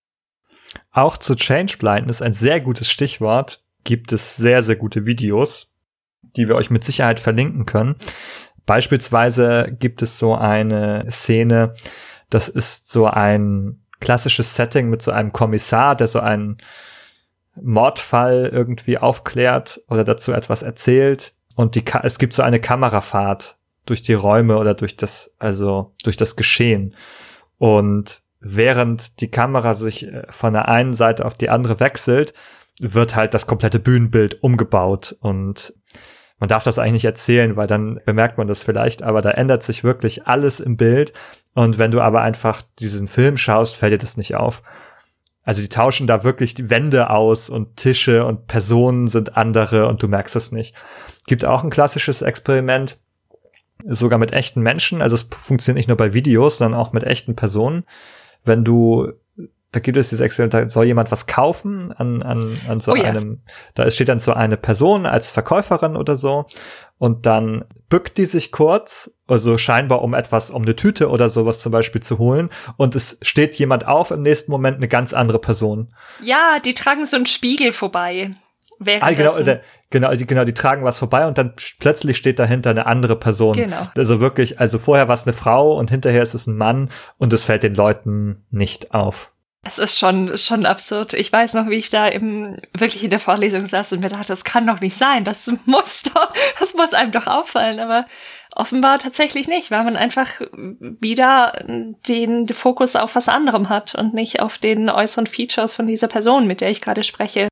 Auch 0.92 1.18
zu 1.18 1.36
Change 1.36 1.78
Blindness, 1.78 2.24
ein 2.24 2.34
sehr 2.34 2.60
gutes 2.60 2.90
Stichwort, 2.90 3.64
gibt 3.84 4.12
es 4.12 4.38
sehr, 4.38 4.64
sehr 4.64 4.76
gute 4.76 5.06
Videos, 5.06 5.72
die 6.36 6.48
wir 6.48 6.56
euch 6.56 6.72
mit 6.72 6.84
Sicherheit 6.84 7.20
verlinken 7.20 7.66
können. 7.66 7.96
Beispielsweise 8.66 9.76
gibt 9.78 10.02
es 10.02 10.20
so 10.20 10.36
eine 10.36 11.06
Szene, 11.12 11.74
das 12.30 12.50
ist 12.50 12.90
so 12.90 13.06
ein 13.06 13.82
klassisches 14.00 14.56
Setting 14.56 14.90
mit 14.90 15.02
so 15.02 15.12
einem 15.12 15.32
Kommissar, 15.32 15.96
der 15.96 16.08
so 16.08 16.20
einen 16.20 16.58
Mordfall 17.62 18.50
irgendwie 18.52 18.98
aufklärt 18.98 19.82
oder 19.88 20.04
dazu 20.04 20.32
etwas 20.32 20.64
erzählt. 20.64 21.34
Und 21.56 21.76
die 21.76 21.84
es 22.02 22.18
gibt 22.18 22.34
so 22.34 22.42
eine 22.42 22.60
Kamerafahrt 22.60 23.58
durch 23.86 24.02
die 24.02 24.14
Räume 24.14 24.58
oder 24.58 24.74
durch 24.74 24.98
das 24.98 25.36
also 25.40 25.94
durch 26.04 26.18
das 26.18 26.36
Geschehen. 26.36 26.96
Und 27.58 28.22
während 28.40 29.22
die 29.22 29.30
Kamera 29.30 29.74
sich 29.74 30.08
äh, 30.08 30.24
von 30.30 30.54
der 30.54 30.68
einen 30.68 30.94
Seite 30.94 31.26
auf 31.26 31.38
die 31.38 31.50
andere 31.50 31.80
wechselt, 31.80 32.34
wird 32.80 33.16
halt 33.16 33.34
das 33.34 33.46
komplette 33.46 33.80
Bühnenbild 33.80 34.42
umgebaut 34.42 35.16
und 35.22 35.74
man 36.40 36.50
darf 36.50 36.64
das 36.64 36.80
eigentlich 36.80 36.94
nicht 36.94 37.06
erzählen, 37.06 37.56
weil 37.56 37.68
dann 37.68 38.00
bemerkt 38.06 38.38
man 38.38 38.48
das 38.48 38.64
vielleicht, 38.64 39.02
aber 39.04 39.22
da 39.22 39.32
ändert 39.32 39.64
sich 39.64 39.84
wirklich 39.84 40.28
alles 40.28 40.60
im 40.60 40.78
Bild. 40.78 41.14
Und 41.54 41.78
wenn 41.78 41.92
du 41.92 42.02
aber 42.02 42.22
einfach 42.22 42.62
diesen 42.80 43.08
Film 43.08 43.38
schaust, 43.38 43.76
fällt 43.76 43.94
dir 43.94 43.98
das 43.98 44.18
nicht 44.18 44.36
auf. 44.36 44.64
Also 45.44 45.62
die 45.62 45.70
tauschen 45.70 46.08
da 46.08 46.24
wirklich 46.24 46.54
die 46.54 46.70
Wände 46.70 47.10
aus 47.10 47.50
und 47.50 47.76
Tische 47.78 48.26
und 48.26 48.48
Personen 48.48 49.08
sind 49.08 49.38
andere 49.38 49.88
und 49.88 50.02
du 50.02 50.08
merkst 50.08 50.36
es 50.36 50.52
nicht. 50.52 50.76
Gibt 51.28 51.46
auch 51.46 51.64
ein 51.64 51.70
klassisches 51.70 52.22
Experiment, 52.22 52.98
sogar 53.84 54.20
mit 54.20 54.32
echten 54.32 54.62
Menschen. 54.62 55.02
Also 55.02 55.16
es 55.16 55.24
funktioniert 55.24 55.78
nicht 55.78 55.90
nur 55.90 55.98
bei 55.98 56.14
Videos, 56.14 56.58
sondern 56.58 56.80
auch 56.80 56.94
mit 56.94 57.04
echten 57.04 57.36
Personen. 57.36 57.84
Wenn 58.46 58.64
du 58.64 59.12
da 59.74 59.80
gibt 59.80 59.98
es 59.98 60.10
dieses 60.10 60.24
Experiment, 60.24 60.54
da 60.54 60.70
soll 60.70 60.86
jemand 60.86 61.12
was 61.12 61.26
kaufen 61.26 61.92
an, 61.92 62.22
an, 62.22 62.58
an 62.68 62.80
so 62.80 62.94
oh, 62.94 62.96
ja. 62.96 63.06
einem, 63.06 63.42
da 63.74 63.90
steht 63.90 64.08
dann 64.08 64.20
so 64.20 64.32
eine 64.32 64.56
Person 64.56 65.06
als 65.06 65.32
Verkäuferin 65.32 65.98
oder 65.98 66.16
so 66.16 66.46
und 67.00 67.26
dann 67.26 67.66
bückt 67.90 68.18
die 68.20 68.26
sich 68.26 68.52
kurz, 68.52 69.16
also 69.28 69.58
scheinbar 69.58 70.04
um 70.04 70.14
etwas, 70.14 70.52
um 70.52 70.62
eine 70.62 70.76
Tüte 70.76 71.10
oder 71.10 71.28
sowas 71.28 71.60
zum 71.60 71.72
Beispiel 71.72 72.02
zu 72.02 72.20
holen 72.20 72.50
und 72.78 72.96
es 72.96 73.18
steht 73.24 73.56
jemand 73.56 73.88
auf, 73.88 74.12
im 74.12 74.22
nächsten 74.22 74.52
Moment 74.52 74.78
eine 74.78 74.88
ganz 74.88 75.14
andere 75.14 75.40
Person. 75.40 75.94
Ja, 76.22 76.60
die 76.64 76.76
tragen 76.76 77.08
so 77.08 77.16
einen 77.16 77.26
Spiegel 77.26 77.74
vorbei. 77.74 78.32
Ah, 79.00 79.12
genau, 79.12 79.40
der, 79.40 79.62
genau, 79.90 80.14
die, 80.14 80.28
genau, 80.28 80.44
die 80.44 80.54
tragen 80.54 80.84
was 80.84 80.98
vorbei 80.98 81.26
und 81.26 81.38
dann 81.38 81.54
plötzlich 81.80 82.18
steht 82.18 82.38
dahinter 82.38 82.70
eine 82.70 82.86
andere 82.86 83.16
Person. 83.16 83.56
Genau. 83.56 83.88
Also 83.96 84.20
wirklich, 84.20 84.60
also 84.60 84.78
vorher 84.78 85.08
war 85.08 85.16
es 85.16 85.26
eine 85.26 85.34
Frau 85.34 85.78
und 85.78 85.90
hinterher 85.90 86.22
ist 86.22 86.34
es 86.34 86.48
ein 86.48 86.58
Mann 86.58 86.90
und 87.18 87.34
es 87.34 87.44
fällt 87.44 87.64
den 87.64 87.76
Leuten 87.76 88.46
nicht 88.52 88.94
auf. 88.94 89.33
Es 89.66 89.80
ist 89.80 89.98
schon, 89.98 90.38
schon 90.38 90.66
absurd. 90.66 91.14
Ich 91.14 91.32
weiß 91.32 91.54
noch, 91.54 91.70
wie 91.70 91.78
ich 91.78 91.90
da 91.90 92.10
eben 92.10 92.58
wirklich 92.78 93.02
in 93.06 93.10
der 93.10 93.20
Vorlesung 93.20 93.66
saß 93.66 93.94
und 93.94 94.02
mir 94.02 94.10
dachte, 94.10 94.28
das 94.28 94.44
kann 94.44 94.68
doch 94.68 94.82
nicht 94.82 94.98
sein. 94.98 95.24
Das 95.24 95.50
muss 95.66 96.04
doch, 96.04 96.34
das 96.60 96.74
muss 96.74 96.94
einem 96.94 97.14
doch 97.14 97.28
auffallen. 97.28 97.80
Aber 97.80 98.06
offenbar 98.54 99.00
tatsächlich 99.00 99.48
nicht, 99.48 99.72
weil 99.72 99.86
man 99.86 99.96
einfach 99.96 100.28
wieder 100.52 101.64
den 101.66 102.48
Fokus 102.50 102.98
auf 102.98 103.16
was 103.16 103.30
anderem 103.30 103.70
hat 103.70 103.96
und 103.96 104.14
nicht 104.14 104.42
auf 104.42 104.58
den 104.58 104.90
äußeren 104.90 105.28
Features 105.28 105.76
von 105.76 105.88
dieser 105.88 106.10
Person, 106.10 106.46
mit 106.46 106.60
der 106.60 106.70
ich 106.70 106.82
gerade 106.82 107.04
spreche. 107.04 107.48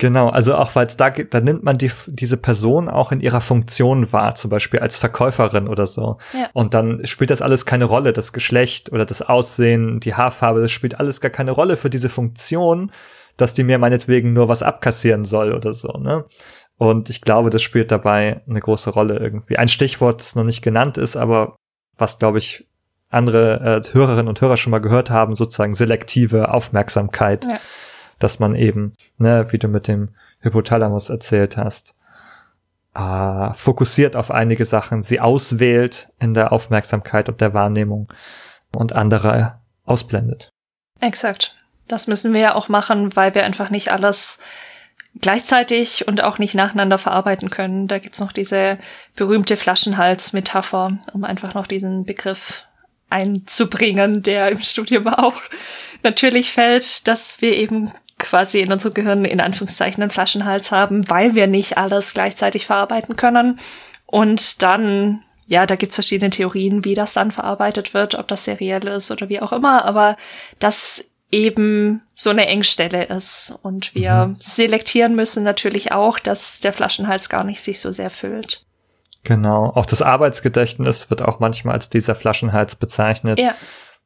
Genau, 0.00 0.28
also 0.28 0.54
auch 0.54 0.76
weil 0.76 0.86
es 0.86 0.96
da 0.96 1.08
geht, 1.08 1.34
da 1.34 1.40
nimmt 1.40 1.64
man 1.64 1.76
die, 1.76 1.90
diese 2.06 2.36
Person 2.36 2.88
auch 2.88 3.10
in 3.10 3.20
ihrer 3.20 3.40
Funktion 3.40 4.12
wahr, 4.12 4.36
zum 4.36 4.48
Beispiel 4.48 4.78
als 4.78 4.96
Verkäuferin 4.96 5.66
oder 5.66 5.88
so. 5.88 6.18
Ja. 6.32 6.48
Und 6.52 6.72
dann 6.72 7.04
spielt 7.04 7.30
das 7.30 7.42
alles 7.42 7.66
keine 7.66 7.84
Rolle, 7.84 8.12
das 8.12 8.32
Geschlecht 8.32 8.92
oder 8.92 9.04
das 9.04 9.22
Aussehen, 9.22 9.98
die 9.98 10.14
Haarfarbe, 10.14 10.60
das 10.60 10.70
spielt 10.70 11.00
alles 11.00 11.20
gar 11.20 11.32
keine 11.32 11.50
Rolle 11.50 11.76
für 11.76 11.90
diese 11.90 12.08
Funktion, 12.08 12.92
dass 13.36 13.54
die 13.54 13.64
mir 13.64 13.80
meinetwegen 13.80 14.32
nur 14.32 14.48
was 14.48 14.62
abkassieren 14.62 15.24
soll 15.24 15.52
oder 15.52 15.74
so, 15.74 15.88
ne? 15.98 16.24
Und 16.76 17.10
ich 17.10 17.20
glaube, 17.20 17.50
das 17.50 17.62
spielt 17.62 17.90
dabei 17.90 18.42
eine 18.48 18.60
große 18.60 18.90
Rolle 18.90 19.18
irgendwie. 19.18 19.58
Ein 19.58 19.66
Stichwort, 19.66 20.20
das 20.20 20.36
noch 20.36 20.44
nicht 20.44 20.62
genannt 20.62 20.96
ist, 20.96 21.16
aber 21.16 21.56
was, 21.96 22.20
glaube 22.20 22.38
ich, 22.38 22.68
andere 23.10 23.82
äh, 23.84 23.92
Hörerinnen 23.92 24.28
und 24.28 24.40
Hörer 24.40 24.56
schon 24.56 24.70
mal 24.70 24.78
gehört 24.78 25.10
haben, 25.10 25.34
sozusagen 25.34 25.74
selektive 25.74 26.54
Aufmerksamkeit. 26.54 27.46
Ja 27.46 27.58
dass 28.18 28.38
man 28.38 28.54
eben, 28.54 28.94
ne, 29.18 29.46
wie 29.50 29.58
du 29.58 29.68
mit 29.68 29.88
dem 29.88 30.10
Hypothalamus 30.40 31.10
erzählt 31.10 31.56
hast, 31.56 31.94
äh, 32.94 33.54
fokussiert 33.54 34.16
auf 34.16 34.30
einige 34.30 34.64
Sachen, 34.64 35.02
sie 35.02 35.20
auswählt 35.20 36.10
in 36.18 36.34
der 36.34 36.52
Aufmerksamkeit 36.52 37.28
und 37.28 37.40
der 37.40 37.54
Wahrnehmung 37.54 38.08
und 38.74 38.92
andere 38.92 39.60
ausblendet. 39.84 40.50
Exakt. 41.00 41.56
Das 41.86 42.06
müssen 42.06 42.34
wir 42.34 42.40
ja 42.40 42.54
auch 42.54 42.68
machen, 42.68 43.16
weil 43.16 43.34
wir 43.34 43.44
einfach 43.44 43.70
nicht 43.70 43.90
alles 43.90 44.40
gleichzeitig 45.20 46.06
und 46.06 46.22
auch 46.22 46.38
nicht 46.38 46.54
nacheinander 46.54 46.98
verarbeiten 46.98 47.50
können. 47.50 47.88
Da 47.88 47.98
gibt's 47.98 48.20
noch 48.20 48.32
diese 48.32 48.78
berühmte 49.16 49.56
Flaschenhals-Metapher, 49.56 50.98
um 51.12 51.24
einfach 51.24 51.54
noch 51.54 51.66
diesen 51.66 52.04
Begriff 52.04 52.64
einzubringen, 53.10 54.22
der 54.22 54.50
im 54.50 54.60
Studium 54.60 55.06
auch 55.08 55.40
natürlich 56.02 56.52
fällt, 56.52 57.08
dass 57.08 57.40
wir 57.40 57.56
eben 57.56 57.90
quasi 58.18 58.60
in 58.60 58.72
unserem 58.72 58.94
Gehirn 58.94 59.24
in 59.24 59.40
Anführungszeichen 59.40 60.02
einen 60.02 60.10
Flaschenhals 60.10 60.70
haben, 60.72 61.08
weil 61.08 61.34
wir 61.34 61.46
nicht 61.46 61.78
alles 61.78 62.14
gleichzeitig 62.14 62.66
verarbeiten 62.66 63.16
können. 63.16 63.58
Und 64.06 64.62
dann, 64.62 65.22
ja, 65.46 65.66
da 65.66 65.76
gibt's 65.76 65.96
verschiedene 65.96 66.30
Theorien, 66.30 66.84
wie 66.84 66.94
das 66.94 67.12
dann 67.12 67.30
verarbeitet 67.30 67.94
wird, 67.94 68.14
ob 68.14 68.28
das 68.28 68.44
seriell 68.44 68.86
ist 68.88 69.10
oder 69.10 69.28
wie 69.28 69.40
auch 69.40 69.52
immer, 69.52 69.84
aber 69.84 70.16
das 70.58 71.04
eben 71.30 72.02
so 72.14 72.30
eine 72.30 72.46
Engstelle 72.46 73.04
ist. 73.04 73.58
Und 73.62 73.94
wir 73.94 74.26
mhm. 74.28 74.36
selektieren 74.38 75.14
müssen 75.14 75.44
natürlich 75.44 75.92
auch, 75.92 76.18
dass 76.18 76.60
der 76.60 76.72
Flaschenhals 76.72 77.28
gar 77.28 77.44
nicht 77.44 77.60
sich 77.60 77.80
so 77.80 77.92
sehr 77.92 78.10
füllt. 78.10 78.64
Genau. 79.24 79.72
Auch 79.74 79.86
das 79.86 80.00
Arbeitsgedächtnis 80.00 81.10
wird 81.10 81.22
auch 81.22 81.38
manchmal 81.38 81.74
als 81.74 81.90
dieser 81.90 82.14
Flaschenhals 82.14 82.76
bezeichnet. 82.76 83.38
Ja. 83.38 83.54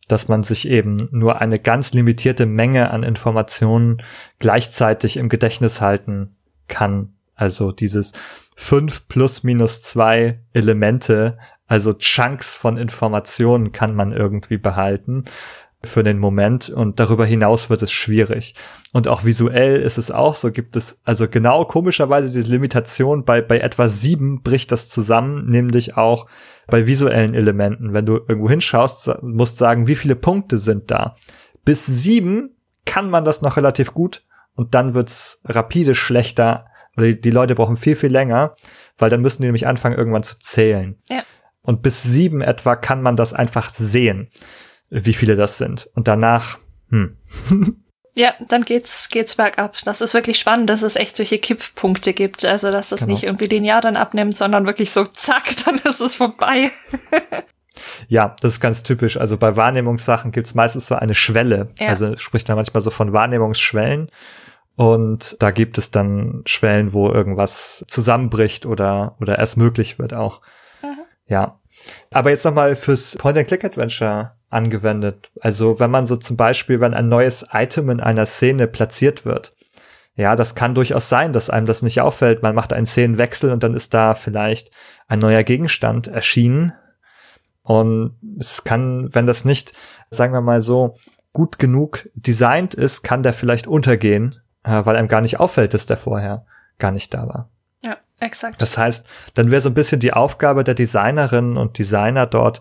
Dass 0.09 0.29
man 0.29 0.43
sich 0.43 0.69
eben 0.69 1.09
nur 1.13 1.41
eine 1.41 1.59
ganz 1.59 1.93
limitierte 1.93 2.47
Menge 2.47 2.91
an 2.91 3.03
Informationen 3.03 4.03
gleichzeitig 4.39 5.17
im 5.17 5.29
Gedächtnis 5.29 5.81
halten 5.81 6.37
kann. 6.69 7.15
Also 7.35 7.73
dieses 7.73 8.13
fünf 8.57 9.09
plus 9.09 9.43
minus 9.43 9.83
zwei 9.83 10.41
Elemente, 10.53 11.39
also 11.67 11.95
Chunks 11.95 12.57
von 12.57 12.77
Informationen 12.77 13.73
kann 13.73 13.95
man 13.95 14.13
irgendwie 14.13 14.59
behalten 14.59 15.25
für 15.85 16.03
den 16.03 16.19
Moment 16.19 16.71
und 16.71 17.01
darüber 17.01 17.27
hinaus 17.27 17.71
wird 17.71 17.83
es 17.83 17.93
schwierig. 17.93 18.55
Und 18.93 19.09
auch 19.09 19.25
visuell 19.25 19.81
ist 19.81 19.99
es 19.99 20.11
auch 20.11 20.35
so, 20.35 20.51
gibt 20.51 20.77
es 20.77 21.01
also 21.05 21.29
genau 21.29 21.65
komischerweise 21.65 22.33
diese 22.33 22.53
Limitation 22.53 23.25
bei, 23.25 23.43
bei 23.43 23.59
etwa 23.59 23.89
sieben 23.89 24.43
bricht 24.43 24.71
das 24.73 24.89
zusammen, 24.89 25.47
nämlich 25.47 25.97
auch 25.97 26.27
bei 26.69 26.87
visuellen 26.87 27.35
Elementen. 27.35 27.93
Wenn 27.93 28.07
du 28.07 28.15
irgendwo 28.15 28.49
hinschaust, 28.49 29.11
musst 29.23 29.59
sagen, 29.59 29.87
wie 29.89 29.97
viele 29.97 30.17
Punkte 30.17 30.59
sind 30.59 30.91
da. 30.91 31.15
Bis 31.65 31.87
sieben 31.87 32.57
kann 32.85 33.11
man 33.11 33.25
das 33.25 33.43
noch 33.43 33.57
relativ 33.57 33.93
gut 33.93 34.25
und 34.55 34.75
dann 34.75 34.95
wird's 34.95 35.41
rapide 35.45 35.95
schlechter 35.95 36.67
oder 36.97 37.13
die, 37.13 37.31
Leute 37.31 37.55
brauchen 37.55 37.77
viel, 37.77 37.97
viel 37.97 38.13
länger, 38.13 38.55
weil 38.99 39.11
dann 39.11 39.23
müssen 39.23 39.43
die 39.43 39.49
nämlich 39.49 39.67
anfangen, 39.67 39.97
irgendwann 39.97 40.23
zu 40.23 40.39
zählen. 40.39 40.99
Ja. 41.09 41.23
Und 41.63 41.83
bis 41.83 42.03
sieben 42.03 42.41
etwa 42.43 42.77
kann 42.77 43.03
man 43.03 43.17
das 43.17 43.33
einfach 43.33 43.71
sehen 43.71 44.29
wie 44.93 45.15
viele 45.15 45.37
das 45.37 45.59
sind. 45.59 45.89
Und 45.95 46.07
danach, 46.07 46.59
hm. 46.91 47.17
Ja, 48.15 48.35
dann 48.47 48.61
geht's, 48.61 49.09
geht's 49.09 49.37
bergab. 49.37 49.79
Das 49.87 50.03
ist 50.03 50.13
wirklich 50.13 50.39
spannend, 50.39 50.69
dass 50.69 50.83
es 50.83 50.97
echt 50.97 51.17
solche 51.17 51.39
Kipppunkte 51.39 52.13
gibt. 52.13 52.45
Also, 52.45 52.71
dass 52.71 52.91
das 52.91 53.01
genau. 53.01 53.13
nicht 53.13 53.23
irgendwie 53.23 53.47
linear 53.47 53.81
dann 53.81 53.97
abnimmt, 53.97 54.37
sondern 54.37 54.67
wirklich 54.67 54.91
so 54.91 55.07
zack, 55.07 55.57
dann 55.65 55.79
ist 55.79 56.01
es 56.01 56.17
vorbei. 56.17 56.71
ja, 58.09 58.37
das 58.43 58.55
ist 58.55 58.61
ganz 58.61 58.83
typisch. 58.83 59.17
Also 59.17 59.39
bei 59.39 59.57
Wahrnehmungssachen 59.57 60.31
gibt's 60.31 60.55
meistens 60.55 60.89
so 60.89 60.95
eine 60.97 61.15
Schwelle. 61.15 61.69
Ja. 61.79 61.89
Also 61.89 62.15
spricht 62.19 62.49
man 62.49 62.59
manchmal 62.59 62.83
so 62.83 62.91
von 62.91 63.15
Wahrnehmungsschwellen. 63.15 64.11
Und 64.77 65.37
da 65.41 65.51
gibt 65.51 65.79
es 65.79 65.91
dann 65.91 66.43
Schwellen, 66.45 66.93
wo 66.93 67.09
irgendwas 67.09 67.83
zusammenbricht 67.89 68.67
oder, 68.67 69.17
oder 69.23 69.39
erst 69.39 69.57
möglich 69.57 69.99
wird 69.99 70.13
auch. 70.13 70.43
Mhm. 70.83 70.99
Ja. 71.29 71.61
Aber 72.11 72.29
jetzt 72.29 72.45
nochmal 72.45 72.77
fürs 72.77 73.17
Point-and-Click-Adventure 73.17 74.33
angewendet. 74.53 75.31
Also 75.41 75.81
wenn 75.81 75.91
man 75.91 76.05
so 76.05 76.17
zum 76.17 76.37
Beispiel, 76.37 76.81
wenn 76.81 76.95
ein 76.95 77.09
neues 77.09 77.47
Item 77.53 77.91
in 77.91 78.01
einer 78.01 78.27
Szene 78.27 78.67
platziert 78.67 79.25
wird, 79.25 79.53
ja, 80.15 80.37
das 80.37 80.55
kann 80.55 80.75
durchaus 80.75 81.09
sein, 81.09 81.33
dass 81.33 81.49
einem 81.49 81.67
das 81.67 81.83
nicht 81.83 82.01
auffällt. 82.01 82.43
Man 82.43 82.55
macht 82.55 82.73
einen 82.73 82.85
Szenenwechsel 82.85 83.51
und 83.51 83.63
dann 83.63 83.73
ist 83.75 83.95
da 83.95 84.15
vielleicht 84.15 84.71
ein 85.09 85.21
neuer 85.21 85.43
Gegenstand 85.43 86.07
erschienen. 86.09 86.75
Und 87.63 88.17
es 88.39 88.65
kann, 88.65 89.09
wenn 89.15 89.27
das 89.27 89.45
nicht, 89.45 89.73
sagen 90.11 90.35
wir 90.35 90.43
mal 90.43 90.61
so, 90.61 90.97
gut 91.33 91.59
genug 91.59 92.11
designt 92.15 92.75
ist, 92.75 93.03
kann 93.03 93.23
der 93.23 93.33
vielleicht 93.33 93.67
untergehen, 93.67 94.41
äh, 94.65 94.85
weil 94.85 94.97
einem 94.97 95.09
gar 95.09 95.23
nicht 95.23 95.41
auffällt, 95.41 95.73
dass 95.73 95.87
der 95.87 95.97
vorher 95.97 96.45
gar 96.79 96.91
nicht 96.91 97.15
da 97.15 97.27
war. 97.27 97.49
Ja, 97.83 97.97
exakt. 98.21 98.61
Das 98.61 98.77
heißt, 98.77 99.07
dann 99.33 99.51
wäre 99.51 99.63
so 99.63 99.71
ein 99.71 99.75
bisschen 99.75 100.01
die 100.01 100.13
Aufgabe 100.13 100.63
der 100.63 100.75
Designerinnen 100.75 101.57
und 101.57 101.79
Designer 101.79 102.27
dort, 102.27 102.61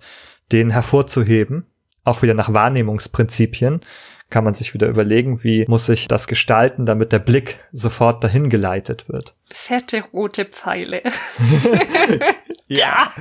den 0.54 0.70
hervorzuheben 0.70 1.66
auch 2.04 2.22
wieder 2.22 2.34
nach 2.34 2.54
Wahrnehmungsprinzipien 2.54 3.82
kann 4.32 4.44
man 4.44 4.56
sich 4.56 4.74
wieder 4.74 4.88
überlegen, 4.88 5.44
wie 5.44 5.66
muss 5.68 5.88
ich 5.90 6.08
das 6.08 6.26
gestalten, 6.26 6.88
damit 6.88 7.12
der 7.12 7.20
Blick 7.20 7.60
sofort 7.72 8.24
dahin 8.24 8.50
geleitet 8.50 9.08
wird. 9.08 9.36
Fette 9.52 10.04
rote 10.14 10.46
Pfeile. 10.46 11.04
ja. 12.68 13.12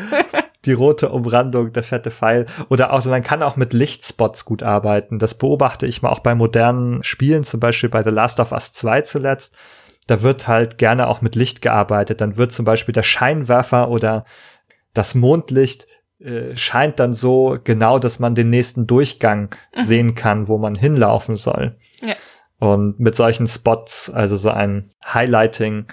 Die 0.65 0.73
rote 0.73 1.11
Umrandung, 1.11 1.73
der 1.73 1.82
fette 1.82 2.11
Pfeil. 2.11 2.47
Oder 2.69 2.93
auch, 2.93 3.05
man 3.07 3.24
kann 3.24 3.43
auch 3.43 3.57
mit 3.57 3.73
Lichtspots 3.73 4.44
gut 4.44 4.62
arbeiten. 4.62 5.19
Das 5.19 5.35
beobachte 5.35 5.86
ich 5.86 6.01
mal 6.01 6.11
auch 6.11 6.20
bei 6.20 6.35
modernen 6.35 7.02
Spielen, 7.02 7.43
zum 7.43 7.61
Beispiel 7.61 7.89
bei 7.90 8.02
The 8.02 8.11
Last 8.11 8.39
of 8.39 8.52
Us 8.52 8.73
2 8.73 9.02
zuletzt. 9.02 9.57
Da 10.07 10.23
wird 10.23 10.47
halt 10.47 10.78
gerne 10.78 11.09
auch 11.09 11.20
mit 11.20 11.35
Licht 11.35 11.61
gearbeitet. 11.61 12.20
Dann 12.20 12.36
wird 12.36 12.52
zum 12.52 12.65
Beispiel 12.65 12.93
der 12.93 13.02
Scheinwerfer 13.02 13.90
oder 13.90 14.24
das 14.94 15.15
Mondlicht 15.15 15.86
äh, 16.21 16.57
scheint 16.57 17.01
dann 17.01 17.13
so 17.13 17.59
genau, 17.65 17.99
dass 17.99 18.19
man 18.19 18.35
den 18.35 18.51
nächsten 18.51 18.87
Durchgang 18.87 19.55
mhm. 19.75 19.83
sehen 19.83 20.15
kann, 20.15 20.49
wo 20.49 20.59
man 20.59 20.75
hinlaufen 20.75 21.37
soll. 21.37 21.77
Ja. 22.03 22.15
Und 22.59 23.01
mit 23.01 23.15
solchen 23.15 23.47
Spots, 23.47 24.11
also 24.11 24.37
so 24.37 24.51
ein 24.51 24.91
Highlighting 25.03 25.87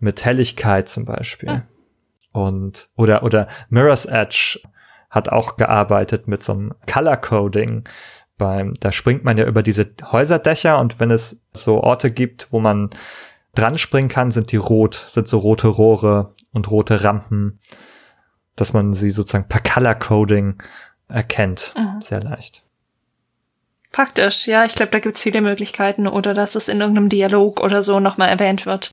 mit 0.00 0.24
Helligkeit 0.24 0.88
zum 0.88 1.04
Beispiel. 1.04 1.52
Mhm. 1.52 1.62
Und, 2.32 2.88
oder, 2.96 3.22
oder 3.22 3.46
Mirror's 3.68 4.04
Edge 4.04 4.60
hat 5.10 5.28
auch 5.28 5.56
gearbeitet 5.56 6.28
mit 6.28 6.42
so 6.42 6.52
einem 6.52 6.74
Color 6.92 7.16
Coding. 7.16 7.84
Beim, 8.36 8.74
da 8.80 8.92
springt 8.92 9.24
man 9.24 9.36
ja 9.36 9.46
über 9.46 9.62
diese 9.62 9.90
Häuserdächer 10.10 10.78
und 10.80 11.00
wenn 11.00 11.10
es 11.10 11.44
so 11.52 11.82
Orte 11.82 12.10
gibt, 12.10 12.48
wo 12.50 12.60
man 12.60 12.90
dran 13.54 13.78
springen 13.78 14.08
kann, 14.08 14.30
sind 14.30 14.52
die 14.52 14.56
rot, 14.56 15.04
sind 15.06 15.26
so 15.26 15.38
rote 15.38 15.68
Rohre 15.68 16.34
und 16.52 16.70
rote 16.70 17.02
Rampen 17.02 17.60
dass 18.60 18.72
man 18.72 18.92
sie 18.94 19.10
sozusagen 19.10 19.48
per 19.48 19.60
Color 19.60 19.94
Coding 19.94 20.62
erkennt. 21.08 21.74
Mhm. 21.76 22.00
Sehr 22.00 22.20
leicht. 22.20 22.62
Praktisch, 23.92 24.46
ja, 24.46 24.64
ich 24.64 24.74
glaube, 24.74 24.92
da 24.92 24.98
gibt's 24.98 25.22
viele 25.22 25.40
Möglichkeiten 25.40 26.06
oder 26.06 26.34
dass 26.34 26.54
es 26.54 26.68
in 26.68 26.80
irgendeinem 26.80 27.08
Dialog 27.08 27.60
oder 27.60 27.82
so 27.82 28.00
nochmal 28.00 28.28
erwähnt 28.28 28.66
wird. 28.66 28.90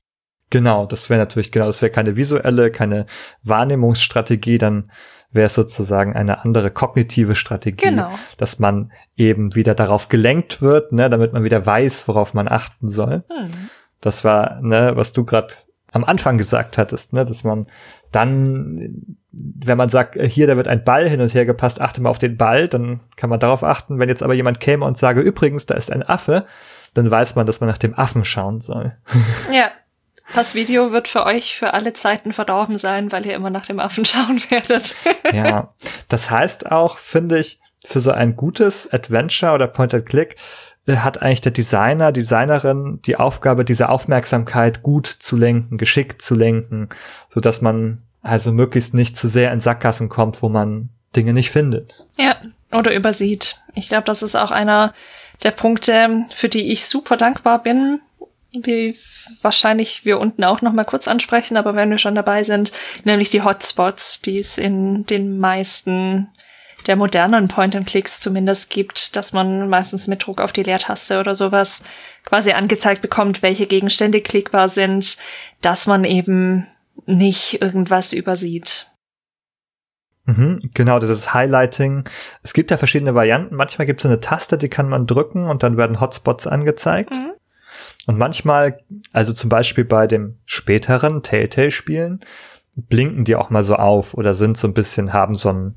Genau, 0.50 0.86
das 0.86 1.10
wäre 1.10 1.20
natürlich, 1.20 1.50
genau, 1.52 1.66
das 1.66 1.82
wäre 1.82 1.90
keine 1.90 2.16
visuelle, 2.16 2.70
keine 2.70 3.06
Wahrnehmungsstrategie, 3.42 4.58
dann 4.58 4.88
wäre 5.32 5.46
es 5.46 5.54
sozusagen 5.54 6.14
eine 6.14 6.44
andere 6.44 6.70
kognitive 6.70 7.34
Strategie, 7.34 7.86
genau. 7.86 8.10
dass 8.38 8.58
man 8.58 8.92
eben 9.16 9.54
wieder 9.54 9.74
darauf 9.74 10.08
gelenkt 10.08 10.62
wird, 10.62 10.92
ne, 10.92 11.10
damit 11.10 11.32
man 11.32 11.44
wieder 11.44 11.66
weiß, 11.66 12.06
worauf 12.08 12.32
man 12.32 12.48
achten 12.48 12.88
soll. 12.88 13.24
Mhm. 13.28 13.68
Das 14.00 14.24
war, 14.24 14.60
ne, 14.62 14.92
was 14.94 15.12
du 15.12 15.24
gerade 15.24 15.52
am 15.92 16.04
Anfang 16.04 16.38
gesagt 16.38 16.78
hattest, 16.78 17.12
ne, 17.12 17.24
dass 17.24 17.42
man 17.42 17.66
dann, 18.12 19.18
wenn 19.38 19.78
man 19.78 19.88
sagt, 19.88 20.16
äh, 20.16 20.28
hier, 20.28 20.46
da 20.46 20.56
wird 20.56 20.68
ein 20.68 20.84
Ball 20.84 21.08
hin 21.08 21.20
und 21.20 21.34
her 21.34 21.46
gepasst, 21.46 21.80
achte 21.80 22.00
mal 22.00 22.10
auf 22.10 22.18
den 22.18 22.36
Ball, 22.36 22.68
dann 22.68 23.00
kann 23.16 23.30
man 23.30 23.40
darauf 23.40 23.62
achten. 23.62 23.98
Wenn 23.98 24.08
jetzt 24.08 24.22
aber 24.22 24.34
jemand 24.34 24.60
käme 24.60 24.84
und 24.84 24.96
sage, 24.98 25.20
übrigens, 25.20 25.66
da 25.66 25.74
ist 25.74 25.92
ein 25.92 26.02
Affe, 26.02 26.46
dann 26.94 27.10
weiß 27.10 27.34
man, 27.34 27.46
dass 27.46 27.60
man 27.60 27.68
nach 27.68 27.78
dem 27.78 27.94
Affen 27.94 28.24
schauen 28.24 28.60
soll. 28.60 28.96
Ja. 29.52 29.70
Das 30.34 30.56
Video 30.56 30.90
wird 30.90 31.06
für 31.06 31.24
euch 31.24 31.56
für 31.56 31.72
alle 31.72 31.92
Zeiten 31.92 32.32
verdorben 32.32 32.78
sein, 32.78 33.12
weil 33.12 33.24
ihr 33.24 33.36
immer 33.36 33.50
nach 33.50 33.66
dem 33.66 33.78
Affen 33.78 34.04
schauen 34.04 34.40
werdet. 34.48 34.96
ja. 35.32 35.72
Das 36.08 36.30
heißt 36.30 36.72
auch, 36.72 36.98
finde 36.98 37.38
ich, 37.38 37.60
für 37.86 38.00
so 38.00 38.10
ein 38.10 38.34
gutes 38.34 38.92
Adventure 38.92 39.52
oder 39.52 39.68
Point-and-Click 39.68 40.34
äh, 40.86 40.96
hat 40.96 41.22
eigentlich 41.22 41.42
der 41.42 41.52
Designer, 41.52 42.10
Designerin 42.10 43.00
die 43.02 43.16
Aufgabe, 43.16 43.64
diese 43.64 43.88
Aufmerksamkeit 43.88 44.82
gut 44.82 45.06
zu 45.06 45.36
lenken, 45.36 45.78
geschickt 45.78 46.20
zu 46.20 46.34
lenken, 46.34 46.88
so 47.28 47.38
dass 47.38 47.60
man 47.60 48.02
also 48.26 48.52
möglichst 48.52 48.94
nicht 48.94 49.16
zu 49.16 49.28
sehr 49.28 49.52
in 49.52 49.60
Sackgassen 49.60 50.08
kommt, 50.08 50.42
wo 50.42 50.48
man 50.48 50.90
Dinge 51.14 51.32
nicht 51.32 51.50
findet. 51.50 52.06
Ja, 52.18 52.36
oder 52.72 52.94
übersieht. 52.94 53.60
Ich 53.74 53.88
glaube, 53.88 54.04
das 54.04 54.22
ist 54.22 54.34
auch 54.34 54.50
einer 54.50 54.92
der 55.42 55.50
Punkte, 55.50 56.26
für 56.34 56.48
die 56.48 56.72
ich 56.72 56.86
super 56.86 57.16
dankbar 57.16 57.62
bin, 57.62 58.00
die 58.52 58.96
wahrscheinlich 59.42 60.04
wir 60.04 60.18
unten 60.18 60.44
auch 60.44 60.62
noch 60.62 60.72
mal 60.72 60.84
kurz 60.84 61.08
ansprechen, 61.08 61.56
aber 61.56 61.74
wenn 61.74 61.90
wir 61.90 61.98
schon 61.98 62.14
dabei 62.14 62.42
sind, 62.42 62.72
nämlich 63.04 63.30
die 63.30 63.42
Hotspots, 63.42 64.22
die 64.22 64.38
es 64.38 64.56
in 64.58 65.04
den 65.06 65.38
meisten 65.38 66.28
der 66.86 66.96
modernen 66.96 67.48
Point-and-Clicks 67.48 68.20
zumindest 68.20 68.70
gibt, 68.70 69.16
dass 69.16 69.32
man 69.32 69.68
meistens 69.68 70.06
mit 70.06 70.24
Druck 70.24 70.40
auf 70.40 70.52
die 70.52 70.62
Leertaste 70.62 71.18
oder 71.18 71.34
sowas 71.34 71.82
quasi 72.24 72.52
angezeigt 72.52 73.02
bekommt, 73.02 73.42
welche 73.42 73.66
Gegenstände 73.66 74.20
klickbar 74.20 74.68
sind, 74.68 75.16
dass 75.60 75.86
man 75.86 76.04
eben 76.04 76.66
nicht 77.06 77.60
irgendwas 77.60 78.12
übersieht. 78.12 78.90
Mhm, 80.24 80.60
genau, 80.74 80.98
das 80.98 81.10
ist 81.10 81.34
Highlighting. 81.34 82.04
Es 82.42 82.52
gibt 82.52 82.70
ja 82.70 82.78
verschiedene 82.78 83.14
Varianten. 83.14 83.54
Manchmal 83.54 83.86
gibt 83.86 84.00
es 84.00 84.06
eine 84.06 84.20
Taste, 84.20 84.58
die 84.58 84.68
kann 84.68 84.88
man 84.88 85.06
drücken 85.06 85.44
und 85.44 85.62
dann 85.62 85.76
werden 85.76 86.00
Hotspots 86.00 86.46
angezeigt. 86.46 87.12
Mhm. 87.12 87.32
Und 88.06 88.18
manchmal, 88.18 88.80
also 89.12 89.32
zum 89.32 89.50
Beispiel 89.50 89.84
bei 89.84 90.06
dem 90.06 90.38
späteren 90.44 91.22
Telltale-Spielen, 91.22 92.20
blinken 92.76 93.24
die 93.24 93.36
auch 93.36 93.50
mal 93.50 93.62
so 93.62 93.76
auf 93.76 94.14
oder 94.14 94.34
sind 94.34 94.58
so 94.58 94.68
ein 94.68 94.74
bisschen, 94.74 95.12
haben 95.12 95.34
so 95.36 95.50
ein 95.50 95.76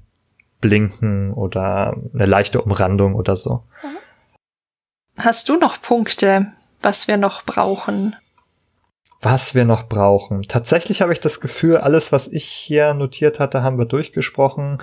Blinken 0.61 1.31
oder 1.33 1.95
eine 2.13 2.25
leichte 2.25 2.61
Umrandung 2.61 3.15
oder 3.15 3.35
so. 3.35 3.63
Mhm. 3.83 3.97
Hast 5.17 5.49
du 5.49 5.57
noch 5.57 5.81
Punkte, 5.81 6.53
was 6.81 7.07
wir 7.07 7.17
noch 7.17 7.43
brauchen? 7.43 8.15
Was 9.21 9.53
wir 9.53 9.65
noch 9.65 9.89
brauchen. 9.89 10.43
Tatsächlich 10.43 11.01
habe 11.01 11.11
ich 11.11 11.19
das 11.19 11.41
Gefühl, 11.41 11.77
alles, 11.77 12.13
was 12.13 12.29
ich 12.29 12.45
hier 12.45 12.93
notiert 12.93 13.39
hatte, 13.39 13.63
haben 13.63 13.77
wir 13.77 13.85
durchgesprochen. 13.85 14.77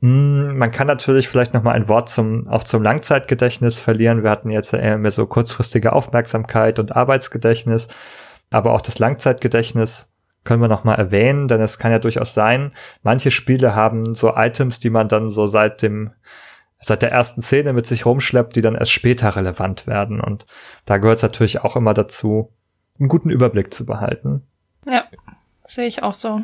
Hm, 0.00 0.56
man 0.56 0.70
kann 0.70 0.86
natürlich 0.86 1.28
vielleicht 1.28 1.52
noch 1.52 1.62
mal 1.62 1.72
ein 1.72 1.88
Wort 1.88 2.08
zum, 2.08 2.48
auch 2.48 2.64
zum 2.64 2.82
Langzeitgedächtnis 2.82 3.80
verlieren. 3.80 4.22
Wir 4.22 4.30
hatten 4.30 4.50
jetzt 4.50 4.72
eher 4.72 4.96
mehr 4.96 5.10
so 5.10 5.26
kurzfristige 5.26 5.92
Aufmerksamkeit 5.92 6.78
und 6.78 6.96
Arbeitsgedächtnis. 6.96 7.88
Aber 8.50 8.72
auch 8.72 8.80
das 8.80 8.98
Langzeitgedächtnis 8.98 10.10
können 10.44 10.62
wir 10.62 10.68
noch 10.68 10.84
mal 10.84 10.94
erwähnen, 10.94 11.46
denn 11.46 11.60
es 11.60 11.78
kann 11.78 11.92
ja 11.92 11.98
durchaus 11.98 12.34
sein, 12.34 12.72
manche 13.02 13.30
Spiele 13.30 13.74
haben 13.74 14.14
so 14.14 14.34
Items, 14.34 14.80
die 14.80 14.90
man 14.90 15.08
dann 15.08 15.28
so 15.28 15.46
seit 15.46 15.82
dem 15.82 16.12
seit 16.84 17.02
der 17.02 17.12
ersten 17.12 17.42
Szene 17.42 17.72
mit 17.74 17.86
sich 17.86 18.06
rumschleppt, 18.06 18.56
die 18.56 18.60
dann 18.60 18.74
erst 18.74 18.90
später 18.90 19.36
relevant 19.36 19.86
werden 19.86 20.20
und 20.20 20.46
da 20.84 20.98
gehört 20.98 21.18
es 21.18 21.22
natürlich 21.22 21.60
auch 21.60 21.76
immer 21.76 21.94
dazu, 21.94 22.52
einen 22.98 23.08
guten 23.08 23.30
Überblick 23.30 23.72
zu 23.72 23.86
behalten. 23.86 24.42
Ja, 24.86 25.04
sehe 25.66 25.86
ich 25.86 26.02
auch 26.02 26.14
so. 26.14 26.42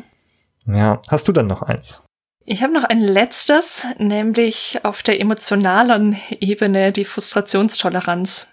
Ja, 0.65 1.01
hast 1.09 1.27
du 1.27 1.31
dann 1.31 1.47
noch 1.47 1.61
eins? 1.61 2.03
Ich 2.45 2.63
habe 2.63 2.73
noch 2.73 2.83
ein 2.83 2.99
letztes, 2.99 3.85
nämlich 3.99 4.79
auf 4.83 5.03
der 5.03 5.19
emotionalen 5.19 6.17
Ebene 6.39 6.91
die 6.91 7.05
Frustrationstoleranz. 7.05 8.49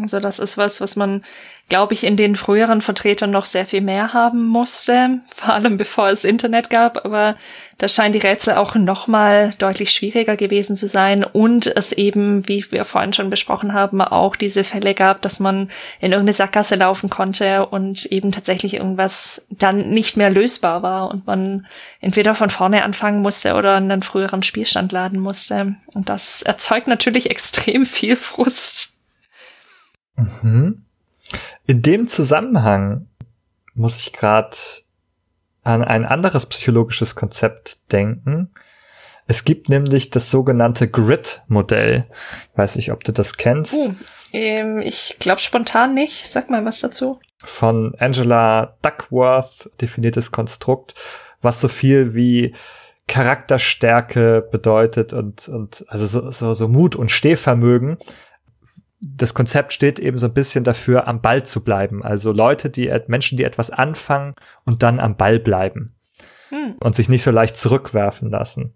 Also 0.00 0.20
das 0.20 0.38
ist 0.38 0.58
was, 0.58 0.80
was 0.80 0.96
man, 0.96 1.22
glaube 1.68 1.94
ich, 1.94 2.04
in 2.04 2.16
den 2.16 2.36
früheren 2.36 2.80
Vertretern 2.80 3.30
noch 3.30 3.44
sehr 3.44 3.66
viel 3.66 3.80
mehr 3.80 4.12
haben 4.12 4.46
musste, 4.46 5.20
vor 5.34 5.54
allem 5.54 5.76
bevor 5.76 6.08
es 6.08 6.24
Internet 6.24 6.70
gab. 6.70 7.04
Aber 7.04 7.36
da 7.78 7.88
scheinen 7.88 8.14
die 8.14 8.26
Rätsel 8.26 8.54
auch 8.54 8.74
noch 8.74 9.06
mal 9.06 9.52
deutlich 9.58 9.90
schwieriger 9.90 10.36
gewesen 10.36 10.76
zu 10.76 10.88
sein 10.88 11.24
und 11.24 11.66
es 11.66 11.92
eben, 11.92 12.48
wie 12.48 12.64
wir 12.70 12.86
vorhin 12.86 13.12
schon 13.12 13.28
besprochen 13.28 13.74
haben, 13.74 14.00
auch 14.00 14.34
diese 14.34 14.64
Fälle 14.64 14.94
gab, 14.94 15.20
dass 15.20 15.40
man 15.40 15.70
in 16.00 16.12
irgendeine 16.12 16.32
Sackgasse 16.32 16.76
laufen 16.76 17.10
konnte 17.10 17.66
und 17.66 18.06
eben 18.06 18.32
tatsächlich 18.32 18.74
irgendwas 18.74 19.46
dann 19.50 19.90
nicht 19.90 20.16
mehr 20.16 20.30
lösbar 20.30 20.82
war 20.82 21.10
und 21.10 21.26
man 21.26 21.66
entweder 22.00 22.34
von 22.34 22.48
vorne 22.48 22.82
anfangen 22.82 23.20
musste 23.20 23.54
oder 23.54 23.74
einen 23.74 24.02
früheren 24.02 24.42
Spielstand 24.42 24.92
laden 24.92 25.20
musste. 25.20 25.74
Und 25.92 26.08
das 26.08 26.40
erzeugt 26.40 26.86
natürlich 26.86 27.28
extrem 27.30 27.84
viel 27.84 28.16
Frust. 28.16 28.95
Mhm. 30.16 30.82
In 31.66 31.82
dem 31.82 32.08
Zusammenhang 32.08 33.08
muss 33.74 34.00
ich 34.00 34.12
gerade 34.12 34.56
an 35.62 35.82
ein 35.82 36.04
anderes 36.04 36.46
psychologisches 36.46 37.14
Konzept 37.14 37.78
denken. 37.92 38.50
Es 39.26 39.44
gibt 39.44 39.68
nämlich 39.68 40.10
das 40.10 40.30
sogenannte 40.30 40.88
Grid-Modell. 40.88 42.06
Ich 42.52 42.58
weiß 42.58 42.76
nicht, 42.76 42.92
ob 42.92 43.02
du 43.02 43.12
das 43.12 43.36
kennst. 43.36 43.74
Uh, 43.74 43.94
ähm, 44.32 44.80
ich 44.80 45.16
glaube 45.18 45.40
spontan 45.40 45.94
nicht. 45.94 46.28
Sag 46.28 46.48
mal 46.48 46.64
was 46.64 46.80
dazu. 46.80 47.18
Von 47.38 47.94
Angela 47.98 48.76
Duckworth 48.82 49.68
definiertes 49.80 50.30
Konstrukt, 50.30 50.94
was 51.42 51.60
so 51.60 51.68
viel 51.68 52.14
wie 52.14 52.54
Charakterstärke 53.08 54.48
bedeutet 54.50 55.12
und, 55.12 55.48
und 55.48 55.84
also 55.88 56.06
so, 56.06 56.30
so, 56.30 56.54
so 56.54 56.68
Mut 56.68 56.96
und 56.96 57.10
Stehvermögen 57.10 57.98
das 59.00 59.34
Konzept 59.34 59.72
steht 59.72 59.98
eben 59.98 60.18
so 60.18 60.26
ein 60.26 60.34
bisschen 60.34 60.64
dafür, 60.64 61.06
am 61.06 61.20
Ball 61.20 61.42
zu 61.44 61.62
bleiben. 61.62 62.02
Also 62.02 62.32
Leute, 62.32 62.70
die, 62.70 62.92
Menschen, 63.08 63.36
die 63.36 63.44
etwas 63.44 63.70
anfangen 63.70 64.34
und 64.64 64.82
dann 64.82 65.00
am 65.00 65.16
Ball 65.16 65.38
bleiben. 65.38 65.94
Hm. 66.48 66.76
Und 66.82 66.94
sich 66.94 67.08
nicht 67.08 67.22
so 67.22 67.30
leicht 67.30 67.56
zurückwerfen 67.56 68.30
lassen. 68.30 68.74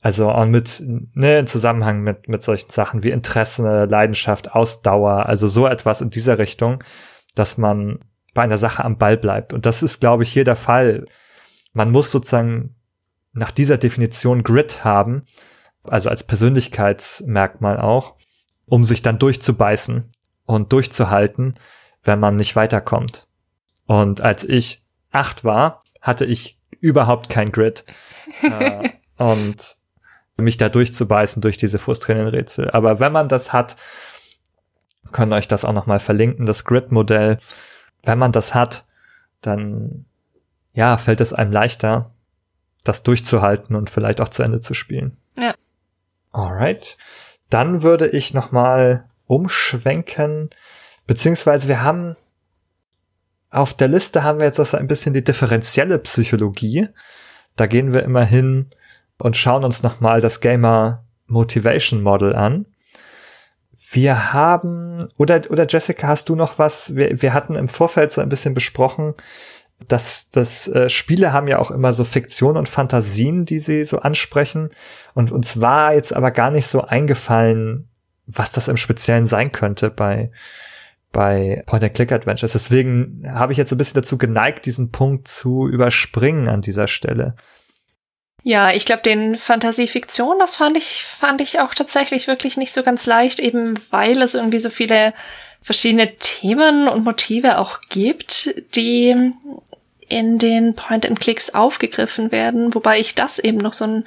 Also 0.00 0.30
auch 0.30 0.46
mit, 0.46 0.82
ne, 1.14 1.38
in 1.38 1.46
Zusammenhang 1.46 2.02
mit, 2.02 2.28
mit 2.28 2.42
solchen 2.42 2.70
Sachen 2.70 3.02
wie 3.02 3.10
Interesse, 3.10 3.86
Leidenschaft, 3.90 4.52
Ausdauer, 4.52 5.26
also 5.26 5.46
so 5.46 5.66
etwas 5.66 6.00
in 6.00 6.10
dieser 6.10 6.38
Richtung, 6.38 6.84
dass 7.34 7.58
man 7.58 8.00
bei 8.34 8.42
einer 8.42 8.58
Sache 8.58 8.84
am 8.84 8.98
Ball 8.98 9.16
bleibt. 9.16 9.52
Und 9.52 9.66
das 9.66 9.82
ist, 9.82 10.00
glaube 10.00 10.22
ich, 10.22 10.32
hier 10.32 10.44
der 10.44 10.56
Fall. 10.56 11.06
Man 11.72 11.90
muss 11.90 12.12
sozusagen 12.12 12.76
nach 13.32 13.50
dieser 13.50 13.78
Definition 13.78 14.42
Grit 14.44 14.84
haben, 14.84 15.22
also 15.82 16.10
als 16.10 16.22
Persönlichkeitsmerkmal 16.22 17.80
auch, 17.80 18.17
um 18.68 18.84
sich 18.84 19.02
dann 19.02 19.18
durchzubeißen 19.18 20.10
und 20.46 20.72
durchzuhalten, 20.72 21.54
wenn 22.02 22.20
man 22.20 22.36
nicht 22.36 22.56
weiterkommt. 22.56 23.26
Und 23.86 24.20
als 24.20 24.44
ich 24.44 24.84
acht 25.10 25.44
war, 25.44 25.82
hatte 26.00 26.24
ich 26.24 26.58
überhaupt 26.80 27.28
kein 27.28 27.52
Grid. 27.52 27.84
äh, 28.42 28.88
und 29.16 29.76
mich 30.36 30.56
da 30.56 30.68
durchzubeißen 30.68 31.42
durch 31.42 31.56
diese 31.56 31.78
frustrierenden 31.78 32.32
Rätsel. 32.32 32.70
Aber 32.70 33.00
wenn 33.00 33.12
man 33.12 33.28
das 33.28 33.52
hat, 33.52 33.76
können 35.10 35.32
euch 35.32 35.48
das 35.48 35.64
auch 35.64 35.72
nochmal 35.72 36.00
verlinken, 36.00 36.46
das 36.46 36.64
Grid-Modell. 36.64 37.38
Wenn 38.04 38.18
man 38.18 38.32
das 38.32 38.54
hat, 38.54 38.86
dann 39.40 40.04
ja, 40.74 40.96
fällt 40.96 41.20
es 41.20 41.32
einem 41.32 41.50
leichter, 41.50 42.12
das 42.84 43.02
durchzuhalten 43.02 43.74
und 43.74 43.90
vielleicht 43.90 44.20
auch 44.20 44.28
zu 44.28 44.42
Ende 44.42 44.60
zu 44.60 44.74
spielen. 44.74 45.16
Ja. 45.36 45.54
Alright. 46.30 46.96
Dann 47.50 47.82
würde 47.82 48.08
ich 48.08 48.34
nochmal 48.34 49.08
umschwenken, 49.26 50.50
beziehungsweise 51.06 51.68
wir 51.68 51.82
haben 51.82 52.16
auf 53.50 53.74
der 53.74 53.88
Liste 53.88 54.22
haben 54.22 54.40
wir 54.40 54.46
jetzt 54.46 54.60
also 54.60 54.76
ein 54.76 54.88
bisschen 54.88 55.14
die 55.14 55.24
differenzielle 55.24 55.98
Psychologie. 55.98 56.88
Da 57.56 57.66
gehen 57.66 57.94
wir 57.94 58.02
immer 58.02 58.24
hin 58.24 58.70
und 59.18 59.36
schauen 59.36 59.64
uns 59.64 59.82
nochmal 59.82 60.20
das 60.20 60.40
Gamer 60.40 61.04
Motivation 61.26 62.02
Model 62.02 62.34
an. 62.34 62.66
Wir 63.90 64.34
haben, 64.34 65.08
oder, 65.16 65.40
oder 65.48 65.66
Jessica, 65.66 66.08
hast 66.08 66.28
du 66.28 66.36
noch 66.36 66.58
was? 66.58 66.94
Wir, 66.94 67.22
wir 67.22 67.32
hatten 67.32 67.54
im 67.54 67.68
Vorfeld 67.68 68.12
so 68.12 68.20
ein 68.20 68.28
bisschen 68.28 68.52
besprochen, 68.52 69.14
dass 69.86 70.30
das 70.30 70.66
äh, 70.68 70.88
Spiele 70.88 71.32
haben 71.32 71.46
ja 71.46 71.58
auch 71.58 71.70
immer 71.70 71.92
so 71.92 72.04
Fiktion 72.04 72.56
und 72.56 72.68
Fantasien, 72.68 73.44
die 73.44 73.60
sie 73.60 73.84
so 73.84 74.00
ansprechen. 74.00 74.70
Und 75.14 75.30
uns 75.30 75.60
war 75.60 75.94
jetzt 75.94 76.12
aber 76.12 76.30
gar 76.32 76.50
nicht 76.50 76.66
so 76.66 76.82
eingefallen, 76.82 77.88
was 78.26 78.52
das 78.52 78.68
im 78.68 78.76
Speziellen 78.76 79.26
sein 79.26 79.52
könnte 79.52 79.90
bei 79.90 80.30
bei 81.10 81.62
Point-and-Click-Adventures. 81.66 82.52
Deswegen 82.52 83.24
habe 83.26 83.52
ich 83.52 83.58
jetzt 83.58 83.72
ein 83.72 83.78
bisschen 83.78 84.00
dazu 84.00 84.18
geneigt, 84.18 84.66
diesen 84.66 84.90
Punkt 84.90 85.26
zu 85.26 85.66
überspringen 85.66 86.48
an 86.48 86.60
dieser 86.60 86.86
Stelle. 86.86 87.34
Ja, 88.42 88.72
ich 88.72 88.84
glaube, 88.84 89.02
den 89.02 89.36
Fantasiefiktion, 89.36 90.38
das 90.38 90.56
fand 90.56 90.76
ich, 90.76 91.04
fand 91.04 91.40
ich 91.40 91.60
auch 91.60 91.74
tatsächlich 91.74 92.28
wirklich 92.28 92.56
nicht 92.56 92.72
so 92.72 92.82
ganz 92.82 93.06
leicht, 93.06 93.40
eben 93.40 93.74
weil 93.90 94.20
es 94.22 94.34
irgendwie 94.34 94.58
so 94.58 94.70
viele 94.70 95.12
verschiedene 95.62 96.16
Themen 96.16 96.88
und 96.88 97.04
Motive 97.04 97.58
auch 97.58 97.80
gibt, 97.88 98.54
die 98.74 99.32
in 100.08 100.38
den 100.38 100.74
Point-and-Clicks 100.74 101.54
aufgegriffen 101.54 102.32
werden, 102.32 102.74
wobei 102.74 102.98
ich 102.98 103.14
das 103.14 103.38
eben 103.38 103.58
noch 103.58 103.72
so 103.72 103.84
einen 103.84 104.04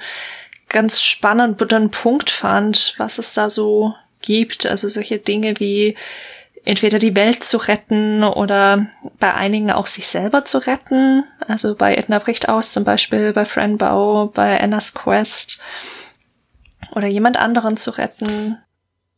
ganz 0.68 1.02
spannenden 1.02 1.90
Punkt 1.90 2.30
fand, 2.30 2.94
was 2.98 3.18
es 3.18 3.34
da 3.34 3.50
so 3.50 3.94
gibt. 4.20 4.66
Also 4.66 4.88
solche 4.88 5.18
Dinge 5.18 5.58
wie 5.60 5.96
entweder 6.64 6.98
die 6.98 7.16
Welt 7.16 7.44
zu 7.44 7.56
retten 7.56 8.24
oder 8.24 8.86
bei 9.18 9.34
einigen 9.34 9.70
auch 9.70 9.86
sich 9.86 10.06
selber 10.06 10.44
zu 10.44 10.58
retten. 10.58 11.24
Also 11.46 11.74
bei 11.74 11.96
Edna 11.96 12.18
bricht 12.18 12.48
aus 12.48 12.72
zum 12.72 12.84
Beispiel, 12.84 13.32
bei 13.32 13.44
Fran 13.44 13.78
Bau, 13.78 14.26
bei 14.26 14.60
Anna's 14.60 14.94
Quest 14.94 15.60
oder 16.94 17.06
jemand 17.06 17.36
anderen 17.36 17.76
zu 17.76 17.90
retten. 17.90 18.58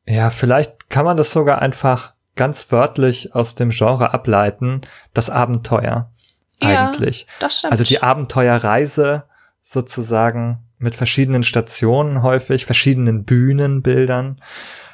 Ja, 0.06 0.31
vielleicht 0.31 0.90
kann 0.90 1.05
man 1.05 1.16
das 1.16 1.31
sogar 1.31 1.61
einfach 1.62 2.15
ganz 2.36 2.70
wörtlich 2.70 3.35
aus 3.35 3.55
dem 3.55 3.70
Genre 3.70 4.12
ableiten, 4.12 4.81
das 5.12 5.31
Abenteuer 5.31 6.11
eigentlich. 6.60 7.22
Ja, 7.22 7.26
das 7.40 7.59
stimmt. 7.59 7.72
Also 7.72 7.85
die 7.85 8.02
Abenteuerreise 8.02 9.24
sozusagen 9.60 10.59
mit 10.78 10.94
verschiedenen 10.94 11.43
Stationen 11.43 12.22
häufig, 12.22 12.66
verschiedenen 12.66 13.24
Bühnenbildern. 13.24 14.40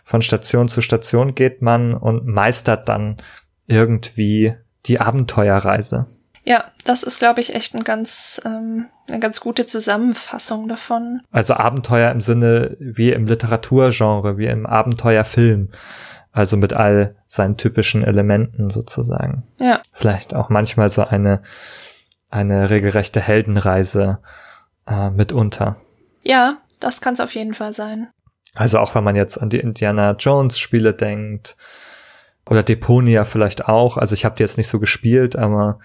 Von 0.04 0.22
Station 0.22 0.68
zu 0.68 0.80
Station 0.80 1.34
geht 1.34 1.62
man 1.62 1.94
und 1.94 2.26
meistert 2.26 2.88
dann 2.88 3.16
irgendwie 3.66 4.54
die 4.86 5.00
Abenteuerreise. 5.00 6.06
Ja, 6.42 6.64
das 6.84 7.02
ist, 7.02 7.18
glaube 7.18 7.40
ich, 7.40 7.54
echt 7.54 7.74
ein 7.74 7.84
ganz, 7.84 8.40
ähm, 8.44 8.86
eine 9.08 9.20
ganz 9.20 9.40
gute 9.40 9.66
Zusammenfassung 9.66 10.68
davon. 10.68 11.20
Also 11.30 11.54
Abenteuer 11.54 12.10
im 12.10 12.20
Sinne 12.20 12.76
wie 12.80 13.12
im 13.12 13.26
Literaturgenre, 13.26 14.38
wie 14.38 14.46
im 14.46 14.66
Abenteuerfilm. 14.66 15.68
Also 16.32 16.56
mit 16.56 16.72
all 16.72 17.16
seinen 17.26 17.56
typischen 17.56 18.04
Elementen 18.04 18.70
sozusagen. 18.70 19.44
Ja. 19.58 19.80
Vielleicht 19.92 20.34
auch 20.34 20.48
manchmal 20.48 20.88
so 20.88 21.04
eine, 21.04 21.42
eine 22.30 22.70
regelrechte 22.70 23.20
Heldenreise 23.20 24.18
äh, 24.86 25.10
mitunter. 25.10 25.76
Ja, 26.22 26.58
das 26.78 27.00
kann 27.00 27.14
es 27.14 27.20
auf 27.20 27.34
jeden 27.34 27.54
Fall 27.54 27.72
sein. 27.72 28.08
Also 28.54 28.78
auch 28.78 28.94
wenn 28.94 29.04
man 29.04 29.16
jetzt 29.16 29.38
an 29.38 29.50
die 29.50 29.60
Indiana 29.60 30.12
Jones 30.18 30.58
Spiele 30.58 30.92
denkt 30.92 31.56
oder 32.48 32.62
Deponia 32.62 33.24
vielleicht 33.24 33.68
auch. 33.68 33.96
Also 33.96 34.14
ich 34.14 34.24
habe 34.24 34.36
die 34.36 34.42
jetzt 34.42 34.58
nicht 34.58 34.68
so 34.68 34.80
gespielt, 34.80 35.36
aber 35.36 35.78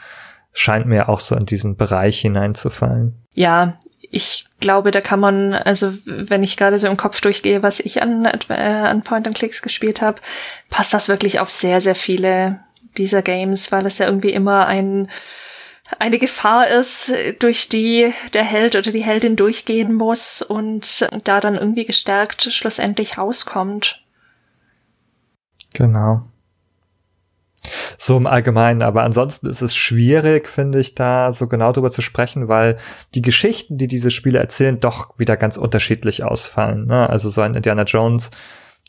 scheint 0.51 0.87
mir 0.87 1.09
auch 1.09 1.19
so 1.19 1.35
in 1.35 1.45
diesen 1.45 1.75
Bereich 1.75 2.19
hineinzufallen. 2.19 3.25
Ja, 3.33 3.77
ich 4.15 4.47
glaube, 4.61 4.91
da 4.91 5.01
kann 5.01 5.19
man, 5.19 5.53
also 5.53 5.93
wenn 6.05 6.41
ich 6.41 6.55
gerade 6.55 6.79
so 6.79 6.87
im 6.87 6.95
Kopf 6.95 7.19
durchgehe, 7.19 7.63
was 7.63 7.81
ich 7.81 8.01
an, 8.01 8.23
äh, 8.23 8.53
an 8.53 9.01
Point-and-Clicks 9.01 9.61
gespielt 9.61 10.01
habe, 10.01 10.21
passt 10.69 10.93
das 10.93 11.09
wirklich 11.09 11.41
auf 11.41 11.51
sehr, 11.51 11.81
sehr 11.81 11.95
viele 11.95 12.61
dieser 12.97 13.21
Games, 13.21 13.73
weil 13.73 13.85
es 13.85 13.97
ja 13.97 14.05
irgendwie 14.05 14.31
immer 14.31 14.67
ein 14.67 15.09
eine 15.99 16.17
Gefahr 16.17 16.67
ist, 16.67 17.11
durch 17.39 17.69
die 17.69 18.11
der 18.33 18.43
Held 18.43 18.75
oder 18.75 18.91
die 18.91 19.03
Heldin 19.03 19.35
durchgehen 19.35 19.93
muss 19.93 20.41
und 20.41 21.07
da 21.25 21.39
dann 21.41 21.55
irgendwie 21.55 21.85
gestärkt 21.85 22.41
schlussendlich 22.51 23.19
rauskommt. 23.19 24.01
Genau. 25.75 26.23
So 27.97 28.17
im 28.17 28.27
Allgemeinen, 28.27 28.81
aber 28.81 29.03
ansonsten 29.03 29.47
ist 29.47 29.61
es 29.61 29.75
schwierig, 29.75 30.47
finde 30.47 30.79
ich, 30.79 30.95
da 30.95 31.31
so 31.31 31.47
genau 31.47 31.71
drüber 31.71 31.91
zu 31.91 32.01
sprechen, 32.01 32.47
weil 32.47 32.77
die 33.13 33.21
Geschichten, 33.21 33.77
die 33.77 33.87
diese 33.87 34.11
Spiele 34.11 34.39
erzählen, 34.39 34.79
doch 34.79 35.17
wieder 35.17 35.37
ganz 35.37 35.57
unterschiedlich 35.57 36.23
ausfallen. 36.23 36.87
Ne? 36.87 37.09
Also 37.09 37.29
so 37.29 37.41
ein 37.41 37.55
Indiana 37.55 37.83
Jones 37.83 38.31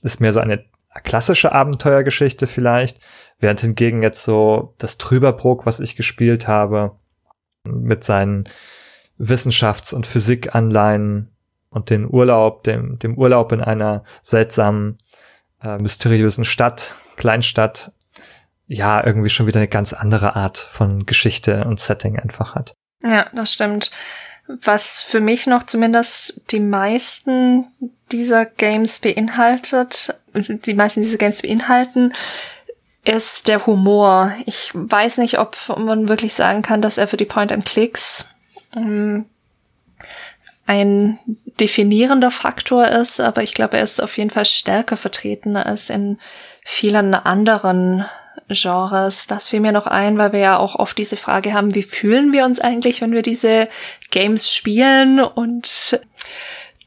ist 0.02 0.20
mehr 0.20 0.32
so 0.32 0.40
eine 0.40 0.64
klassische 1.04 1.52
Abenteuergeschichte 1.52 2.46
vielleicht, 2.46 3.00
während 3.38 3.60
hingegen 3.60 4.02
jetzt 4.02 4.24
so 4.24 4.74
das 4.78 4.98
Trüberbrook, 4.98 5.66
was 5.66 5.80
ich 5.80 5.96
gespielt 5.96 6.48
habe, 6.48 6.92
mit 7.64 8.04
seinen 8.04 8.44
Wissenschafts- 9.18 9.94
und 9.94 10.06
Physikanleihen 10.06 11.32
und 11.70 11.90
den 11.90 12.08
Urlaub, 12.08 12.64
dem, 12.64 12.98
dem 12.98 13.16
Urlaub 13.16 13.52
in 13.52 13.60
einer 13.60 14.04
seltsamen, 14.22 14.96
äh, 15.62 15.78
mysteriösen 15.78 16.44
Stadt, 16.44 16.94
Kleinstadt, 17.16 17.92
ja, 18.66 19.04
irgendwie 19.04 19.30
schon 19.30 19.46
wieder 19.46 19.60
eine 19.60 19.68
ganz 19.68 19.92
andere 19.92 20.36
Art 20.36 20.58
von 20.58 21.06
Geschichte 21.06 21.64
und 21.64 21.78
Setting 21.80 22.18
einfach 22.18 22.54
hat. 22.54 22.74
Ja, 23.02 23.26
das 23.32 23.52
stimmt. 23.52 23.90
Was 24.48 25.02
für 25.02 25.20
mich 25.20 25.46
noch 25.46 25.64
zumindest 25.64 26.42
die 26.50 26.60
meisten 26.60 27.66
dieser 28.12 28.46
Games 28.46 29.00
beinhaltet, 29.00 30.18
die 30.34 30.74
meisten 30.74 31.02
dieser 31.02 31.18
Games 31.18 31.42
beinhalten, 31.42 32.12
ist 33.04 33.48
der 33.48 33.66
Humor. 33.66 34.32
Ich 34.46 34.70
weiß 34.74 35.18
nicht, 35.18 35.38
ob 35.38 35.56
man 35.78 36.08
wirklich 36.08 36.34
sagen 36.34 36.62
kann, 36.62 36.82
dass 36.82 36.98
er 36.98 37.08
für 37.08 37.16
die 37.16 37.24
Point-and-Clicks 37.24 38.30
ähm, 38.74 39.26
ein 40.66 41.18
definierender 41.60 42.32
Faktor 42.32 42.88
ist, 42.88 43.20
aber 43.20 43.42
ich 43.42 43.54
glaube, 43.54 43.76
er 43.76 43.84
ist 43.84 44.00
auf 44.00 44.16
jeden 44.18 44.30
Fall 44.30 44.44
stärker 44.44 44.96
vertreten 44.96 45.56
als 45.56 45.90
in 45.90 46.18
vielen 46.64 47.14
anderen 47.14 48.04
Genres. 48.48 49.26
Das 49.26 49.48
fiel 49.48 49.60
mir 49.60 49.72
noch 49.72 49.86
ein, 49.86 50.18
weil 50.18 50.32
wir 50.32 50.40
ja 50.40 50.58
auch 50.58 50.76
oft 50.76 50.96
diese 50.98 51.16
Frage 51.16 51.52
haben, 51.52 51.74
wie 51.74 51.82
fühlen 51.82 52.32
wir 52.32 52.44
uns 52.44 52.60
eigentlich, 52.60 53.00
wenn 53.00 53.12
wir 53.12 53.22
diese 53.22 53.68
Games 54.10 54.52
spielen? 54.52 55.20
Und 55.20 56.00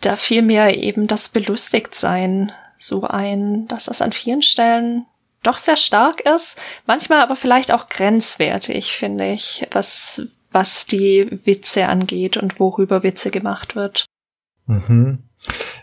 da 0.02 0.16
fiel 0.16 0.42
mir 0.42 0.76
eben 0.78 1.08
das 1.08 1.30
Belustigtsein 1.30 2.52
so 2.78 3.04
ein, 3.04 3.68
dass 3.68 3.86
das 3.86 4.02
an 4.02 4.12
vielen 4.12 4.42
Stellen 4.42 5.06
doch 5.44 5.58
sehr 5.58 5.78
stark 5.78 6.22
ist, 6.22 6.60
manchmal 6.86 7.22
aber 7.22 7.36
vielleicht 7.36 7.72
auch 7.72 7.88
grenzwertig, 7.88 8.94
finde 8.94 9.32
ich, 9.32 9.68
was, 9.72 10.28
was 10.52 10.86
die 10.86 11.40
Witze 11.46 11.88
angeht 11.88 12.38
und 12.38 12.60
worüber 12.60 13.04
Witze 13.04 13.32
gemacht 13.32 13.76
wird. 13.76 14.06
Mhm. 14.66 15.24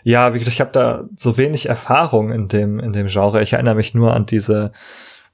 Ja, 0.03 0.33
wie 0.33 0.39
gesagt, 0.39 0.53
ich 0.53 0.61
habe 0.61 0.71
da 0.71 1.05
so 1.15 1.37
wenig 1.37 1.67
Erfahrung 1.67 2.31
in 2.31 2.47
dem, 2.47 2.79
in 2.79 2.93
dem 2.93 3.07
Genre. 3.07 3.41
Ich 3.41 3.53
erinnere 3.53 3.75
mich 3.75 3.93
nur 3.93 4.13
an 4.13 4.25
diese 4.25 4.71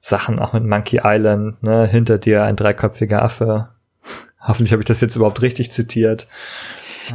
Sachen 0.06 0.38
auch 0.38 0.52
mit 0.52 0.66
Monkey 0.66 1.00
Island, 1.02 1.62
ne, 1.62 1.86
hinter 1.86 2.18
dir 2.18 2.44
ein 2.44 2.56
dreiköpfiger 2.56 3.22
Affe. 3.22 3.70
Hoffentlich 4.38 4.72
habe 4.72 4.82
ich 4.82 4.86
das 4.86 5.00
jetzt 5.00 5.16
überhaupt 5.16 5.40
richtig 5.40 5.72
zitiert. 5.72 6.28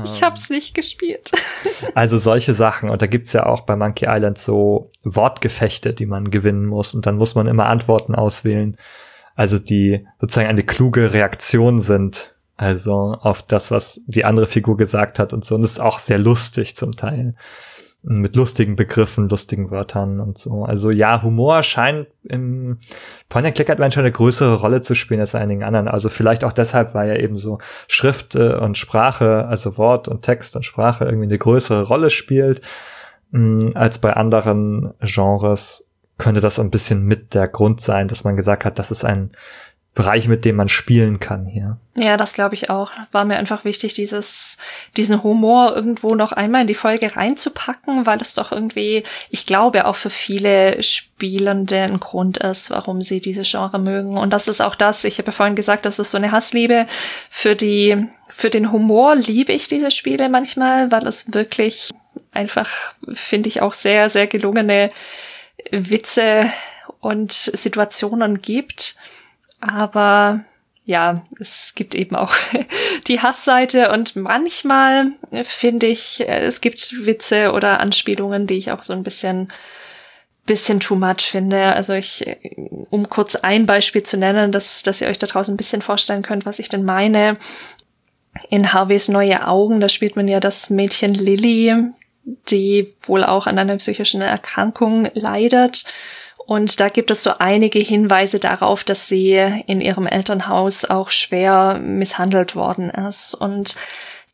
Ich 0.03 0.23
hab's 0.23 0.49
nicht 0.49 0.73
gespielt. 0.73 1.31
Also 1.95 2.17
solche 2.17 2.53
Sachen. 2.53 2.89
Und 2.89 3.01
da 3.01 3.07
gibt's 3.07 3.31
ja 3.31 3.45
auch 3.45 3.61
bei 3.61 3.75
Monkey 3.75 4.05
Island 4.09 4.37
so 4.37 4.91
Wortgefechte, 5.03 5.93
die 5.93 6.05
man 6.05 6.29
gewinnen 6.29 6.65
muss. 6.65 6.93
Und 6.93 7.05
dann 7.05 7.15
muss 7.15 7.35
man 7.35 7.47
immer 7.47 7.67
Antworten 7.67 8.15
auswählen. 8.15 8.75
Also 9.35 9.59
die 9.59 10.05
sozusagen 10.19 10.49
eine 10.49 10.63
kluge 10.63 11.13
Reaktion 11.13 11.79
sind. 11.79 12.35
Also 12.57 13.17
auf 13.21 13.43
das, 13.43 13.71
was 13.71 14.01
die 14.07 14.25
andere 14.25 14.47
Figur 14.47 14.77
gesagt 14.77 15.19
hat 15.19 15.31
und 15.31 15.45
so. 15.45 15.55
Und 15.55 15.61
das 15.61 15.71
ist 15.71 15.79
auch 15.79 15.99
sehr 15.99 16.19
lustig 16.19 16.75
zum 16.75 16.91
Teil 16.91 17.35
mit 18.01 18.35
lustigen 18.35 18.75
Begriffen, 18.77 19.27
lustigen 19.27 19.71
Wörtern 19.71 20.21
und 20.21 20.37
so. 20.37 20.63
Also 20.63 20.89
ja, 20.89 21.21
Humor 21.21 21.63
scheint 21.63 22.07
im 22.23 22.77
Point-and-Click-Adventure 23.27 24.05
eine 24.05 24.11
größere 24.13 24.55
Rolle 24.61 24.81
zu 24.81 24.95
spielen 24.95 25.19
als 25.19 25.35
einigen 25.35 25.63
anderen. 25.63 25.89
Also 25.89 26.09
vielleicht 26.09 26.45
auch 26.45 26.53
deshalb, 26.53 26.93
weil 26.93 27.09
ja 27.09 27.15
eben 27.17 27.35
so 27.35 27.59
Schrift 27.87 28.35
äh, 28.35 28.55
und 28.55 28.77
Sprache, 28.77 29.45
also 29.47 29.77
Wort 29.77 30.07
und 30.07 30.21
Text 30.21 30.55
und 30.55 30.63
Sprache 30.63 31.05
irgendwie 31.05 31.25
eine 31.25 31.37
größere 31.37 31.83
Rolle 31.83 32.09
spielt 32.09 32.65
mm, 33.31 33.71
als 33.73 33.97
bei 33.99 34.13
anderen 34.13 34.93
Genres 35.01 35.85
könnte 36.17 36.41
das 36.41 36.59
ein 36.59 36.69
bisschen 36.69 37.05
mit 37.05 37.33
der 37.33 37.47
Grund 37.47 37.81
sein, 37.81 38.07
dass 38.07 38.23
man 38.23 38.35
gesagt 38.35 38.65
hat, 38.65 38.77
das 38.77 38.91
ist 38.91 39.05
ein 39.05 39.31
Bereich, 39.99 40.29
mit 40.29 40.45
dem 40.45 40.55
man 40.55 40.69
spielen 40.69 41.19
kann 41.19 41.45
hier. 41.45 41.75
Ja, 41.97 42.15
das 42.15 42.31
glaube 42.31 42.55
ich 42.55 42.69
auch. 42.69 42.89
War 43.11 43.25
mir 43.25 43.35
einfach 43.35 43.65
wichtig, 43.65 43.93
dieses, 43.93 44.57
diesen 44.95 45.23
Humor 45.23 45.75
irgendwo 45.75 46.15
noch 46.15 46.31
einmal 46.31 46.61
in 46.61 46.67
die 46.67 46.73
Folge 46.73 47.17
reinzupacken, 47.17 48.05
weil 48.05 48.21
es 48.21 48.33
doch 48.33 48.53
irgendwie, 48.53 49.03
ich 49.29 49.45
glaube, 49.45 49.85
auch 49.85 49.97
für 49.97 50.09
viele 50.09 50.81
Spielende 50.83 51.81
ein 51.81 51.99
Grund 51.99 52.37
ist, 52.37 52.71
warum 52.71 53.01
sie 53.01 53.19
diese 53.19 53.41
Genre 53.41 53.77
mögen. 53.77 54.17
Und 54.17 54.29
das 54.29 54.47
ist 54.47 54.61
auch 54.61 54.75
das, 54.75 55.03
ich 55.03 55.17
habe 55.17 55.27
ja 55.27 55.31
vorhin 55.33 55.57
gesagt, 55.57 55.85
das 55.85 55.99
ist 55.99 56.11
so 56.11 56.17
eine 56.17 56.31
Hassliebe. 56.31 56.87
Für 57.29 57.57
die, 57.57 58.07
für 58.29 58.49
den 58.49 58.71
Humor 58.71 59.17
liebe 59.17 59.51
ich 59.51 59.67
diese 59.67 59.91
Spiele 59.91 60.29
manchmal, 60.29 60.93
weil 60.93 61.05
es 61.07 61.33
wirklich 61.33 61.89
einfach, 62.31 62.69
finde 63.11 63.49
ich, 63.49 63.61
auch 63.61 63.73
sehr, 63.73 64.09
sehr 64.09 64.27
gelungene 64.27 64.91
Witze 65.71 66.49
und 67.01 67.33
Situationen 67.33 68.41
gibt. 68.41 68.95
Aber 69.59 70.43
ja, 70.85 71.23
es 71.39 71.73
gibt 71.75 71.93
eben 71.93 72.15
auch 72.15 72.33
die 73.07 73.21
Hassseite 73.21 73.91
und 73.91 74.15
manchmal 74.15 75.11
finde 75.43 75.87
ich, 75.87 76.27
es 76.27 76.61
gibt 76.61 77.05
Witze 77.05 77.51
oder 77.51 77.79
Anspielungen, 77.79 78.47
die 78.47 78.57
ich 78.57 78.71
auch 78.71 78.83
so 78.83 78.93
ein 78.93 79.03
bisschen 79.03 79.51
bisschen 80.49 80.79
too 80.79 80.95
much 80.95 81.29
finde. 81.29 81.75
Also 81.75 81.93
ich, 81.93 82.25
um 82.89 83.07
kurz 83.07 83.35
ein 83.35 83.67
Beispiel 83.67 84.01
zu 84.01 84.17
nennen, 84.17 84.51
dass, 84.51 84.81
dass 84.81 84.99
ihr 84.99 85.07
euch 85.07 85.19
da 85.19 85.27
draußen 85.27 85.53
ein 85.53 85.57
bisschen 85.57 85.83
vorstellen 85.83 86.23
könnt, 86.23 86.47
was 86.47 86.57
ich 86.57 86.69
denn 86.69 86.83
meine. 86.83 87.37
In 88.49 88.73
Harveys 88.73 89.09
Neue 89.09 89.47
Augen, 89.47 89.79
da 89.79 89.89
spielt 89.89 90.15
man 90.15 90.27
ja 90.27 90.39
das 90.39 90.71
Mädchen 90.71 91.13
Lily, 91.13 91.75
die 92.49 92.95
wohl 93.01 93.23
auch 93.23 93.45
an 93.45 93.59
einer 93.59 93.77
psychischen 93.77 94.21
Erkrankung 94.21 95.09
leidet 95.13 95.83
und 96.49 96.79
da 96.79 96.89
gibt 96.89 97.11
es 97.11 97.21
so 97.21 97.33
einige 97.37 97.77
Hinweise 97.77 98.39
darauf, 98.39 98.83
dass 98.83 99.07
sie 99.07 99.35
in 99.67 99.81
ihrem 99.81 100.07
Elternhaus 100.07 100.83
auch 100.83 101.11
schwer 101.11 101.79
misshandelt 101.79 102.55
worden 102.55 102.89
ist. 102.89 103.35
Und 103.35 103.75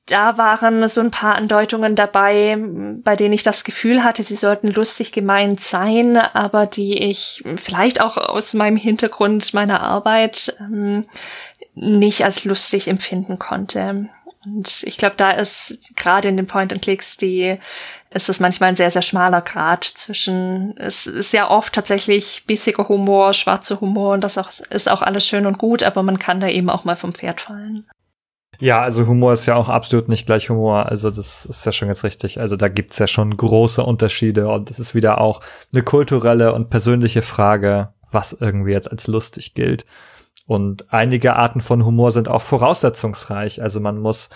da 0.05 0.37
waren 0.37 0.87
so 0.87 1.01
ein 1.01 1.11
paar 1.11 1.35
Andeutungen 1.35 1.93
dabei, 1.93 2.57
bei 3.03 3.17
denen 3.17 3.33
ich 3.33 3.43
das 3.43 3.65
Gefühl 3.65 4.01
hatte, 4.01 4.23
sie 4.23 4.37
sollten 4.37 4.71
lustig 4.71 5.11
gemeint 5.11 5.59
sein, 5.59 6.15
aber 6.15 6.67
die 6.67 7.03
ich 7.03 7.43
vielleicht 7.57 7.99
auch 7.99 8.15
aus 8.15 8.53
meinem 8.53 8.77
Hintergrund 8.77 9.53
meiner 9.53 9.81
Arbeit 9.81 10.55
ähm, 10.61 11.03
nicht 11.73 12.23
als 12.23 12.45
lustig 12.45 12.87
empfinden 12.87 13.39
konnte. 13.39 14.07
Und 14.45 14.83
ich 14.83 14.97
glaube, 14.97 15.15
da 15.17 15.31
ist 15.31 15.93
gerade 15.97 16.29
in 16.29 16.37
den 16.37 16.47
Point-and-Clicks 16.47 17.17
die 17.17 17.59
ist 18.15 18.29
es 18.29 18.39
manchmal 18.39 18.69
ein 18.69 18.75
sehr, 18.77 18.89
sehr 18.91 19.01
schmaler 19.01 19.41
Grad 19.41 19.83
zwischen, 19.83 20.75
es 20.77 21.05
ist 21.05 21.33
ja 21.33 21.49
oft 21.49 21.73
tatsächlich 21.73 22.45
bissiger 22.47 22.87
Humor, 22.87 23.33
schwarzer 23.33 23.81
Humor 23.81 24.13
und 24.13 24.23
das 24.23 24.37
auch, 24.37 24.49
ist 24.69 24.89
auch 24.89 25.01
alles 25.01 25.27
schön 25.27 25.45
und 25.45 25.57
gut, 25.57 25.83
aber 25.83 26.01
man 26.01 26.17
kann 26.17 26.39
da 26.39 26.47
eben 26.47 26.69
auch 26.69 26.85
mal 26.85 26.95
vom 26.95 27.13
Pferd 27.13 27.41
fallen. 27.41 27.85
Ja, 28.59 28.79
also 28.79 29.05
Humor 29.05 29.33
ist 29.33 29.47
ja 29.47 29.55
auch 29.55 29.67
absolut 29.67 30.07
nicht 30.07 30.25
gleich 30.25 30.49
Humor. 30.49 30.85
Also 30.85 31.11
das 31.11 31.45
ist 31.45 31.65
ja 31.65 31.73
schon 31.73 31.89
ganz 31.89 32.05
richtig. 32.05 32.39
Also 32.39 32.55
da 32.55 32.69
gibt's 32.69 32.97
ja 32.99 33.07
schon 33.07 33.35
große 33.35 33.83
Unterschiede 33.83 34.47
und 34.47 34.69
es 34.69 34.79
ist 34.79 34.95
wieder 34.95 35.19
auch 35.19 35.41
eine 35.73 35.83
kulturelle 35.83 36.53
und 36.53 36.69
persönliche 36.69 37.21
Frage, 37.21 37.89
was 38.11 38.31
irgendwie 38.31 38.71
jetzt 38.71 38.89
als 38.89 39.07
lustig 39.07 39.55
gilt. 39.55 39.85
Und 40.47 40.85
einige 40.93 41.35
Arten 41.35 41.59
von 41.59 41.83
Humor 41.83 42.13
sind 42.13 42.29
auch 42.29 42.41
voraussetzungsreich. 42.41 43.61
Also 43.61 43.81
man 43.81 43.99
muss 43.99 44.29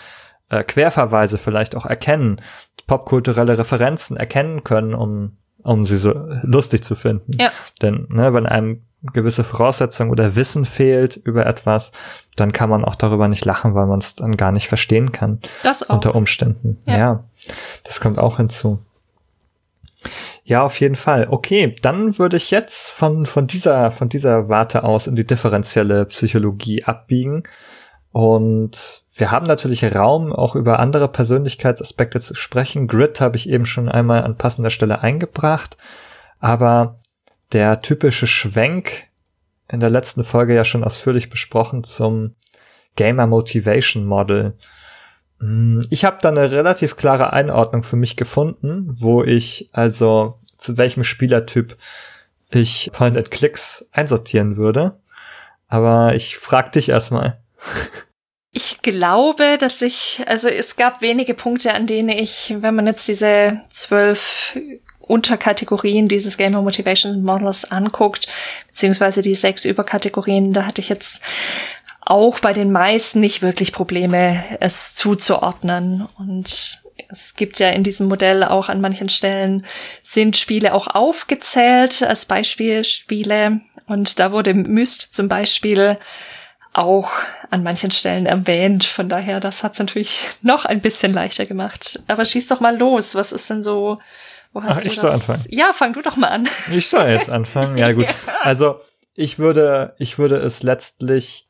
äh, 0.49 0.63
Querverweise 0.63 1.37
vielleicht 1.37 1.75
auch 1.75 1.85
erkennen, 1.85 2.41
popkulturelle 2.89 3.59
Referenzen 3.59 4.17
erkennen 4.17 4.63
können, 4.63 4.95
um, 4.95 5.37
um 5.61 5.85
sie 5.85 5.95
so 5.95 6.11
lustig 6.41 6.83
zu 6.83 6.95
finden. 6.95 7.33
Ja. 7.39 7.51
Denn 7.83 8.07
ne, 8.11 8.33
wenn 8.33 8.47
einem 8.47 8.81
gewisse 9.13 9.43
Voraussetzungen 9.43 10.09
oder 10.09 10.35
Wissen 10.35 10.65
fehlt 10.65 11.15
über 11.15 11.45
etwas, 11.45 11.91
dann 12.35 12.51
kann 12.51 12.67
man 12.67 12.83
auch 12.83 12.95
darüber 12.95 13.27
nicht 13.27 13.45
lachen, 13.45 13.75
weil 13.75 13.85
man 13.85 13.99
es 13.99 14.15
dann 14.15 14.35
gar 14.35 14.51
nicht 14.51 14.67
verstehen 14.67 15.11
kann. 15.11 15.39
Das 15.61 15.87
auch. 15.87 15.93
Unter 15.93 16.15
Umständen. 16.15 16.79
Ja. 16.87 16.97
ja. 16.97 17.23
Das 17.83 18.01
kommt 18.01 18.17
auch 18.17 18.37
hinzu. 18.37 18.79
Ja, 20.43 20.63
auf 20.63 20.79
jeden 20.79 20.95
Fall. 20.95 21.27
Okay, 21.29 21.75
dann 21.83 22.17
würde 22.17 22.37
ich 22.37 22.49
jetzt 22.49 22.89
von, 22.89 23.27
von 23.27 23.45
dieser, 23.45 23.91
von 23.91 24.09
dieser 24.09 24.49
Warte 24.49 24.83
aus 24.83 25.05
in 25.05 25.15
die 25.15 25.27
differenzielle 25.27 26.05
Psychologie 26.05 26.85
abbiegen 26.85 27.43
und 28.11 29.03
wir 29.19 29.31
haben 29.31 29.45
natürlich 29.45 29.83
Raum, 29.83 30.31
auch 30.31 30.55
über 30.55 30.79
andere 30.79 31.09
Persönlichkeitsaspekte 31.09 32.21
zu 32.21 32.35
sprechen. 32.35 32.87
Grid 32.87 33.19
habe 33.19 33.35
ich 33.35 33.49
eben 33.49 33.65
schon 33.65 33.89
einmal 33.89 34.23
an 34.23 34.37
passender 34.37 34.69
Stelle 34.69 35.01
eingebracht. 35.01 35.75
Aber 36.39 36.95
der 37.51 37.81
typische 37.81 38.27
Schwenk 38.27 39.07
in 39.67 39.81
der 39.81 39.89
letzten 39.89 40.23
Folge 40.23 40.55
ja 40.55 40.63
schon 40.63 40.85
ausführlich 40.85 41.29
besprochen 41.29 41.83
zum 41.83 42.35
Gamer 42.95 43.27
Motivation 43.27 44.05
Model. 44.05 44.57
Hm, 45.41 45.85
ich 45.89 46.05
habe 46.05 46.19
da 46.21 46.29
eine 46.29 46.51
relativ 46.51 46.95
klare 46.95 47.33
Einordnung 47.33 47.83
für 47.83 47.97
mich 47.97 48.15
gefunden, 48.15 48.95
wo 49.01 49.21
ich 49.21 49.69
also 49.73 50.39
zu 50.55 50.77
welchem 50.77 51.03
Spielertyp 51.03 51.77
ich 52.51 52.89
Point 52.93 53.17
and 53.17 53.31
Clicks 53.31 53.85
einsortieren 53.91 54.55
würde. 54.55 54.97
Aber 55.67 56.15
ich 56.15 56.37
frag 56.37 56.71
dich 56.71 56.87
erstmal. 56.87 57.41
Ich 58.51 58.81
glaube, 58.81 59.57
dass 59.59 59.81
ich, 59.81 60.21
also 60.25 60.47
es 60.47 60.75
gab 60.75 61.01
wenige 61.01 61.35
Punkte, 61.35 61.73
an 61.73 61.85
denen 61.85 62.09
ich, 62.09 62.55
wenn 62.59 62.75
man 62.75 62.87
jetzt 62.87 63.07
diese 63.07 63.61
zwölf 63.69 64.57
Unterkategorien 64.99 66.07
dieses 66.07 66.37
Gamer 66.37 66.61
Motivation 66.61 67.23
Models 67.23 67.69
anguckt, 67.71 68.27
beziehungsweise 68.67 69.21
die 69.21 69.35
sechs 69.35 69.65
Überkategorien, 69.65 70.53
da 70.53 70.65
hatte 70.65 70.81
ich 70.81 70.89
jetzt 70.89 71.23
auch 72.01 72.39
bei 72.39 72.53
den 72.53 72.71
meisten 72.71 73.19
nicht 73.19 73.41
wirklich 73.41 73.71
Probleme, 73.71 74.43
es 74.59 74.95
zuzuordnen. 74.95 76.07
Und 76.17 76.79
es 77.07 77.35
gibt 77.35 77.59
ja 77.59 77.69
in 77.69 77.83
diesem 77.83 78.07
Modell 78.07 78.43
auch 78.43 78.69
an 78.69 78.81
manchen 78.81 79.09
Stellen 79.09 79.65
sind 80.01 80.37
Spiele 80.37 80.73
auch 80.73 80.87
aufgezählt 80.87 82.01
als 82.01 82.25
Beispielspiele. 82.25 83.61
Und 83.87 84.19
da 84.19 84.31
wurde 84.31 84.53
Myst 84.55 85.15
zum 85.15 85.27
Beispiel 85.27 85.97
auch 86.73 87.11
an 87.49 87.63
manchen 87.63 87.91
Stellen 87.91 88.25
erwähnt. 88.25 88.83
Von 88.83 89.09
daher, 89.09 89.39
das 89.39 89.63
hat 89.63 89.73
es 89.73 89.79
natürlich 89.79 90.21
noch 90.41 90.65
ein 90.65 90.81
bisschen 90.81 91.13
leichter 91.13 91.45
gemacht. 91.45 91.99
Aber 92.07 92.25
schieß 92.25 92.47
doch 92.47 92.59
mal 92.59 92.77
los. 92.77 93.15
Was 93.15 93.31
ist 93.31 93.49
denn 93.49 93.63
so? 93.63 93.99
Wo 94.53 94.61
hast 94.61 94.77
Ach, 94.77 94.81
du 94.81 94.87
ich 94.87 94.95
das? 94.95 95.01
soll 95.01 95.11
anfangen. 95.11 95.45
Ja, 95.49 95.73
fang 95.73 95.93
du 95.93 96.01
doch 96.01 96.15
mal 96.15 96.27
an. 96.27 96.47
Ich 96.71 96.87
soll 96.87 97.09
jetzt 97.09 97.29
anfangen. 97.29 97.77
Ja 97.77 97.91
gut. 97.91 98.07
Also 98.41 98.79
ich 99.15 99.39
würde, 99.39 99.95
ich 99.99 100.17
würde 100.17 100.37
es 100.37 100.63
letztlich 100.63 101.47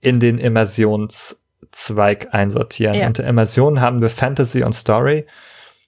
in 0.00 0.18
den 0.18 0.38
Immersionszweig 0.38 2.34
einsortieren. 2.34 2.94
Ja. 2.94 3.06
Unter 3.06 3.24
Immersion 3.24 3.80
haben 3.80 4.02
wir 4.02 4.10
Fantasy 4.10 4.62
und 4.62 4.74
Story. 4.74 5.26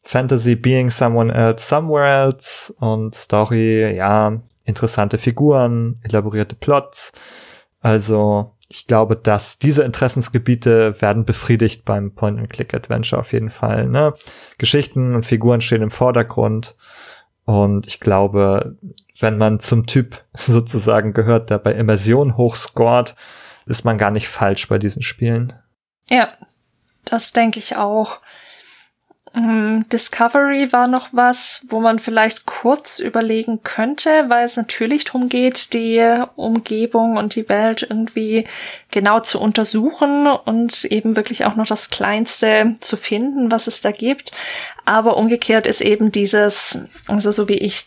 Fantasy 0.04 0.54
being 0.54 0.90
someone 0.90 1.32
else 1.32 1.66
somewhere 1.66 2.06
else 2.06 2.72
und 2.74 3.14
Story, 3.14 3.96
ja, 3.96 4.38
interessante 4.64 5.18
Figuren, 5.18 5.98
elaborierte 6.04 6.54
Plots. 6.54 7.12
Also 7.85 8.56
ich 8.70 8.86
glaube, 8.86 9.15
dass 9.15 9.59
diese 9.59 9.82
Interessensgebiete 9.82 11.02
werden 11.02 11.27
befriedigt 11.27 11.85
beim 11.85 12.15
Point-and-Click-Adventure 12.15 13.20
auf 13.20 13.35
jeden 13.35 13.51
Fall. 13.51 13.89
Ne? 13.89 14.15
Geschichten 14.56 15.15
und 15.15 15.27
Figuren 15.27 15.61
stehen 15.61 15.82
im 15.82 15.90
Vordergrund. 15.90 16.77
Und 17.44 17.86
ich 17.86 18.01
glaube, 18.01 18.78
wenn 19.20 19.36
man 19.36 19.61
zum 19.61 19.85
Typ 19.85 20.24
sozusagen 20.35 21.12
gehört, 21.12 21.51
der 21.51 21.59
bei 21.59 21.74
Immersion 21.74 22.39
hochscored, 22.39 23.15
ist 23.66 23.85
man 23.85 23.98
gar 23.98 24.11
nicht 24.11 24.28
falsch 24.28 24.66
bei 24.66 24.78
diesen 24.78 25.02
Spielen. 25.02 25.52
Ja, 26.09 26.32
das 27.05 27.32
denke 27.32 27.59
ich 27.59 27.77
auch. 27.77 28.23
Ähm, 29.35 29.85
Discovery 29.93 30.73
war 30.73 30.86
noch 30.86 31.09
was, 31.12 31.66
wo 31.69 31.81
man 31.81 31.98
vielleicht 31.98 32.47
kurz 32.47 33.01
überlegen 33.01 33.62
könnte, 33.65 34.27
weil 34.28 34.44
es 34.44 34.56
natürlich 34.56 35.05
darum 35.05 35.28
geht, 35.28 35.73
die 35.73 36.23
Umgebung 36.36 37.16
und 37.16 37.35
die 37.35 37.48
Welt 37.48 37.85
irgendwie 37.89 38.47
genau 38.93 39.20
zu 39.20 39.40
untersuchen 39.40 40.28
und 40.28 40.85
eben 40.85 41.16
wirklich 41.16 41.44
auch 41.44 41.56
noch 41.56 41.66
das 41.66 41.90
Kleinste 41.90 42.77
zu 42.81 42.97
finden, 42.97 43.51
was 43.51 43.66
es 43.66 43.81
da 43.81 43.90
gibt. 43.90 44.31
Aber 44.85 45.16
umgekehrt 45.16 45.66
ist 45.66 45.81
eben 45.81 46.12
dieses, 46.12 46.85
also 47.09 47.32
so 47.32 47.48
wie 47.48 47.59
ich 47.59 47.86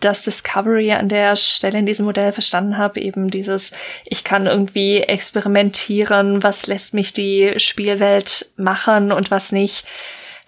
das 0.00 0.22
Discovery 0.22 0.92
an 0.92 1.08
der 1.08 1.36
Stelle 1.36 1.78
in 1.78 1.86
diesem 1.86 2.06
Modell 2.06 2.32
verstanden 2.32 2.78
habe, 2.78 3.00
eben 3.00 3.30
dieses, 3.30 3.72
ich 4.04 4.24
kann 4.24 4.46
irgendwie 4.46 5.00
experimentieren, 5.00 6.42
was 6.42 6.66
lässt 6.66 6.94
mich 6.94 7.12
die 7.12 7.54
Spielwelt 7.58 8.50
machen 8.56 9.12
und 9.12 9.30
was 9.30 9.52
nicht 9.52 9.86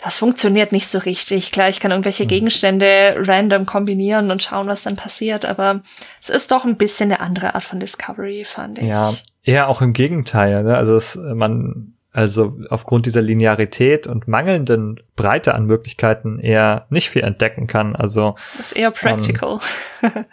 das 0.02 0.18
funktioniert 0.18 0.72
nicht 0.72 0.88
so 0.88 0.98
richtig. 0.98 1.52
Klar, 1.52 1.68
ich 1.68 1.80
kann 1.80 1.90
irgendwelche 1.90 2.24
mhm. 2.24 2.28
Gegenstände 2.28 3.16
random 3.18 3.66
kombinieren 3.66 4.30
und 4.30 4.42
schauen, 4.42 4.66
was 4.66 4.82
dann 4.82 4.96
passiert, 4.96 5.44
aber 5.44 5.82
es 6.20 6.28
ist 6.28 6.50
doch 6.50 6.64
ein 6.64 6.76
bisschen 6.76 7.10
eine 7.10 7.20
andere 7.20 7.54
Art 7.54 7.64
von 7.64 7.80
Discovery, 7.80 8.44
fand 8.44 8.78
ich. 8.78 8.86
Ja, 8.86 9.14
eher 9.42 9.68
auch 9.68 9.80
im 9.80 9.92
Gegenteil. 9.92 10.62
Ne? 10.64 10.76
Also 10.76 10.96
es, 10.96 11.16
man, 11.16 11.94
also 12.12 12.58
aufgrund 12.68 13.06
dieser 13.06 13.22
Linearität 13.22 14.06
und 14.06 14.28
mangelnden 14.28 15.00
Breite 15.16 15.54
an 15.54 15.66
Möglichkeiten 15.66 16.40
eher 16.40 16.86
nicht 16.90 17.08
viel 17.08 17.22
entdecken 17.22 17.66
kann. 17.66 17.96
Also 17.96 18.36
das 18.56 18.72
ist 18.72 18.76
eher 18.76 18.90
practical. 18.90 19.60
Ähm, 20.02 20.24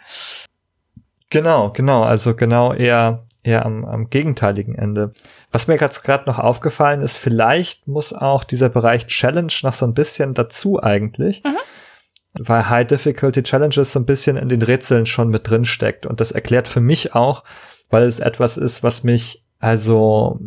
genau, 1.30 1.70
genau. 1.70 2.02
Also 2.02 2.34
genau 2.34 2.74
eher 2.74 3.24
eher 3.44 3.64
am, 3.64 3.84
am 3.84 4.10
gegenteiligen 4.10 4.74
Ende. 4.74 5.12
Was 5.52 5.68
mir 5.68 5.76
gerade 5.76 6.24
noch 6.26 6.38
aufgefallen 6.38 7.02
ist, 7.02 7.16
vielleicht 7.16 7.86
muss 7.86 8.12
auch 8.12 8.42
dieser 8.42 8.70
Bereich 8.70 9.06
Challenge 9.06 9.52
noch 9.62 9.74
so 9.74 9.86
ein 9.86 9.94
bisschen 9.94 10.34
dazu 10.34 10.82
eigentlich. 10.82 11.44
Mhm. 11.44 11.56
Weil 12.36 12.68
High 12.68 12.86
Difficulty 12.88 13.44
Challenges 13.44 13.92
so 13.92 14.00
ein 14.00 14.06
bisschen 14.06 14.36
in 14.36 14.48
den 14.48 14.62
Rätseln 14.62 15.06
schon 15.06 15.28
mit 15.28 15.48
drin 15.48 15.64
steckt. 15.64 16.04
Und 16.04 16.20
das 16.20 16.32
erklärt 16.32 16.66
für 16.66 16.80
mich 16.80 17.14
auch, 17.14 17.44
weil 17.90 18.04
es 18.04 18.18
etwas 18.18 18.56
ist, 18.56 18.82
was 18.82 19.04
mich 19.04 19.44
also 19.60 20.40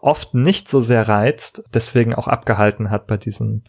oft 0.00 0.34
nicht 0.34 0.68
so 0.68 0.80
sehr 0.80 1.08
reizt, 1.08 1.62
deswegen 1.72 2.14
auch 2.14 2.26
abgehalten 2.28 2.90
hat 2.90 3.06
bei 3.06 3.16
diesen 3.16 3.62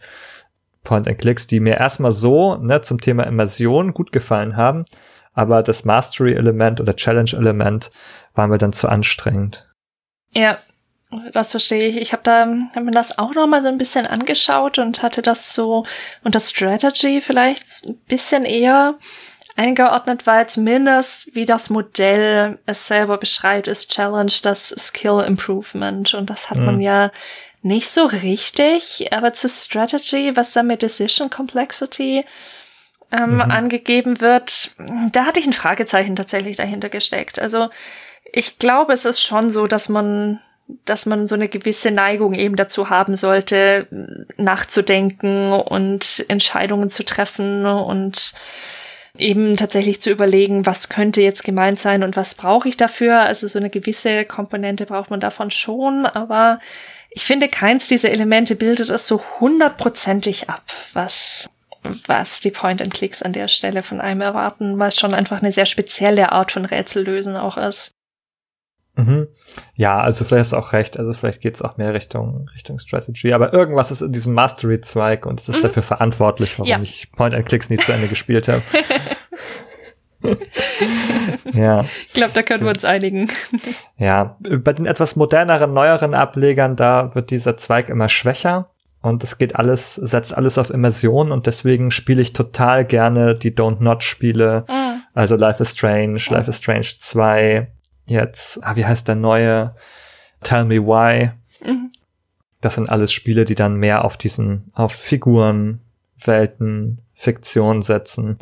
Point-and-Clicks, 0.84 1.46
die 1.46 1.60
mir 1.60 1.76
erstmal 1.76 2.12
so 2.12 2.56
ne, 2.56 2.80
zum 2.80 3.00
Thema 3.00 3.24
Immersion 3.24 3.94
gut 3.94 4.12
gefallen 4.12 4.56
haben, 4.56 4.84
aber 5.40 5.62
das 5.62 5.86
Mastery-Element 5.86 6.82
oder 6.82 6.94
Challenge-Element 6.94 7.90
war 8.34 8.46
mir 8.46 8.58
dann 8.58 8.74
zu 8.74 8.90
anstrengend. 8.90 9.66
Ja, 10.32 10.58
das 11.32 11.52
verstehe 11.52 11.84
ich. 11.84 11.96
Ich 11.96 12.12
habe 12.12 12.22
da 12.22 12.46
hab 12.74 12.84
mir 12.84 12.90
das 12.90 13.16
auch 13.18 13.34
noch 13.34 13.46
mal 13.46 13.62
so 13.62 13.68
ein 13.68 13.78
bisschen 13.78 14.06
angeschaut 14.06 14.78
und 14.78 15.02
hatte 15.02 15.22
das 15.22 15.54
so 15.54 15.86
unter 16.22 16.40
Strategy 16.40 17.22
vielleicht 17.22 17.86
ein 17.86 17.96
bisschen 18.06 18.44
eher 18.44 18.96
eingeordnet, 19.56 20.26
weil 20.26 20.46
zumindest 20.46 21.34
wie 21.34 21.46
das 21.46 21.70
Modell 21.70 22.58
es 22.66 22.86
selber 22.86 23.16
beschreibt, 23.16 23.66
ist 23.66 23.90
Challenge 23.90 24.32
das 24.42 24.68
Skill 24.68 25.24
Improvement 25.26 26.12
und 26.12 26.28
das 26.28 26.50
hat 26.50 26.58
mhm. 26.58 26.66
man 26.66 26.80
ja 26.80 27.10
nicht 27.62 27.88
so 27.88 28.04
richtig, 28.04 29.08
aber 29.10 29.32
zu 29.32 29.48
Strategy, 29.48 30.36
was 30.36 30.52
da 30.52 30.62
mit 30.62 30.82
Decision 30.82 31.30
Complexity 31.30 32.26
ähm, 33.12 33.34
mhm. 33.34 33.40
angegeben 33.40 34.20
wird, 34.20 34.72
da 35.12 35.26
hatte 35.26 35.40
ich 35.40 35.46
ein 35.46 35.52
Fragezeichen 35.52 36.16
tatsächlich 36.16 36.56
dahinter 36.56 36.88
gesteckt. 36.88 37.38
Also 37.38 37.68
ich 38.32 38.58
glaube, 38.58 38.92
es 38.92 39.04
ist 39.04 39.22
schon 39.22 39.50
so, 39.50 39.66
dass 39.66 39.88
man 39.88 40.40
dass 40.84 41.06
man 41.06 41.26
so 41.26 41.34
eine 41.34 41.48
gewisse 41.48 41.90
Neigung 41.90 42.32
eben 42.32 42.54
dazu 42.54 42.90
haben 42.90 43.16
sollte, 43.16 43.88
nachzudenken 44.36 45.52
und 45.52 46.24
Entscheidungen 46.28 46.88
zu 46.88 47.04
treffen 47.04 47.66
und 47.66 48.34
eben 49.18 49.56
tatsächlich 49.56 50.00
zu 50.00 50.10
überlegen, 50.10 50.66
was 50.66 50.88
könnte 50.88 51.22
jetzt 51.22 51.44
gemeint 51.44 51.78
sein 51.78 52.02
und 52.02 52.16
was 52.16 52.34
brauche 52.34 52.68
ich 52.68 52.76
dafür. 52.76 53.20
Also 53.20 53.48
so 53.48 53.58
eine 53.58 53.70
gewisse 53.70 54.24
Komponente 54.24 54.86
braucht 54.86 55.10
man 55.10 55.20
davon 55.20 55.50
schon, 55.50 56.06
aber 56.06 56.60
ich 57.10 57.24
finde, 57.24 57.48
keins 57.48 57.88
dieser 57.88 58.10
Elemente 58.10 58.54
bildet 58.54 58.88
es 58.88 59.06
so 59.06 59.20
hundertprozentig 59.40 60.48
ab, 60.48 60.62
was 60.92 61.50
was 62.06 62.40
die 62.40 62.50
Point-and-Clicks 62.50 63.22
an 63.22 63.32
der 63.32 63.48
Stelle 63.48 63.82
von 63.82 64.00
einem 64.00 64.20
erwarten, 64.20 64.78
weil 64.78 64.88
es 64.88 64.96
schon 64.96 65.14
einfach 65.14 65.40
eine 65.40 65.52
sehr 65.52 65.66
spezielle 65.66 66.32
Art 66.32 66.52
von 66.52 66.64
Rätsellösen 66.64 67.36
auch 67.36 67.56
ist. 67.56 67.92
Mhm. 68.96 69.28
Ja, 69.74 70.00
also 70.00 70.24
vielleicht 70.24 70.46
ist 70.46 70.54
auch 70.54 70.72
recht, 70.72 70.98
also 70.98 71.12
vielleicht 71.12 71.40
geht 71.40 71.54
es 71.54 71.62
auch 71.62 71.76
mehr 71.76 71.94
Richtung 71.94 72.48
Richtung 72.54 72.78
Strategy, 72.78 73.32
aber 73.32 73.52
irgendwas 73.52 73.90
ist 73.90 74.02
in 74.02 74.12
diesem 74.12 74.34
Mastery-Zweig 74.34 75.26
und 75.26 75.40
es 75.40 75.48
ist 75.48 75.58
mhm. 75.58 75.62
dafür 75.62 75.82
verantwortlich, 75.82 76.58
warum 76.58 76.68
ja. 76.68 76.80
ich 76.80 77.10
Point-and-Clicks 77.12 77.70
nie 77.70 77.78
zu 77.78 77.92
Ende 77.92 78.08
gespielt 78.08 78.48
habe. 78.48 78.62
ja. 81.54 81.84
Ich 82.06 82.12
glaube, 82.14 82.32
da 82.34 82.42
können 82.42 82.64
wir 82.64 82.70
uns 82.70 82.84
einigen. 82.84 83.30
ja, 83.96 84.36
bei 84.40 84.72
den 84.72 84.86
etwas 84.86 85.16
moderneren, 85.16 85.72
neueren 85.72 86.14
Ablegern, 86.14 86.76
da 86.76 87.14
wird 87.14 87.30
dieser 87.30 87.56
Zweig 87.56 87.88
immer 87.88 88.08
schwächer 88.08 88.70
und 89.02 89.24
es 89.24 89.38
geht 89.38 89.56
alles, 89.56 89.94
setzt 89.94 90.36
alles 90.36 90.58
auf 90.58 90.70
Immersion 90.70 91.32
und 91.32 91.46
deswegen 91.46 91.90
spiele 91.90 92.20
ich 92.20 92.32
total 92.32 92.84
gerne 92.84 93.34
die 93.34 93.52
Don't 93.52 93.82
Not 93.82 94.02
Spiele. 94.02 94.64
Mhm. 94.68 95.02
Also 95.14 95.36
Life 95.36 95.62
is 95.62 95.70
Strange, 95.70 96.20
Life 96.28 96.48
is 96.50 96.58
Strange 96.58 96.86
2, 96.98 97.70
jetzt, 98.06 98.62
ah, 98.62 98.76
wie 98.76 98.84
heißt 98.84 99.08
der 99.08 99.14
neue? 99.14 99.74
Tell 100.42 100.64
Me 100.64 100.84
Why. 100.84 101.32
Mhm. 101.64 101.92
Das 102.60 102.74
sind 102.74 102.90
alles 102.90 103.12
Spiele, 103.12 103.44
die 103.44 103.54
dann 103.54 103.76
mehr 103.76 104.04
auf 104.04 104.16
diesen, 104.16 104.70
auf 104.74 104.92
Figuren, 104.92 105.80
Welten, 106.22 107.00
Fiktion 107.14 107.82
setzen 107.82 108.38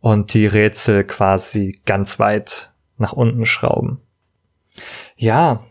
und 0.00 0.34
die 0.34 0.46
Rätsel 0.46 1.04
quasi 1.04 1.80
ganz 1.86 2.18
weit 2.18 2.72
nach 2.98 3.12
unten 3.12 3.46
schrauben. 3.46 4.00
Ja, 5.16 5.62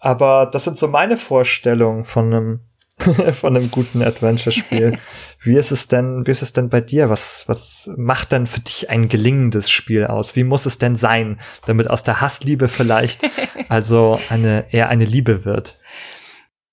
aber 0.00 0.46
das 0.46 0.64
sind 0.64 0.78
so 0.78 0.88
meine 0.88 1.16
Vorstellungen 1.16 2.04
von 2.04 2.32
einem 2.32 2.60
von 3.32 3.56
einem 3.56 3.70
guten 3.70 4.02
Adventure-Spiel. 4.02 4.98
Wie 5.40 5.56
ist 5.56 5.70
es 5.70 5.86
denn, 5.86 6.26
wie 6.26 6.32
ist 6.32 6.42
es 6.42 6.52
denn 6.52 6.68
bei 6.68 6.80
dir? 6.80 7.10
Was, 7.10 7.44
was 7.46 7.88
macht 7.96 8.32
denn 8.32 8.48
für 8.48 8.58
dich 8.58 8.90
ein 8.90 9.08
gelingendes 9.08 9.70
Spiel 9.70 10.04
aus? 10.04 10.34
Wie 10.34 10.42
muss 10.42 10.66
es 10.66 10.78
denn 10.78 10.96
sein, 10.96 11.38
damit 11.64 11.88
aus 11.88 12.02
der 12.02 12.20
Hassliebe 12.20 12.68
vielleicht 12.68 13.22
also 13.68 14.18
eine, 14.30 14.64
eher 14.72 14.88
eine 14.88 15.04
Liebe 15.04 15.44
wird? 15.44 15.78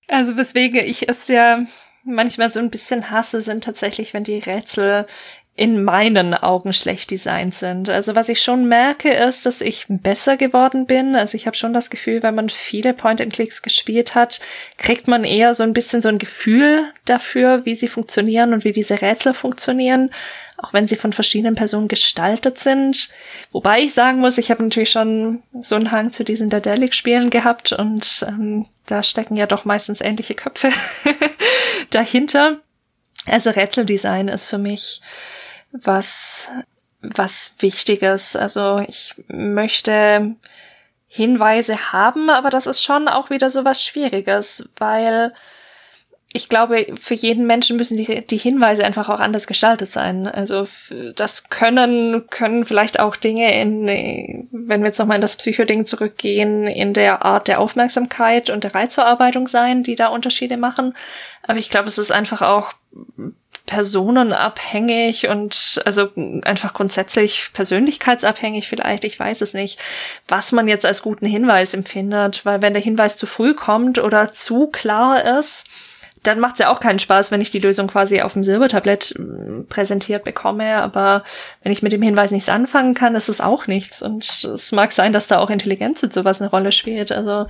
Also 0.08 0.36
weswegen 0.36 0.80
ich 0.80 1.08
es 1.08 1.28
ja 1.28 1.60
manchmal 2.04 2.50
so 2.50 2.58
ein 2.58 2.70
bisschen 2.70 3.10
hasse, 3.10 3.40
sind 3.40 3.62
tatsächlich, 3.62 4.14
wenn 4.14 4.24
die 4.24 4.38
Rätsel 4.38 5.06
in 5.56 5.82
meinen 5.82 6.34
Augen 6.34 6.74
schlecht 6.74 7.10
designt 7.10 7.54
sind. 7.54 7.88
Also 7.88 8.14
was 8.14 8.28
ich 8.28 8.42
schon 8.42 8.68
merke, 8.68 9.10
ist, 9.10 9.46
dass 9.46 9.62
ich 9.62 9.86
besser 9.88 10.36
geworden 10.36 10.84
bin. 10.84 11.16
Also 11.16 11.34
ich 11.34 11.46
habe 11.46 11.56
schon 11.56 11.72
das 11.72 11.88
Gefühl, 11.88 12.22
wenn 12.22 12.34
man 12.34 12.50
viele 12.50 12.92
Point-and-Clicks 12.92 13.62
gespielt 13.62 14.14
hat, 14.14 14.40
kriegt 14.76 15.08
man 15.08 15.24
eher 15.24 15.54
so 15.54 15.62
ein 15.62 15.72
bisschen 15.72 16.02
so 16.02 16.10
ein 16.10 16.18
Gefühl 16.18 16.92
dafür, 17.06 17.64
wie 17.64 17.74
sie 17.74 17.88
funktionieren 17.88 18.52
und 18.52 18.64
wie 18.64 18.72
diese 18.72 19.00
Rätsel 19.00 19.32
funktionieren, 19.32 20.10
auch 20.58 20.74
wenn 20.74 20.86
sie 20.86 20.96
von 20.96 21.14
verschiedenen 21.14 21.54
Personen 21.54 21.88
gestaltet 21.88 22.58
sind. 22.58 23.08
Wobei 23.50 23.80
ich 23.80 23.94
sagen 23.94 24.18
muss, 24.18 24.36
ich 24.36 24.50
habe 24.50 24.62
natürlich 24.62 24.90
schon 24.90 25.42
so 25.58 25.76
einen 25.76 25.90
Hang 25.90 26.12
zu 26.12 26.22
diesen 26.22 26.50
Daedalic-Spielen 26.50 27.30
gehabt 27.30 27.72
und 27.72 28.26
ähm, 28.28 28.66
da 28.84 29.02
stecken 29.02 29.36
ja 29.36 29.46
doch 29.46 29.64
meistens 29.64 30.02
ähnliche 30.02 30.34
Köpfe 30.34 30.68
dahinter. 31.90 32.58
Also 33.24 33.50
Rätseldesign 33.50 34.28
ist 34.28 34.48
für 34.48 34.58
mich 34.58 35.00
was, 35.82 36.48
was 37.00 37.54
Wichtiges. 37.58 38.36
Also 38.36 38.82
ich 38.86 39.14
möchte 39.28 40.34
Hinweise 41.08 41.92
haben, 41.92 42.30
aber 42.30 42.50
das 42.50 42.66
ist 42.66 42.82
schon 42.82 43.08
auch 43.08 43.30
wieder 43.30 43.50
so 43.50 43.64
was 43.64 43.82
Schwieriges, 43.82 44.68
weil 44.76 45.32
ich 46.36 46.50
glaube, 46.50 46.86
für 47.00 47.14
jeden 47.14 47.46
Menschen 47.46 47.78
müssen 47.78 47.96
die, 47.96 48.26
die 48.26 48.36
Hinweise 48.36 48.84
einfach 48.84 49.08
auch 49.08 49.20
anders 49.20 49.46
gestaltet 49.46 49.90
sein. 49.90 50.26
Also 50.26 50.68
das 51.14 51.48
können, 51.48 52.26
können 52.28 52.66
vielleicht 52.66 53.00
auch 53.00 53.16
Dinge 53.16 53.58
in, 53.58 54.46
wenn 54.50 54.82
wir 54.82 54.88
jetzt 54.88 54.98
nochmal 54.98 55.16
in 55.16 55.22
das 55.22 55.36
Psychoding 55.36 55.86
zurückgehen, 55.86 56.66
in 56.66 56.92
der 56.92 57.24
Art 57.24 57.48
der 57.48 57.58
Aufmerksamkeit 57.58 58.50
und 58.50 58.64
der 58.64 58.74
Reizverarbeitung 58.74 59.48
sein, 59.48 59.82
die 59.82 59.94
da 59.94 60.08
Unterschiede 60.08 60.58
machen. 60.58 60.94
Aber 61.42 61.58
ich 61.58 61.70
glaube, 61.70 61.88
es 61.88 61.96
ist 61.96 62.10
einfach 62.10 62.42
auch 62.42 62.74
personenabhängig 63.66 65.28
und 65.28 65.82
also 65.84 66.10
einfach 66.42 66.72
grundsätzlich 66.72 67.50
persönlichkeitsabhängig 67.52 68.68
vielleicht, 68.68 69.04
ich 69.04 69.18
weiß 69.18 69.40
es 69.40 69.54
nicht, 69.54 69.78
was 70.28 70.52
man 70.52 70.68
jetzt 70.68 70.86
als 70.86 71.02
guten 71.02 71.26
Hinweis 71.26 71.74
empfindet, 71.74 72.44
weil 72.44 72.62
wenn 72.62 72.72
der 72.72 72.82
Hinweis 72.82 73.16
zu 73.18 73.26
früh 73.26 73.54
kommt 73.54 73.98
oder 73.98 74.32
zu 74.32 74.68
klar 74.68 75.38
ist, 75.38 75.66
dann 76.26 76.40
macht 76.40 76.54
es 76.54 76.58
ja 76.60 76.70
auch 76.70 76.80
keinen 76.80 76.98
Spaß, 76.98 77.30
wenn 77.30 77.40
ich 77.40 77.50
die 77.50 77.58
Lösung 77.58 77.86
quasi 77.86 78.20
auf 78.20 78.32
dem 78.32 78.42
Silbertablett 78.42 79.14
äh, 79.16 79.62
präsentiert 79.68 80.24
bekomme. 80.24 80.76
Aber 80.76 81.24
wenn 81.62 81.72
ich 81.72 81.82
mit 81.82 81.92
dem 81.92 82.02
Hinweis 82.02 82.30
nichts 82.30 82.48
anfangen 82.48 82.94
kann, 82.94 83.14
ist 83.14 83.28
es 83.28 83.40
auch 83.40 83.66
nichts. 83.66 84.02
Und 84.02 84.24
es 84.24 84.72
mag 84.72 84.92
sein, 84.92 85.12
dass 85.12 85.26
da 85.26 85.38
auch 85.38 85.50
Intelligenz 85.50 86.02
und 86.02 86.12
sowas 86.12 86.40
eine 86.40 86.50
Rolle 86.50 86.72
spielt. 86.72 87.12
Also 87.12 87.46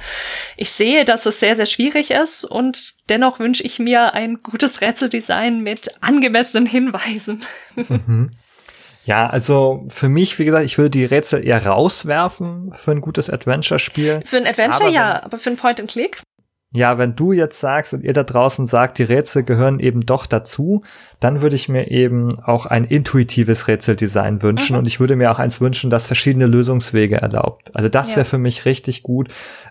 ich 0.57 0.70
sehe, 0.70 1.05
dass 1.05 1.27
es 1.27 1.40
sehr, 1.40 1.57
sehr 1.57 1.66
schwierig 1.66 2.11
ist 2.11 2.44
und 2.44 2.94
dennoch 3.09 3.39
wünsche 3.39 3.62
ich 3.62 3.78
mir 3.78 4.15
ein 4.15 4.43
gutes 4.43 4.81
Rätseldesign 4.81 5.62
mit 5.62 5.89
angemessenen 6.01 6.66
Hinweisen. 6.66 7.40
Mhm. 7.74 8.31
Ja, 9.05 9.28
also 9.28 9.86
für 9.89 10.09
mich, 10.09 10.39
wie 10.40 10.44
gesagt, 10.44 10.66
ich 10.66 10.78
würde 10.78 10.90
die 10.90 11.05
Rätsel 11.05 11.47
eher 11.47 11.65
rauswerfen 11.65 12.74
für 12.74 12.90
ein 12.90 13.01
gutes 13.01 13.31
Adventure-Spiel. 13.31 14.20
Für 14.24 14.39
ein 14.39 14.47
Adventure 14.48 14.86
aber 14.86 14.93
ja, 14.93 15.23
aber 15.23 15.39
für 15.39 15.51
ein 15.51 15.57
Point-and-Click 15.57 16.23
ja, 16.72 16.98
wenn 16.98 17.14
du 17.14 17.32
jetzt 17.32 17.60
sagst 17.60 17.94
und 17.94 18.02
ihr 18.02 18.12
da 18.12 18.24
draußen 18.24 18.66
sagt, 18.66 18.98
die 18.98 19.05
Rätsel 19.05 19.44
gehören 19.44 19.78
eben 19.78 20.01
doch 20.01 20.26
dazu, 20.26 20.82
dann 21.20 21.40
würde 21.40 21.56
ich 21.56 21.68
mir 21.68 21.90
eben 21.90 22.38
auch 22.40 22.66
ein 22.66 22.84
intuitives 22.84 23.68
Rätseldesign 23.68 24.43
wünschen 24.43 24.74
mhm. 24.74 24.80
und 24.80 24.86
ich 24.86 24.98
würde 24.98 25.16
mir 25.16 25.30
auch 25.30 25.38
eins 25.38 25.60
wünschen, 25.60 25.90
das 25.90 26.06
verschiedene 26.06 26.47
Lösungswege 26.47 27.16
erlaubt. 27.16 27.74
Also 27.74 27.88
das 27.88 28.10
ja. 28.10 28.16
wäre 28.16 28.26
für 28.26 28.38
mich 28.38 28.64
richtig 28.64 29.05
gut. 29.05 29.28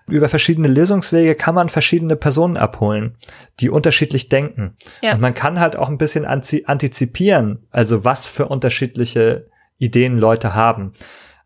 Über 0.08 0.30
verschiedene 0.30 0.70
Lösungswege 0.70 1.36
kann 1.36 1.54
man 1.54 1.70
verschiedene 1.70 2.16
Personen 2.16 2.58
abholen, 2.58 3.16
die 3.60 3.70
unterschiedlich 3.70 4.30
denken. 4.30 4.76
Ja. 5.04 5.14
Und 5.14 5.22
man 5.22 5.34
kann 5.34 5.60
halt 5.60 5.76
auch 5.76 5.90
ein 5.90 5.98
bisschen 5.98 6.26
antizipieren, 6.26 7.68
also 7.72 8.06
was 8.06 8.28
für 8.28 8.48
unterschiedliche 8.48 9.48
Ideen 9.78 10.18
Leute 10.18 10.56
haben. 10.56 10.94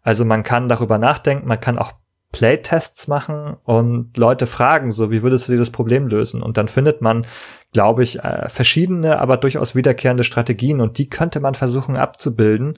Also 0.03 0.25
man 0.25 0.43
kann 0.43 0.69
darüber 0.69 0.99
nachdenken, 0.99 1.47
man 1.47 1.59
kann 1.59 1.77
auch 1.77 1.93
Playtests 2.31 3.07
machen 3.07 3.57
und 3.63 4.15
Leute 4.17 4.45
fragen, 4.45 4.91
so 4.91 5.09
wie 5.11 5.23
würdest 5.23 5.47
du 5.47 5.51
dieses 5.51 5.71
Problem 5.71 6.07
lösen? 6.07 6.41
Und 6.43 6.57
dann 6.57 6.67
findet 6.67 7.01
man, 7.01 7.25
glaube 7.73 8.03
ich, 8.03 8.19
äh, 8.19 8.49
verschiedene, 8.49 9.19
aber 9.19 9.37
durchaus 9.37 9.75
wiederkehrende 9.75 10.23
Strategien 10.23 10.79
und 10.79 10.97
die 10.97 11.09
könnte 11.09 11.39
man 11.39 11.55
versuchen 11.55 11.95
abzubilden. 11.95 12.77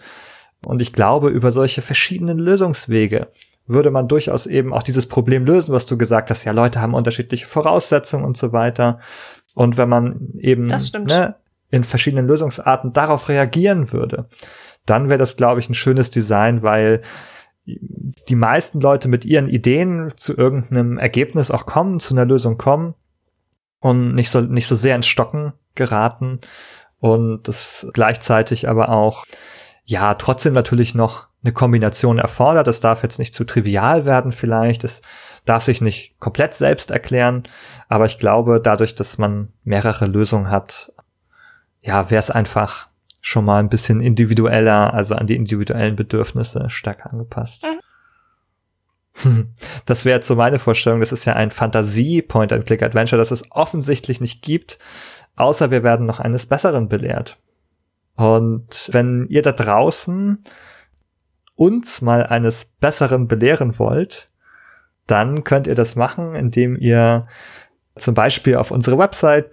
Und 0.66 0.82
ich 0.82 0.94
glaube, 0.94 1.30
über 1.30 1.52
solche 1.52 1.82
verschiedenen 1.82 2.40
Lösungswege 2.40 3.28
würde 3.68 3.92
man 3.92 4.08
durchaus 4.08 4.48
eben 4.48 4.74
auch 4.74 4.84
dieses 4.84 5.08
Problem 5.08 5.46
lösen, 5.46 5.74
was 5.74 5.86
du 5.86 5.98
gesagt 5.98 6.30
hast. 6.30 6.44
Ja, 6.44 6.52
Leute 6.52 6.82
haben 6.82 6.94
unterschiedliche 6.94 7.48
Voraussetzungen 7.48 8.26
und 8.26 8.38
so 8.38 8.54
weiter. 8.54 9.00
Und 9.54 9.78
wenn 9.78 9.90
man 9.90 10.30
eben 10.38 10.68
ne, 10.68 11.36
in 11.70 11.84
verschiedenen 11.84 12.28
Lösungsarten 12.28 12.94
darauf 12.94 13.28
reagieren 13.30 13.92
würde, 13.92 14.28
dann 14.86 15.10
wäre 15.10 15.20
das, 15.20 15.36
glaube 15.36 15.60
ich, 15.60 15.70
ein 15.70 15.74
schönes 15.74 16.12
Design, 16.12 16.64
weil 16.64 17.02
die 18.28 18.36
meisten 18.36 18.82
Leute 18.82 19.08
mit 19.08 19.26
ihren 19.26 19.48
Ideen 19.48 20.14
zu 20.16 20.36
irgendeinem 20.36 20.98
Ergebnis 20.98 21.52
auch 21.52 21.66
kommen, 21.66 22.00
zu 22.00 22.14
einer 22.14 22.26
Lösung 22.26 22.58
kommen 22.58 22.96
und 23.80 24.16
nicht 24.16 24.30
so, 24.30 24.42
nicht 24.42 24.68
so 24.68 24.76
sehr 24.76 24.96
ins 24.96 25.08
Stocken 25.08 25.54
geraten 25.76 26.40
und 27.00 27.48
das 27.48 27.88
gleichzeitig 27.94 28.70
aber 28.70 28.90
auch, 28.90 29.26
ja, 29.86 30.14
trotzdem 30.14 30.54
natürlich 30.54 30.94
noch 30.96 31.28
eine 31.44 31.54
Kombination 31.54 32.20
erfordert. 32.20 32.68
Das 32.68 32.80
darf 32.80 33.04
jetzt 33.04 33.18
nicht 33.18 33.34
zu 33.34 33.44
trivial 33.44 34.06
werden 34.06 34.32
vielleicht. 34.32 34.84
Es 34.84 35.02
darf 35.46 35.64
sich 35.64 35.82
nicht 35.82 36.20
komplett 36.20 36.54
selbst 36.54 36.92
erklären. 36.92 37.44
Aber 37.90 38.06
ich 38.06 38.20
glaube, 38.20 38.62
dadurch, 38.64 38.94
dass 38.94 39.18
man 39.18 39.52
mehrere 39.64 40.06
Lösungen 40.06 40.50
hat, 40.50 40.94
ja, 41.82 42.12
wäre 42.12 42.20
es 42.20 42.30
einfach 42.30 42.91
schon 43.22 43.46
mal 43.46 43.60
ein 43.60 43.70
bisschen 43.70 44.02
individueller, 44.02 44.94
also 44.94 45.16
an 45.16 45.28
die 45.28 45.36
individuellen 45.36 45.96
Bedürfnisse 45.96 46.70
stärker 46.70 47.12
angepasst. 47.12 47.64
Mhm. 47.64 47.80
Das 49.86 50.06
wäre 50.06 50.18
jetzt 50.18 50.28
so 50.28 50.36
meine 50.36 50.58
Vorstellung. 50.58 51.00
Das 51.00 51.12
ist 51.12 51.26
ja 51.26 51.34
ein 51.34 51.52
Fantasie-Point-and-Click-Adventure, 51.52 53.20
das 53.20 53.32
es 53.32 53.52
offensichtlich 53.52 54.22
nicht 54.22 54.42
gibt, 54.42 54.80
außer 55.36 55.70
wir 55.70 55.84
werden 55.84 56.06
noch 56.06 56.20
eines 56.20 56.46
Besseren 56.46 56.88
belehrt. 56.88 57.38
Und 58.16 58.90
wenn 58.92 59.28
ihr 59.30 59.42
da 59.42 59.52
draußen 59.52 60.44
uns 61.56 62.02
mal 62.02 62.26
eines 62.26 62.66
Besseren 62.66 63.28
belehren 63.28 63.78
wollt, 63.80 64.30
dann 65.08 65.44
könnt 65.44 65.68
ihr 65.68 65.76
das 65.76 65.96
machen, 65.96 66.36
indem 66.36 66.78
ihr 66.78 67.28
zum 67.96 68.14
Beispiel 68.14 68.56
auf 68.56 68.72
unsere 68.72 68.98
Website 68.98 69.52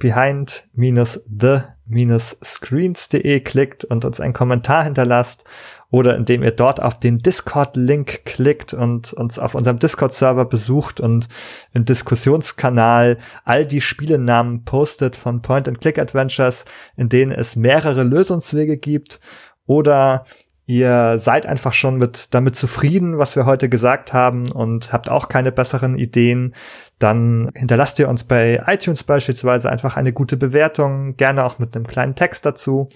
behind-the-screens.de 1.88 3.40
klickt 3.40 3.84
und 3.84 4.04
uns 4.04 4.20
einen 4.20 4.32
Kommentar 4.32 4.84
hinterlasst 4.84 5.44
oder 5.90 6.16
indem 6.16 6.42
ihr 6.42 6.50
dort 6.50 6.82
auf 6.82 7.00
den 7.00 7.18
Discord-Link 7.18 8.24
klickt 8.24 8.74
und 8.74 9.12
uns 9.14 9.38
auf 9.38 9.54
unserem 9.54 9.78
Discord-Server 9.78 10.44
besucht 10.44 11.00
und 11.00 11.28
im 11.72 11.84
Diskussionskanal 11.84 13.18
all 13.44 13.64
die 13.64 13.80
Spielenamen 13.80 14.64
postet 14.64 15.16
von 15.16 15.40
Point-and-Click-Adventures, 15.40 16.66
in 16.96 17.08
denen 17.08 17.32
es 17.32 17.56
mehrere 17.56 18.02
Lösungswege 18.02 18.76
gibt 18.76 19.20
oder 19.66 20.24
ihr 20.68 21.16
seid 21.18 21.46
einfach 21.46 21.72
schon 21.72 21.96
mit 21.96 22.34
damit 22.34 22.54
zufrieden, 22.54 23.16
was 23.16 23.36
wir 23.36 23.46
heute 23.46 23.70
gesagt 23.70 24.12
haben 24.12 24.52
und 24.52 24.92
habt 24.92 25.08
auch 25.08 25.30
keine 25.30 25.50
besseren 25.50 25.96
Ideen, 25.96 26.54
dann 26.98 27.50
hinterlasst 27.54 27.98
ihr 27.98 28.06
uns 28.06 28.24
bei 28.24 28.62
iTunes 28.66 29.02
beispielsweise 29.02 29.70
einfach 29.70 29.96
eine 29.96 30.12
gute 30.12 30.36
Bewertung, 30.36 31.16
gerne 31.16 31.44
auch 31.44 31.58
mit 31.58 31.74
einem 31.74 31.86
kleinen 31.86 32.14
Text 32.14 32.44
dazu. 32.44 32.90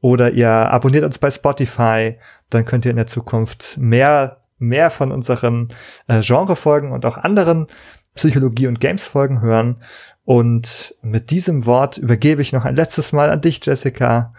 Oder 0.00 0.32
ihr 0.32 0.50
abonniert 0.50 1.04
uns 1.04 1.18
bei 1.18 1.30
Spotify, 1.30 2.18
dann 2.50 2.64
könnt 2.64 2.84
ihr 2.84 2.90
in 2.90 2.96
der 2.96 3.06
Zukunft 3.06 3.78
mehr, 3.78 4.40
mehr 4.58 4.90
von 4.90 5.12
unseren 5.12 5.68
äh, 6.08 6.20
Genrefolgen 6.20 6.90
und 6.90 7.06
auch 7.06 7.16
anderen 7.16 7.68
Psychologie- 8.16 8.66
und 8.66 8.80
Games-Folgen 8.80 9.40
hören. 9.40 9.76
Und 10.24 10.96
mit 11.00 11.30
diesem 11.30 11.64
Wort 11.64 11.96
übergebe 11.96 12.42
ich 12.42 12.52
noch 12.52 12.64
ein 12.64 12.74
letztes 12.74 13.12
Mal 13.12 13.30
an 13.30 13.40
dich, 13.40 13.64
Jessica. 13.64 14.34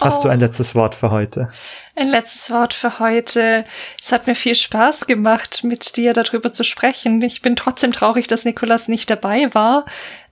Hast 0.00 0.20
oh. 0.20 0.22
du 0.24 0.28
ein 0.28 0.40
letztes 0.40 0.74
Wort 0.74 0.94
für 0.94 1.10
heute? 1.10 1.48
Ein 1.96 2.08
letztes 2.08 2.50
Wort 2.50 2.74
für 2.74 2.98
heute. 2.98 3.64
Es 4.00 4.12
hat 4.12 4.26
mir 4.26 4.34
viel 4.34 4.54
Spaß 4.54 5.06
gemacht, 5.06 5.64
mit 5.64 5.96
dir 5.96 6.12
darüber 6.12 6.52
zu 6.52 6.64
sprechen. 6.64 7.20
Ich 7.22 7.42
bin 7.42 7.56
trotzdem 7.56 7.92
traurig, 7.92 8.28
dass 8.28 8.44
Nikolas 8.44 8.88
nicht 8.88 9.10
dabei 9.10 9.52
war. 9.54 9.86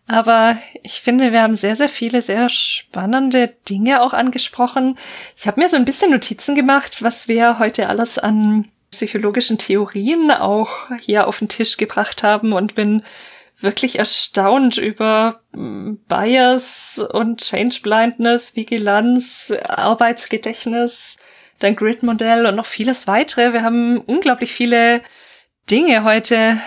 Aber 0.08 0.56
ich 0.84 1.00
finde, 1.00 1.32
wir 1.32 1.42
haben 1.42 1.54
sehr, 1.54 1.74
sehr 1.74 1.88
viele 1.88 2.22
sehr 2.22 2.48
spannende 2.48 3.54
Dinge 3.68 4.02
auch 4.02 4.12
angesprochen. 4.12 4.98
Ich 5.36 5.48
habe 5.48 5.60
mir 5.60 5.68
so 5.68 5.76
ein 5.76 5.84
bisschen 5.84 6.12
Notizen 6.12 6.54
gemacht, 6.54 7.02
was 7.02 7.26
wir 7.26 7.58
heute 7.58 7.88
alles 7.88 8.18
an 8.18 8.70
psychologischen 8.92 9.58
Theorien 9.58 10.30
auch 10.30 10.88
hier 11.00 11.26
auf 11.26 11.40
den 11.40 11.48
Tisch 11.48 11.76
gebracht 11.76 12.22
haben 12.22 12.52
und 12.52 12.76
bin 12.76 13.02
wirklich 13.58 13.98
erstaunt 13.98 14.76
über 14.76 15.40
hm, 15.52 16.00
Bias 16.08 17.04
und 17.12 17.40
Change 17.40 17.80
Blindness, 17.82 18.56
Vigilanz, 18.56 19.52
Arbeitsgedächtnis, 19.62 21.18
dein 21.58 21.76
Grid-Modell 21.76 22.46
und 22.46 22.56
noch 22.56 22.66
vieles 22.66 23.06
weitere. 23.06 23.52
Wir 23.52 23.62
haben 23.62 23.98
unglaublich 23.98 24.52
viele 24.52 25.02
Dinge 25.70 26.04
heute 26.04 26.58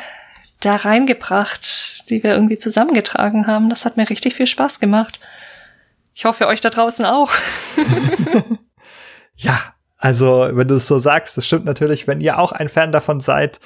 da 0.61 0.75
reingebracht, 0.75 2.09
die 2.09 2.23
wir 2.23 2.33
irgendwie 2.33 2.57
zusammengetragen 2.57 3.47
haben. 3.47 3.69
Das 3.69 3.85
hat 3.85 3.97
mir 3.97 4.09
richtig 4.09 4.35
viel 4.35 4.47
Spaß 4.47 4.79
gemacht. 4.79 5.19
Ich 6.15 6.25
hoffe 6.25 6.47
euch 6.47 6.59
da 6.59 6.69
draußen 6.69 7.05
auch. 7.05 7.31
Ja, 9.39 9.57
also 9.97 10.49
wenn 10.51 10.67
du 10.67 10.75
es 10.75 10.87
so 10.87 10.99
sagst, 10.99 11.37
das 11.37 11.45
stimmt 11.45 11.65
natürlich, 11.65 12.07
wenn 12.07 12.21
ihr 12.21 12.37
auch 12.39 12.51
ein 12.51 12.69
Fan 12.69 12.91
davon 12.91 13.21
seid, 13.21 13.59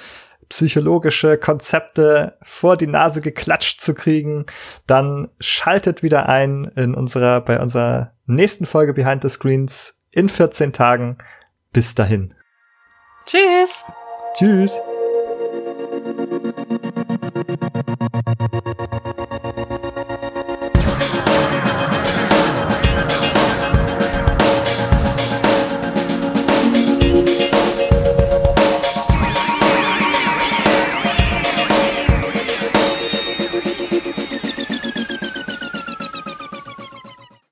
psychologische 0.48 1.38
Konzepte 1.38 2.38
vor 2.42 2.76
die 2.76 2.86
Nase 2.86 3.20
geklatscht 3.20 3.80
zu 3.80 3.94
kriegen, 3.94 4.46
dann 4.86 5.28
schaltet 5.40 6.02
wieder 6.02 6.28
ein 6.28 6.64
in 6.76 6.94
unserer, 6.94 7.40
bei 7.40 7.60
unserer 7.60 8.12
nächsten 8.26 8.66
Folge 8.66 8.94
Behind 8.94 9.22
the 9.22 9.28
Screens 9.28 10.00
in 10.10 10.28
14 10.28 10.72
Tagen. 10.72 11.18
Bis 11.72 11.94
dahin. 11.94 12.34
Tschüss. 13.26 13.84
Tschüss. 14.34 14.80